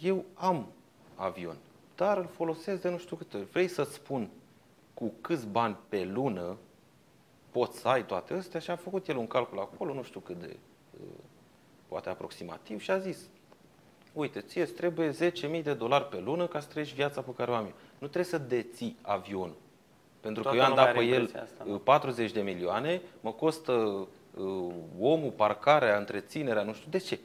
Eu 0.00 0.24
am 0.34 0.66
avion, 1.14 1.56
dar 1.96 2.18
îl 2.18 2.26
folosesc 2.26 2.82
de 2.82 2.88
nu 2.88 2.98
știu 2.98 3.16
câte 3.16 3.36
ori. 3.36 3.46
Vrei 3.46 3.68
să-ți 3.68 3.94
spun 3.94 4.28
cu 4.94 5.12
câți 5.20 5.46
bani 5.46 5.76
pe 5.88 6.04
lună 6.04 6.56
poți 7.50 7.78
să 7.78 7.88
ai 7.88 8.06
toate 8.06 8.34
astea 8.34 8.60
și 8.60 8.70
a 8.70 8.76
făcut 8.76 9.08
el 9.08 9.16
un 9.16 9.26
calcul 9.26 9.58
acolo, 9.58 9.94
nu 9.94 10.02
știu 10.02 10.20
cât 10.20 10.40
de, 10.40 10.56
uh, 11.00 11.06
poate 11.88 12.08
aproximativ, 12.08 12.80
și 12.80 12.90
a 12.90 12.98
zis, 12.98 13.18
uite, 14.12 14.40
ție 14.40 14.62
îți 14.62 14.72
trebuie 14.72 15.10
10.000 15.10 15.62
de 15.62 15.74
dolari 15.74 16.08
pe 16.08 16.20
lună 16.20 16.46
ca 16.46 16.60
să 16.60 16.68
trăiești 16.68 16.94
viața 16.94 17.20
pe 17.20 17.34
care 17.36 17.50
o 17.50 17.54
am 17.54 17.64
eu. 17.64 17.74
Nu 17.98 18.06
trebuie 18.06 18.24
să 18.24 18.38
deții 18.38 18.96
avion. 19.02 19.52
Pentru 20.20 20.42
Toată 20.42 20.58
că 20.58 20.62
eu 20.62 20.70
am 20.70 20.76
lumea 20.76 20.84
dat 20.84 20.94
pe 20.94 20.98
are 20.98 21.08
el 21.08 21.20
impresia 21.20 21.42
asta, 21.42 21.64
da. 21.64 21.72
uh, 21.72 21.80
40 21.84 22.32
de 22.32 22.40
milioane, 22.40 23.00
mă 23.20 23.32
costă 23.32 23.72
uh, 23.72 24.06
omul, 25.00 25.30
parcarea, 25.36 25.96
întreținerea, 25.96 26.62
nu 26.62 26.72
știu 26.72 26.90
de 26.90 26.98
ce. 26.98 27.18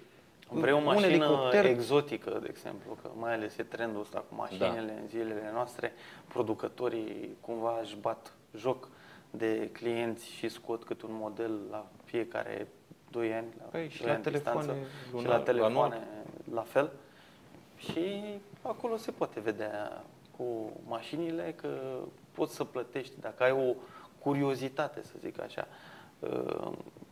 Vrei 0.49 0.73
o 0.73 0.77
Un 0.77 0.83
mașină 0.83 1.07
elicopter- 1.25 1.65
exotică, 1.65 2.37
de 2.41 2.47
exemplu, 2.49 2.97
că 3.01 3.09
mai 3.19 3.33
ales 3.33 3.57
e 3.57 3.63
trendul 3.63 4.01
ăsta 4.01 4.19
cu 4.29 4.35
mașinile 4.35 4.65
Da. 4.67 4.75
în 5.01 5.07
zilele 5.07 5.49
noastre, 5.53 5.93
producătorii 6.27 7.29
cumva 7.41 7.79
își 7.81 7.97
bat 8.01 8.33
joc 8.57 8.87
de 9.31 9.69
clienți 9.71 10.25
și 10.31 10.49
scot 10.49 10.83
cât 10.83 11.01
un 11.01 11.09
model 11.13 11.59
la 11.71 11.85
fiecare 12.03 12.67
2 13.11 13.33
ani, 13.33 13.45
la, 13.57 13.63
Păi, 13.63 13.89
și 13.89 13.97
doi 14.01 14.07
la 14.07 14.13
ani 14.13 14.23
distanță, 14.23 14.59
telefoane 14.59 14.87
și 15.07 15.11
lunar, 15.13 15.29
la 15.29 15.37
la 15.37 15.43
telefoane 15.43 15.75
anual. 15.75 16.01
la 16.53 16.61
fel. 16.61 16.91
Și 17.77 18.23
acolo 18.61 18.97
se 18.97 19.11
poate 19.11 19.39
vedea 19.39 20.03
cu 20.37 20.71
mașinile 20.87 21.53
că 21.61 21.97
poți 22.31 22.55
să 22.55 22.63
plătești, 22.63 23.13
dacă 23.19 23.43
ai 23.43 23.51
o 23.51 23.73
curiozitate, 24.19 25.01
să 25.03 25.13
zic 25.21 25.41
așa, 25.41 25.67
uh, 25.69 25.92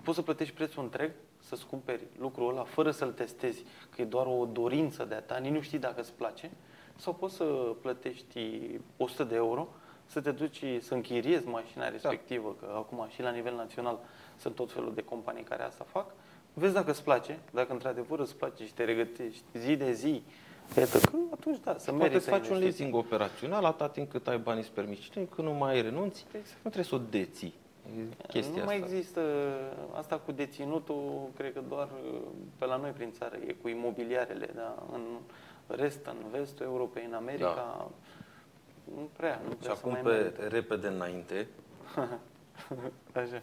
poți 0.03 0.17
să 0.17 0.21
plătești 0.21 0.53
prețul 0.53 0.83
întreg, 0.83 1.11
să-ți 1.39 1.65
cumperi 1.65 2.01
lucrul 2.19 2.49
ăla 2.49 2.63
fără 2.63 2.91
să-l 2.91 3.11
testezi, 3.11 3.63
că 3.89 4.01
e 4.01 4.05
doar 4.05 4.25
o 4.25 4.47
dorință 4.51 5.05
de 5.05 5.15
a 5.15 5.21
ta, 5.21 5.38
nici 5.38 5.51
nu 5.51 5.61
știi 5.61 5.79
dacă 5.79 6.01
îți 6.01 6.13
place, 6.13 6.51
sau 6.95 7.13
poți 7.13 7.35
să 7.35 7.43
plătești 7.81 8.59
100 8.97 9.23
de 9.23 9.35
euro, 9.35 9.67
să 10.05 10.21
te 10.21 10.31
duci 10.31 10.63
să 10.79 10.93
închiriezi 10.93 11.47
mașina 11.47 11.89
respectivă, 11.89 12.55
că 12.59 12.73
acum 12.75 13.07
și 13.09 13.21
la 13.21 13.29
nivel 13.29 13.55
național 13.55 13.99
sunt 14.38 14.55
tot 14.55 14.71
felul 14.71 14.93
de 14.93 15.03
companii 15.03 15.43
care 15.43 15.63
asta 15.63 15.85
fac, 15.89 16.05
vezi 16.53 16.73
dacă 16.73 16.91
îți 16.91 17.03
place, 17.03 17.39
dacă 17.51 17.73
într-adevăr 17.73 18.19
îți 18.19 18.35
place 18.35 18.65
și 18.65 18.73
te 18.73 18.83
regătești 18.83 19.43
zi 19.53 19.75
de 19.75 19.91
zi, 19.91 20.23
Iată 20.77 20.99
că 20.99 21.17
atunci 21.31 21.59
da, 21.63 21.77
să 21.77 21.89
Poate 21.89 22.03
merită 22.03 22.19
să 22.19 22.29
faci 22.29 22.47
un 22.47 22.55
investiții. 22.55 22.83
leasing 22.83 22.95
operațional 22.95 23.65
atâta 23.65 23.89
timp 23.89 24.11
cât 24.11 24.27
ai 24.27 24.38
banii 24.38 24.63
să 24.63 24.69
permiți. 24.73 25.01
Și 25.01 25.09
când 25.09 25.47
nu 25.47 25.53
mai 25.53 25.73
ai 25.73 25.81
renunți, 25.81 26.25
nu 26.33 26.69
trebuie 26.69 26.83
să 26.83 26.95
o 26.95 27.01
deții. 27.09 27.53
E 27.97 28.27
chestia 28.27 28.59
nu 28.59 28.65
mai 28.65 28.76
asta. 28.76 28.88
există 28.88 29.22
asta 29.93 30.18
cu 30.19 30.31
deținutul, 30.31 31.30
cred 31.38 31.53
că 31.53 31.61
doar 31.69 31.88
uh, 32.13 32.19
pe 32.57 32.65
la 32.65 32.76
noi 32.76 32.91
prin 32.91 33.11
țară, 33.11 33.35
e 33.47 33.53
cu 33.61 33.68
imobiliarele, 33.68 34.49
da? 34.55 34.84
în 34.91 35.01
rest, 35.68 36.05
în 36.05 36.15
vestul 36.31 36.65
Europei, 36.65 37.05
în 37.05 37.13
America, 37.13 37.53
Da. 37.55 37.89
nu 38.95 39.09
prea, 39.18 39.41
nu 39.43 39.49
Și 39.49 39.55
prea 39.55 39.73
să 39.73 39.80
acum 39.80 39.91
mai 39.91 40.01
pe 40.01 40.09
merită. 40.09 40.47
repede 40.47 40.88
înainte, 40.88 41.47
Așa, 43.13 43.41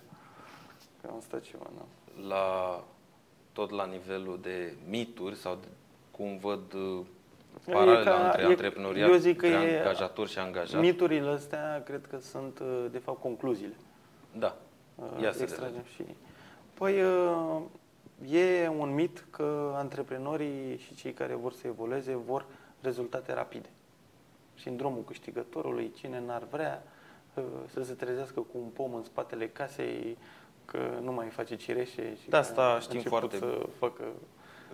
că 1.03 1.09
am 1.11 1.21
stat 1.21 1.41
ceva, 1.41 1.67
da. 1.77 1.83
la 2.29 2.45
tot 3.53 3.71
la 3.71 3.85
nivelul 3.87 4.39
de 4.43 4.75
mituri 4.89 5.35
sau 5.37 5.55
de, 5.61 5.67
cum 6.11 6.37
văd 6.39 6.73
uh, 6.73 7.01
E 7.67 7.73
paralela 7.73 8.11
ca- 8.17 8.25
între 8.25 8.43
e- 8.43 8.45
antreprenoriat, 8.47 9.09
eu 9.11 9.17
zic 9.17 9.37
că 9.37 9.47
între 9.47 9.69
e- 9.71 9.79
angajator 9.79 10.29
și 10.29 10.39
angajat. 10.39 10.81
Miturile 10.81 11.29
astea 11.31 11.83
cred 11.85 12.07
că 12.11 12.19
sunt, 12.19 12.59
uh, 12.59 12.87
de 12.91 12.99
fapt, 12.99 13.21
concluziile. 13.21 13.75
Da. 14.33 14.57
Uh, 14.95 15.23
Ia 15.23 15.33
să 15.33 15.43
extragem 15.43 15.85
și... 15.95 16.05
Păi, 16.75 17.03
uh, 17.03 17.61
e 18.31 18.69
un 18.69 18.95
mit 18.95 19.25
că 19.31 19.73
antreprenorii 19.75 20.79
și 20.79 20.95
cei 20.95 21.13
care 21.13 21.35
vor 21.35 21.53
să 21.53 21.67
evolueze 21.67 22.15
vor 22.15 22.47
rezultate 22.81 23.33
rapide. 23.33 23.69
Sindromul 24.55 25.05
câștigătorului, 25.05 25.93
cine 25.97 26.23
n-ar 26.27 26.43
vrea 26.51 26.83
uh, 27.35 27.45
să 27.73 27.83
se 27.83 27.93
trezească 27.93 28.41
cu 28.41 28.59
un 28.59 28.69
pom 28.69 28.95
în 28.95 29.03
spatele 29.03 29.49
casei, 29.49 30.19
că 30.65 30.99
nu 31.03 31.13
mai 31.13 31.29
face 31.29 31.57
cireșe 31.57 32.17
și 32.23 32.29
De 32.29 32.37
asta 32.37 32.55
că 32.55 32.61
a 32.61 32.81
știm 32.81 32.97
început 32.97 33.19
foarte 33.19 33.39
să 33.39 33.67
facă 33.79 34.05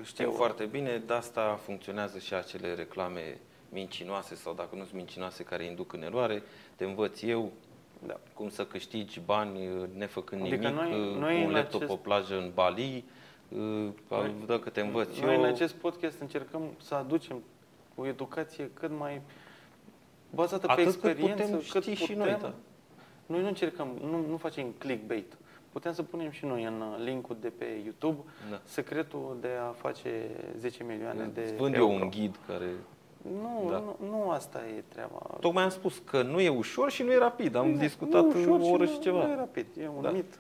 Știm 0.02 0.24
euro. 0.24 0.36
foarte 0.36 0.64
bine, 0.64 1.02
de 1.06 1.12
asta 1.12 1.58
funcționează 1.62 2.18
și 2.18 2.34
acele 2.34 2.74
reclame 2.74 3.40
mincinoase 3.68 4.34
sau 4.34 4.54
dacă 4.54 4.74
nu 4.74 4.82
sunt 4.82 4.94
mincinoase 4.94 5.42
care 5.42 5.64
induc 5.64 5.92
în 5.92 6.02
eroare, 6.02 6.42
te 6.76 6.84
învăț 6.84 7.22
eu 7.22 7.52
Da. 8.06 8.20
cum 8.34 8.48
să 8.48 8.64
câștigi 8.66 9.20
bani 9.24 9.66
uh, 9.68 9.84
nefăcând 9.96 10.40
Adică 10.42 10.56
nimic, 10.68 10.74
noi- 10.80 11.10
uh, 11.10 11.16
noi 11.18 11.34
cu 11.34 11.40
un 11.40 11.46
în 11.48 11.52
laptop 11.54 11.80
acest- 11.82 11.94
pe 11.96 12.00
plajă 12.02 12.36
în 12.36 12.50
Bali, 12.54 13.04
uh, 13.48 13.58
Noi- 14.08 14.34
dacă 14.46 14.70
te 14.70 14.80
învăț 14.80 15.18
Noi 15.18 15.34
eu. 15.34 15.40
în 15.42 15.46
acest 15.48 15.74
podcast 15.74 16.20
încercăm 16.20 16.62
să 16.82 16.94
aducem 16.94 17.42
o 17.94 18.06
educație 18.06 18.70
cât 18.74 18.90
mai 18.98 19.20
bazată 20.34 20.66
Atât 20.70 20.84
pe 20.84 20.90
cât 20.90 20.92
experiență, 21.04 21.42
putem 21.42 21.62
cât 21.70 21.82
ști 21.82 21.94
și 21.94 22.00
putem. 22.12 22.18
noi, 22.18 22.38
da. 22.40 22.52
Noi 23.26 23.40
nu 23.40 23.46
încercăm, 23.46 23.88
nu, 24.02 24.26
nu 24.28 24.36
facem 24.36 24.74
clickbait. 24.78 25.36
Putem 25.72 25.92
să 25.92 26.02
punem 26.02 26.30
și 26.30 26.44
noi 26.44 26.64
în 26.64 26.80
uh, 26.80 27.04
linkul 27.04 27.36
de 27.40 27.48
pe 27.48 27.64
YouTube 27.84 28.18
Da. 28.50 28.60
secretul 28.64 29.36
de 29.40 29.48
a 29.68 29.72
face 29.72 30.30
10 30.58 30.84
milioane 30.84 31.30
de 31.34 31.40
Îți 31.40 31.54
vând 31.54 31.74
euro. 31.74 31.92
eu 31.92 32.00
un 32.00 32.10
ghid 32.10 32.38
care... 32.46 32.66
Nu, 33.32 33.66
Da. 33.70 33.78
nu, 33.78 33.96
nu 34.08 34.30
asta 34.30 34.62
e 34.76 34.82
treaba. 34.88 35.36
Tocmai 35.40 35.62
am 35.62 35.70
spus 35.70 36.02
că 36.04 36.22
nu 36.22 36.40
e 36.40 36.48
ușor 36.48 36.90
și 36.90 37.02
nu 37.02 37.12
e 37.12 37.18
rapid. 37.18 37.54
Am 37.54 37.70
Nu, 37.70 37.76
discutat 37.78 38.22
nu, 38.22 38.28
o 38.28 38.54
ușor 38.54 38.72
oră 38.72 38.84
nu- 38.84 38.90
și 38.90 38.98
ceva. 38.98 39.26
Nu 39.26 39.32
e 39.32 39.36
rapid, 39.36 39.66
e 39.78 39.88
un 39.96 40.02
Da. 40.02 40.10
mit 40.10 40.38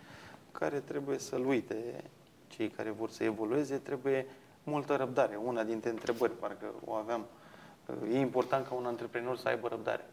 care 0.52 0.78
trebuie 0.78 1.18
să-l 1.18 1.46
uite 1.46 2.04
cei 2.48 2.68
care 2.68 2.90
vor 2.90 3.10
să 3.10 3.24
evolueze. 3.24 3.76
Trebuie 3.76 4.26
multă 4.64 4.96
răbdare. 4.96 5.38
Una 5.44 5.62
dintre 5.62 5.90
întrebări, 5.90 6.32
parcă 6.38 6.66
o 6.84 6.92
aveam 6.92 7.24
E 8.12 8.18
important 8.18 8.66
ca 8.66 8.74
un 8.74 8.84
antreprenor 8.86 9.36
să 9.36 9.48
aibă 9.48 9.68
răbdare. 9.68 10.04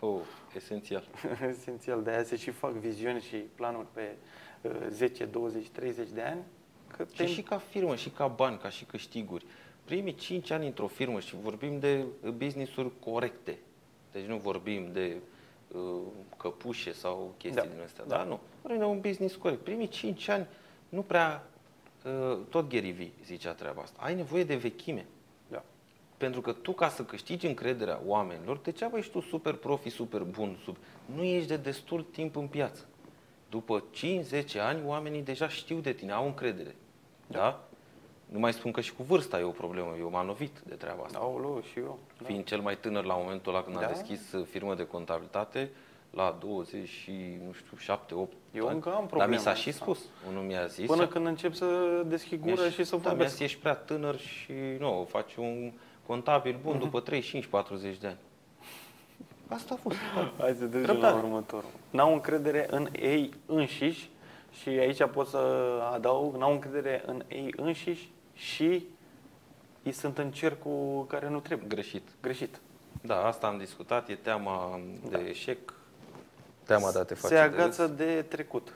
Oh, 0.00 0.18
esențial. 0.56 1.04
Esențial, 1.50 2.02
de 2.02 2.10
aia 2.10 2.22
se 2.24 2.36
și 2.36 2.50
fac 2.50 2.70
viziuni 2.72 3.20
și 3.20 3.36
planuri 3.36 3.86
pe 3.92 4.14
uh, 4.62 4.70
10, 4.90 5.24
20, 5.24 5.68
30 5.68 6.08
de 6.08 6.22
ani. 6.22 6.40
Că 6.96 7.04
Și, 7.12 7.26
și 7.26 7.42
ca 7.42 7.58
firmă, 7.58 7.96
și 7.96 8.10
ca 8.10 8.26
bani, 8.26 8.58
ca 8.58 8.68
și 8.68 8.84
câștiguri. 8.84 9.44
Primii 9.92 10.14
5 10.14 10.50
ani 10.50 10.66
într-o 10.66 10.86
firmă 10.86 11.20
și 11.20 11.34
vorbim 11.42 11.78
de 11.78 12.04
business-uri 12.36 12.90
corecte. 13.04 13.58
Deci 14.12 14.24
nu 14.24 14.36
vorbim 14.36 14.88
de 14.92 15.16
uh, 15.72 15.80
căpușe 16.36 16.92
sau 16.92 17.34
chestii 17.38 17.62
Da, 17.62 17.68
din 17.68 17.80
astea. 17.84 18.04
da. 18.04 18.16
Da. 18.16 18.22
nu. 18.22 18.40
Vorbim 18.62 18.80
de 18.80 18.84
un 18.84 19.00
business 19.00 19.34
corect. 19.34 19.60
Primii 19.60 19.88
5 19.88 20.28
ani 20.28 20.46
nu 20.88 21.02
prea, 21.02 21.46
uh, 22.04 22.38
tot 22.48 22.70
Gary 22.70 22.90
Vee 22.90 23.10
zicea 23.24 23.52
treaba 23.52 23.82
asta. 23.82 23.98
Ai 24.02 24.14
nevoie 24.14 24.44
de 24.44 24.54
vechime. 24.54 25.06
Da. 25.48 25.64
Pentru 26.16 26.40
că 26.40 26.52
tu, 26.52 26.72
ca 26.72 26.88
să 26.88 27.04
câștigi 27.04 27.46
încrederea 27.46 28.00
oamenilor, 28.06 28.56
degeaba 28.56 28.98
ești 28.98 29.12
tu 29.12 29.20
super 29.20 29.54
profi, 29.54 29.88
super 29.88 30.22
bun, 30.22 30.58
sub... 30.64 30.76
nu 31.14 31.22
ești 31.22 31.48
de 31.48 31.56
destul 31.56 32.02
timp 32.02 32.36
în 32.36 32.46
piață. 32.46 32.88
După 33.50 33.84
5-10 34.54 34.60
ani, 34.60 34.82
oamenii 34.84 35.22
deja 35.22 35.48
știu 35.48 35.78
de 35.78 35.92
tine, 35.92 36.12
au 36.12 36.26
încredere. 36.26 36.76
Da? 37.26 37.68
Nu 38.32 38.38
mai 38.38 38.52
spun 38.52 38.70
că 38.72 38.80
și 38.80 38.92
cu 38.94 39.02
vârsta 39.02 39.38
e 39.38 39.42
o 39.42 39.48
problemă, 39.50 39.94
eu 39.98 40.10
m-am 40.10 40.26
lovit 40.26 40.58
de 40.66 40.74
treaba 40.74 41.02
asta. 41.04 41.18
Aoleu, 41.18 41.62
și 41.72 41.78
eu. 41.78 41.98
Da. 42.20 42.26
Fiind 42.26 42.44
cel 42.44 42.60
mai 42.60 42.76
tânăr 42.78 43.04
la 43.04 43.14
momentul 43.14 43.54
ăla 43.54 43.62
când 43.64 43.78
Da. 43.78 43.86
am 43.86 43.92
deschis 43.92 44.32
uh, 44.32 44.46
firmă 44.50 44.74
de 44.74 44.86
contabilitate, 44.86 45.70
la 46.10 46.36
20 46.40 46.88
și, 46.88 47.10
nu 47.46 47.52
știu, 47.52 47.76
7, 47.76 48.14
8 48.14 48.32
Eu 48.54 48.66
ani. 48.66 48.74
încă 48.74 48.88
am 48.88 48.94
Dar 48.94 49.02
mi 49.02 49.08
problema 49.08 49.36
s-a 49.40 49.54
și 49.54 49.68
asta. 49.68 49.82
spus. 49.84 49.98
Unul 50.28 50.42
mi-a 50.42 50.66
zis. 50.66 50.86
Până 50.86 51.06
când 51.06 51.26
încep 51.26 51.54
să 51.54 51.66
deschid 52.06 52.40
gură 52.40 52.60
Mi-a- 52.60 52.70
și 52.70 52.84
să 52.84 52.90
da, 52.90 53.00
mi-a 53.00 53.08
vorbesc. 53.10 53.30
zis, 53.36 53.40
ești 53.40 53.58
prea 53.60 53.74
tânăr 53.74 54.18
și 54.18 54.52
nu, 54.78 55.06
faci 55.10 55.34
un 55.36 55.72
contabil 56.06 56.52
Mhm. 56.54 56.62
bun 56.62 56.78
după 56.78 57.00
35-40 57.00 57.98
de 58.00 58.06
ani. 58.06 58.18
Asta 59.48 59.74
a 59.74 59.76
fost. 59.82 59.96
Hai 60.38 60.54
să 60.58 60.64
trecem 60.66 60.86
Răbdare. 60.90 61.14
la 61.14 61.22
următorul. 61.22 61.68
N-au 61.90 62.12
încredere 62.12 62.66
în 62.70 62.88
ei 63.00 63.30
înșiși 63.46 64.10
și 64.60 64.68
aici 64.68 65.04
pot 65.04 65.26
să 65.26 65.38
adaug, 65.94 66.36
n-au 66.36 66.52
încredere 66.52 67.02
în 67.06 67.22
ei 67.28 67.52
înșiși 67.56 68.10
și 68.34 68.86
îi 69.82 69.92
sunt 69.92 70.18
în 70.18 70.30
cercul 70.30 71.04
care 71.08 71.28
nu 71.28 71.40
trebuie. 71.40 71.68
Greșit. 71.68 72.08
Greșit. 72.22 72.60
Da, 73.02 73.26
asta 73.26 73.46
am 73.46 73.58
discutat, 73.58 74.08
e 74.08 74.14
teama 74.14 74.80
de 75.10 75.18
eșec, 75.28 75.74
teama 76.66 76.90
de 76.92 76.98
a 76.98 77.04
te 77.04 77.14
face 77.14 77.34
Se 77.34 77.40
de 77.40 77.46
agață 77.54 77.86
râs. 77.86 77.94
de 77.96 78.22
trecut. 78.28 78.74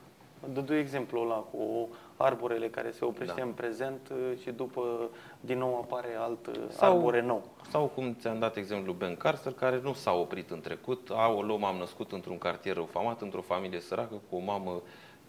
Dădu 0.53 0.75
exemplu 0.75 1.21
ăla 1.21 1.35
cu 1.37 1.89
arborele 2.17 2.69
care 2.69 2.91
se 2.91 3.05
oprește 3.05 3.35
Da. 3.37 3.43
în 3.43 3.53
prezent 3.53 4.09
uh, 4.11 4.39
și 4.43 4.51
după 4.51 5.11
din 5.41 5.59
nou 5.59 5.77
apare 5.77 6.15
alt 6.19 6.47
uh, 6.47 6.55
Sau- 6.71 6.93
arbore 6.97 7.21
nou. 7.23 7.49
Sau 7.71 7.87
cum 7.87 8.17
ți-am 8.21 8.39
dat 8.39 8.57
exemplu 8.57 8.93
Ben 8.93 9.17
Carter, 9.17 9.53
care 9.53 9.81
nu 9.83 9.93
s-a 9.93 10.13
oprit 10.13 10.51
în 10.51 10.61
trecut. 10.61 11.11
Aoleu, 11.13 11.59
m-am 11.59 11.77
născut 11.77 12.13
într-un 12.13 12.39
cartier 12.39 12.75
răufamat, 12.75 13.21
într-o 13.21 13.41
familie 13.41 13.81
săracă, 13.81 14.15
cu 14.31 14.37
o 14.37 14.39
mamă 14.39 14.71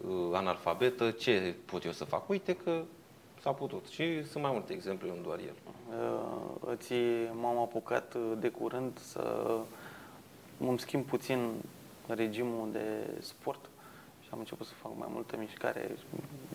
uh, 0.06 0.10
analfabetă. 0.32 1.10
Ce 1.10 1.54
pot 1.64 1.84
eu 1.84 1.92
să 1.92 2.04
fac? 2.04 2.28
Uite 2.28 2.52
că 2.56 2.82
s-a 3.40 3.52
putut. 3.52 3.86
Și 3.86 4.24
sunt 4.24 4.42
mai 4.42 4.52
multe 4.52 4.72
exemple, 4.72 5.08
nu 5.08 5.22
doar 5.22 5.38
el. 5.38 5.54
Uh, 5.88 6.72
Îți 6.72 6.92
m-am 7.40 7.58
apucat 7.58 8.14
uh, 8.14 8.32
de 8.38 8.48
curând 8.48 8.98
să 8.98 9.56
îmi 10.58 10.78
schimb 10.78 11.04
puțin 11.04 11.50
regimul 12.06 12.68
de 12.72 13.10
sport 13.20 13.70
și 14.20 14.28
am 14.32 14.38
început 14.38 14.66
să 14.66 14.72
fac 14.74 14.92
mai 14.96 15.08
multă 15.10 15.36
mișcare. 15.38 15.90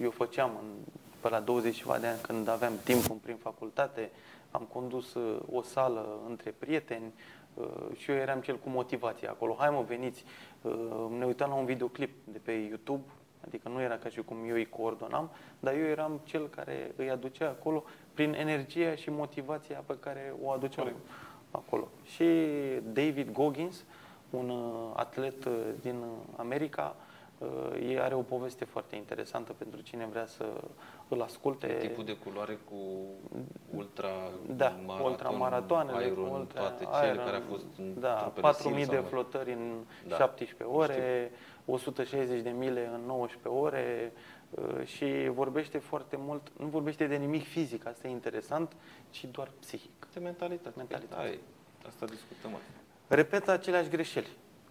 Eu 0.02 0.10
făceam 0.10 0.52
în, 0.62 0.94
pe 1.20 1.30
la 1.30 1.40
20 1.40 1.76
ceva 1.76 1.98
de 1.98 2.08
ani 2.08 2.20
când 2.22 2.48
aveam 2.48 2.74
timp 2.84 3.10
în 3.10 3.18
prin 3.18 3.36
facultate, 3.36 4.12
am 4.52 4.68
condus 4.74 5.14
uh, 5.14 5.40
o 5.52 5.62
sală 5.62 6.20
între 6.30 6.54
prieteni 6.58 7.14
uh, 7.54 7.66
și 7.98 8.12
eu 8.12 8.18
eram 8.18 8.42
cel 8.42 8.58
cu 8.58 8.70
motivație 8.70 9.28
acolo. 9.28 9.56
Hai 9.60 9.70
mă, 9.70 9.84
veniți! 9.88 10.24
Uh, 10.62 10.72
Ne 11.18 11.26
uitam 11.26 11.50
la 11.50 11.56
un 11.56 11.66
videoclip 11.66 12.12
de 12.24 12.38
pe 12.44 12.52
YouTube, 12.52 13.04
adică 13.46 13.70
nu 13.70 13.82
era 13.82 13.98
ca 13.98 14.10
și 14.10 14.22
cum 14.22 14.38
eu 14.48 14.54
îi 14.56 14.70
coordonam, 14.70 15.30
dar 15.60 15.74
eu 15.74 15.86
eram 15.86 16.20
cel 16.24 16.48
care 16.48 16.92
îi 16.96 17.10
aducea 17.10 17.48
acolo 17.48 17.84
prin 18.14 18.34
energia 18.34 18.96
și 18.96 19.10
motivația 19.10 19.84
pe 19.86 19.98
care 20.00 20.34
o 20.44 20.52
aduceam 20.52 20.92
acolo. 21.52 21.88
Și 22.04 22.26
David 22.94 23.32
Goggins, 23.32 23.84
un 24.30 24.50
uh, 24.50 24.92
atlet 24.96 25.46
uh, 25.46 25.54
din 25.82 25.96
uh, 25.96 26.08
America, 26.38 26.96
uh, 27.38 27.90
e 27.90 28.02
are 28.02 28.14
o 28.16 28.22
poveste 28.22 28.66
foarte 28.66 28.96
interesantă 28.96 29.54
pentru 29.58 29.82
cine 29.82 30.06
vrea 30.12 30.26
să 30.26 30.46
îl 31.08 31.22
asculte. 31.22 31.68
E 31.68 31.88
tipul 31.88 32.06
de 32.06 32.16
culoare 32.18 32.60
cu 32.70 32.76
ultra 33.76 34.08
Da, 34.56 34.74
maraton, 34.86 35.10
ultramaratoanele, 35.12 36.06
Iron, 36.06 36.30
ultra, 36.30 36.60
toate 36.62 36.88
cele 37.00 37.12
Iron, 37.14 37.26
care 37.26 37.38
a 37.38 37.42
fost 37.50 37.66
în 37.78 38.00
da, 38.00 38.14
trupele 38.14 38.42
4000 38.42 38.84
SEAL 38.84 38.96
de 38.96 39.02
sau- 39.02 39.10
flotări 39.10 39.52
în 39.52 39.74
Da. 40.08 40.16
17 40.16 40.78
ore, 40.78 41.32
160 41.66 42.42
de 42.42 42.50
mile 42.50 42.90
în 42.94 43.02
19 43.06 43.48
ore 43.62 44.14
uh, 44.50 44.86
și 44.86 45.30
vorbește 45.30 45.78
foarte 45.78 46.16
mult, 46.20 46.52
nu 46.60 46.66
vorbește 46.68 47.08
de 47.08 47.16
nimic 47.16 47.44
fizic, 47.48 47.86
asta 47.86 48.08
e 48.08 48.12
interesant, 48.12 48.76
ci 49.10 49.26
doar 49.32 49.52
psihic. 49.60 50.08
De 50.14 50.20
mentalitate. 50.20 50.74
Mentalitate. 50.78 51.22
Da, 51.22 51.30
e. 51.30 51.40
asta 51.88 52.06
discutăm 52.06 52.56
azi. 52.56 52.64
Repetă 53.08 53.52
aceleași 53.52 53.90
greșeli. 53.90 54.28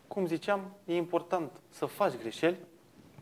Cum 0.08 0.26
ziceam, 0.26 0.70
e 0.84 0.94
important 0.94 1.50
să 1.68 1.86
faci 1.86 2.12
greșeli, 2.16 2.56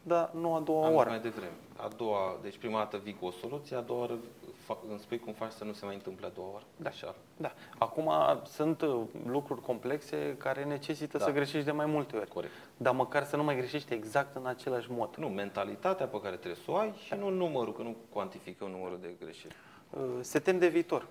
dar 0.03 0.31
nu 0.33 0.55
a 0.55 0.61
doua 0.61 0.81
Am 0.83 0.89
zis 0.89 0.97
oară. 0.97 1.11
mai 1.11 1.21
devreme. 1.21 1.53
A 1.77 1.89
doua, 1.97 2.39
deci 2.43 2.59
prima 2.59 2.79
dată 2.79 2.97
vii 2.97 3.17
cu 3.21 3.27
o 3.27 3.31
soluție, 3.31 3.77
a 3.77 3.81
doua 3.81 4.01
oară 4.01 4.15
fa- 4.15 4.40
îmi 4.89 4.99
spui 4.99 5.19
cum 5.19 5.33
faci 5.33 5.51
să 5.53 5.65
nu 5.65 5.73
se 5.73 5.85
mai 5.85 5.95
întâmple 5.95 6.27
a 6.27 6.29
doua 6.29 6.49
oară. 6.53 6.65
Da. 6.77 6.89
Așa. 6.89 7.15
Da. 7.37 7.53
Acum 7.79 8.11
sunt 8.45 8.81
uh, 8.83 9.01
lucruri 9.27 9.61
complexe 9.63 10.35
care 10.39 10.65
necesită 10.65 11.19
Da. 11.19 11.25
să 11.25 11.31
greșești 11.31 11.65
de 11.65 11.73
mai 11.73 11.87
multe 11.87 12.17
ori. 12.17 12.29
Corect. 12.29 12.53
Dar 12.77 12.95
măcar 12.95 13.25
să 13.25 13.37
nu 13.37 13.45
mai 13.45 13.57
greșești 13.57 13.93
exact 13.95 14.37
în 14.37 14.47
același 14.47 14.91
mod. 14.91 15.15
Nu, 15.17 15.29
mentalitatea 15.29 16.07
pe 16.07 16.21
care 16.21 16.37
trebuie 16.37 16.61
să 16.65 16.71
o 16.71 16.77
ai 16.77 16.93
și 17.05 17.15
nu 17.15 17.29
numărul, 17.29 17.73
că 17.73 17.83
nu 17.83 17.97
cuantificăm 18.13 18.69
numărul 18.71 18.99
de 19.01 19.15
greșeli. 19.21 19.55
Uh, 19.91 20.01
Se 20.21 20.39
tem 20.39 20.59
de 20.59 20.69
viitor. 20.69 21.07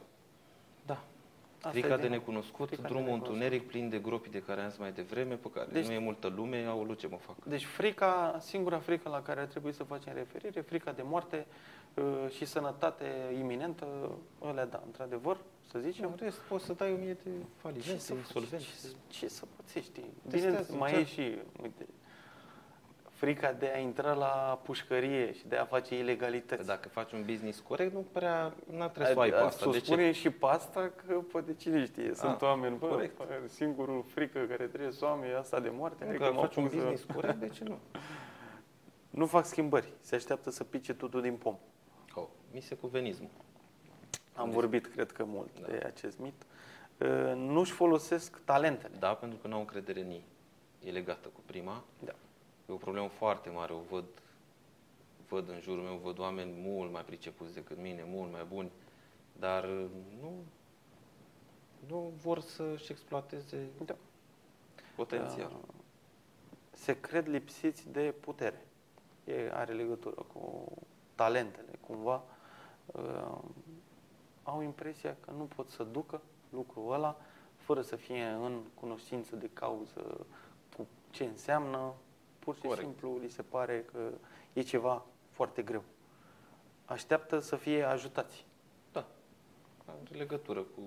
Da. 1.62 1.68
Asta 1.68 1.80
Frica 1.80 1.94
e 1.94 1.96
de 1.96 2.02
din- 2.02 2.12
necunoscut, 2.12 2.68
frica 2.68 2.82
de 2.82 2.88
drumul 2.88 3.04
necunoscut. 3.06 3.36
întuneric 3.36 3.68
plin 3.68 3.90
de 3.90 3.98
gropi 4.00 4.30
de 4.30 4.42
care 4.42 4.62
am 4.62 4.70
zis 4.70 4.78
mai 4.80 4.92
devreme, 4.92 5.36
pe 5.36 5.50
care 5.54 5.68
Deci- 5.72 5.86
nu 5.86 5.92
e 5.92 5.98
multă 6.00 6.28
lume, 6.36 6.66
au 6.66 6.94
ce 6.94 7.08
mă 7.08 7.18
fac. 7.18 7.36
Deci 7.44 7.66
frica, 7.66 8.38
singura 8.40 8.80
frică 8.80 9.10
la 9.10 9.22
care 9.22 9.40
ar 9.40 9.46
trebui 9.46 9.72
să 9.74 9.84
facem 9.84 10.14
referire, 10.14 10.62
frica 10.62 10.92
de 10.92 11.02
moarte 11.02 11.46
uh, 11.94 12.04
și 12.36 12.46
sănătate 12.46 13.06
iminentă, 13.40 13.86
alea 14.44 14.66
da, 14.66 14.82
într-adevăr, 14.86 15.38
să 15.72 15.80
zicem. 15.80 16.06
În 16.10 16.16
rest, 16.20 16.38
poți 16.38 16.66
să 16.66 16.74
dai 16.74 16.92
o 16.94 16.96
mie 16.98 17.14
de 17.14 17.30
Ce 17.30 17.46
falimente, 17.58 17.98
să, 18.00 18.14
insolvenți. 18.14 18.66
ce, 18.82 18.88
ce 19.20 19.28
să 19.28 19.46
pățești? 19.56 20.02
Testează, 20.30 20.66
Bine, 20.68 20.78
mai 20.80 20.94
e 20.94 20.96
încearcă. 20.98 21.22
și, 21.22 21.38
uite, 21.62 21.86
frica 23.20 23.52
de 23.54 23.72
a 23.76 23.78
intra 23.80 24.14
la 24.14 24.60
pușcărie 24.64 25.34
și 25.34 25.48
de 25.48 25.56
a 25.56 25.66
face 25.66 25.98
ilegalități. 25.98 26.66
Dacă 26.66 26.90
faci 26.90 27.12
un 27.12 27.24
business 27.26 27.60
corect, 27.60 27.94
nu 27.94 28.06
prea 28.12 28.54
n-ar 28.72 28.90
trebui 28.90 29.14
să 29.14 29.20
ai 29.20 29.30
pe 29.30 29.36
Ați 29.36 29.46
asta. 29.46 29.72
De 29.72 29.78
ce? 29.80 29.86
spune 29.86 30.12
și 30.12 30.30
pe 30.30 30.46
asta 30.46 30.92
că 31.06 31.14
poate 31.14 31.54
cine 31.54 31.86
știe, 31.86 32.12
sunt 32.14 32.32
Ah, 32.36 32.42
oameni, 32.42 32.78
bă, 32.78 32.88
corect. 32.88 33.18
bă, 33.18 33.26
singurul 33.48 34.04
frică 34.08 34.40
care 34.40 34.66
trebuie 34.68 34.92
să 34.92 35.06
o 35.06 35.08
am 35.08 35.24
e 35.24 35.38
asta 35.38 35.60
de 35.60 35.70
moarte. 35.74 36.04
Nu, 36.04 36.10
hai 36.10 36.18
că 36.18 36.24
că 36.26 36.34
mă 36.34 36.40
faci 36.40 36.56
un 36.56 36.64
apuc 36.64 36.78
să- 36.80 36.86
business 36.86 37.14
corect, 37.16 37.40
de 37.40 37.48
ce 37.50 37.64
nu? 37.64 37.78
Nu 39.10 39.26
fac 39.26 39.46
schimbări, 39.46 39.94
se 40.02 40.16
așteaptă 40.16 40.50
să 40.52 40.64
pice 40.64 40.94
totul 40.94 41.22
din 41.22 41.36
pom. 41.36 41.58
Oh, 42.14 42.28
mise 42.54 42.76
cu 42.76 42.88
venismul. 42.88 43.30
Am 44.34 44.50
vorbit, 44.50 44.86
cred 44.88 45.12
că, 45.12 45.24
mult 45.24 45.60
Da. 45.62 45.68
de 45.68 45.84
acest 45.86 46.20
mit. 46.20 46.34
Uh, 46.98 47.34
Nu-și 47.36 47.72
folosesc 47.72 48.40
talentele. 48.46 48.96
Da, 49.00 49.14
pentru 49.14 49.38
că 49.42 49.48
n-au 49.48 49.60
încredere 49.60 50.00
în 50.02 50.10
ei. 50.10 50.24
E 50.84 50.92
legată 50.92 51.28
cu 51.28 51.40
prima. 51.46 51.84
Da. 52.00 52.14
E 52.70 52.72
o 52.72 52.76
problemă 52.76 53.08
foarte 53.08 53.50
mare. 53.50 53.74
O 53.74 53.80
văd, 53.90 54.06
văd 55.28 55.50
în 55.50 55.60
jurul 55.60 55.84
meu, 55.84 55.96
văd 55.96 56.20
oameni 56.20 56.52
mult 56.56 56.92
mai 56.92 57.06
pricepuți 57.06 57.54
decât 57.54 57.78
mine, 57.78 58.04
mult 58.08 58.32
mai 58.32 58.44
buni, 58.44 58.72
dar 59.40 59.64
uh, 59.64 59.86
nu, 60.22 60.32
nu 61.88 62.14
vor 62.22 62.40
să-și 62.40 62.92
exploateze 62.92 63.68
Da. 63.86 63.96
potențial. 64.96 65.52
Uh, 65.52 65.74
Se 66.72 67.00
cred 67.00 67.28
lipsiți 67.28 67.90
de 67.92 68.14
putere. 68.20 68.66
E, 69.26 69.50
are 69.54 69.74
legătură 69.74 70.26
cu 70.34 70.72
talentele, 71.16 71.80
cumva. 71.88 72.24
Uh, 72.86 73.38
Au 74.44 74.62
impresia 74.62 75.16
că 75.20 75.32
nu 75.32 75.44
pot 75.44 75.70
să 75.70 75.84
ducă 75.84 76.22
lucrul 76.50 76.94
ăla 76.94 77.18
fără 77.56 77.82
să 77.82 77.96
fie 77.96 78.24
în 78.26 78.62
cunoștință 78.74 79.36
de 79.36 79.50
cauză 79.54 80.26
cu 80.78 80.88
ce 81.12 81.24
înseamnă. 81.24 81.94
Pur 82.50 82.58
și 82.58 82.68
Corect. 82.68 82.88
simplu 82.88 83.20
li 83.22 83.30
se 83.30 83.42
pare 83.42 83.86
că 83.92 84.00
e 84.54 84.62
ceva 84.62 85.06
foarte 85.30 85.62
greu. 85.62 85.84
Așteaptă 86.86 87.40
să 87.40 87.56
fie 87.56 87.84
ajutați. 87.84 88.46
Da. 88.92 89.08
Are 89.86 90.18
legătură 90.18 90.60
cu... 90.60 90.82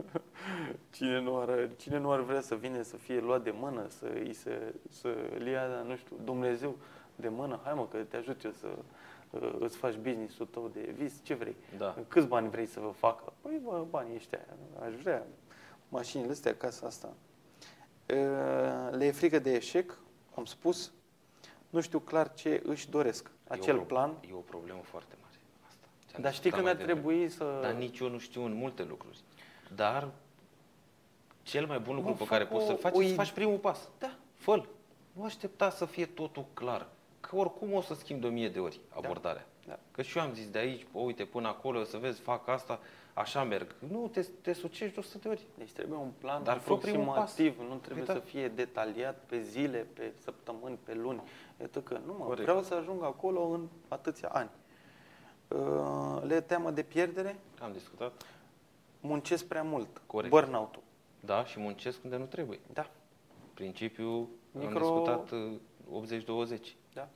Cine 0.94 1.20
nu, 1.20 1.36
ar, 1.36 1.70
cine 1.76 1.98
nu 1.98 2.10
ar 2.10 2.20
vrea 2.20 2.40
să 2.40 2.54
vină 2.54 2.82
să 2.82 2.96
fie 2.96 3.20
luat 3.20 3.42
de 3.42 3.50
mână, 3.50 3.88
să 3.88 4.06
îi 4.14 4.32
se, 4.32 4.74
să 4.88 5.14
îl 5.38 5.46
ia, 5.46 5.66
nu 5.66 5.96
știu, 5.96 6.16
Dumnezeu 6.24 6.76
de 7.16 7.28
mână, 7.28 7.60
hai 7.64 7.74
mă 7.74 7.86
că 7.86 7.98
te 7.98 8.16
ajut 8.16 8.44
eu 8.44 8.52
să 8.52 8.68
uh, 9.30 9.56
îți 9.58 9.76
faci 9.76 9.96
business-ul 9.96 10.46
tău 10.46 10.70
de 10.72 10.94
vis, 10.96 11.22
ce 11.22 11.34
vrei? 11.34 11.56
Da. 11.78 11.96
Câți 12.08 12.26
bani 12.26 12.48
vrei 12.48 12.66
să 12.66 12.80
vă 12.80 12.90
facă? 12.90 13.32
Păi 13.40 13.60
bă, 13.64 13.84
banii 13.90 14.14
ăștia, 14.14 14.40
aș 14.84 14.94
vrea 14.94 15.26
mașinile 15.88 16.30
astea, 16.30 16.54
casa 16.54 16.86
asta, 16.86 17.12
uh, 18.10 18.96
le 18.96 19.04
e 19.04 19.10
frică 19.10 19.38
de 19.38 19.52
eșec, 19.52 19.98
am 20.36 20.44
spus, 20.44 20.92
nu 21.70 21.80
știu 21.80 21.98
clar 21.98 22.34
ce 22.34 22.62
își 22.64 22.90
doresc. 22.90 23.30
Acel 23.48 23.74
e 23.74 23.78
o, 23.78 23.82
pro- 23.82 23.94
plan. 23.94 24.14
E 24.30 24.32
o 24.32 24.36
problemă 24.36 24.80
foarte 24.82 25.14
mare 25.22 25.34
asta. 25.68 25.86
Ți-am 26.08 26.22
Dar 26.22 26.32
știi 26.34 26.50
discutat 26.50 26.52
când 26.52 26.62
mai 26.62 26.70
ar 26.70 26.76
devreme. 26.76 27.00
trebui 27.00 27.28
să... 27.28 27.58
Dar 27.62 27.72
nici 27.72 27.98
eu 27.98 28.08
nu 28.08 28.18
știu 28.18 28.44
în 28.44 28.54
multe 28.54 28.82
lucruri. 28.84 29.18
Dar 29.74 30.08
cel 31.42 31.66
mai 31.66 31.78
bun 31.78 31.94
lucru 31.94 32.10
Mă, 32.10 32.16
pe 32.16 32.24
fac 32.24 32.28
care 32.38 32.46
poți 32.46 32.64
o- 32.64 32.66
să-l 32.66 32.76
faci 32.78 32.92
o 32.94 33.02
e 33.02 33.06
să 33.06 33.12
id- 33.12 33.16
faci 33.16 33.30
primul 33.30 33.58
pas. 33.58 33.88
Da. 33.98 34.14
fă 34.34 34.64
Nu 35.12 35.24
aștepta 35.24 35.70
să 35.70 35.84
fie 35.84 36.06
totul 36.06 36.44
clar. 36.54 36.86
Că 37.20 37.36
oricum 37.36 37.72
o 37.72 37.80
să 37.80 37.94
schimb 37.94 38.20
de 38.20 38.26
o 38.26 38.30
mie 38.30 38.48
de 38.48 38.58
ori 38.58 38.80
abordarea. 38.88 39.46
Da. 39.66 39.78
Că 39.90 40.02
și 40.02 40.18
eu 40.18 40.24
am 40.24 40.34
zis 40.34 40.50
de 40.50 40.58
aici, 40.58 40.86
o, 40.92 41.00
uite, 41.00 41.24
până 41.24 41.48
acolo, 41.48 41.80
o 41.80 41.84
să 41.84 41.96
vezi, 41.96 42.20
fac 42.20 42.48
asta, 42.48 42.80
așa 43.14 43.44
merg. 43.44 43.74
Nu, 43.90 44.08
te, 44.12 44.20
te 44.40 44.52
sucești 44.52 44.94
de 44.94 45.00
100 45.00 45.18
de 45.18 45.28
ori. 45.28 45.46
Deci 45.58 45.70
trebuie 45.72 45.98
un 45.98 46.10
plan 46.18 46.42
Dar 46.42 46.58
fă 46.58 46.76
primul 46.76 47.08
aproximativ, 47.08 47.56
pas. 47.56 47.66
nu 47.66 47.74
trebuie 47.76 48.04
Păi 48.04 48.14
să 48.14 48.20
da. 48.20 48.26
fie 48.26 48.48
detaliat 48.48 49.18
pe 49.26 49.40
zile, 49.40 49.86
pe 49.92 50.12
săptămâni, 50.22 50.78
pe 50.84 50.94
luni. 50.94 51.22
Iată 51.60 51.80
că 51.80 52.00
nu 52.06 52.12
mă, 52.18 52.24
Corect. 52.24 52.42
vreau 52.42 52.62
să 52.62 52.74
ajung 52.74 53.02
acolo 53.02 53.40
în 53.42 53.66
atâția 53.88 54.28
ani. 54.28 54.50
Uh, 55.48 56.22
Le 56.26 56.40
teamă 56.40 56.70
de 56.70 56.82
pierdere, 56.82 57.36
Am 57.60 57.72
discutat. 57.72 58.26
muncesc 59.00 59.44
prea 59.44 59.62
mult, 59.62 60.00
Corect. 60.06 60.30
burnout-ul. 60.32 60.82
Da, 61.20 61.44
și 61.44 61.60
muncesc 61.60 61.98
unde 62.04 62.16
nu 62.16 62.24
trebuie. 62.24 62.60
Da, 62.72 62.90
Principiul, 63.54 64.28
am 64.54 64.60
Micro- 64.60 64.78
discutat 64.78 65.30
uh, 65.30 65.52
80-20. 65.90 66.76
da. 66.94 67.08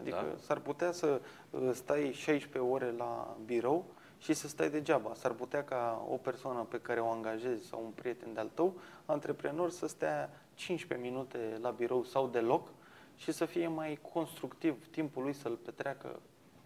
Adică 0.00 0.16
Da. 0.30 0.38
s-ar 0.44 0.58
putea 0.58 0.92
să 0.92 1.20
uh, 1.50 1.70
stai 1.72 2.12
16 2.12 2.58
ore 2.72 2.90
la 2.90 3.36
birou 3.44 3.84
și 4.18 4.32
să 4.32 4.48
stai 4.48 4.70
degeaba. 4.70 5.14
S-ar 5.14 5.32
putea 5.32 5.64
ca 5.64 6.06
o 6.08 6.16
persoană 6.16 6.66
pe 6.68 6.80
care 6.80 7.00
o 7.00 7.08
angajezi 7.10 7.66
sau 7.66 7.82
un 7.84 7.90
prieten 7.90 8.32
de-al 8.34 8.50
tău, 8.54 8.74
antreprenor, 9.06 9.70
să 9.70 9.86
stea 9.86 10.30
15 10.54 11.08
minute 11.08 11.58
la 11.60 11.70
birou 11.70 12.04
sau 12.04 12.26
deloc 12.26 12.68
și 13.16 13.32
să 13.32 13.44
fie 13.44 13.68
mai 13.68 13.98
constructiv 14.12 14.86
timpul 14.90 15.22
lui 15.22 15.32
să-l 15.32 15.58
petreacă 15.64 16.20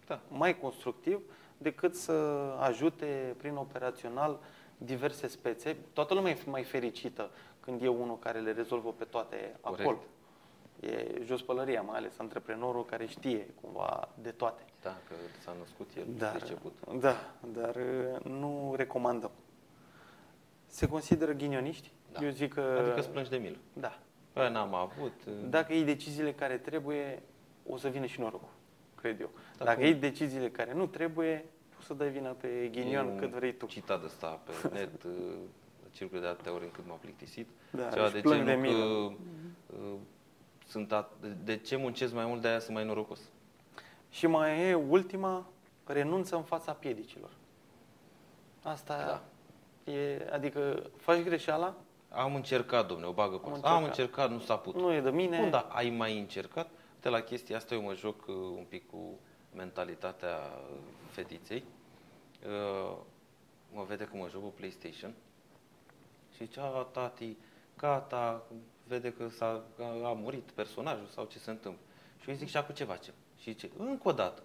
Da. 0.07 0.19
mai 0.27 0.59
constructiv 0.59 1.21
decât 1.57 1.95
să 1.95 2.11
ajute 2.59 3.35
prin 3.37 3.55
operațional 3.55 4.39
diverse 4.77 5.27
spețe. 5.27 5.77
Toată 5.93 6.13
lumea 6.13 6.31
e 6.31 6.37
mai 6.45 6.63
fericită 6.63 7.29
când 7.59 7.81
e 7.81 7.87
unul 7.87 8.19
care 8.19 8.39
le 8.39 8.51
rezolvă 8.51 8.93
pe 8.93 9.03
toate 9.03 9.55
Corect. 9.61 9.81
acolo. 9.81 9.99
E 10.81 11.21
jos 11.25 11.41
pălăria, 11.41 11.81
mai 11.81 11.97
ales 11.97 12.19
antreprenorul 12.19 12.85
care 12.85 13.05
știe 13.05 13.47
cumva 13.61 14.09
de 14.21 14.29
toate. 14.31 14.61
Da, 14.81 14.97
că 15.07 15.13
s-a 15.43 15.55
născut 15.59 15.89
el 15.97 16.05
Dar, 16.17 16.35
priceput. 16.35 16.73
da, 16.99 17.15
dar 17.53 17.75
uh, 17.75 18.23
nu 18.23 18.73
recomandăm. 18.77 19.31
Se 20.65 20.87
consideră 20.87 21.31
ghinioniști? 21.31 21.91
Da. 22.11 22.23
Eu 22.25 22.29
zic 22.29 22.53
că... 22.53 22.77
Adică 22.79 22.99
îți 22.99 23.09
plângi 23.09 23.29
de 23.29 23.37
milă. 23.37 23.57
Da. 23.73 23.99
Bă, 24.33 24.49
n-am 24.51 24.73
avut. 24.73 25.13
uh, 25.27 25.33
Dacă 25.49 25.73
iei 25.73 25.83
deciziile 25.83 26.33
care 26.33 26.57
trebuie, 26.57 27.21
o 27.67 27.77
să 27.77 27.87
vină 27.87 28.05
și 28.05 28.19
norocul, 28.19 28.49
cred 28.95 29.19
eu. 29.19 29.29
Da, 29.57 29.63
Dacă 29.65 29.77
cum? 29.77 29.85
iei 29.85 29.93
deciziile 29.95 30.49
care 30.49 30.73
nu 30.73 30.85
trebuie, 30.87 31.45
poți 31.75 31.85
să 31.87 31.93
dai 31.93 32.09
vina 32.09 32.29
pe 32.29 32.69
ghinion 32.71 33.07
E 33.07 33.11
un 33.11 33.17
cât 33.17 33.29
vrei 33.29 33.53
tu. 33.53 33.65
citat 33.65 33.99
de 33.99 34.05
ăsta 34.05 34.27
pe 34.45 34.51
net, 34.77 35.03
uh, 35.03 35.11
circulă 35.91 36.21
de 36.21 36.27
atâtea 36.27 36.53
ori 36.53 36.63
încât 36.63 36.83
m-a 36.87 36.95
plictisit. 36.95 37.47
Da, 37.71 37.89
Ceva 37.89 38.03
își 38.05 38.13
de 38.13 38.19
plâng 38.19 38.45
genul 38.45 38.61
de 38.61 38.67
că 38.67 38.73
milă. 38.73 38.85
uh, 38.85 39.95
sunt 40.71 40.91
at- 40.93 41.19
de- 41.21 41.27
de 41.43 41.57
ce 41.57 41.75
muncesc 41.75 42.13
mai 42.13 42.25
mult, 42.25 42.41
de 42.41 42.47
aia 42.47 42.59
sunt 42.59 42.75
mai 42.75 42.85
norocos. 42.85 43.19
Și 44.09 44.27
mai 44.27 44.59
e 44.69 44.73
ultima, 44.73 45.45
renunță 45.85 46.35
în 46.35 46.43
fața 46.43 46.71
piedicilor. 46.73 47.29
Asta 48.63 49.21
e, 49.83 50.27
adică 50.31 50.83
faci 50.97 51.21
greșeala, 51.23 51.75
Am 52.09 52.35
încercat, 52.35 52.87
domne, 52.87 53.05
o 53.05 53.11
bagă 53.11 53.37
pe 53.37 53.47
Am 53.47 53.53
asta. 53.53 53.69
Am 53.69 53.83
încercat. 53.83 53.97
încercat, 53.99 54.31
nu 54.31 54.39
s-a 54.39 54.57
putut. 54.57 54.81
nu 54.81 54.93
e 54.93 55.01
de 55.01 55.09
mine. 55.09 55.37
Bun, 55.39 55.49
dar 55.49 55.65
ai 55.69 55.89
mai 55.89 56.19
încercat? 56.19 56.69
De 57.01 57.09
la 57.09 57.19
chestia 57.19 57.55
asta 57.57 57.73
eu 57.75 57.81
mă 57.81 57.93
joc 57.93 58.27
uh, 58.27 58.35
un 58.35 58.65
pic 58.69 58.89
cu 58.89 59.19
mentalitatea 59.55 60.37
uh, 60.37 60.77
fetiței. 61.09 61.63
Uh, 62.45 62.97
mă 63.73 63.83
vede 63.87 64.03
că 64.03 64.17
mă 64.17 64.27
joc 64.29 64.41
cu 64.43 64.53
PlayStation 64.55 65.13
și 66.35 66.45
zice, 66.45 66.59
a, 66.59 66.67
tati, 66.67 67.37
gata, 67.77 68.43
vede 68.91 69.13
că 69.13 69.29
s-a, 69.29 69.61
că 69.75 69.83
a 69.83 70.13
murit 70.13 70.51
personajul 70.51 71.07
sau 71.07 71.25
ce 71.25 71.39
se 71.39 71.49
întâmplă. 71.49 71.81
Și 72.17 72.27
eu 72.27 72.33
îi 72.33 72.39
zic, 72.39 72.47
și 72.47 72.57
acum 72.57 72.75
ce 72.75 72.83
facem? 72.83 73.13
Și 73.37 73.51
zice, 73.51 73.69
încă 73.77 74.07
o 74.07 74.11
dată. 74.11 74.41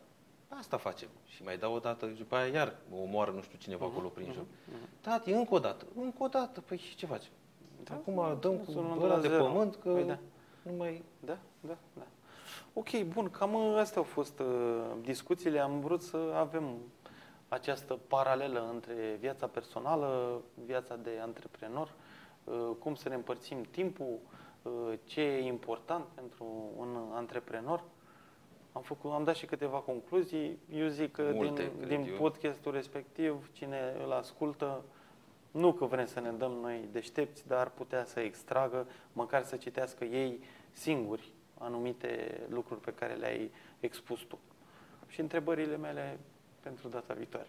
Asta 0.48 0.76
facem. 0.76 1.08
Și 1.26 1.42
mai 1.42 1.56
dau 1.56 1.74
o 1.74 1.78
dată 1.78 2.08
și 2.08 2.14
după 2.14 2.34
aia 2.34 2.52
iar 2.52 2.76
mă 2.90 2.96
omoară 2.96 3.30
nu 3.30 3.42
știu 3.42 3.58
cineva 3.58 3.84
acolo 3.86 4.08
prin 4.08 4.32
joc. 4.32 4.44
Tati, 5.00 5.30
încă 5.30 5.54
o 5.54 5.58
dată, 5.58 5.86
încă 5.96 6.22
o 6.22 6.26
dată. 6.26 6.60
Păi 6.60 6.76
și 6.76 6.96
ce 6.96 7.06
facem? 7.06 7.30
Acum 7.90 8.38
dăm 8.40 8.56
cu 8.56 8.70
Sună 8.70 8.94
de 8.98 9.04
ăla 9.04 9.14
la 9.14 9.20
de 9.20 9.28
zero. 9.28 9.44
pământ 9.44 9.74
că 9.74 9.90
Păi 9.92 10.04
da. 10.04 10.18
nu 10.62 10.72
mai... 10.76 11.04
Da, 11.20 11.38
da, 11.60 11.76
da. 11.92 12.06
Ok, 12.72 13.02
bun, 13.02 13.30
cam 13.30 13.56
astea 13.56 13.98
au 13.98 14.04
fost 14.04 14.38
uh, 14.38 14.46
discuțiile. 15.00 15.58
Am 15.58 15.80
vrut 15.80 16.02
să 16.02 16.16
avem 16.34 16.64
această 17.48 17.98
paralelă 18.08 18.68
între 18.72 19.16
viața 19.20 19.46
personală, 19.46 20.40
viața 20.64 20.96
de 20.96 21.10
antreprenor, 21.22 21.92
uh, 22.44 22.70
cum 22.78 22.94
să 22.94 23.08
ne 23.08 23.14
împărțim 23.14 23.62
timpul, 23.70 24.06
uh, 24.06 24.35
ce 25.04 25.20
e 25.20 25.46
important 25.46 26.04
pentru 26.14 26.72
un 26.76 26.96
antreprenor. 27.12 27.82
Am, 28.72 28.82
făcut, 28.82 29.12
am 29.12 29.24
dat 29.24 29.34
și 29.36 29.46
câteva 29.46 29.78
concluzii. 29.78 30.58
Eu 30.72 30.86
zic 30.88 31.12
că 31.12 31.30
Multe, 31.34 31.62
din, 31.62 31.86
cred 31.86 31.88
din 31.88 32.12
eu. 32.12 32.16
podcastul 32.16 32.72
respectiv, 32.72 33.50
cine 33.52 33.94
îl 34.04 34.12
ascultă, 34.12 34.84
nu 35.50 35.72
că 35.72 35.84
vrem 35.84 36.06
să 36.06 36.20
ne 36.20 36.30
dăm 36.30 36.52
noi 36.52 36.88
deștepți, 36.92 37.46
dar 37.46 37.58
ar 37.58 37.70
putea 37.70 38.04
să 38.04 38.20
extragă, 38.20 38.86
măcar 39.12 39.42
să 39.42 39.56
citească 39.56 40.04
ei 40.04 40.40
singuri 40.72 41.32
anumite 41.58 42.40
lucruri 42.48 42.80
pe 42.80 42.92
care 42.92 43.14
le-ai 43.14 43.50
expus 43.80 44.20
tu. 44.20 44.38
Și 45.08 45.20
întrebările 45.20 45.76
mele 45.76 46.18
pentru 46.60 46.88
data 46.88 47.14
viitoare. 47.14 47.48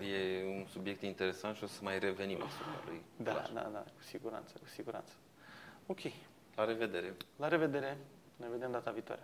E 0.12 0.44
un 0.58 0.66
subiect 0.66 1.02
interesant 1.02 1.56
și 1.56 1.64
o 1.64 1.66
să 1.66 1.80
mai 1.82 1.98
revenim 1.98 2.42
asupra 2.42 2.82
lui. 2.86 3.00
Da, 3.16 3.30
Clar. 3.30 3.50
da, 3.54 3.70
da, 3.72 3.78
cu 3.78 4.02
siguranță, 4.02 4.54
cu 4.62 4.68
siguranță. 4.68 5.12
Ok, 5.86 5.98
La 6.58 6.64
revedere! 6.64 7.14
la 7.36 7.46
revedere, 7.46 7.96
ne 8.38 8.48
vedem 8.48 8.72
data 8.72 8.90
viitoare. 8.90 9.22